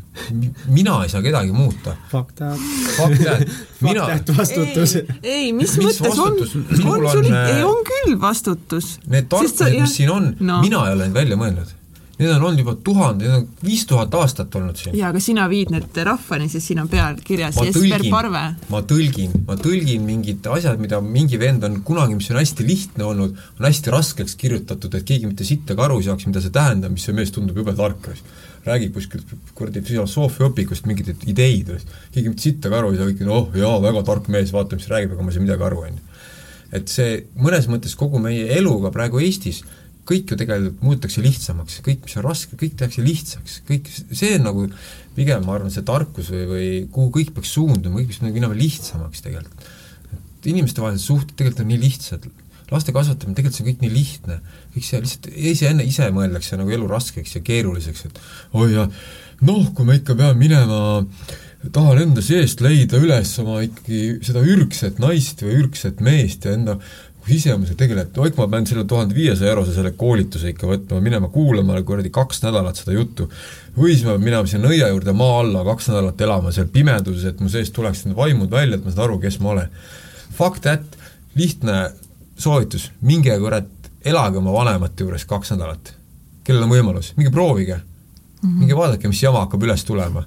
mina 0.69 1.01
ei 1.05 1.11
saa 1.11 1.23
kedagi 1.23 1.53
muuta. 1.53 1.97
Fuck 2.13 2.35
that. 2.39 2.59
Fuck 2.97 3.17
that. 3.25 3.49
mina 3.87 4.07
Fuck 4.07 4.25
that 4.27 4.37
vastutus. 4.37 4.97
ei, 5.23 5.53
mis, 5.53 5.77
Mis 5.81 5.99
mõttes 5.99 6.15
on, 6.15 6.39
vastutus? 6.39 6.55
on 6.55 6.79
Minul 6.79 7.11
sul 7.11 7.29
ei 7.33 7.67
on 7.67 7.85
küll 7.91 8.17
vastutus. 8.23 8.95
Need 9.11 9.29
tarkused, 9.33 9.77
mis 9.81 9.99
siin 9.99 10.15
on 10.15 10.33
no., 10.39 10.61
mina 10.63 10.87
ei 10.87 10.97
ole 10.99 11.09
neid 11.09 11.19
välja 11.23 11.41
mõelnud. 11.41 11.77
Need 12.21 12.35
on 12.35 12.43
olnud 12.45 12.61
juba 12.61 12.75
tuhande, 12.85 13.25
need 13.25 13.33
on 13.39 13.47
viis 13.65 13.87
tuhat 13.89 14.13
aastat 14.19 14.55
olnud 14.59 14.77
siin. 14.77 14.93
jaa, 14.99 15.09
aga 15.09 15.23
sina 15.25 15.47
viid 15.49 15.71
need 15.73 15.97
rahvani, 16.05 16.51
sest 16.53 16.69
siin 16.69 16.83
on 16.83 16.91
peal 16.93 17.17
kirjas 17.25 17.57
ma 17.57 17.65
Jesper 17.65 18.05
Parve., 18.13 18.43
ma 18.69 18.83
tõlgin, 18.91 19.39
ma 19.49 19.57
tõlgin 19.57 20.05
mingid 20.05 20.45
asjad, 20.53 20.83
mida 20.83 21.01
mingi 21.01 21.41
vend 21.41 21.65
on 21.65 21.79
kunagi, 21.87 22.19
mis 22.19 22.29
on 22.35 22.41
hästi 22.43 22.67
lihtne 22.69 23.07
olnud, 23.09 23.41
on 23.57 23.69
hästi 23.69 23.95
raskeks 23.95 24.37
kirjutatud, 24.43 24.99
et 25.01 25.09
keegi 25.09 25.31
mitte 25.31 25.49
sittagi 25.49 25.87
aru 25.87 25.97
ei 26.03 26.11
saaks, 26.11 26.29
mida 26.29 26.45
see 26.45 26.53
tähendab, 26.53 26.93
mis 26.93 27.09
see 27.09 27.17
mees 27.17 27.33
tundub 27.33 27.57
jube 27.63 27.77
tark. 27.81 28.13
räägib 28.61 28.93
kuskilt 28.93 29.31
kuradi 29.57 29.81
filosoofia 29.81 30.51
õpikust 30.51 30.85
mingeid 30.85 31.23
ideid, 31.33 31.71
keegi 32.13 32.29
mitte 32.29 32.45
sittagi 32.45 32.77
aru 32.77 32.91
ei 32.93 32.99
saa, 32.99 33.09
kõik 33.09 33.23
on 33.25 33.31
oh 33.33 33.57
jaa, 33.57 33.79
väga 33.81 34.03
tark 34.05 34.29
mees, 34.29 34.53
vaata, 34.53 34.77
mis 34.77 34.91
räägib, 34.93 35.15
aga 35.15 35.25
ma 35.25 35.33
ei 35.33 35.39
saa 35.39 35.47
midagi 35.47 35.65
aru, 35.65 35.85
on 35.89 35.97
ju. 35.97 36.03
et 36.77 36.93
see 36.93 37.15
mõnes 37.41 37.71
mõttes 37.73 37.97
kogu 37.97 38.21
meie 38.21 38.45
eluga 38.59 38.93
praegu 38.93 39.25
Eestis 39.25 39.65
kõik 40.09 40.33
ju 40.33 40.39
tegelikult 40.39 40.83
muudetakse 40.85 41.23
lihtsamaks, 41.25 41.81
kõik, 41.87 42.05
mis 42.07 42.17
on 42.19 42.27
raske, 42.27 42.59
kõik 42.59 42.77
tehakse 42.79 43.05
lihtsaks, 43.05 43.61
kõik, 43.69 43.91
see 44.11 44.35
on 44.39 44.47
nagu 44.49 44.67
pigem, 45.17 45.45
ma 45.47 45.57
arvan, 45.57 45.73
see 45.73 45.87
tarkus 45.87 46.31
või, 46.33 46.45
või 46.51 46.69
kuhu 46.93 47.13
kõik 47.19 47.35
peaks 47.37 47.55
suunduma, 47.57 48.01
kõik 48.01 48.13
peaks 48.13 48.23
minema 48.27 48.57
lihtsamaks 48.57 49.27
tegelikult. 49.27 49.69
et 50.41 50.47
inimestevahelised 50.49 51.05
suhted 51.05 51.37
tegelikult 51.37 51.67
on 51.67 51.69
nii 51.69 51.83
lihtsad, 51.83 52.31
laste 52.71 52.95
kasvatamine, 52.97 53.37
tegelikult 53.37 53.59
see 53.59 53.65
on 53.65 53.71
kõik 53.71 53.85
nii 53.85 53.93
lihtne, 53.93 54.41
kõik 54.75 54.87
see 54.87 55.03
lihtsalt 55.05 55.29
iseenne, 55.53 55.85
ise 55.85 56.09
mõeldakse 56.15 56.57
nagu 56.57 56.73
elu 56.73 56.89
raskeks 56.91 57.37
ja 57.37 57.45
keeruliseks, 57.45 58.07
et 58.09 58.21
oi 58.57 58.73
jah, 58.73 58.91
noh, 59.45 59.71
kui 59.75 59.87
ma 59.87 59.99
ikka 59.99 60.17
pean 60.19 60.39
minema 60.41 60.81
tahan 61.75 62.01
enda 62.07 62.23
seest 62.25 62.63
leida 62.65 62.99
üles 63.03 63.35
oma 63.43 63.59
ikkagi 63.67 64.21
seda 64.25 64.41
ürgset 64.49 65.01
naist 65.03 65.43
või 65.45 65.59
ürgset 65.61 66.01
meest 66.05 66.47
ja 66.49 66.55
enda 66.57 66.79
kui 67.25 67.37
ise 67.37 67.55
ma 67.57 67.69
seal 67.69 67.79
tegeled, 67.79 68.17
oik 68.23 68.37
ma 68.39 68.47
pean 68.51 68.67
selle 68.69 68.85
tuhande 68.89 69.15
viiesaja 69.17 69.53
eurose 69.53 69.75
selle 69.77 69.93
koolituse 69.99 70.53
ikka 70.55 70.69
võtma, 70.71 71.01
minema 71.05 71.29
kuulama 71.33 71.77
kuradi 71.87 72.13
kaks 72.15 72.43
nädalat 72.45 72.81
seda 72.81 72.97
juttu. 72.97 73.29
või 73.77 73.95
siis 73.95 74.05
ma 74.07 74.15
pean 74.17 74.25
minema 74.25 74.47
sinna 74.51 74.69
nõia 74.69 74.89
juurde 74.89 75.13
maa 75.17 75.41
alla 75.41 75.65
kaks 75.69 75.91
nädalat 75.93 76.21
elama 76.21 76.53
seal 76.53 76.71
pimeduses, 76.73 77.25
et 77.29 77.41
mu 77.41 77.49
seest 77.53 77.75
tuleks 77.77 78.07
need 78.07 78.17
vaimud 78.17 78.51
välja, 78.51 78.79
et 78.79 78.85
ma 78.85 78.95
saan 78.95 79.05
aru, 79.09 79.19
kes 79.21 79.39
ma 79.41 79.53
olen. 79.55 79.69
Fuck 80.37 80.63
that, 80.65 80.97
lihtne 81.37 81.91
soovitus, 82.41 82.91
minge 83.05 83.37
kurat, 83.39 83.69
elage 84.05 84.41
oma 84.41 84.53
vanemate 84.57 85.05
juures 85.05 85.27
kaks 85.29 85.53
nädalat. 85.55 85.95
kellel 86.45 86.65
on 86.65 86.73
võimalus, 86.73 87.13
minge 87.17 87.31
proovige 87.31 87.77
mm. 87.77 88.49
-hmm. 88.49 88.59
minge 88.59 88.77
vaadake, 88.77 89.09
mis 89.09 89.23
jama 89.23 89.45
hakkab 89.45 89.63
üles 89.63 89.85
tulema. 89.85 90.25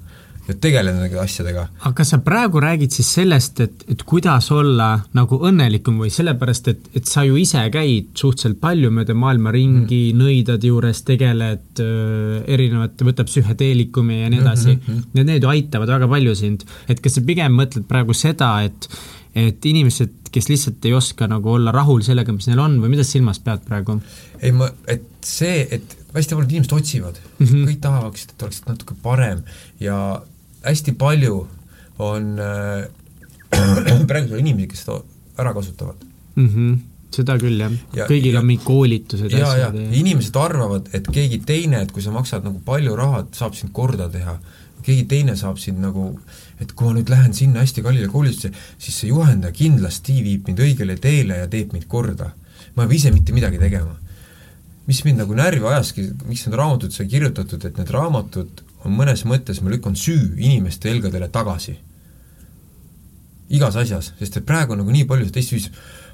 Ja 0.48 0.56
tegeleda 0.60 1.00
nende 1.00 1.20
asjadega. 1.22 1.68
aga 1.80 1.94
kas 1.96 2.12
sa 2.14 2.20
praegu 2.24 2.60
räägid 2.64 2.92
siis 2.96 3.10
sellest, 3.16 3.62
et, 3.64 3.86
et 3.92 4.04
kuidas 4.08 4.50
olla 4.52 4.90
nagu 5.16 5.40
õnnelikum 5.48 6.02
või 6.04 6.12
sellepärast, 6.14 6.68
et, 6.74 6.90
et 7.00 7.08
sa 7.10 7.24
ju 7.28 7.38
ise 7.40 7.64
käid 7.74 8.12
suhteliselt 8.20 8.60
palju 8.64 8.92
mööda 8.92 9.16
maailma 9.16 9.54
ringi 9.56 10.02
mm., 10.12 10.20
nõidade 10.20 10.68
juures 10.68 11.04
tegeled 11.08 11.84
äh, 11.84 12.44
erinevate, 12.56 13.08
võtab 13.08 13.32
psühhedeelikumi 13.32 14.22
ja 14.24 14.32
nii 14.34 14.44
edasi 14.44 14.76
mm, 14.76 14.84
-hmm. 14.86 15.10
ja 15.20 15.28
need 15.32 15.48
ju 15.48 15.54
aitavad 15.54 15.96
väga 15.96 16.12
palju 16.12 16.36
sind. 16.36 16.68
et 16.88 17.00
kas 17.00 17.20
sa 17.20 17.26
pigem 17.26 17.56
mõtled 17.60 17.88
praegu 17.88 18.14
seda, 18.18 18.56
et 18.68 18.90
et 19.34 19.66
inimesed, 19.66 20.30
kes 20.34 20.46
lihtsalt 20.50 20.86
ei 20.86 20.94
oska 20.94 21.26
nagu 21.28 21.56
olla 21.56 21.72
rahul 21.74 22.04
sellega, 22.06 22.34
mis 22.36 22.46
neil 22.48 22.60
on 22.62 22.78
või 22.82 22.92
mida 22.94 23.06
sa 23.06 23.16
silmas 23.16 23.40
pead 23.42 23.64
praegu? 23.66 23.98
ei 24.42 24.52
ma, 24.52 24.68
et 24.88 25.08
see, 25.26 25.64
et 25.72 25.98
hästi 26.14 26.36
paljud 26.38 26.52
inimesed 26.52 26.76
otsivad 26.78 27.18
mm, 27.18 27.48
-hmm. 27.48 27.66
kõik 27.70 27.82
tahavad, 27.82 28.22
et 28.30 28.46
oleks 28.46 28.62
natuke 28.68 28.96
parem 29.02 29.42
ja 29.80 29.98
hästi 30.64 30.96
palju 31.00 31.44
on 32.04 32.40
äh, 32.40 32.88
praegu 34.10 34.40
inimesi, 34.40 34.72
kes 34.72 34.86
seda 34.86 35.02
ära 35.38 35.54
kasutavad 35.54 36.02
mm. 36.36 36.50
-hmm 36.50 36.82
seda 37.14 37.36
küll, 37.38 37.60
jah 37.62 37.74
ja,. 37.94 38.08
kõigil 38.10 38.34
ja, 38.34 38.42
on 38.42 38.48
mingid 38.50 38.66
koolitused 38.66 39.34
ja 39.34 39.46
asjad. 39.48 39.78
ja 39.78 40.00
inimesed 40.00 40.38
arvavad, 40.40 40.90
et 40.98 41.08
keegi 41.14 41.40
teine, 41.46 41.84
et 41.86 41.94
kui 41.94 42.04
sa 42.06 42.14
maksad 42.14 42.46
nagu 42.48 42.62
palju 42.66 42.96
raha, 42.98 43.24
saab 43.38 43.58
sind 43.58 43.74
korda 43.76 44.10
teha. 44.14 44.40
keegi 44.84 45.06
teine 45.08 45.36
saab 45.40 45.60
sind 45.62 45.80
nagu, 45.80 46.10
et 46.60 46.74
kui 46.76 46.90
ma 46.90 46.98
nüüd 46.98 47.12
lähen 47.14 47.34
sinna 47.38 47.62
hästi 47.64 47.84
kallile 47.86 48.10
koolitusse, 48.12 48.52
siis 48.78 48.98
see 49.00 49.12
juhendaja 49.12 49.56
kindlasti 49.56 50.18
viib 50.26 50.50
mind 50.50 50.64
õigele 50.66 50.98
teele 51.00 51.38
ja 51.44 51.48
teeb 51.48 51.72
mind 51.76 51.88
korda. 51.88 52.34
ma 52.76 52.84
ei 52.84 52.90
pea 52.90 52.98
ise 52.98 53.14
mitte 53.14 53.34
midagi 53.34 53.62
tegema. 53.62 53.96
mis 54.88 55.04
mind 55.06 55.24
nagu 55.24 55.36
närvi 55.38 55.66
ajaski, 55.70 56.10
miks 56.28 56.48
need 56.48 56.58
raamatud 56.60 56.92
sai 56.92 57.08
kirjutatud, 57.08 57.66
et 57.66 57.78
need 57.78 57.94
raamatud 57.94 58.64
mõnes 58.92 59.24
mõttes, 59.28 59.62
ma 59.64 59.72
lükkan 59.72 59.96
süü 59.96 60.34
inimeste 60.38 60.92
õlgadele 60.92 61.30
tagasi. 61.32 61.78
igas 63.54 63.76
asjas, 63.78 64.14
sest 64.18 64.38
et 64.40 64.46
praegu 64.48 64.74
on 64.74 64.80
nagu 64.82 64.90
nii 64.90 65.06
palju 65.06 65.28
teist 65.30 65.52
süüd, 65.52 65.68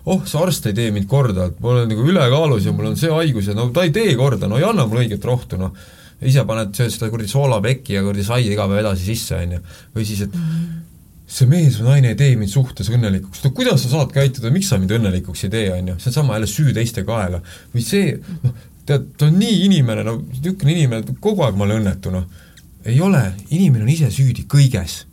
oh, 0.09 0.25
see 0.27 0.39
arst 0.41 0.65
ei 0.67 0.73
tee 0.75 0.89
mind 0.91 1.07
korda, 1.07 1.45
et 1.49 1.59
ma 1.63 1.71
olen 1.73 1.87
nagu 1.91 2.07
ülekaalus 2.11 2.65
ja 2.67 2.73
mul 2.75 2.89
on 2.89 2.97
see 2.99 3.11
haigus 3.13 3.47
ja 3.47 3.55
no 3.55 3.69
ta 3.75 3.85
ei 3.87 3.93
tee 3.95 4.15
korda, 4.19 4.49
no 4.49 4.57
ei 4.59 4.65
anna 4.67 4.87
mulle 4.89 5.05
õiget 5.05 5.23
rohtu, 5.29 5.59
noh. 5.61 5.75
ise 6.19 6.43
paned, 6.43 6.73
sööd 6.75 6.91
seda 6.91 7.07
kuradi 7.13 7.31
soolapekki 7.31 7.95
ja 7.95 8.03
kuradi 8.03 8.25
saia 8.27 8.51
iga 8.51 8.65
päev 8.67 8.81
edasi 8.81 9.07
sisse, 9.13 9.39
on 9.39 9.55
ju. 9.55 9.61
või 9.95 10.07
siis, 10.09 10.25
et 10.25 10.35
see 11.29 11.47
mees 11.47 11.77
või 11.79 11.93
naine 11.93 12.11
ei 12.11 12.19
tee 12.19 12.33
mind 12.35 12.51
suhtes 12.51 12.89
õnnelikuks, 12.91 13.45
no 13.45 13.53
kuidas 13.55 13.85
sa 13.85 13.93
saad 13.93 14.11
käituda, 14.15 14.51
miks 14.51 14.73
sa 14.73 14.81
mind 14.81 14.97
õnnelikuks 14.97 15.45
ei 15.45 15.53
tee, 15.53 15.69
on 15.75 15.93
ju, 15.93 15.99
see 16.01 16.11
on 16.11 16.17
sama 16.17 16.35
jälle 16.35 16.49
süü 16.49 16.75
teiste 16.75 17.05
kaela. 17.07 17.39
või 17.75 17.85
see, 17.85 18.17
noh, 18.43 18.59
tead, 18.89 19.11
ta 19.15 19.29
on 19.29 19.39
nii 19.39 19.63
inimene, 19.69 20.03
no 20.03 20.17
niisugune 20.19 20.75
inimene, 20.75 21.19
kogu 21.21 21.45
aeg 21.45 21.59
ma 21.59 21.69
olen 21.69 21.83
õnnetu, 21.85 22.11
noh 22.17 22.47
ei 22.85 23.01
ole, 23.01 23.33
inimene 23.49 23.83
on 23.83 23.91
ise 23.91 24.11
süüdi 24.11 24.45
kõiges 24.47 25.03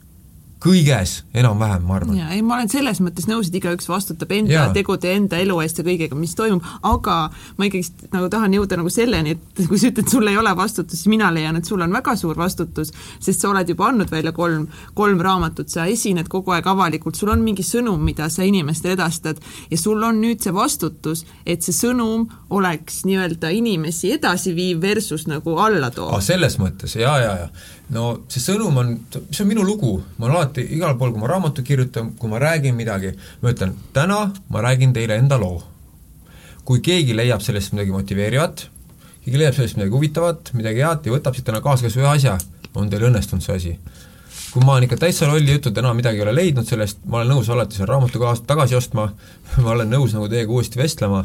kõiges 0.66 1.14
enam-vähem, 1.36 1.84
ma 1.86 1.98
arvan. 2.00 2.16
jaa, 2.18 2.30
ei 2.34 2.42
ma 2.44 2.56
olen 2.58 2.70
selles 2.72 3.00
mõttes 3.04 3.28
nõus, 3.30 3.50
et 3.50 3.58
igaüks 3.60 3.88
vastutab 3.90 4.32
enda 4.36 4.52
ja. 4.52 4.64
tegude, 4.74 5.12
enda 5.14 5.38
elu 5.42 5.58
eest 5.64 5.80
ja 5.80 5.86
kõigega, 5.86 6.18
mis 6.18 6.34
toimub, 6.38 6.66
aga 6.86 7.16
ma 7.56 7.68
ikkagist 7.68 8.06
nagu 8.12 8.30
tahan 8.32 8.56
jõuda 8.56 8.80
nagu 8.80 8.92
selleni, 8.92 9.36
et 9.36 9.62
kui 9.70 9.80
sa 9.80 9.90
ütled, 9.92 10.10
sul 10.10 10.28
ei 10.30 10.38
ole 10.40 10.52
vastutust, 10.58 10.96
siis 10.96 11.10
mina 11.12 11.30
leian, 11.34 11.58
et 11.60 11.68
sul 11.68 11.82
on 11.84 11.94
väga 11.94 12.16
suur 12.18 12.38
vastutus, 12.38 12.92
sest 13.22 13.44
sa 13.44 13.50
oled 13.52 13.70
juba 13.72 13.90
andnud 13.90 14.10
välja 14.12 14.34
kolm, 14.36 14.66
kolm 14.98 15.22
raamatut, 15.24 15.70
sa 15.72 15.86
esined 15.90 16.30
kogu 16.32 16.56
aeg 16.56 16.66
avalikult, 16.70 17.18
sul 17.18 17.32
on 17.34 17.44
mingi 17.44 17.64
sõnum, 17.66 18.02
mida 18.02 18.28
sa 18.32 18.46
inimestele 18.46 18.96
edastad 18.96 19.40
ja 19.70 19.80
sul 19.80 20.02
on 20.06 20.20
nüüd 20.22 20.44
see 20.44 20.54
vastutus, 20.56 21.24
et 21.46 21.66
see 21.66 21.76
sõnum 21.76 22.26
oleks 22.50 23.04
nii-öelda 23.06 23.50
inimesi 23.54 24.12
edasiviiv 24.16 24.80
versus 24.82 25.26
nagu 25.30 25.56
alla 25.62 25.90
toov. 25.94 26.18
selles 26.24 26.58
mõttes 26.60 26.96
ja, 26.98 27.16
ja, 27.22 27.34
ja 27.44 27.48
no 27.94 28.06
see 28.32 28.42
sõnum 28.42 28.78
on, 28.80 28.92
see 29.30 29.44
on 29.44 29.50
minu 29.50 29.64
lugu, 29.66 29.92
ma 30.18 30.26
olen 30.26 30.36
alati 30.40 30.64
igal 30.76 30.96
pool, 30.98 31.12
kui 31.14 31.22
ma 31.22 31.30
raamatut 31.30 31.66
kirjutan, 31.66 32.12
kui 32.18 32.30
ma 32.30 32.40
räägin 32.42 32.74
midagi, 32.78 33.12
ma 33.42 33.52
ütlen, 33.54 33.76
täna 33.96 34.20
ma 34.50 34.62
räägin 34.64 34.94
teile 34.96 35.18
enda 35.20 35.38
loo. 35.40 35.62
kui 36.66 36.80
keegi 36.82 37.14
leiab 37.14 37.44
sellest 37.46 37.70
midagi 37.76 37.92
motiveerivat, 37.94 38.64
keegi 39.22 39.38
leiab 39.38 39.54
sellest 39.54 39.76
midagi 39.78 39.94
huvitavat, 39.94 40.50
midagi 40.58 40.82
head 40.82 41.06
ja 41.06 41.12
võtab 41.14 41.36
siit 41.36 41.46
täna 41.46 41.60
kaasa 41.62 41.86
kas 41.86 41.94
või 41.94 42.02
ühe 42.02 42.14
asja, 42.16 42.38
on 42.74 42.90
teil 42.90 43.06
õnnestunud 43.06 43.44
see 43.44 43.54
asi. 43.54 43.74
Kui 44.56 44.64
ma 44.64 44.72
olen 44.72 44.86
ikka 44.86 44.96
täitsa 44.96 45.26
lolli 45.28 45.52
juttu, 45.52 45.70
täna 45.74 45.90
midagi 45.92 46.16
ei 46.16 46.24
ole 46.24 46.32
leidnud 46.32 46.64
sellest, 46.64 47.02
ma 47.04 47.18
olen 47.18 47.34
nõus 47.34 47.50
alati 47.52 47.76
selle 47.76 47.90
raamatu 47.90 48.20
kaasa 48.22 48.44
tagasi 48.48 48.76
ostma, 48.78 49.10
ma 49.64 49.74
olen 49.74 49.90
nõus 49.92 50.14
nagu 50.16 50.30
teiega 50.32 50.54
uuesti 50.54 50.80
vestlema, 50.80 51.20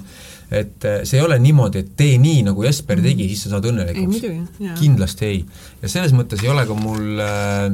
et 0.52 0.88
eh, 0.88 0.98
see 1.08 1.22
ei 1.22 1.24
ole 1.24 1.38
niimoodi, 1.40 1.86
et 1.86 1.94
tee 1.96 2.18
nii, 2.20 2.42
nagu 2.50 2.66
Jesper 2.66 3.00
mm. 3.00 3.08
tegi, 3.08 3.28
siis 3.32 3.46
sa 3.46 3.54
saad 3.54 3.70
õnnelikuks. 3.72 4.58
kindlasti 4.82 5.30
ei. 5.30 5.38
ja 5.80 5.92
selles 5.94 6.12
mõttes 6.18 6.44
ei 6.44 6.52
ole 6.52 6.66
ka 6.68 6.76
mul 6.76 7.24
äh,, 7.24 7.70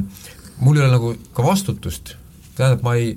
mul 0.61 0.77
ei 0.77 0.83
ole 0.85 0.91
nagu 0.93 1.15
ka 1.33 1.45
vastutust, 1.45 2.13
tähendab, 2.59 2.85
ma 2.85 2.93
ei, 2.99 3.15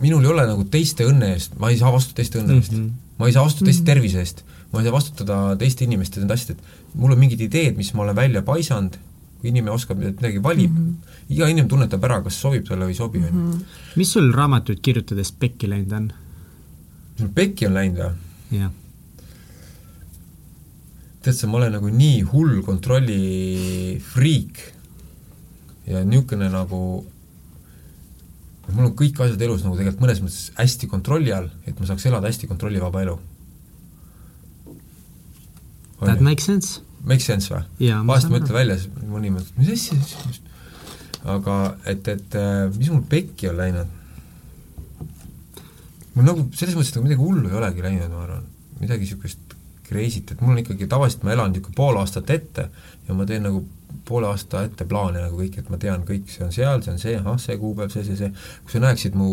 minul 0.00 0.24
ei 0.24 0.32
ole 0.32 0.46
nagu 0.48 0.64
teiste 0.72 1.04
õnne 1.10 1.34
eest, 1.34 1.58
ma 1.60 1.68
ei 1.68 1.76
saa 1.82 1.92
vastutada 1.92 2.22
teiste 2.22 2.40
õnne 2.40 2.56
eest 2.62 2.72
mm. 2.72 2.86
-hmm. 2.86 3.12
ma 3.20 3.28
ei 3.28 3.36
saa 3.36 3.44
vastutada 3.44 3.68
teiste 3.68 3.84
mm 3.84 3.90
-hmm. 3.90 3.92
tervise 3.92 4.24
eest, 4.24 4.40
ma 4.72 4.80
ei 4.80 4.88
saa 4.88 4.96
vastutada 4.96 5.42
teiste 5.60 5.84
inimeste 5.84 6.24
nende 6.24 6.38
asjade, 6.38 6.56
et 6.56 6.96
mul 6.96 7.12
on 7.12 7.20
mingid 7.20 7.44
ideed, 7.44 7.76
mis 7.76 7.92
ma 7.92 8.06
olen 8.06 8.16
välja 8.16 8.42
paisanud, 8.42 8.96
kui 9.38 9.50
inimene 9.52 9.74
oskab 9.74 10.00
midagi 10.02 10.42
valib 10.42 10.72
mm, 10.72 10.86
-hmm. 10.86 11.34
iga 11.34 11.48
inimene 11.48 11.68
tunnetab 11.68 12.04
ära, 12.04 12.22
kas 12.22 12.40
sobib 12.40 12.66
talle 12.66 12.88
või 12.88 12.94
ei 12.94 12.98
sobi, 12.98 13.18
on 13.18 13.42
ju. 13.42 13.58
mis 13.96 14.12
sul 14.12 14.32
raamatuid 14.34 14.80
kirjutades 14.80 15.32
pekki 15.32 15.70
läinud 15.70 15.92
on? 15.92 16.10
sul 17.18 17.28
pekki 17.34 17.66
on 17.66 17.74
läinud 17.74 18.02
või? 18.02 18.14
jah. 18.58 18.72
tead 21.22 21.36
sa, 21.36 21.46
ma 21.46 21.60
olen 21.60 21.72
nagu 21.78 21.88
nii 21.88 22.22
hull 22.32 22.62
kontrolli 22.66 24.00
friik 24.14 24.58
ja 25.86 26.04
niisugune 26.04 26.50
nagu 26.52 26.82
mul 28.74 28.90
on 28.90 28.94
kõik 28.96 29.20
asjad 29.24 29.42
elus 29.46 29.64
nagu 29.64 29.78
tegelikult 29.78 30.02
mõnes 30.04 30.20
mõttes 30.24 30.50
hästi 30.58 30.90
kontrolli 30.90 31.32
all, 31.32 31.48
et 31.66 31.78
ma 31.80 31.88
saaks 31.88 32.04
elada 32.10 32.28
hästi 32.28 32.50
kontrollivaba 32.50 33.02
elu. 33.06 33.16
That 36.00 36.20
makes 36.20 36.44
sense. 36.46 36.82
Makes 37.06 37.28
sense 37.30 37.52
või? 37.52 37.62
vahest 38.08 38.30
ma 38.30 38.40
ütlen 38.40 38.56
välja, 38.56 38.78
siis 38.80 39.06
mõni 39.06 39.30
mõtleb, 39.34 39.60
mis 39.60 39.70
asja, 39.74 39.98
aga 41.34 41.58
et, 41.86 42.08
et 42.10 42.38
äh, 42.38 42.66
mis 42.74 42.90
mul 42.92 43.04
pekki 43.10 43.50
on 43.52 43.58
läinud? 43.60 43.94
Mul 46.16 46.26
nagu 46.26 46.48
selles 46.58 46.74
mõttes 46.74 46.94
nagu 46.96 47.06
midagi 47.06 47.22
hullu 47.22 47.46
ei 47.50 47.58
olegi 47.60 47.84
läinud, 47.84 48.10
ma 48.12 48.24
arvan, 48.26 48.46
midagi 48.80 49.06
niisugust 49.06 49.56
crazy't, 49.88 50.34
et 50.34 50.40
mul 50.42 50.56
on 50.56 50.62
ikkagi, 50.64 50.88
tavaliselt 50.90 51.24
ma 51.24 51.34
elan 51.36 51.54
niisugune 51.54 51.78
pool 51.78 52.00
aastat 52.00 52.30
ette 52.34 52.68
ja 53.06 53.16
ma 53.16 53.26
teen 53.28 53.46
nagu 53.46 53.62
poole 54.08 54.28
aasta 54.28 54.62
ette 54.66 54.86
plaane 54.88 55.20
nagu 55.20 55.38
kõik, 55.38 55.58
et 55.60 55.68
ma 55.72 55.78
tean 55.80 56.04
kõik, 56.08 56.28
see 56.32 56.44
on 56.46 56.52
seal, 56.54 56.82
see 56.84 56.94
on 56.94 57.00
see, 57.02 57.16
ahah, 57.18 57.36
see 57.40 57.56
kuupäev, 57.60 57.92
see, 57.92 58.04
see, 58.06 58.16
see, 58.20 58.30
kui 58.64 58.74
sa 58.74 58.82
näeksid 58.84 59.16
mu 59.18 59.28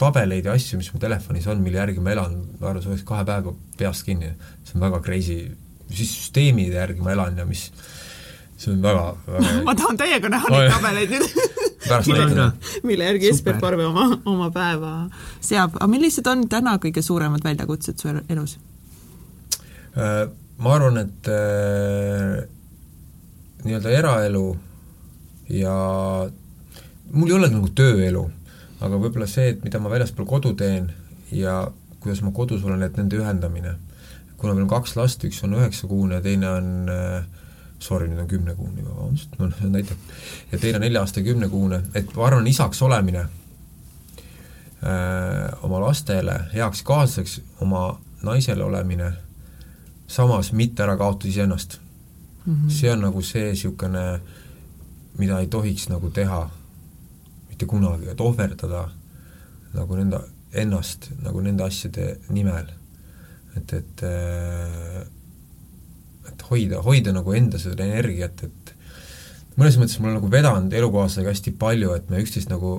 tabeleid 0.00 0.48
ja 0.48 0.56
asju, 0.56 0.80
mis 0.80 0.90
mu 0.92 1.00
telefonis 1.02 1.48
on, 1.50 1.62
mille 1.64 1.80
järgi 1.80 2.04
ma 2.04 2.12
elan, 2.14 2.36
ma 2.58 2.70
arvan, 2.70 2.84
sa 2.84 2.92
oleks 2.92 3.06
kahe 3.08 3.24
päeva 3.28 3.54
peast 3.80 4.04
kinni, 4.08 4.34
see 4.68 4.76
on 4.76 4.84
väga 4.84 5.00
crazy, 5.04 5.38
siis 5.92 6.12
süsteemide 6.16 6.78
järgi 6.78 7.04
ma 7.04 7.14
elan 7.14 7.38
ja 7.38 7.46
mis 7.48 7.68
see 8.58 8.72
on 8.72 8.82
väga, 8.82 9.04
väga 9.26 9.52
ma 9.68 9.74
tahan 9.78 10.00
täiega 10.00 10.32
näha 10.34 10.52
neid 10.54 10.72
tabeleid 10.74 11.14
nüüd 11.14 11.28
näitada. 11.88 12.50
mille 12.82 13.10
järgi 13.10 13.30
Jesper 13.30 13.60
Parve 13.60 13.86
oma, 13.86 14.08
oma 14.24 14.50
päeva 14.54 14.92
seab, 15.40 15.76
aga 15.78 15.90
millised 15.90 16.26
on 16.30 16.46
täna 16.50 16.76
kõige 16.82 17.02
suuremad 17.04 17.44
väljakutsed 17.44 18.00
su 18.00 18.12
elus? 18.28 18.58
Äh, 19.98 20.28
ma 20.58 20.74
arvan, 20.74 20.98
et 21.04 21.30
äh, 21.32 22.42
nii-öelda 23.64 23.94
eraelu 23.94 24.46
ja 25.50 25.74
mul 27.12 27.30
ei 27.30 27.36
ole 27.38 27.50
nagu 27.52 27.70
tööelu, 27.74 28.24
aga 28.84 29.00
võib-olla 29.00 29.28
see, 29.30 29.52
et 29.54 29.64
mida 29.64 29.80
ma 29.82 29.90
väljaspool 29.92 30.28
kodu 30.28 30.54
teen 30.58 30.90
ja 31.34 31.60
kuidas 31.98 32.22
ma 32.22 32.32
kodus 32.34 32.64
olen, 32.64 32.84
et 32.86 32.98
nende 32.98 33.18
ühendamine. 33.18 33.74
Kuna 34.38 34.54
meil 34.54 34.64
on 34.64 34.70
kaks 34.70 34.96
last, 34.96 35.24
üks 35.26 35.42
on 35.44 35.56
üheksakuune 35.58 36.18
ja 36.18 36.24
teine 36.24 36.50
on 36.50 36.70
äh, 36.92 37.24
sorry, 37.78 38.08
nüüd 38.10 38.22
on 38.22 38.28
kümnekuune 38.30 38.82
juba, 38.82 38.94
vabandust, 38.96 39.34
see 39.60 39.70
näitab, 39.70 40.12
ja 40.52 40.58
teine 40.58 40.80
nelja 40.82 41.02
aasta 41.04 41.22
kümnekuune, 41.22 41.82
et 41.98 42.14
ma 42.16 42.26
arvan, 42.26 42.46
isaks 42.50 42.82
olemine 42.82 43.24
öö, 44.82 45.48
oma 45.62 45.80
lastele, 45.82 46.40
heaks 46.54 46.82
kaaslaseks 46.86 47.40
oma 47.62 48.00
naisele 48.22 48.64
olemine, 48.64 49.12
samas 50.06 50.52
mitte 50.52 50.82
ära 50.82 50.96
kaotada 50.96 51.30
iseennast 51.30 51.78
mm. 52.44 52.54
-hmm. 52.54 52.70
see 52.70 52.92
on 52.92 53.00
nagu 53.00 53.22
see 53.22 53.50
niisugune, 53.50 54.20
mida 55.18 55.40
ei 55.40 55.46
tohiks 55.46 55.88
nagu 55.88 56.10
teha 56.10 56.50
mitte 57.48 57.66
kunagi, 57.66 58.08
et 58.08 58.20
ohverdada 58.20 58.88
nagu 59.74 59.96
nende, 59.96 60.20
ennast 60.52 61.10
nagu 61.22 61.40
nende 61.40 61.64
asjade 61.64 62.18
nimel. 62.28 62.66
Et, 63.58 63.76
et 63.82 64.04
äh, 64.06 65.06
et 66.28 66.46
hoida, 66.50 66.82
hoida 66.84 67.14
nagu 67.14 67.34
enda 67.36 67.58
seda 67.60 67.86
energiat, 67.86 68.44
et 68.46 68.74
mõnes 69.58 69.78
mõttes 69.80 69.98
mul 69.98 70.12
on 70.12 70.20
nagu 70.20 70.30
vedanud 70.30 70.78
elukaaslasega 70.80 71.34
hästi 71.34 71.56
palju, 71.58 71.96
et 71.96 72.10
me 72.12 72.22
üksteist 72.22 72.50
nagu 72.52 72.72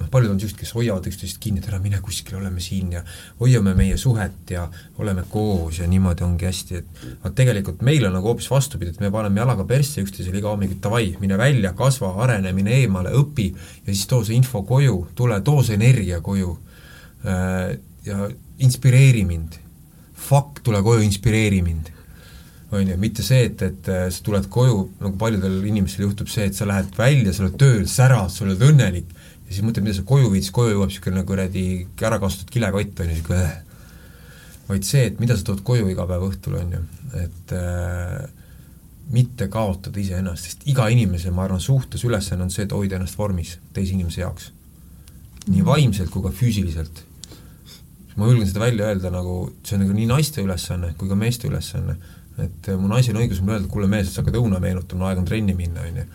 noh, 0.00 0.08
paljud 0.10 0.32
on 0.32 0.38
niisugused, 0.38 0.58
kes 0.58 0.72
hoiavad 0.74 1.06
üksteist 1.10 1.38
kinni, 1.42 1.60
et 1.60 1.68
ära 1.70 1.78
mine 1.82 2.00
kuskile, 2.02 2.38
oleme 2.40 2.62
siin 2.64 2.94
ja 2.96 3.04
hoiame 3.40 3.74
meie 3.78 3.98
suhet 4.00 4.50
ja 4.50 4.64
oleme 4.98 5.26
koos 5.30 5.78
ja 5.82 5.88
niimoodi 5.90 6.24
ongi 6.26 6.48
hästi, 6.48 6.80
et 6.80 7.04
aga 7.20 7.34
tegelikult 7.42 7.84
meil 7.86 8.08
on 8.08 8.16
nagu 8.16 8.32
hoopis 8.32 8.50
vastupidi, 8.50 8.94
et 8.94 9.04
me 9.04 9.12
paneme 9.14 9.42
jalaga 9.42 9.66
persse 9.68 10.02
üksteisele 10.02 10.40
iga 10.40 10.50
hommik, 10.54 10.74
et 10.76 10.82
davai, 10.82 11.12
mine 11.22 11.38
välja, 11.40 11.74
kasva, 11.78 12.14
arene, 12.24 12.54
mine 12.56 12.74
eemale, 12.80 13.14
õpi 13.20 13.50
ja 13.52 13.92
siis 13.92 14.06
too 14.10 14.24
see 14.26 14.38
info 14.40 14.64
koju, 14.66 15.02
tule, 15.18 15.40
too 15.46 15.62
see 15.66 15.78
energia 15.78 16.20
koju. 16.24 16.56
Äh, 17.20 17.76
ja 18.00 18.30
inspireeri 18.64 19.26
mind. 19.28 19.58
Fuck, 20.20 20.60
tule 20.66 20.82
koju, 20.84 21.02
inspireeri 21.06 21.62
mind 21.64 21.96
on 22.70 22.88
ju, 22.88 22.96
mitte 23.02 23.22
see, 23.26 23.46
et, 23.48 23.62
et 23.66 23.88
äh, 23.90 24.04
sa 24.14 24.22
tuled 24.26 24.46
koju, 24.52 24.76
nagu 25.02 25.18
paljudel 25.18 25.58
inimestel 25.66 26.06
juhtub 26.06 26.30
see, 26.30 26.46
et 26.50 26.56
sa 26.56 26.68
lähed 26.68 26.92
välja, 26.98 27.32
sa 27.34 27.44
oled 27.44 27.56
tööl, 27.58 27.86
särad, 27.90 28.30
sa 28.30 28.44
oled 28.46 28.62
õnnelik, 28.62 29.10
ja 29.48 29.56
siis 29.56 29.64
mõtled, 29.66 29.86
mida 29.86 29.96
sa 29.98 30.04
koju 30.06 30.30
viid, 30.30 30.46
siis 30.46 30.54
koju 30.54 30.76
jõuab 30.76 30.92
niisugune 30.92 31.24
kuradi 31.26 31.64
ära 32.06 32.20
kasutatud 32.22 32.54
kilekott, 32.54 33.02
on 33.02 33.10
ju, 33.10 33.16
niisugune 33.16 33.40
äh. 33.48 33.56
vaid 34.68 34.86
see, 34.86 35.08
et 35.10 35.18
mida 35.22 35.34
sa 35.34 35.48
tood 35.48 35.64
koju 35.66 35.90
iga 35.90 36.06
päev 36.06 36.28
õhtul, 36.28 36.60
on 36.60 36.76
ju, 36.76 36.84
et 37.24 37.56
äh, 37.58 38.20
mitte 39.10 39.50
kaotada 39.50 39.98
iseennast, 39.98 40.46
sest 40.46 40.66
iga 40.70 40.86
inimese, 40.94 41.34
ma 41.34 41.48
arvan, 41.48 41.62
suhtes 41.62 42.06
ülesanne 42.06 42.46
on 42.46 42.54
see, 42.54 42.68
et 42.68 42.76
hoida 42.76 43.00
ennast 43.00 43.18
vormis 43.18 43.56
teise 43.74 43.96
inimese 43.96 44.22
jaoks. 44.22 44.52
nii 45.50 45.64
vaimselt 45.66 46.10
kui 46.12 46.22
ka 46.22 46.30
füüsiliselt. 46.30 47.00
Ma 48.20 48.28
julgen 48.28 48.48
seda 48.48 48.60
välja 48.62 48.92
öelda 48.92 49.12
nagu, 49.14 49.42
see 49.64 49.78
on 49.78 49.86
nagu 49.86 49.96
nii 49.96 50.08
naiste 50.10 50.44
ülesanne 50.44 50.92
kui 51.00 51.08
ka 51.08 51.16
meeste 51.18 51.48
ülesanne 51.48 51.96
et 52.44 52.68
äh, 52.68 52.78
mu 52.78 52.88
naisel 52.90 53.16
on 53.16 53.24
õigus 53.24 53.40
mulle 53.42 53.58
öelda, 53.58 53.68
et 53.68 53.72
kuule 53.74 53.88
mees, 53.90 54.10
sa 54.12 54.22
hakkad 54.22 54.38
õuna 54.40 54.60
meenutama, 54.62 55.10
aeg 55.10 55.20
on 55.22 55.28
trenni 55.28 55.54
minna, 55.56 55.84
on 55.86 56.00
ju. 56.00 56.06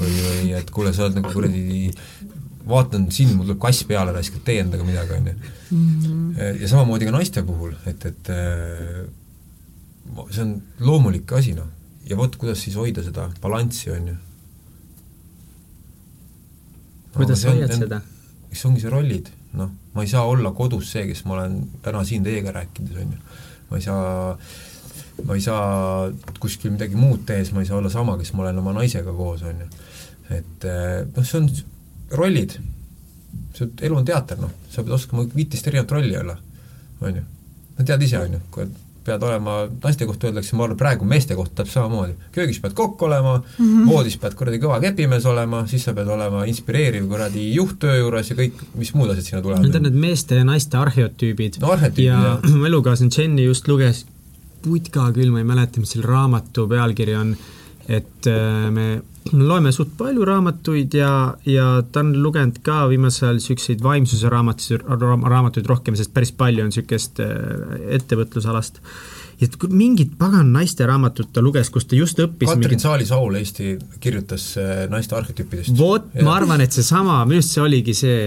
või, 0.00 0.12
või 0.26 0.52
et 0.58 0.72
kuule, 0.74 0.92
sa 0.96 1.06
oled 1.06 1.18
nagu 1.20 1.32
kuradi 1.32 1.90
vaatan 2.70 3.06
sind, 3.14 3.34
mul 3.36 3.48
tuleb 3.48 3.60
kass 3.62 3.86
peale, 3.88 4.14
raisk, 4.14 4.36
et 4.38 4.46
tee 4.46 4.60
endaga 4.62 4.86
midagi, 4.86 5.16
on 5.16 5.30
ju. 5.30 5.36
Mhm. 5.70 6.60
ja 6.62 6.70
samamoodi 6.70 7.08
ka 7.08 7.14
naiste 7.14 7.44
puhul, 7.46 7.74
et, 7.90 8.06
et 8.10 8.32
äh, 8.34 9.04
see 10.30 10.44
on 10.44 10.56
loomulik 10.86 11.32
asi, 11.38 11.54
noh. 11.56 11.70
ja 12.08 12.18
vot, 12.18 12.36
kuidas 12.40 12.62
siis 12.64 12.76
hoida 12.80 13.04
seda 13.06 13.28
balanssi, 13.42 13.90
on 13.94 14.12
ju. 14.12 14.16
kuidas 17.16 17.44
hoiad 17.48 17.74
seda? 17.74 18.02
eks 18.50 18.64
ongi 18.66 18.82
see 18.82 18.90
rollid, 18.90 19.30
noh, 19.58 19.70
ma 19.94 20.04
ei 20.04 20.10
saa 20.10 20.24
olla 20.30 20.52
kodus 20.56 20.92
see, 20.92 21.06
kes 21.10 21.24
ma 21.26 21.38
olen 21.38 21.56
täna 21.84 22.02
siin 22.06 22.26
teiega 22.26 22.52
rääkides, 22.54 22.98
on 23.02 23.14
ju. 23.14 23.38
ma 23.70 23.78
ei 23.78 23.86
saa 23.86 24.36
ma 25.24 25.36
ei 25.36 25.42
saa 25.44 26.10
kuskil 26.40 26.74
midagi 26.74 26.98
muud 26.98 27.24
tehes, 27.28 27.52
ma 27.52 27.64
ei 27.64 27.68
saa 27.68 27.78
olla 27.78 27.90
sama, 27.92 28.16
kes 28.18 28.32
ma 28.34 28.46
olen 28.46 28.60
oma 28.62 28.74
naisega 28.78 29.12
koos, 29.16 29.42
on 29.46 29.64
ju. 29.64 29.70
et 30.36 30.68
eh, 30.68 31.00
noh, 31.16 31.26
see 31.26 31.40
on 31.40 31.50
rollid, 32.20 32.56
see 33.56 33.72
elu 33.88 33.98
on 33.98 34.06
teater, 34.06 34.40
noh, 34.40 34.54
sa 34.70 34.84
pead 34.84 34.96
oskama 34.96 35.26
viiteist 35.34 35.66
erinevat 35.70 35.96
rolli 35.98 36.16
olla, 36.20 36.38
on 37.00 37.20
ju. 37.20 37.26
no 37.78 37.86
tead 37.86 38.06
ise, 38.06 38.22
on 38.22 38.38
ju, 38.38 38.44
kui 38.54 38.70
pead 39.10 39.26
olema, 39.26 39.56
naiste 39.84 40.08
kohta 40.08 40.30
öeldakse, 40.30 40.56
ma 40.56 40.66
arvan, 40.66 40.78
praegu 40.80 41.08
meeste 41.08 41.36
kohta 41.38 41.60
täpselt 41.60 41.80
samamoodi, 41.80 42.14
köögis 42.34 42.60
pead 42.62 42.76
kokk 42.78 43.02
olema 43.08 43.36
mm, 43.40 43.66
-hmm. 43.66 43.90
voodis 43.90 44.16
pead 44.22 44.36
kuradi 44.38 44.62
kõva 44.62 44.80
kepimees 44.84 45.26
olema, 45.26 45.64
siis 45.70 45.84
sa 45.88 45.94
pead 45.96 46.08
olema 46.08 46.44
inspireeriv 46.50 47.08
kuradi 47.10 47.50
juht 47.54 47.78
töö 47.82 47.98
juures 47.98 48.30
ja 48.30 48.38
kõik, 48.38 48.64
mis 48.78 48.94
muud 48.94 49.12
asjad 49.12 49.30
sinna 49.30 49.42
tulevad. 49.42 49.66
Need 49.66 49.80
on 49.80 49.88
need 49.88 50.00
meeste 50.06 50.40
ja 50.40 50.46
naiste 50.46 50.78
arheotüübid 50.80 51.60
no,. 51.60 51.76
ja 51.98 52.38
mu 52.58 52.64
elukaaslane 52.70 53.14
Jenny 53.16 53.44
just 53.48 53.68
luges 53.68 54.04
putka 54.62 55.08
küll, 55.16 55.30
ma 55.32 55.40
ei 55.40 55.48
mäleta, 55.48 55.80
mis 55.80 55.94
selle 55.94 56.06
raamatu 56.08 56.66
pealkiri 56.68 57.16
on, 57.16 57.32
et 57.88 58.28
äh, 58.28 58.68
me 58.70 59.00
loeme 59.32 59.72
suht 59.72 59.92
palju 59.98 60.24
raamatuid 60.26 60.94
ja, 60.96 61.12
ja 61.46 61.66
ta 61.92 62.02
on 62.04 62.12
lugenud 62.22 62.60
ka 62.64 62.82
viimasel 62.90 63.28
ajal 63.28 63.40
niisuguseid 63.40 63.82
vaimsuse 63.84 64.30
raamatuid, 64.32 64.84
raamatuid 65.34 65.68
rohkem, 65.68 65.96
sest 65.98 66.12
päris 66.14 66.32
palju 66.36 66.64
on 66.64 66.72
niisugust 66.72 67.20
äh, 67.22 67.34
ettevõtlusalast 67.98 68.80
ja 69.40 69.48
mingit 69.72 70.16
pagan 70.20 70.50
naiste 70.52 70.86
raamatut 70.88 71.30
ta 71.32 71.44
luges, 71.44 71.70
kus 71.72 71.86
ta 71.88 71.96
just 71.96 72.18
õppis 72.20 72.48
Katrin 72.48 72.64
mingit... 72.64 72.84
Saali-Saul 72.84 73.38
Eesti 73.40 73.76
kirjutas 74.00 74.50
äh, 74.60 74.86
naiste 74.92 75.16
arhetüüpidest. 75.20 75.76
vot, 75.78 76.10
ma 76.24 76.34
arvan, 76.38 76.64
et 76.64 76.76
seesama, 76.76 77.20
minu 77.28 77.40
arust 77.40 77.56
see 77.56 77.64
oligi 77.64 77.96
see 77.96 78.18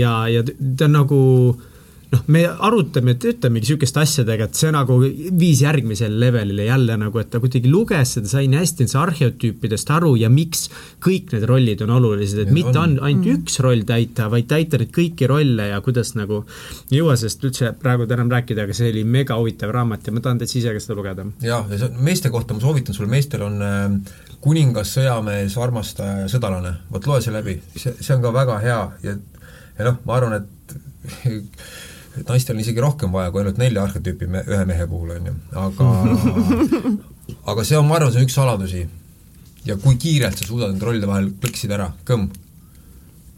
ja, 0.00 0.18
ja 0.32 0.44
ta 0.46 0.90
on 0.90 0.96
nagu 1.00 1.22
äh, 1.54 1.72
noh, 2.12 2.22
me 2.32 2.42
arutame, 2.46 3.16
töötamegi 3.20 3.66
niisuguste 3.66 4.00
asjadega, 4.02 4.46
et 4.46 4.58
see 4.58 4.70
nagu 4.74 4.98
viis 5.00 5.62
järgmisele 5.64 6.18
levelile 6.20 6.68
jälle 6.68 6.96
nagu, 7.00 7.20
et 7.20 7.30
ta 7.32 7.40
kuidagi 7.42 7.70
luges 7.70 8.16
seda, 8.16 8.30
sai 8.30 8.50
nii 8.50 8.60
hästi 8.60 8.84
nendest 8.84 8.98
arheotüüpidest 9.00 9.92
aru 9.96 10.12
ja 10.20 10.30
miks 10.32 10.66
kõik 11.02 11.34
need 11.34 11.46
rollid 11.50 11.82
on 11.86 11.94
olulised, 11.96 12.42
et 12.44 12.52
ja 12.52 12.56
mitte 12.56 12.76
on 12.78 12.96
ainult 13.00 13.26
mm. 13.26 13.40
üks 13.40 13.60
roll 13.64 13.86
täita, 13.88 14.28
vaid 14.32 14.48
täita 14.50 14.80
neid 14.80 14.92
kõiki 14.94 15.30
rolle 15.30 15.70
ja 15.72 15.80
kuidas 15.84 16.14
nagu 16.18 16.42
ei 16.90 17.00
jõua 17.00 17.16
sellest 17.18 17.46
üldse 17.48 17.72
praegu 17.80 18.06
enam 18.06 18.30
rääkida, 18.32 18.66
aga 18.66 18.76
see 18.76 18.92
oli 18.94 19.06
mega 19.16 19.38
huvitav 19.40 19.74
raamat 19.74 20.06
ja 20.06 20.14
ma 20.14 20.22
tahan 20.24 20.42
täitsa 20.42 20.60
ise 20.60 20.76
ka 20.76 20.82
seda 20.82 20.98
lugeda. 20.98 21.26
jah, 21.42 21.66
ja 21.70 21.80
see 21.82 22.06
meeste 22.06 22.30
kohta 22.34 22.54
ma 22.56 22.62
soovitan 22.62 22.96
sulle, 22.96 23.10
meestel 23.10 23.46
on 23.46 23.58
äh, 23.64 23.86
kuningas, 24.44 24.94
sõjamees, 24.94 25.56
armastaja 25.58 26.22
ja 26.24 26.30
sõdalane, 26.30 26.76
vot 26.92 27.10
loe 27.10 27.22
see 27.24 27.34
läbi, 27.34 27.58
see, 27.74 27.96
see 27.98 28.14
on 28.14 28.22
ka 28.22 28.34
väga 28.36 28.60
hea 28.62 28.80
ja 29.06 29.16
ja 29.76 29.90
noh, 29.90 29.98
ma 30.08 30.16
arvan, 30.16 30.40
et 30.40 30.76
et 32.20 32.30
naistel 32.30 32.56
on 32.56 32.62
isegi 32.62 32.82
rohkem 32.82 33.12
vaja 33.12 33.32
kui 33.32 33.42
ainult 33.42 33.58
nelja 33.60 33.84
arhetüüpi 33.84 34.28
me, 34.30 34.42
ühe 34.48 34.64
mehe 34.68 34.86
puhul, 34.90 35.12
on 35.16 35.28
ju, 35.30 35.34
aga 35.60 35.90
aga 37.52 37.66
see 37.66 37.78
on, 37.78 37.86
ma 37.88 37.98
arvan, 37.98 38.12
see 38.14 38.22
on 38.22 38.28
üks 38.28 38.38
saladusi. 38.38 38.86
ja 39.66 39.76
kui 39.82 39.98
kiirelt 40.00 40.38
sa 40.38 40.48
suudad 40.48 40.72
nende 40.72 40.86
rollide 40.86 41.08
vahel 41.10 41.30
plõksid 41.42 41.72
ära, 41.76 41.90
kõmm. 42.08 42.28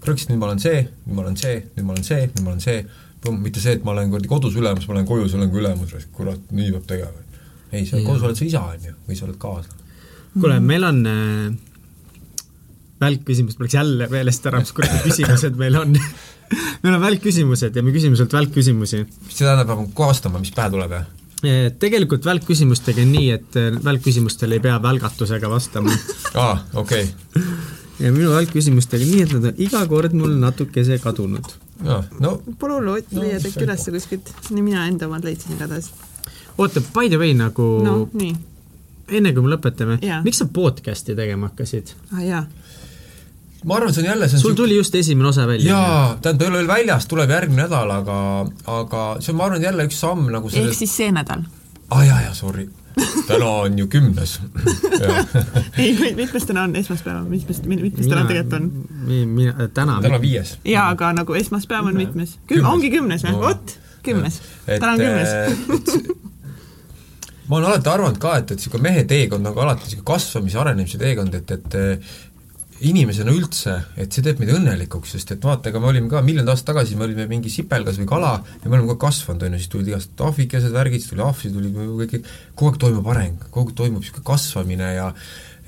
plõksid, 0.05 0.33
nüüd 0.33 0.43
ma 0.43 0.51
olen 0.51 0.63
see, 0.63 0.83
nüüd 1.07 1.17
ma 1.19 1.25
olen 1.27 1.39
see, 1.41 1.61
nüüd 1.77 1.87
ma 1.87 1.97
olen 1.97 2.09
see, 2.11 2.27
nüüd 2.35 2.45
ma 2.45 2.53
olen 2.55 2.65
see, 2.65 2.83
põmm, 3.25 3.41
mitte 3.43 3.63
see, 3.63 3.79
et 3.79 3.87
ma 3.87 3.95
olen 3.97 4.13
kuradi 4.13 4.31
kodus 4.31 4.59
ülemus, 4.59 4.87
ma 4.89 4.99
olen 4.99 5.09
koju, 5.09 5.29
sa 5.31 5.41
olen 5.41 5.51
ka 5.53 5.63
ülemus, 5.63 6.11
kurat, 6.15 6.45
nii 6.55 6.75
peab 6.77 6.91
tegema. 6.93 7.25
ei, 7.73 7.87
sa 7.89 8.03
kodus 8.05 8.27
oled 8.29 8.39
sa 8.39 8.47
isa, 8.47 8.65
on 8.75 8.91
ju, 8.91 8.95
või 9.09 9.19
sa 9.19 9.27
oled 9.27 9.41
kaasa. 9.43 9.81
kuule, 10.39 10.61
meil 10.63 10.87
on 10.87 11.03
äh, 11.09 11.49
välkküsimus, 13.03 13.59
mul 13.59 13.67
läks 13.67 13.79
jälle 13.79 14.11
meelest 14.13 14.47
ära, 14.51 14.63
mis 14.63 14.75
kuradi 14.77 15.03
küsimused 15.09 15.59
meil 15.59 15.81
on 15.81 15.97
meil 16.83 16.97
on 16.97 17.03
välkküsimused 17.03 17.77
ja 17.77 17.85
me 17.85 17.93
küsime 17.95 18.19
sult 18.19 18.33
välkküsimusi. 18.33 19.05
mis 19.05 19.39
see 19.39 19.47
tähendab, 19.47 19.71
ma 19.71 19.79
pean 19.83 19.95
kohe 19.97 20.13
vastama, 20.13 20.41
mis 20.43 20.53
pähe 20.55 20.73
tuleb, 20.75 20.95
jah? 20.97 21.07
tegelikult 21.79 22.25
välkküsimustega 22.27 23.05
on 23.05 23.13
nii, 23.15 23.29
et 23.37 23.59
äh, 23.61 23.71
välkküsimustele 23.85 24.59
ei 24.59 24.65
pea 24.65 24.79
välgatusega 24.83 25.51
vastama 25.51 25.93
aa 26.35 26.51
ah,, 26.51 26.65
okei 26.75 27.05
okay. 27.05 27.45
ja 28.01 28.13
minu 28.15 28.33
välkküsimustega 28.35 29.07
nii, 29.07 29.23
et 29.27 29.37
nad 29.37 29.49
on 29.53 29.63
iga 29.69 29.85
kord 29.91 30.17
mul 30.19 30.35
natukese 30.43 30.99
kadunud. 31.03 31.55
no, 31.87 32.03
no 32.21 32.35
pole 32.59 32.81
hullu, 32.81 32.99
no, 32.99 33.23
leiad 33.23 33.47
äkki 33.47 33.67
üles 33.69 33.87
kuskilt, 33.87 34.35
nii 34.51 34.67
mina 34.67 34.89
enda 34.91 35.07
omad 35.07 35.27
leidsin 35.29 35.55
igatahes. 35.55 35.93
oota, 36.57 36.83
by 36.95 37.07
the 37.07 37.21
way 37.21 37.37
nagu 37.39 37.69
no, 37.87 37.97
nii. 38.19 38.35
enne 39.21 39.35
kui 39.37 39.47
me 39.47 39.55
lõpetame, 39.55 40.01
miks 40.27 40.43
sa 40.43 40.51
podcast'i 40.51 41.15
tegema 41.19 41.53
hakkasid? 41.53 41.95
aa 42.11 42.19
ah, 42.19 42.27
jaa 42.33 42.45
ma 43.65 43.77
arvan, 43.77 43.95
see 43.95 44.03
on 44.03 44.09
jälle 44.09 44.29
see 44.29 44.37
on 44.37 44.43
sul 44.43 44.55
tuli 44.55 44.77
just 44.77 44.95
esimene 44.95 45.29
osa 45.29 45.47
välja? 45.47 45.73
jaa, 45.73 46.19
tähendab, 46.23 46.43
ei 46.43 46.49
ole 46.49 46.59
veel 46.59 46.69
väljas, 46.69 47.07
tuleb 47.11 47.31
järgmine 47.31 47.65
nädal, 47.65 47.91
aga, 47.91 48.19
aga 48.67 49.07
see 49.21 49.33
on, 49.33 49.39
ma 49.41 49.49
arvan, 49.49 49.63
jälle 49.63 49.89
üks 49.89 50.03
samm 50.03 50.29
nagu 50.33 50.51
selles... 50.51 50.75
ehk 50.75 50.83
siis 50.85 50.97
see 51.01 51.15
nädal? 51.15 51.43
aa 51.89 51.99
ah, 51.99 52.05
jaa, 52.07 52.21
jaa, 52.29 52.35
sorry. 52.39 52.69
täna 53.27 53.49
on 53.65 53.79
ju 53.79 53.87
kümnes 53.87 54.39
ei, 55.79 56.15
mitmes 56.17 56.47
täna 56.47 56.67
on, 56.67 56.77
esmaspäev 56.77 57.27
mitmes, 57.31 57.63
mitmes 57.67 58.07
täna 58.07 58.25
tegelikult 58.27 58.61
on? 58.61 58.71
mina, 59.35 59.69
täna 59.75 60.01
täna 60.03 60.21
viies. 60.23 60.57
jaa, 60.65 60.89
aga 60.95 61.13
nagu 61.21 61.35
esmaspäev 61.39 61.93
on 61.93 61.99
mitmes? 61.99 62.39
Küm-, 62.51 62.67
ongi 62.67 62.91
kümnes 62.95 63.27
või 63.27 63.37
no.? 63.37 63.45
vot, 63.47 63.77
kümnes. 64.07 64.41
täna 64.67 64.95
on 64.95 65.05
kümnes 65.05 66.09
ma 67.49 67.57
olen 67.57 67.71
alati 67.71 67.89
arvanud 67.91 68.19
ka, 68.21 68.37
et, 68.39 68.51
et 68.51 68.61
niisugune 68.61 68.85
mehe 68.85 69.05
teekond 69.09 69.47
on 69.47 69.55
ka 69.57 69.63
alati 69.65 69.87
niisugune 69.87 70.07
kasvamise, 70.11 70.59
arenemise 70.61 70.99
teekond, 71.01 71.39
et, 71.39 71.55
et 71.57 71.79
inimesena 72.87 73.33
üldse, 73.35 73.75
et 73.99 74.15
see 74.15 74.23
teeb 74.23 74.39
meid 74.43 74.53
õnnelikuks, 74.55 75.15
sest 75.17 75.33
et 75.35 75.45
vaata, 75.45 75.73
ega 75.73 75.81
me 75.83 75.89
olime 75.91 76.11
ka 76.13 76.21
miljon 76.23 76.47
aastat 76.49 76.73
tagasi, 76.73 76.97
me 76.99 77.09
olime 77.09 77.27
mingi 77.31 77.51
sipelgas 77.51 77.99
või 77.99 78.07
kala 78.11 78.33
ja 78.39 78.69
me 78.69 78.77
oleme 78.77 78.87
kogu 78.87 78.95
aeg 78.95 79.03
kasvanud, 79.03 79.47
on 79.47 79.57
ju, 79.57 79.63
siis 79.63 79.73
tulid 79.73 79.91
igast 79.91 80.23
ahvikesed, 80.29 80.75
värgid, 80.75 81.03
siis 81.03 81.11
tuli 81.11 81.25
ahv, 81.27 81.41
siis 81.43 81.55
tuli 81.57 81.73
kõik, 81.75 82.29
kogu 82.55 82.71
aeg 82.71 82.81
toimub 82.85 83.11
areng, 83.15 83.49
kogu 83.51 83.73
aeg 83.73 83.81
toimub 83.83 84.05
niisugune 84.05 84.29
kasvamine 84.31 84.93
ja 84.95 85.11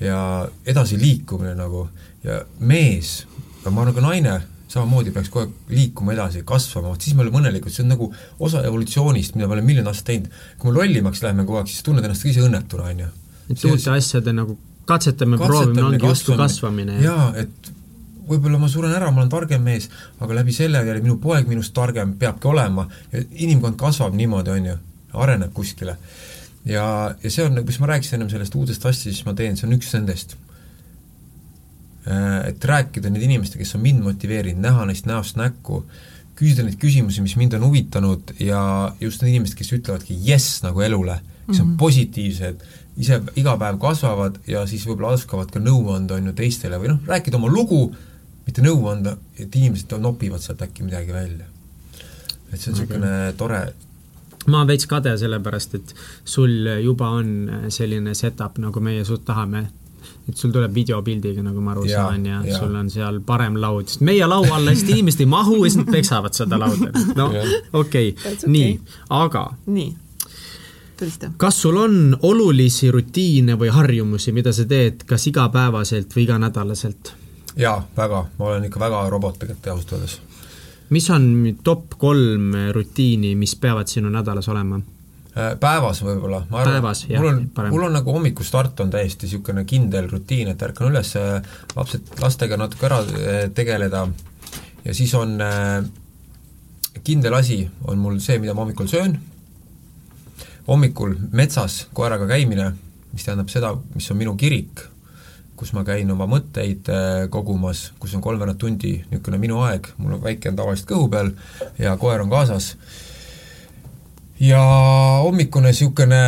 ja 0.01 0.21
edasiliikumine 0.65 1.51
nagu 1.53 1.83
ja 2.25 2.39
mees, 2.57 3.19
aga 3.61 3.75
ma 3.75 3.83
arvan 3.83 3.97
ka 3.99 4.05
naine, 4.07 4.39
samamoodi 4.71 5.13
peaks 5.13 5.29
kogu 5.29 5.45
aeg 5.45 5.75
liikuma 5.75 6.15
edasi, 6.15 6.45
kasvama, 6.47 6.95
vot 6.95 7.03
siis 7.03 7.17
me 7.17 7.25
oleme 7.25 7.41
õnnelikud, 7.43 7.75
see 7.75 7.83
on 7.85 7.91
nagu 7.93 8.07
osa 8.39 8.63
evolutsioonist, 8.65 9.35
mida 9.35 9.51
me 9.51 9.59
oleme 9.59 9.73
miljon 9.73 9.91
aastat 9.91 10.13
teinud. 10.13 10.41
kui 10.57 10.71
me 10.71 10.79
lollimaks 10.79 11.21
läheme 11.25 11.45
kogu 11.45 11.59
aeg, 11.59 11.69
siis 11.69 11.85
tunned 11.85 12.07
ennast 12.07 12.25
ka 12.25 12.31
ise 12.31 12.47
õnnetuna, 12.47 12.87
on 12.87 13.05
ju. 13.05 13.13
et 13.51 13.65
uute 13.67 13.97
asjade 13.99 14.33
nagu 14.33 14.57
katsetame, 14.91 15.39
proovime, 15.41 15.83
ongi 15.89 16.05
justkui 16.05 16.37
kasvamine. 16.39 16.97
jaa, 17.03 17.31
et 17.41 17.71
võib-olla 18.31 18.59
ma 18.61 18.69
suren 18.71 18.93
ära, 18.95 19.09
ma 19.11 19.23
olen 19.23 19.31
targem 19.31 19.63
mees, 19.65 19.89
aga 20.21 20.37
läbi 20.37 20.53
selle 20.55 20.83
jälle 20.85 21.01
minu 21.03 21.17
poeg 21.21 21.49
minust 21.49 21.73
targem 21.75 22.15
peabki 22.19 22.49
olema 22.51 22.87
ja 23.11 23.23
inimkond 23.45 23.79
kasvab 23.79 24.15
niimoodi, 24.17 24.53
on 24.53 24.69
ju, 24.71 24.77
areneb 25.25 25.53
kuskile. 25.55 25.97
ja, 26.65 26.85
ja 27.23 27.33
see 27.33 27.47
on, 27.47 27.59
kus 27.65 27.81
ma 27.81 27.91
rääkisin 27.91 28.19
ennem 28.19 28.29
sellest 28.31 28.55
uudest 28.55 28.85
asjast, 28.85 29.09
siis 29.09 29.25
ma 29.27 29.35
teen, 29.37 29.57
see 29.57 29.67
on 29.67 29.75
üks 29.77 29.91
nendest. 29.97 30.37
et 32.47 32.65
rääkida 32.65 33.11
nende 33.11 33.25
inimestega, 33.27 33.61
kes 33.61 33.75
on 33.77 33.83
mind 33.83 34.01
motiveerinud, 34.01 34.61
näha 34.63 34.87
neist 34.89 35.05
näost 35.05 35.37
näkku, 35.37 35.83
küsida 36.37 36.65
neid 36.65 36.79
küsimusi, 36.81 37.21
mis 37.21 37.35
mind 37.37 37.53
on 37.53 37.67
huvitanud 37.67 38.33
ja 38.41 38.61
just 39.01 39.21
need 39.21 39.35
inimesed, 39.35 39.57
kes 39.59 39.69
ütlevadki 39.77 40.17
jess 40.25 40.63
nagu 40.65 40.81
elule, 40.81 41.19
kes 41.45 41.59
on 41.59 41.67
mm 41.67 41.73
-hmm. 41.73 41.77
positiivsed, 41.77 42.63
ise 43.01 43.19
iga 43.39 43.57
päev 43.59 43.79
kasvavad 43.81 44.39
ja 44.49 44.63
siis 44.69 44.85
võib-olla 44.87 45.15
oskavad 45.17 45.51
ka 45.53 45.61
nõu 45.63 45.83
anda, 45.95 46.17
on 46.19 46.31
ju, 46.31 46.35
teistele 46.37 46.79
või 46.81 46.93
noh, 46.93 47.01
rääkida 47.09 47.39
oma 47.39 47.51
lugu, 47.51 47.83
mitte 48.45 48.63
nõu 48.65 48.85
anda, 48.91 49.15
et 49.37 49.55
inimesed 49.55 49.95
nopivad 50.01 50.43
sealt 50.43 50.61
äkki 50.65 50.85
midagi 50.87 51.13
välja. 51.15 51.47
et 52.51 52.59
see 52.59 52.71
on 52.71 52.77
niisugune 52.77 53.11
okay. 53.11 53.37
tore 53.39 53.61
ma 54.47 54.61
olen 54.61 54.71
veits 54.73 54.87
kade, 54.89 55.13
sellepärast 55.17 55.75
et 55.77 55.93
sul 56.25 56.67
juba 56.81 57.11
on 57.19 57.67
selline 57.69 58.15
setup, 58.17 58.57
nagu 58.61 58.81
meie 58.83 59.05
sult 59.05 59.25
tahame 59.25 59.67
et 60.29 60.37
sul 60.37 60.51
tuleb 60.53 60.73
videopildiga, 60.73 61.43
nagu 61.45 61.61
ma 61.63 61.73
aru 61.75 61.85
ja, 61.89 62.05
saan, 62.05 62.25
ja, 62.25 62.41
ja 62.45 62.59
sul 62.59 62.75
on 62.77 62.89
seal 62.93 63.19
parem 63.25 63.57
laud, 63.61 63.89
sest 63.89 64.03
meie 64.05 64.25
laua 64.27 64.57
alla 64.57 64.73
hästi 64.73 64.95
inimesed 64.95 65.23
ei 65.25 65.29
mahu 65.29 65.59
ja 65.63 65.69
siis 65.69 65.81
nad 65.81 65.91
peksavad 65.93 66.37
seda 66.37 66.59
lauda. 66.61 66.91
no 67.19 67.27
okei 67.81 68.13
okay., 68.13 68.37
nii, 68.45 68.71
aga. 69.17 69.45
nii, 69.65 69.89
tulista. 71.01 71.31
kas 71.37 71.61
sul 71.61 71.77
on 71.81 71.97
olulisi 72.21 72.91
rutiine 72.91 73.57
või 73.59 73.73
harjumusi, 73.73 74.33
mida 74.35 74.53
sa 74.53 74.65
teed 74.69 75.05
kas 75.09 75.27
igapäevaselt 75.31 76.15
või 76.15 76.25
iganädalaselt? 76.27 77.13
jaa, 77.57 77.81
väga, 77.97 78.25
ma 78.37 78.51
olen 78.51 78.69
ikka 78.69 78.79
väga 78.79 79.03
robot 79.09 79.39
tegelikult 79.41 79.73
ausalt 79.73 79.93
öeldes. 79.97 80.17
mis 80.89 81.09
on 81.09 81.27
top 81.63 81.97
kolm 81.97 82.53
rutiini, 82.75 83.35
mis 83.35 83.55
peavad 83.55 83.91
sinu 83.91 84.11
nädalas 84.13 84.49
olema? 84.51 84.81
Äh, 85.31 85.53
päevas 85.59 86.01
võib-olla, 86.03 86.41
ma 86.51 86.59
arvan, 86.59 86.83
mul 87.15 87.29
on, 87.29 87.41
mul 87.71 87.87
on 87.87 87.93
nagu 87.95 88.13
hommikustart 88.17 88.79
on 88.83 88.89
täiesti 88.91 89.29
niisugune 89.29 89.63
kindel 89.63 90.09
rutiin, 90.11 90.51
et 90.51 90.63
ärkan 90.67 90.91
üles, 90.91 91.13
äh, 91.15 91.39
lapsed, 91.75 92.17
lastega 92.19 92.59
natuke 92.59 92.89
ära 92.89 92.99
äh, 93.05 93.45
tegeleda 93.55 94.07
ja 94.83 94.95
siis 94.97 95.13
on 95.15 95.37
kindel 97.05 97.33
asi, 97.37 97.61
on 97.87 98.01
mul 98.01 98.19
see, 98.19 98.41
mida 98.43 98.53
ma 98.53 98.65
hommikul 98.65 98.89
söön, 98.91 99.15
hommikul 100.71 101.17
metsas 101.35 101.85
koeraga 101.93 102.29
käimine, 102.29 102.71
mis 103.11 103.27
tähendab 103.27 103.51
seda, 103.51 103.73
mis 103.95 104.07
on 104.11 104.19
minu 104.21 104.37
kirik, 104.39 104.85
kus 105.59 105.73
ma 105.75 105.83
käin 105.85 106.09
oma 106.13 106.25
mõtteid 106.31 106.87
kogumas, 107.33 107.89
kus 107.99 108.15
on 108.15 108.23
kolmveerand 108.23 108.59
tundi 108.61 108.95
niisugune 109.11 109.39
minu 109.41 109.59
aeg, 109.65 109.91
mul 109.99 110.15
on 110.15 110.23
väike 110.23 110.49
on 110.49 110.57
tavaliselt 110.57 110.89
kõhu 110.89 111.09
peal 111.11 111.33
ja 111.81 111.97
koer 112.01 112.23
on 112.23 112.31
kaasas. 112.31 112.71
Ja 114.41 114.61
hommikune 115.21 115.69
niisugune 115.69 116.21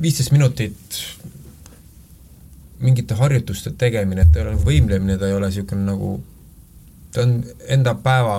viisteist 0.00 0.32
minutit 0.34 0.98
mingite 2.80 3.14
harjutuste 3.18 3.74
tegemine, 3.78 4.24
et 4.24 4.32
ta 4.32 4.40
ei 4.40 4.46
ole 4.46 4.56
nagu 4.56 4.66
võimlemine, 4.66 5.18
ta 5.18 5.28
ei 5.28 5.36
ole 5.36 5.50
niisugune 5.50 5.84
nagu, 5.86 6.16
ta 7.14 7.24
on 7.26 7.38
enda 7.68 7.94
päeva 8.02 8.38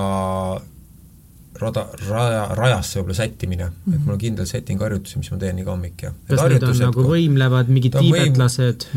rada, 1.59 1.85
raja, 2.07 2.43
rajasse 2.57 2.99
võib-olla 2.99 3.17
sättimine 3.17 3.65
mm, 3.65 3.73
-hmm. 3.85 3.95
et 3.95 4.05
mul 4.05 4.15
on 4.15 4.21
kindel 4.21 4.47
setting 4.49 4.81
harjutusi, 4.81 5.19
mis 5.19 5.31
ma 5.33 5.37
teen 5.41 5.59
iga 5.59 5.73
hommik 5.73 6.03
ja 6.05 6.11
kas 6.29 6.43
need 6.53 6.65
on 6.67 6.79
nagu 6.85 7.05
võimlevad, 7.09 7.71
mingid 7.73 7.93
tiibetlased? 7.99 8.87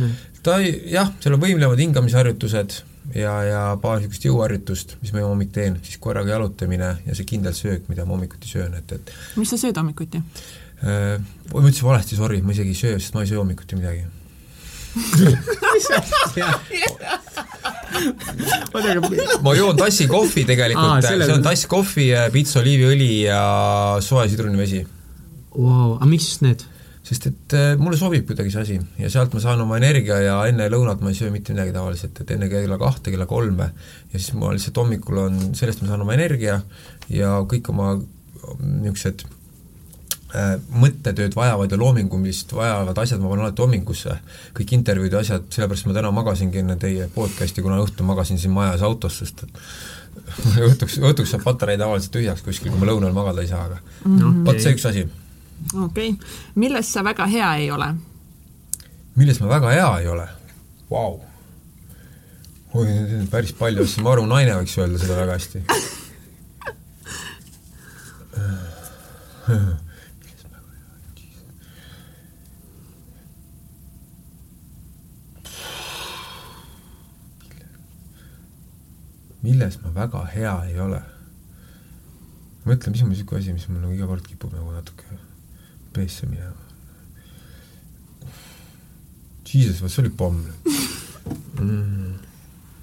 ta 0.43 0.53
jah, 0.63 1.13
seal 1.21 1.37
on 1.37 1.43
võimlevad 1.43 1.79
hingamisharjutused 1.83 2.71
ja, 3.15 3.35
ja 3.47 3.61
paar 3.83 3.99
niisugust 3.99 4.27
jõuharjutust, 4.27 4.97
mis 5.03 5.13
ma 5.15 5.19
hommik 5.27 5.53
teen, 5.55 5.79
siis 5.83 6.01
koeraga 6.03 6.37
jalutamine 6.37 6.91
ja 7.07 7.19
see 7.19 7.29
kindel 7.29 7.55
söök, 7.57 7.83
mida 7.93 8.07
ma 8.07 8.17
hommikuti 8.17 8.51
söön, 8.51 8.75
et, 8.79 8.89
et 8.99 9.15
mis 9.37 9.53
sa 9.53 9.61
sööd 9.61 9.79
hommikuti 9.79 10.23
äh,? 10.23 11.19
Ma 11.53 11.61
ütlesin 11.61 11.85
valesti, 11.85 12.17
sorry, 12.17 12.41
ma 12.43 12.55
isegi 12.55 12.73
ei 12.73 12.79
söö, 12.79 12.99
sest 12.99 13.15
ma 13.15 13.27
ei 13.27 13.31
söö 13.31 13.43
hommikuti 13.43 13.77
midagi 13.77 14.07
ma 19.45 19.55
joon 19.57 19.79
tassi 19.79 20.09
kohvi 20.11 20.45
tegelikult, 20.49 21.07
see 21.07 21.33
on 21.35 21.45
tass 21.45 21.69
kohvi, 21.71 22.11
pits 22.35 22.59
oliiviõli 22.61 23.11
ja 23.27 23.41
soe 24.05 24.29
sidrunivesi 24.33 24.85
wow,. 25.57 25.97
aga 25.99 26.09
miks 26.11 26.31
just 26.33 26.47
need? 26.47 26.65
sest 27.03 27.27
et 27.27 27.55
äh, 27.59 27.73
mulle 27.81 27.99
sobib 27.99 28.29
kuidagi 28.29 28.53
see 28.55 28.63
asi 28.63 28.77
ja 29.03 29.11
sealt 29.11 29.33
ma 29.35 29.43
saan 29.43 29.65
oma 29.65 29.79
energia 29.81 30.21
ja 30.23 30.37
enne 30.47 30.69
lõunat 30.71 31.03
ma 31.03 31.11
ei 31.11 31.19
söö 31.19 31.33
mitte 31.35 31.55
midagi 31.55 31.75
tavaliselt, 31.75 32.21
et 32.23 32.31
enne 32.37 32.47
kella 32.53 32.79
kahte, 32.79 33.11
kella 33.11 33.27
kolme 33.31 33.73
ja 34.13 34.19
siis 34.19 34.31
ma 34.39 34.53
lihtsalt 34.55 34.79
hommikul 34.79 35.19
on, 35.25 35.41
sellest 35.59 35.83
ma 35.83 35.91
saan 35.91 36.05
oma 36.07 36.15
energia 36.15 36.61
ja 37.11 37.41
kõik 37.51 37.73
oma 37.75 37.97
niisugused 37.99 39.27
mõttetööd 40.73 41.35
vajavad 41.37 41.73
ja 41.73 41.79
loomingumist 41.79 42.53
vajavad 42.57 42.99
asjad 43.03 43.21
ma 43.21 43.29
panen 43.29 43.45
alati 43.45 43.63
hommingusse, 43.63 44.15
kõik 44.57 44.71
intervjuud 44.79 45.13
ja 45.13 45.21
asjad, 45.21 45.43
sellepärast 45.53 45.89
ma 45.89 45.97
täna 45.97 46.13
magasingi 46.15 46.63
enne 46.63 46.77
teie 46.81 47.09
podcast'i, 47.13 47.65
kuna 47.65 47.81
õhtul 47.83 48.09
magasin 48.09 48.41
siin 48.41 48.55
majas 48.55 48.85
autos, 48.87 49.19
sest 49.21 49.45
et 49.45 49.53
õhtuks, 50.69 50.97
õhtuks 51.05 51.35
saab 51.35 51.45
patarei 51.45 51.77
tavaliselt 51.81 52.15
tühjaks 52.17 52.45
kuskil, 52.47 52.73
kui 52.73 52.81
ma 52.81 52.89
lõunal 52.89 53.13
magada 53.17 53.45
ei 53.45 53.51
saa, 53.51 53.67
aga 53.69 53.77
no, 54.09 54.33
vot 54.47 54.55
okay. 54.55 54.65
see 54.65 54.75
üks 54.79 54.89
asi 54.89 55.05
okei 55.05 56.15
okay., 56.15 56.17
milles 56.57 56.95
sa 56.95 57.05
väga 57.05 57.29
hea 57.29 57.53
ei 57.61 57.69
ole? 57.75 57.93
milles 59.21 59.41
ma 59.45 59.53
väga 59.53 59.77
hea 59.77 59.93
ei 60.01 60.09
ole? 60.15 60.27
Vau. 60.93 61.21
oi, 62.73 62.87
neid 62.89 63.19
on 63.21 63.29
päris 63.33 63.53
palju 63.57 63.85
asju, 63.85 64.01
ma 64.05 64.17
arvan, 64.17 64.33
naine 64.33 64.57
võiks 64.63 64.81
öelda 64.81 64.97
seda 65.03 65.21
väga 65.21 65.37
hästi 65.37 65.59
milles 79.43 79.79
ma 79.83 79.93
väga 79.95 80.25
hea 80.35 80.55
ei 80.71 80.81
ole? 80.81 81.03
mõtle, 82.67 82.93
mis 82.95 83.03
on 83.03 83.11
niisugune 83.11 83.41
asi, 83.43 83.55
mis 83.57 83.69
mul 83.69 83.83
nagu 83.83 83.95
iga 83.97 84.07
kord 84.07 84.27
kipub 84.27 84.53
nagu 84.55 84.71
natuke 84.71 85.19
peesse 85.93 86.29
minema. 86.31 86.59
Jesus, 89.53 89.83
vot 89.83 89.93
see 89.93 90.01
oli 90.01 90.13
pomm 90.17 90.39
mm.. 91.61 92.13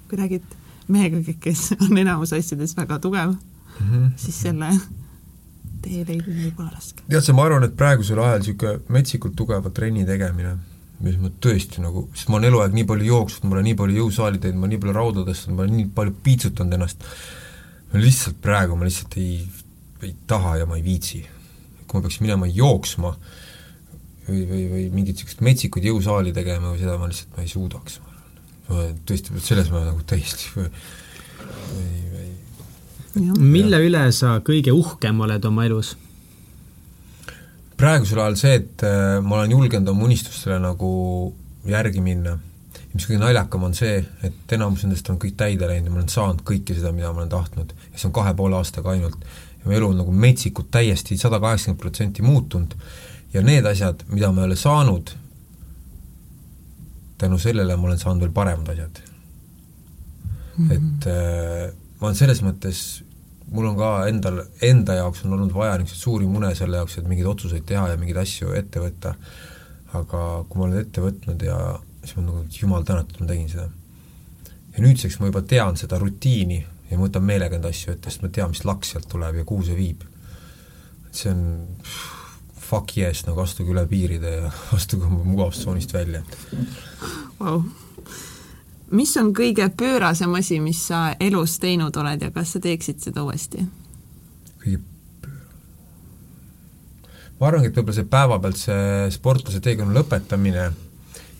kui 0.08 0.18
räägid 0.20 0.52
mehega, 0.90 1.22
kes 1.42 1.72
on 1.80 1.98
enamus 1.98 2.34
asjades 2.36 2.76
väga 2.78 3.00
tugev 3.02 3.32
mm, 3.32 3.88
-hmm. 3.90 4.10
siis 4.16 4.40
selle 4.44 4.70
tee 5.82 6.04
leidmine 6.04 6.44
võib 6.44 6.60
olla 6.60 6.70
raske. 6.74 7.02
tead 7.08 7.24
sa, 7.24 7.34
ma 7.34 7.46
arvan, 7.48 7.64
et 7.66 7.76
praegusel 7.76 8.20
ajal 8.22 8.44
niisugune 8.44 8.94
metsikult 8.96 9.36
tugeva 9.36 9.70
trenni 9.70 10.06
tegemine, 10.06 10.56
mis 11.00 11.18
ma 11.20 11.32
tõesti 11.42 11.82
nagu, 11.84 12.06
sest 12.14 12.28
ma 12.28 12.38
olen 12.38 12.50
eluaeg 12.50 12.76
nii 12.76 12.86
palju 12.88 13.08
jooksnud, 13.08 13.48
ma 13.48 13.56
olen 13.56 13.68
nii 13.70 13.78
palju 13.80 14.02
jõusaali 14.02 14.40
teinud, 14.42 14.60
ma 14.60 14.66
olen 14.66 14.74
nii 14.76 14.84
palju 14.84 14.96
rauda 14.96 15.26
tõstnud, 15.28 15.56
ma 15.56 15.64
olen 15.64 15.76
nii 15.78 15.90
palju 15.96 16.16
piitsutanud 16.26 16.76
ennast, 16.76 17.04
ma 17.92 18.02
lihtsalt 18.04 18.40
praegu, 18.44 18.76
ma 18.76 18.88
lihtsalt 18.88 19.16
ei, 19.20 19.38
ei 20.04 20.16
taha 20.28 20.58
ja 20.60 20.68
ma 20.68 20.76
ei 20.76 20.84
viitsi 20.84 21.22
kui 21.90 21.98
ma 21.98 22.06
peaks 22.06 22.20
minema 22.22 22.46
jooksma 22.46 23.10
või, 24.28 24.44
või, 24.46 24.62
või 24.70 24.84
mingit 24.94 25.18
niisugust 25.18 25.42
metsikut 25.44 25.86
jõusaali 25.86 26.34
tegema 26.36 26.70
või 26.70 26.82
seda 26.82 26.96
ma 27.00 27.10
lihtsalt, 27.10 27.34
ma 27.34 27.44
ei 27.44 27.50
suudaks, 27.50 27.98
ma 28.04 28.12
arvan. 28.76 29.00
tõesti, 29.08 29.42
selles 29.42 29.72
ma 29.74 29.82
nagu 29.88 30.04
täiesti 30.06 30.52
või, 30.54 30.68
või 32.14 32.28
mille 33.42 33.80
üle 33.82 34.04
sa 34.14 34.36
kõige 34.46 34.70
uhkem 34.76 35.18
oled 35.26 35.44
oma 35.48 35.66
elus? 35.66 35.96
Praegusel 37.80 38.20
ajal 38.20 38.38
see, 38.38 38.54
et 38.60 38.84
äh, 38.86 39.18
ma 39.24 39.40
olen 39.40 39.56
julgenud 39.56 39.90
oma 39.92 40.06
unistustele 40.08 40.60
nagu 40.62 40.90
järgi 41.68 42.02
minna. 42.04 42.38
mis 42.90 43.06
kõige 43.06 43.20
naljakam 43.22 43.62
on 43.68 43.74
see, 43.78 44.00
et 44.26 44.52
enamus 44.56 44.82
nendest 44.82 45.06
on 45.12 45.18
kõik 45.22 45.36
täide 45.38 45.68
läinud 45.70 45.86
ja 45.86 45.92
ma 45.92 46.00
olen 46.00 46.10
saanud 46.10 46.40
kõike 46.46 46.74
seda, 46.74 46.90
mida 46.92 47.12
ma 47.12 47.22
olen 47.22 47.30
tahtnud. 47.32 47.72
ja 47.92 47.98
see 47.98 48.08
on 48.10 48.16
kahe 48.16 48.34
poole 48.36 48.58
aastaga 48.58 48.90
ainult 48.96 49.18
ja 49.60 49.68
mu 49.68 49.76
elu 49.76 49.92
on 49.92 50.00
nagu 50.02 50.12
metsikult 50.12 50.70
täiesti 50.74 51.18
sada 51.20 51.40
kaheksakümmend 51.40 51.80
protsenti 51.80 52.24
muutunud 52.26 52.74
ja 53.34 53.42
need 53.46 53.66
asjad, 53.66 54.02
mida 54.10 54.32
ma 54.32 54.42
ei 54.42 54.50
ole 54.50 54.56
saanud, 54.58 55.12
tänu 57.20 57.38
sellele 57.38 57.76
ma 57.76 57.90
olen 57.90 58.00
saanud 58.00 58.26
veel 58.26 58.34
paremad 58.34 58.72
asjad 58.74 59.00
mm. 60.56 60.68
-hmm. 60.68 60.72
et 60.76 61.06
äh, 61.06 61.74
ma 62.00 62.10
olen 62.10 62.18
selles 62.18 62.42
mõttes, 62.42 63.02
mul 63.50 63.70
on 63.70 63.76
ka 63.78 63.90
endal, 64.10 64.42
enda 64.66 64.96
jaoks 65.00 65.24
on 65.26 65.34
olnud 65.36 65.54
vaja 65.54 65.78
niisuguseid 65.78 66.04
suuri 66.04 66.28
mune 66.30 66.52
selle 66.58 66.80
jaoks, 66.80 66.98
et 66.98 67.08
mingeid 67.10 67.28
otsuseid 67.30 67.66
teha 67.66 67.88
ja 67.90 67.98
mingeid 68.00 68.20
asju 68.22 68.54
ette 68.56 68.82
võtta, 68.82 69.14
aga 69.98 70.26
kui 70.48 70.60
ma 70.60 70.68
olen 70.68 70.84
ette 70.84 71.02
võtnud 71.02 71.42
ja 71.46 71.58
siis 72.04 72.16
ma 72.18 72.26
nagu, 72.28 72.44
jumal 72.54 72.86
tänatud, 72.86 73.20
ma 73.20 73.30
tegin 73.30 73.50
seda. 73.50 73.66
ja 74.76 74.84
nüüdseks 74.84 75.18
ma 75.20 75.30
juba 75.30 75.42
tean 75.42 75.76
seda 75.80 75.98
rutiini, 76.00 76.60
ja 76.90 76.98
ma 76.98 77.06
võtan 77.08 77.26
meelega 77.26 77.58
neid 77.58 77.68
asju 77.72 77.94
ette, 77.94 78.10
sest 78.10 78.24
ma 78.24 78.30
tean, 78.32 78.54
mis 78.54 78.64
laks 78.66 78.94
sealt 78.94 79.10
tuleb 79.10 79.42
ja 79.42 79.46
kuhu 79.48 79.66
see 79.66 79.78
viib. 79.78 80.06
et 81.08 81.22
see 81.22 81.34
on 81.34 81.44
fuck 82.70 82.94
yes, 82.96 83.24
nagu 83.26 83.42
astuge 83.42 83.74
üle 83.74 83.82
piiride 83.90 84.34
ja 84.36 84.50
astuge 84.78 85.10
mugavustsoonist 85.10 85.94
välja, 85.94 86.22
et 86.22 86.38
wow. 87.40 87.64
Mis 88.90 89.16
on 89.16 89.32
kõige 89.36 89.68
pöörasem 89.76 90.34
asi, 90.34 90.60
mis 90.60 90.82
sa 90.90 91.10
elus 91.20 91.58
teinud 91.62 91.96
oled 91.96 92.22
ja 92.22 92.30
kas 92.34 92.56
sa 92.56 92.62
teeksid 92.62 93.02
seda 93.02 93.24
uuesti? 93.26 93.64
kõige 94.60 94.80
ma 97.40 97.48
arvangi, 97.48 97.70
et 97.70 97.76
võib-olla 97.76 97.96
see 97.96 98.10
päevapealt 98.12 98.60
see 98.60 99.10
sportlase 99.14 99.62
teekonna 99.64 99.96
lõpetamine 99.96 100.66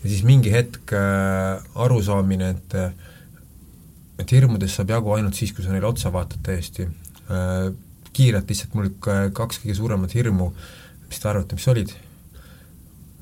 ja 0.01 0.09
siis 0.09 0.23
mingi 0.25 0.53
hetk 0.53 0.93
äh, 0.97 1.61
arusaamine, 1.85 2.55
et 2.55 2.77
et 4.21 4.31
hirmudest 4.35 4.77
saab 4.77 4.91
jagu 4.93 5.13
ainult 5.15 5.37
siis, 5.37 5.53
kui 5.53 5.65
sa 5.65 5.73
neile 5.73 5.87
otsa 5.89 6.11
vaatad 6.13 6.43
täiesti 6.45 6.85
äh,. 6.85 7.71
kiirelt 8.11 8.49
lihtsalt 8.49 8.73
mul 8.75 8.89
kaks 9.33 9.61
kõige 9.61 9.73
suuremat 9.77 10.11
hirmu, 10.13 10.49
mis 11.07 11.21
te 11.21 11.29
arvate, 11.29 11.55
mis 11.55 11.67
olid? 11.71 11.93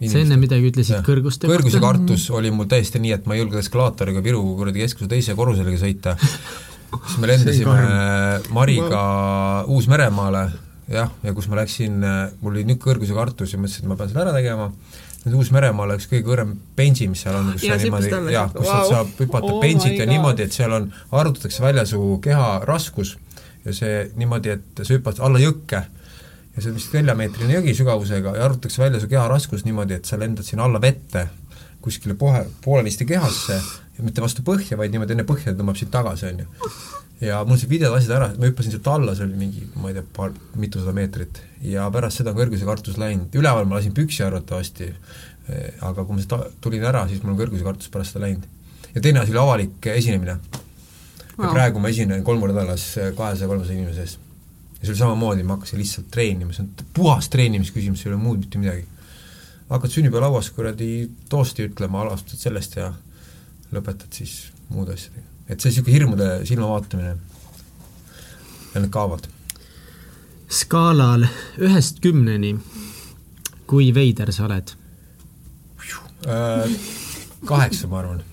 Sa 0.08 0.22
enne 0.22 0.38
midagi 0.40 0.70
ütlesid 0.72 1.04
kõrguste 1.04 1.48
kohta? 1.48 1.58
kõrguse 1.58 1.82
kartus 1.84 2.30
oli 2.36 2.52
mul 2.56 2.70
täiesti 2.72 3.02
nii, 3.04 3.12
et 3.18 3.28
ma 3.28 3.36
ei 3.36 3.44
julgenud 3.44 3.64
eskalaatoriga 3.64 4.24
Viru 4.24 4.44
kuradi 4.60 4.86
keskuse 4.86 5.10
teise 5.12 5.36
korrusele 5.36 5.76
sõita. 5.82 6.16
siis 6.94 7.20
me 7.20 7.28
lendasime 7.32 7.76
Mariga 8.56 9.04
Uus-Meremaale, 9.68 10.46
jah, 10.94 11.12
ja 11.24 11.36
kus 11.36 11.50
ma 11.52 11.60
läksin, 11.60 12.00
mul 12.40 12.56
oli 12.56 12.66
nüüd 12.70 12.82
kõrguse 12.84 13.18
kartus 13.18 13.54
ja 13.54 13.62
mõtlesin, 13.62 13.86
et 13.86 13.92
ma 13.92 14.00
pean 14.00 14.14
selle 14.14 14.24
ära 14.24 14.36
tegema, 14.38 14.70
nüüd 15.26 15.38
Uus-Meremaale 15.42 16.00
üks 16.00 16.08
kõige 16.12 16.28
kõrgem 16.30 16.56
bensi, 16.80 17.12
mis 17.12 17.26
seal 17.26 17.36
on, 17.42 17.52
kus 17.58 17.68
ja, 17.68 17.76
sa 17.76 17.90
niimoodi, 17.90 18.34
jah, 18.38 18.52
kus 18.56 18.72
wow. 18.72 18.90
saab 18.94 19.14
hüpata 19.20 19.52
oh 19.52 19.62
bensit 19.64 20.00
ja 20.00 20.08
niimoodi, 20.08 20.48
et 20.48 20.56
seal 20.56 20.80
on, 20.80 20.92
arvutatakse 21.12 21.64
välja 21.66 21.84
su 21.90 22.02
keha 22.24 22.60
raskus 22.64 23.18
ja 23.68 23.76
see 23.76 24.04
niimoodi, 24.16 24.56
et 24.56 24.84
sa 24.86 24.94
hüppad 24.96 25.20
alla 25.20 25.44
jõkke 25.44 25.84
ja 26.60 26.64
see 26.64 26.74
on 26.74 26.80
vist 26.80 26.96
neljameetrine 26.96 27.56
jõgi 27.56 27.74
sügavusega 27.78 28.34
ja 28.36 28.48
arvutatakse 28.50 28.82
välja 28.82 29.00
su 29.00 29.08
keha 29.08 29.28
raskus 29.32 29.64
niimoodi, 29.64 29.96
et 29.96 30.10
sa 30.10 30.20
lendad 30.20 30.44
sinna 30.48 30.66
alla 30.68 30.82
vette 30.84 31.30
kuskile 31.80 32.18
pohe, 32.20 32.44
poolenisti 32.66 33.08
kehasse 33.08 33.56
ja 33.56 34.04
mitte 34.04 34.24
vastu 34.24 34.44
põhja, 34.44 34.76
vaid 34.80 34.92
niimoodi 34.92 35.16
enne 35.16 35.26
põhja 35.28 35.56
tõmbab 35.56 35.80
sind 35.80 35.94
tagasi, 35.94 36.28
on 36.28 36.44
ju. 36.44 36.74
ja 37.30 37.40
mul 37.48 37.60
see 37.62 37.72
video 37.72 37.94
lasid 37.94 38.12
ära, 38.16 38.28
ma 38.36 38.50
hüppasin 38.50 38.76
sealt 38.76 38.92
alla, 38.92 39.16
see 39.16 39.30
oli 39.30 39.40
mingi, 39.40 39.64
ma 39.80 39.94
ei 39.94 39.96
tea, 39.96 40.06
paar, 40.20 40.36
mitusada 40.60 40.96
meetrit 40.96 41.40
ja 41.64 41.88
pärast 41.96 42.20
seda 42.20 42.36
on 42.36 42.40
kõrguse 42.42 42.68
kartus 42.68 43.00
läinud, 43.00 43.32
üleval 43.40 43.68
ma 43.70 43.80
lasin 43.80 43.96
püksi 43.96 44.26
arvatavasti, 44.28 44.92
aga 45.88 46.04
kui 46.04 46.20
ma 46.20 46.24
sealt 46.26 46.60
tulin 46.64 46.88
ära, 46.92 47.08
siis 47.08 47.24
mul 47.24 47.38
on 47.38 47.44
kõrguse 47.46 47.68
kartus 47.68 47.92
pärast 47.94 48.16
seda 48.16 48.28
läinud. 48.28 48.48
ja 48.92 49.02
teine 49.02 49.24
asi 49.24 49.32
oli 49.36 49.46
avalik 49.46 49.94
esinemine. 49.96 50.40
ja 51.38 51.54
praegu 51.54 51.80
ma 51.80 51.96
esinen 51.96 52.24
kolm 52.28 52.44
korda 52.44 52.60
nädalas 52.60 52.92
kahesaja, 53.16 53.48
kolmesaja 53.48 53.80
inimese 53.80 54.04
ees 54.04 54.20
ja 54.80 54.86
see 54.86 54.94
oli 54.94 55.00
samamoodi, 55.00 55.44
ma 55.44 55.58
hakkasin 55.58 55.80
lihtsalt 55.80 56.08
treenima, 56.12 56.54
see 56.56 56.64
on 56.64 56.70
puhas 56.94 57.30
treenimisküsimus, 57.30 58.06
ei 58.06 58.14
ole 58.14 58.22
muud 58.22 58.40
mitte 58.40 58.62
midagi. 58.62 58.86
hakkad 59.70 59.92
sünnipäevalauas 59.94 60.50
kuradi 60.56 61.10
toosti 61.30 61.68
ütlema, 61.68 62.02
alustad 62.02 62.40
sellest 62.40 62.76
ja 62.80 62.94
lõpetad 63.76 64.16
siis 64.16 64.52
muude 64.70 64.96
asjadega. 64.96 65.28
et 65.50 65.60
see 65.60 65.72
niisugune 65.72 65.98
hirmude 65.98 66.30
silmavaatamine 66.46 67.10
ja 68.74 68.80
need 68.82 68.90
kaovad. 68.90 69.28
skaalal 70.48 71.28
ühest 71.58 72.00
kümneni, 72.00 72.56
kui 73.68 73.94
veider 73.94 74.32
sa 74.32 74.48
oled 74.48 74.76
äh,? 76.28 76.80
Kaheksa, 77.46 77.88
ma 77.88 78.00
arvan 78.00 78.24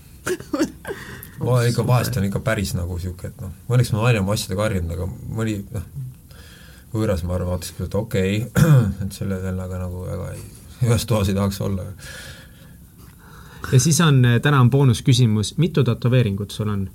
ma 1.45 1.61
ikka 1.69 1.85
vahest 1.87 2.17
on 2.17 2.25
ikka 2.27 2.41
päris 2.41 2.75
nagu 2.75 2.97
niisugune, 2.97 3.31
et 3.31 3.41
noh, 3.43 3.53
õnneks 3.69 3.93
ma 3.93 4.03
naine 4.05 4.23
oma 4.23 4.35
asjadega 4.37 4.67
harjunud, 4.67 4.95
aga 4.97 5.09
mõni 5.37 5.59
noh, 5.75 5.85
võõras, 6.97 7.25
ma 7.27 7.37
arvan, 7.37 7.55
vaataski, 7.55 7.87
et 7.87 7.95
okei 7.95 8.39
okay, 8.47 8.77
et 9.05 9.17
selle 9.17 9.41
vennaga 9.43 9.81
nagu 9.81 10.05
väga 10.07 10.31
ei, 10.35 10.43
ühes 10.87 11.07
toas 11.09 11.31
ei 11.31 11.37
tahaks 11.37 11.61
olla. 11.65 11.87
ja 13.73 13.81
siis 13.81 14.01
on, 14.05 14.25
eh, 14.25 14.41
täna 14.43 14.61
on 14.61 14.71
boonusküsimus, 14.71 15.57
mitu 15.63 15.85
tätoveeringut 15.85 16.51
sul 16.51 16.73
on? 16.73 16.89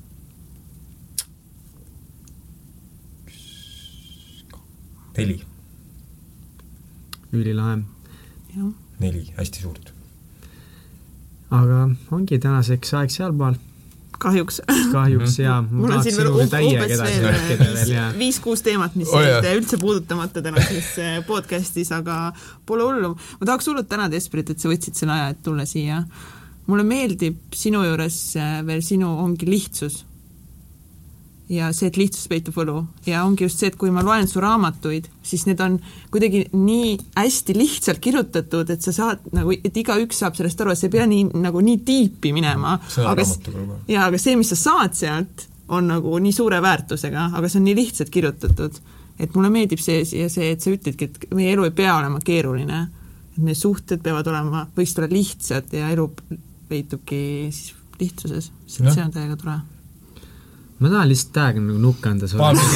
neli. 5.17 5.41
ülilahe. 7.33 7.79
neli, 8.99 9.25
hästi 9.37 9.61
suurt. 9.61 9.93
aga 11.51 11.89
ongi 12.11 12.39
tänaseks 12.39 12.93
aeg 12.99 13.11
sealpool 13.11 13.59
kahjuks. 14.21 14.61
kahjuks 14.91 15.37
jaa. 15.41 15.61
mul 15.69 15.95
on 15.95 16.03
siin 16.05 16.17
veel 16.19 16.31
umbes 16.31 16.53
veel 16.53 18.11
viis-kuus 18.19 18.63
teemat, 18.65 18.95
mis 18.99 19.11
oh, 19.13 19.23
jäid 19.23 19.49
üldse 19.55 19.79
puudutamata 19.81 20.43
tänases 20.45 20.93
äh, 21.01 21.17
podcastis, 21.27 21.91
aga 21.95 22.19
pole 22.67 22.85
hullu. 22.87 23.15
ma 23.15 23.49
tahaks 23.49 23.71
hullult 23.71 23.89
tänada, 23.91 24.19
Esperit, 24.19 24.53
et 24.53 24.61
sa 24.61 24.71
võtsid 24.71 24.99
selle 24.99 25.17
aja, 25.17 25.33
et 25.33 25.41
tulla 25.45 25.65
siia. 25.69 26.03
mulle 26.69 26.85
meeldib 26.87 27.57
sinu 27.57 27.83
juures 27.87 28.21
äh, 28.39 28.61
veel 28.67 28.85
sinu, 28.85 29.11
ongi 29.25 29.49
lihtsus 29.49 30.03
ja 31.51 31.69
see, 31.75 31.89
et 31.91 31.97
lihtsus 31.99 32.29
peitub 32.31 32.55
võlu 32.55 32.77
ja 33.07 33.25
ongi 33.27 33.45
just 33.45 33.59
see, 33.59 33.71
et 33.71 33.77
kui 33.79 33.91
ma 33.93 34.03
loen 34.05 34.27
su 34.29 34.39
raamatuid, 34.43 35.09
siis 35.25 35.43
need 35.49 35.59
on 35.63 35.77
kuidagi 36.13 36.45
nii 36.55 36.93
hästi 37.17 37.55
lihtsalt 37.57 37.99
kirjutatud, 38.03 38.69
et 38.71 38.85
sa 38.85 38.93
saad 38.95 39.25
nagu, 39.35 39.51
et 39.51 39.79
igaüks 39.81 40.21
saab 40.23 40.37
sellest 40.37 40.63
aru, 40.63 40.71
et 40.71 40.79
sa 40.79 40.87
ei 40.87 40.93
pea 40.93 41.07
nii 41.09 41.41
nagu 41.43 41.63
nii 41.65 41.81
tiipi 41.87 42.31
minema. 42.35 42.77
aga 43.03 43.25
jaa, 43.91 44.05
aga 44.07 44.21
see, 44.21 44.37
mis 44.39 44.53
sa 44.53 44.59
saad 44.59 44.95
sealt, 44.97 45.47
on 45.71 45.91
nagu 45.91 46.15
nii 46.23 46.33
suure 46.35 46.61
väärtusega, 46.63 47.29
aga 47.35 47.51
see 47.51 47.59
on 47.61 47.67
nii 47.67 47.77
lihtsalt 47.81 48.13
kirjutatud. 48.13 48.79
et 49.21 49.35
mulle 49.35 49.51
meeldib 49.53 49.79
see 49.83 50.01
ja 50.17 50.29
see, 50.31 50.53
et 50.55 50.63
sa 50.63 50.71
ütledki, 50.71 51.09
et 51.09 51.35
meie 51.35 51.51
elu 51.53 51.67
ei 51.67 51.75
pea 51.75 51.97
olema 51.97 52.23
keeruline. 52.23 52.87
et 53.35 53.43
meie 53.43 53.59
suhted 53.59 53.99
peavad 54.03 54.27
olema, 54.31 54.65
võiksid 54.77 55.03
olla 55.03 55.11
lihtsad 55.11 55.75
ja 55.75 55.91
elu 55.91 56.07
peitubki 56.71 57.21
siis 57.51 57.75
lihtsuses, 57.99 58.49
see 58.65 59.03
on 59.03 59.11
täiega 59.13 59.35
tore 59.37 59.59
ma 60.81 60.89
tahan 60.89 61.09
lihtsalt 61.11 61.33
täiega 61.37 61.63
nagu 61.63 61.79
nukk 61.81 62.05
anda 62.09 62.27
sulle. 62.27 62.67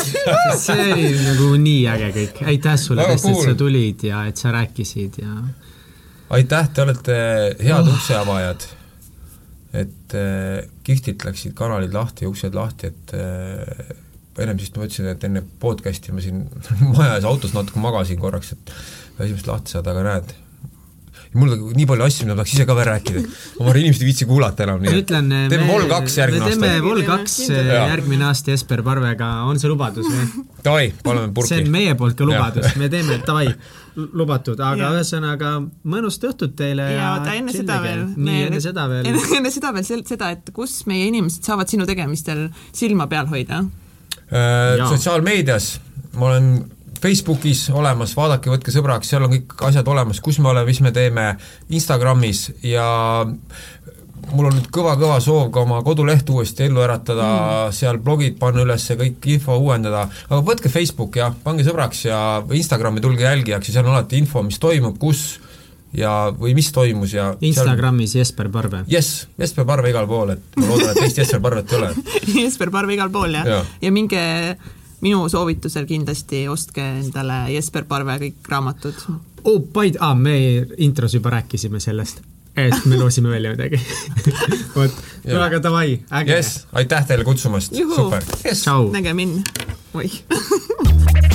see 0.64 0.84
oli 0.94 1.08
nagu 1.20 1.50
nii 1.60 1.80
äge 1.94 2.12
kõik, 2.16 2.44
aitäh 2.54 2.78
sulle 2.80 3.08
tõesti 3.12 3.34
et 3.34 3.42
sa 3.50 3.56
tulid 3.64 4.04
ja 4.08 4.26
et 4.30 4.40
sa 4.40 4.52
rääkisid 4.54 5.20
ja 5.20 5.34
aitäh, 6.36 6.68
te 6.74 6.84
olete 6.84 7.16
head 7.60 7.86
oh. 7.86 7.94
ukseavajad. 7.94 8.68
et 9.72 10.14
äh, 10.18 10.68
kihvtilt 10.82 11.24
läksid 11.28 11.54
kanalid 11.58 11.92
lahti 11.94 12.26
uksed 12.26 12.56
lahti, 12.56 12.90
et 12.90 13.12
äh, 13.14 13.92
ennem 14.42 14.58
siis 14.58 14.72
ma 14.74 14.86
ütlesin, 14.86 15.10
et 15.12 15.26
enne 15.28 15.42
podcast'i 15.62 16.14
ma 16.14 16.24
siin 16.24 16.46
maja 16.96 17.18
ees 17.18 17.28
autos 17.28 17.54
natuke 17.54 17.82
magasin 17.82 18.18
korraks, 18.18 18.54
et 18.56 18.72
esimest 19.20 19.50
lahti 19.50 19.76
saada, 19.76 19.94
aga 19.94 20.06
näed, 20.08 20.34
mul 21.38 21.52
on 21.54 21.60
nii 21.76 21.86
palju 21.86 22.04
asju, 22.06 22.26
mida 22.26 22.34
tahaks 22.38 22.54
ise 22.56 22.64
ka 22.66 22.74
veel 22.74 22.88
rääkida. 22.88 23.20
oma 23.62 23.74
inimesed 23.78 24.02
ei 24.02 24.08
viitsi 24.08 24.26
kuulata 24.26 24.64
enam, 24.64 24.80
nii 24.82 25.02
et 25.02 25.10
teeme 25.10 25.66
Vol 25.68 25.84
kaks 25.90 26.16
järgmine 26.18 26.46
aasta. 26.46 26.60
me 26.60 26.70
teeme 26.72 26.82
Vol 26.86 27.02
kaks 27.06 27.36
järgmine 27.50 28.26
aasta 28.26 28.50
Jesper 28.50 28.82
Parvega, 28.86 29.28
on 29.46 29.60
see 29.62 29.70
lubadus 29.70 30.08
või? 30.10 30.46
Davai, 30.64 30.88
paneme 31.04 31.30
purki. 31.36 31.52
see 31.52 31.62
on 31.62 31.70
meie 31.76 31.94
poolt 32.00 32.18
ka 32.18 32.26
lubadus, 32.26 32.74
me 32.80 32.88
teeme, 32.90 33.20
davai, 33.26 33.52
lubatud, 33.96 34.62
aga 34.64 34.90
ühesõnaga 34.96 35.52
mõnust 35.94 36.26
õhtut 36.26 36.56
teile 36.58 36.88
ja, 36.96 37.12
ja 37.22 37.36
enne 37.38 37.54
seda 37.54 37.78
veel. 37.84 38.02
nii, 38.16 38.42
enne 38.48 38.62
seda 38.64 38.88
veel. 38.90 39.06
enne 39.12 39.54
seda 39.54 39.74
veel 39.76 39.86
seda, 40.10 40.32
et 40.34 40.50
kus 40.56 40.80
meie 40.90 41.06
inimesed 41.12 41.46
saavad 41.46 41.70
sinu 41.70 41.86
tegemistel 41.90 42.48
silma 42.74 43.06
peal 43.10 43.30
hoida 43.30 43.62
äh,? 43.62 44.82
sotsiaalmeedias 44.82 45.76
ma 46.18 46.32
olen 46.32 46.52
Facebookis 47.00 47.68
olemas, 47.72 48.12
vaadake, 48.16 48.52
võtke 48.52 48.72
sõbraks, 48.74 49.08
seal 49.10 49.24
on 49.24 49.34
kõik 49.34 49.56
asjad 49.70 49.88
olemas, 49.88 50.20
kus 50.20 50.40
me 50.42 50.52
oleme, 50.52 50.68
mis 50.68 50.82
me 50.84 50.92
teeme, 50.92 51.26
Instagramis 51.72 52.46
ja 52.66 52.86
mul 54.30 54.50
on 54.50 54.56
nüüd 54.58 54.68
kõva-kõva 54.72 55.18
soov 55.22 55.50
ka 55.54 55.64
oma 55.64 55.80
koduleht 55.86 56.28
uuesti 56.30 56.66
ellu 56.68 56.82
äratada 56.84 57.26
mm., 57.26 57.76
seal 57.76 58.00
blogid 58.04 58.38
panna 58.40 58.64
üles, 58.66 58.86
kõik 59.00 59.28
info 59.34 59.56
uuendada, 59.58 60.06
aga 60.28 60.40
võtke 60.46 60.72
Facebook 60.72 61.18
ja 61.20 61.30
pange 61.44 61.66
sõbraks 61.66 62.04
ja 62.06 62.18
Instagrami 62.56 63.02
tulge 63.04 63.26
jälgijaks 63.26 63.70
ja 63.70 63.78
seal 63.78 63.88
on 63.88 63.96
alati 63.96 64.20
info, 64.20 64.44
mis 64.46 64.60
toimub, 64.62 64.98
kus 65.00 65.40
ja, 65.96 66.30
või 66.36 66.54
mis 66.58 66.70
toimus 66.74 67.14
ja 67.16 67.30
Instagramis 67.40 68.14
seal... 68.14 68.24
Jesper 68.24 68.50
Parve. 68.52 68.84
jess, 68.90 69.24
Jesper 69.40 69.66
Parve 69.68 69.90
igal 69.92 70.08
pool, 70.10 70.36
et 70.36 70.60
ma 70.60 70.68
loodan, 70.68 70.92
et 70.92 71.02
teist 71.06 71.22
Jesper 71.22 71.42
Parvet 71.42 71.72
ei 71.72 71.80
ole 71.80 71.94
Jesper 72.42 72.72
Parve 72.74 72.94
igal 72.98 73.10
pool, 73.14 73.34
jah 73.40 73.48
ja. 73.48 73.64
ja 73.82 73.94
minge 73.94 74.20
minu 75.00 75.28
soovitusel 75.32 75.86
kindlasti 75.88 76.44
ostke 76.48 76.84
endale 77.00 77.42
Jesper 77.54 77.86
Parve 77.88 78.18
kõik 78.24 78.50
raamatud. 78.52 79.00
oh, 79.44 79.60
by 79.60 79.90
the, 79.90 79.98
ah, 80.00 80.14
me 80.14 80.66
intros 80.78 81.14
juba 81.16 81.32
rääkisime 81.36 81.80
sellest, 81.80 82.20
et 82.56 82.84
me 82.84 82.98
loosime 83.00 83.32
välja 83.32 83.54
midagi. 83.54 83.80
Vot, 84.76 85.02
no 85.24 85.42
aga 85.46 85.62
davai, 85.62 86.00
äge. 86.22 86.36
Yes,. 86.36 86.66
aitäh 86.72 87.06
teile 87.06 87.24
kutsumast, 87.24 87.74
super. 87.74 88.22
Yes.. 88.44 88.64
nägemin. 88.92 89.42
oih 89.94 90.22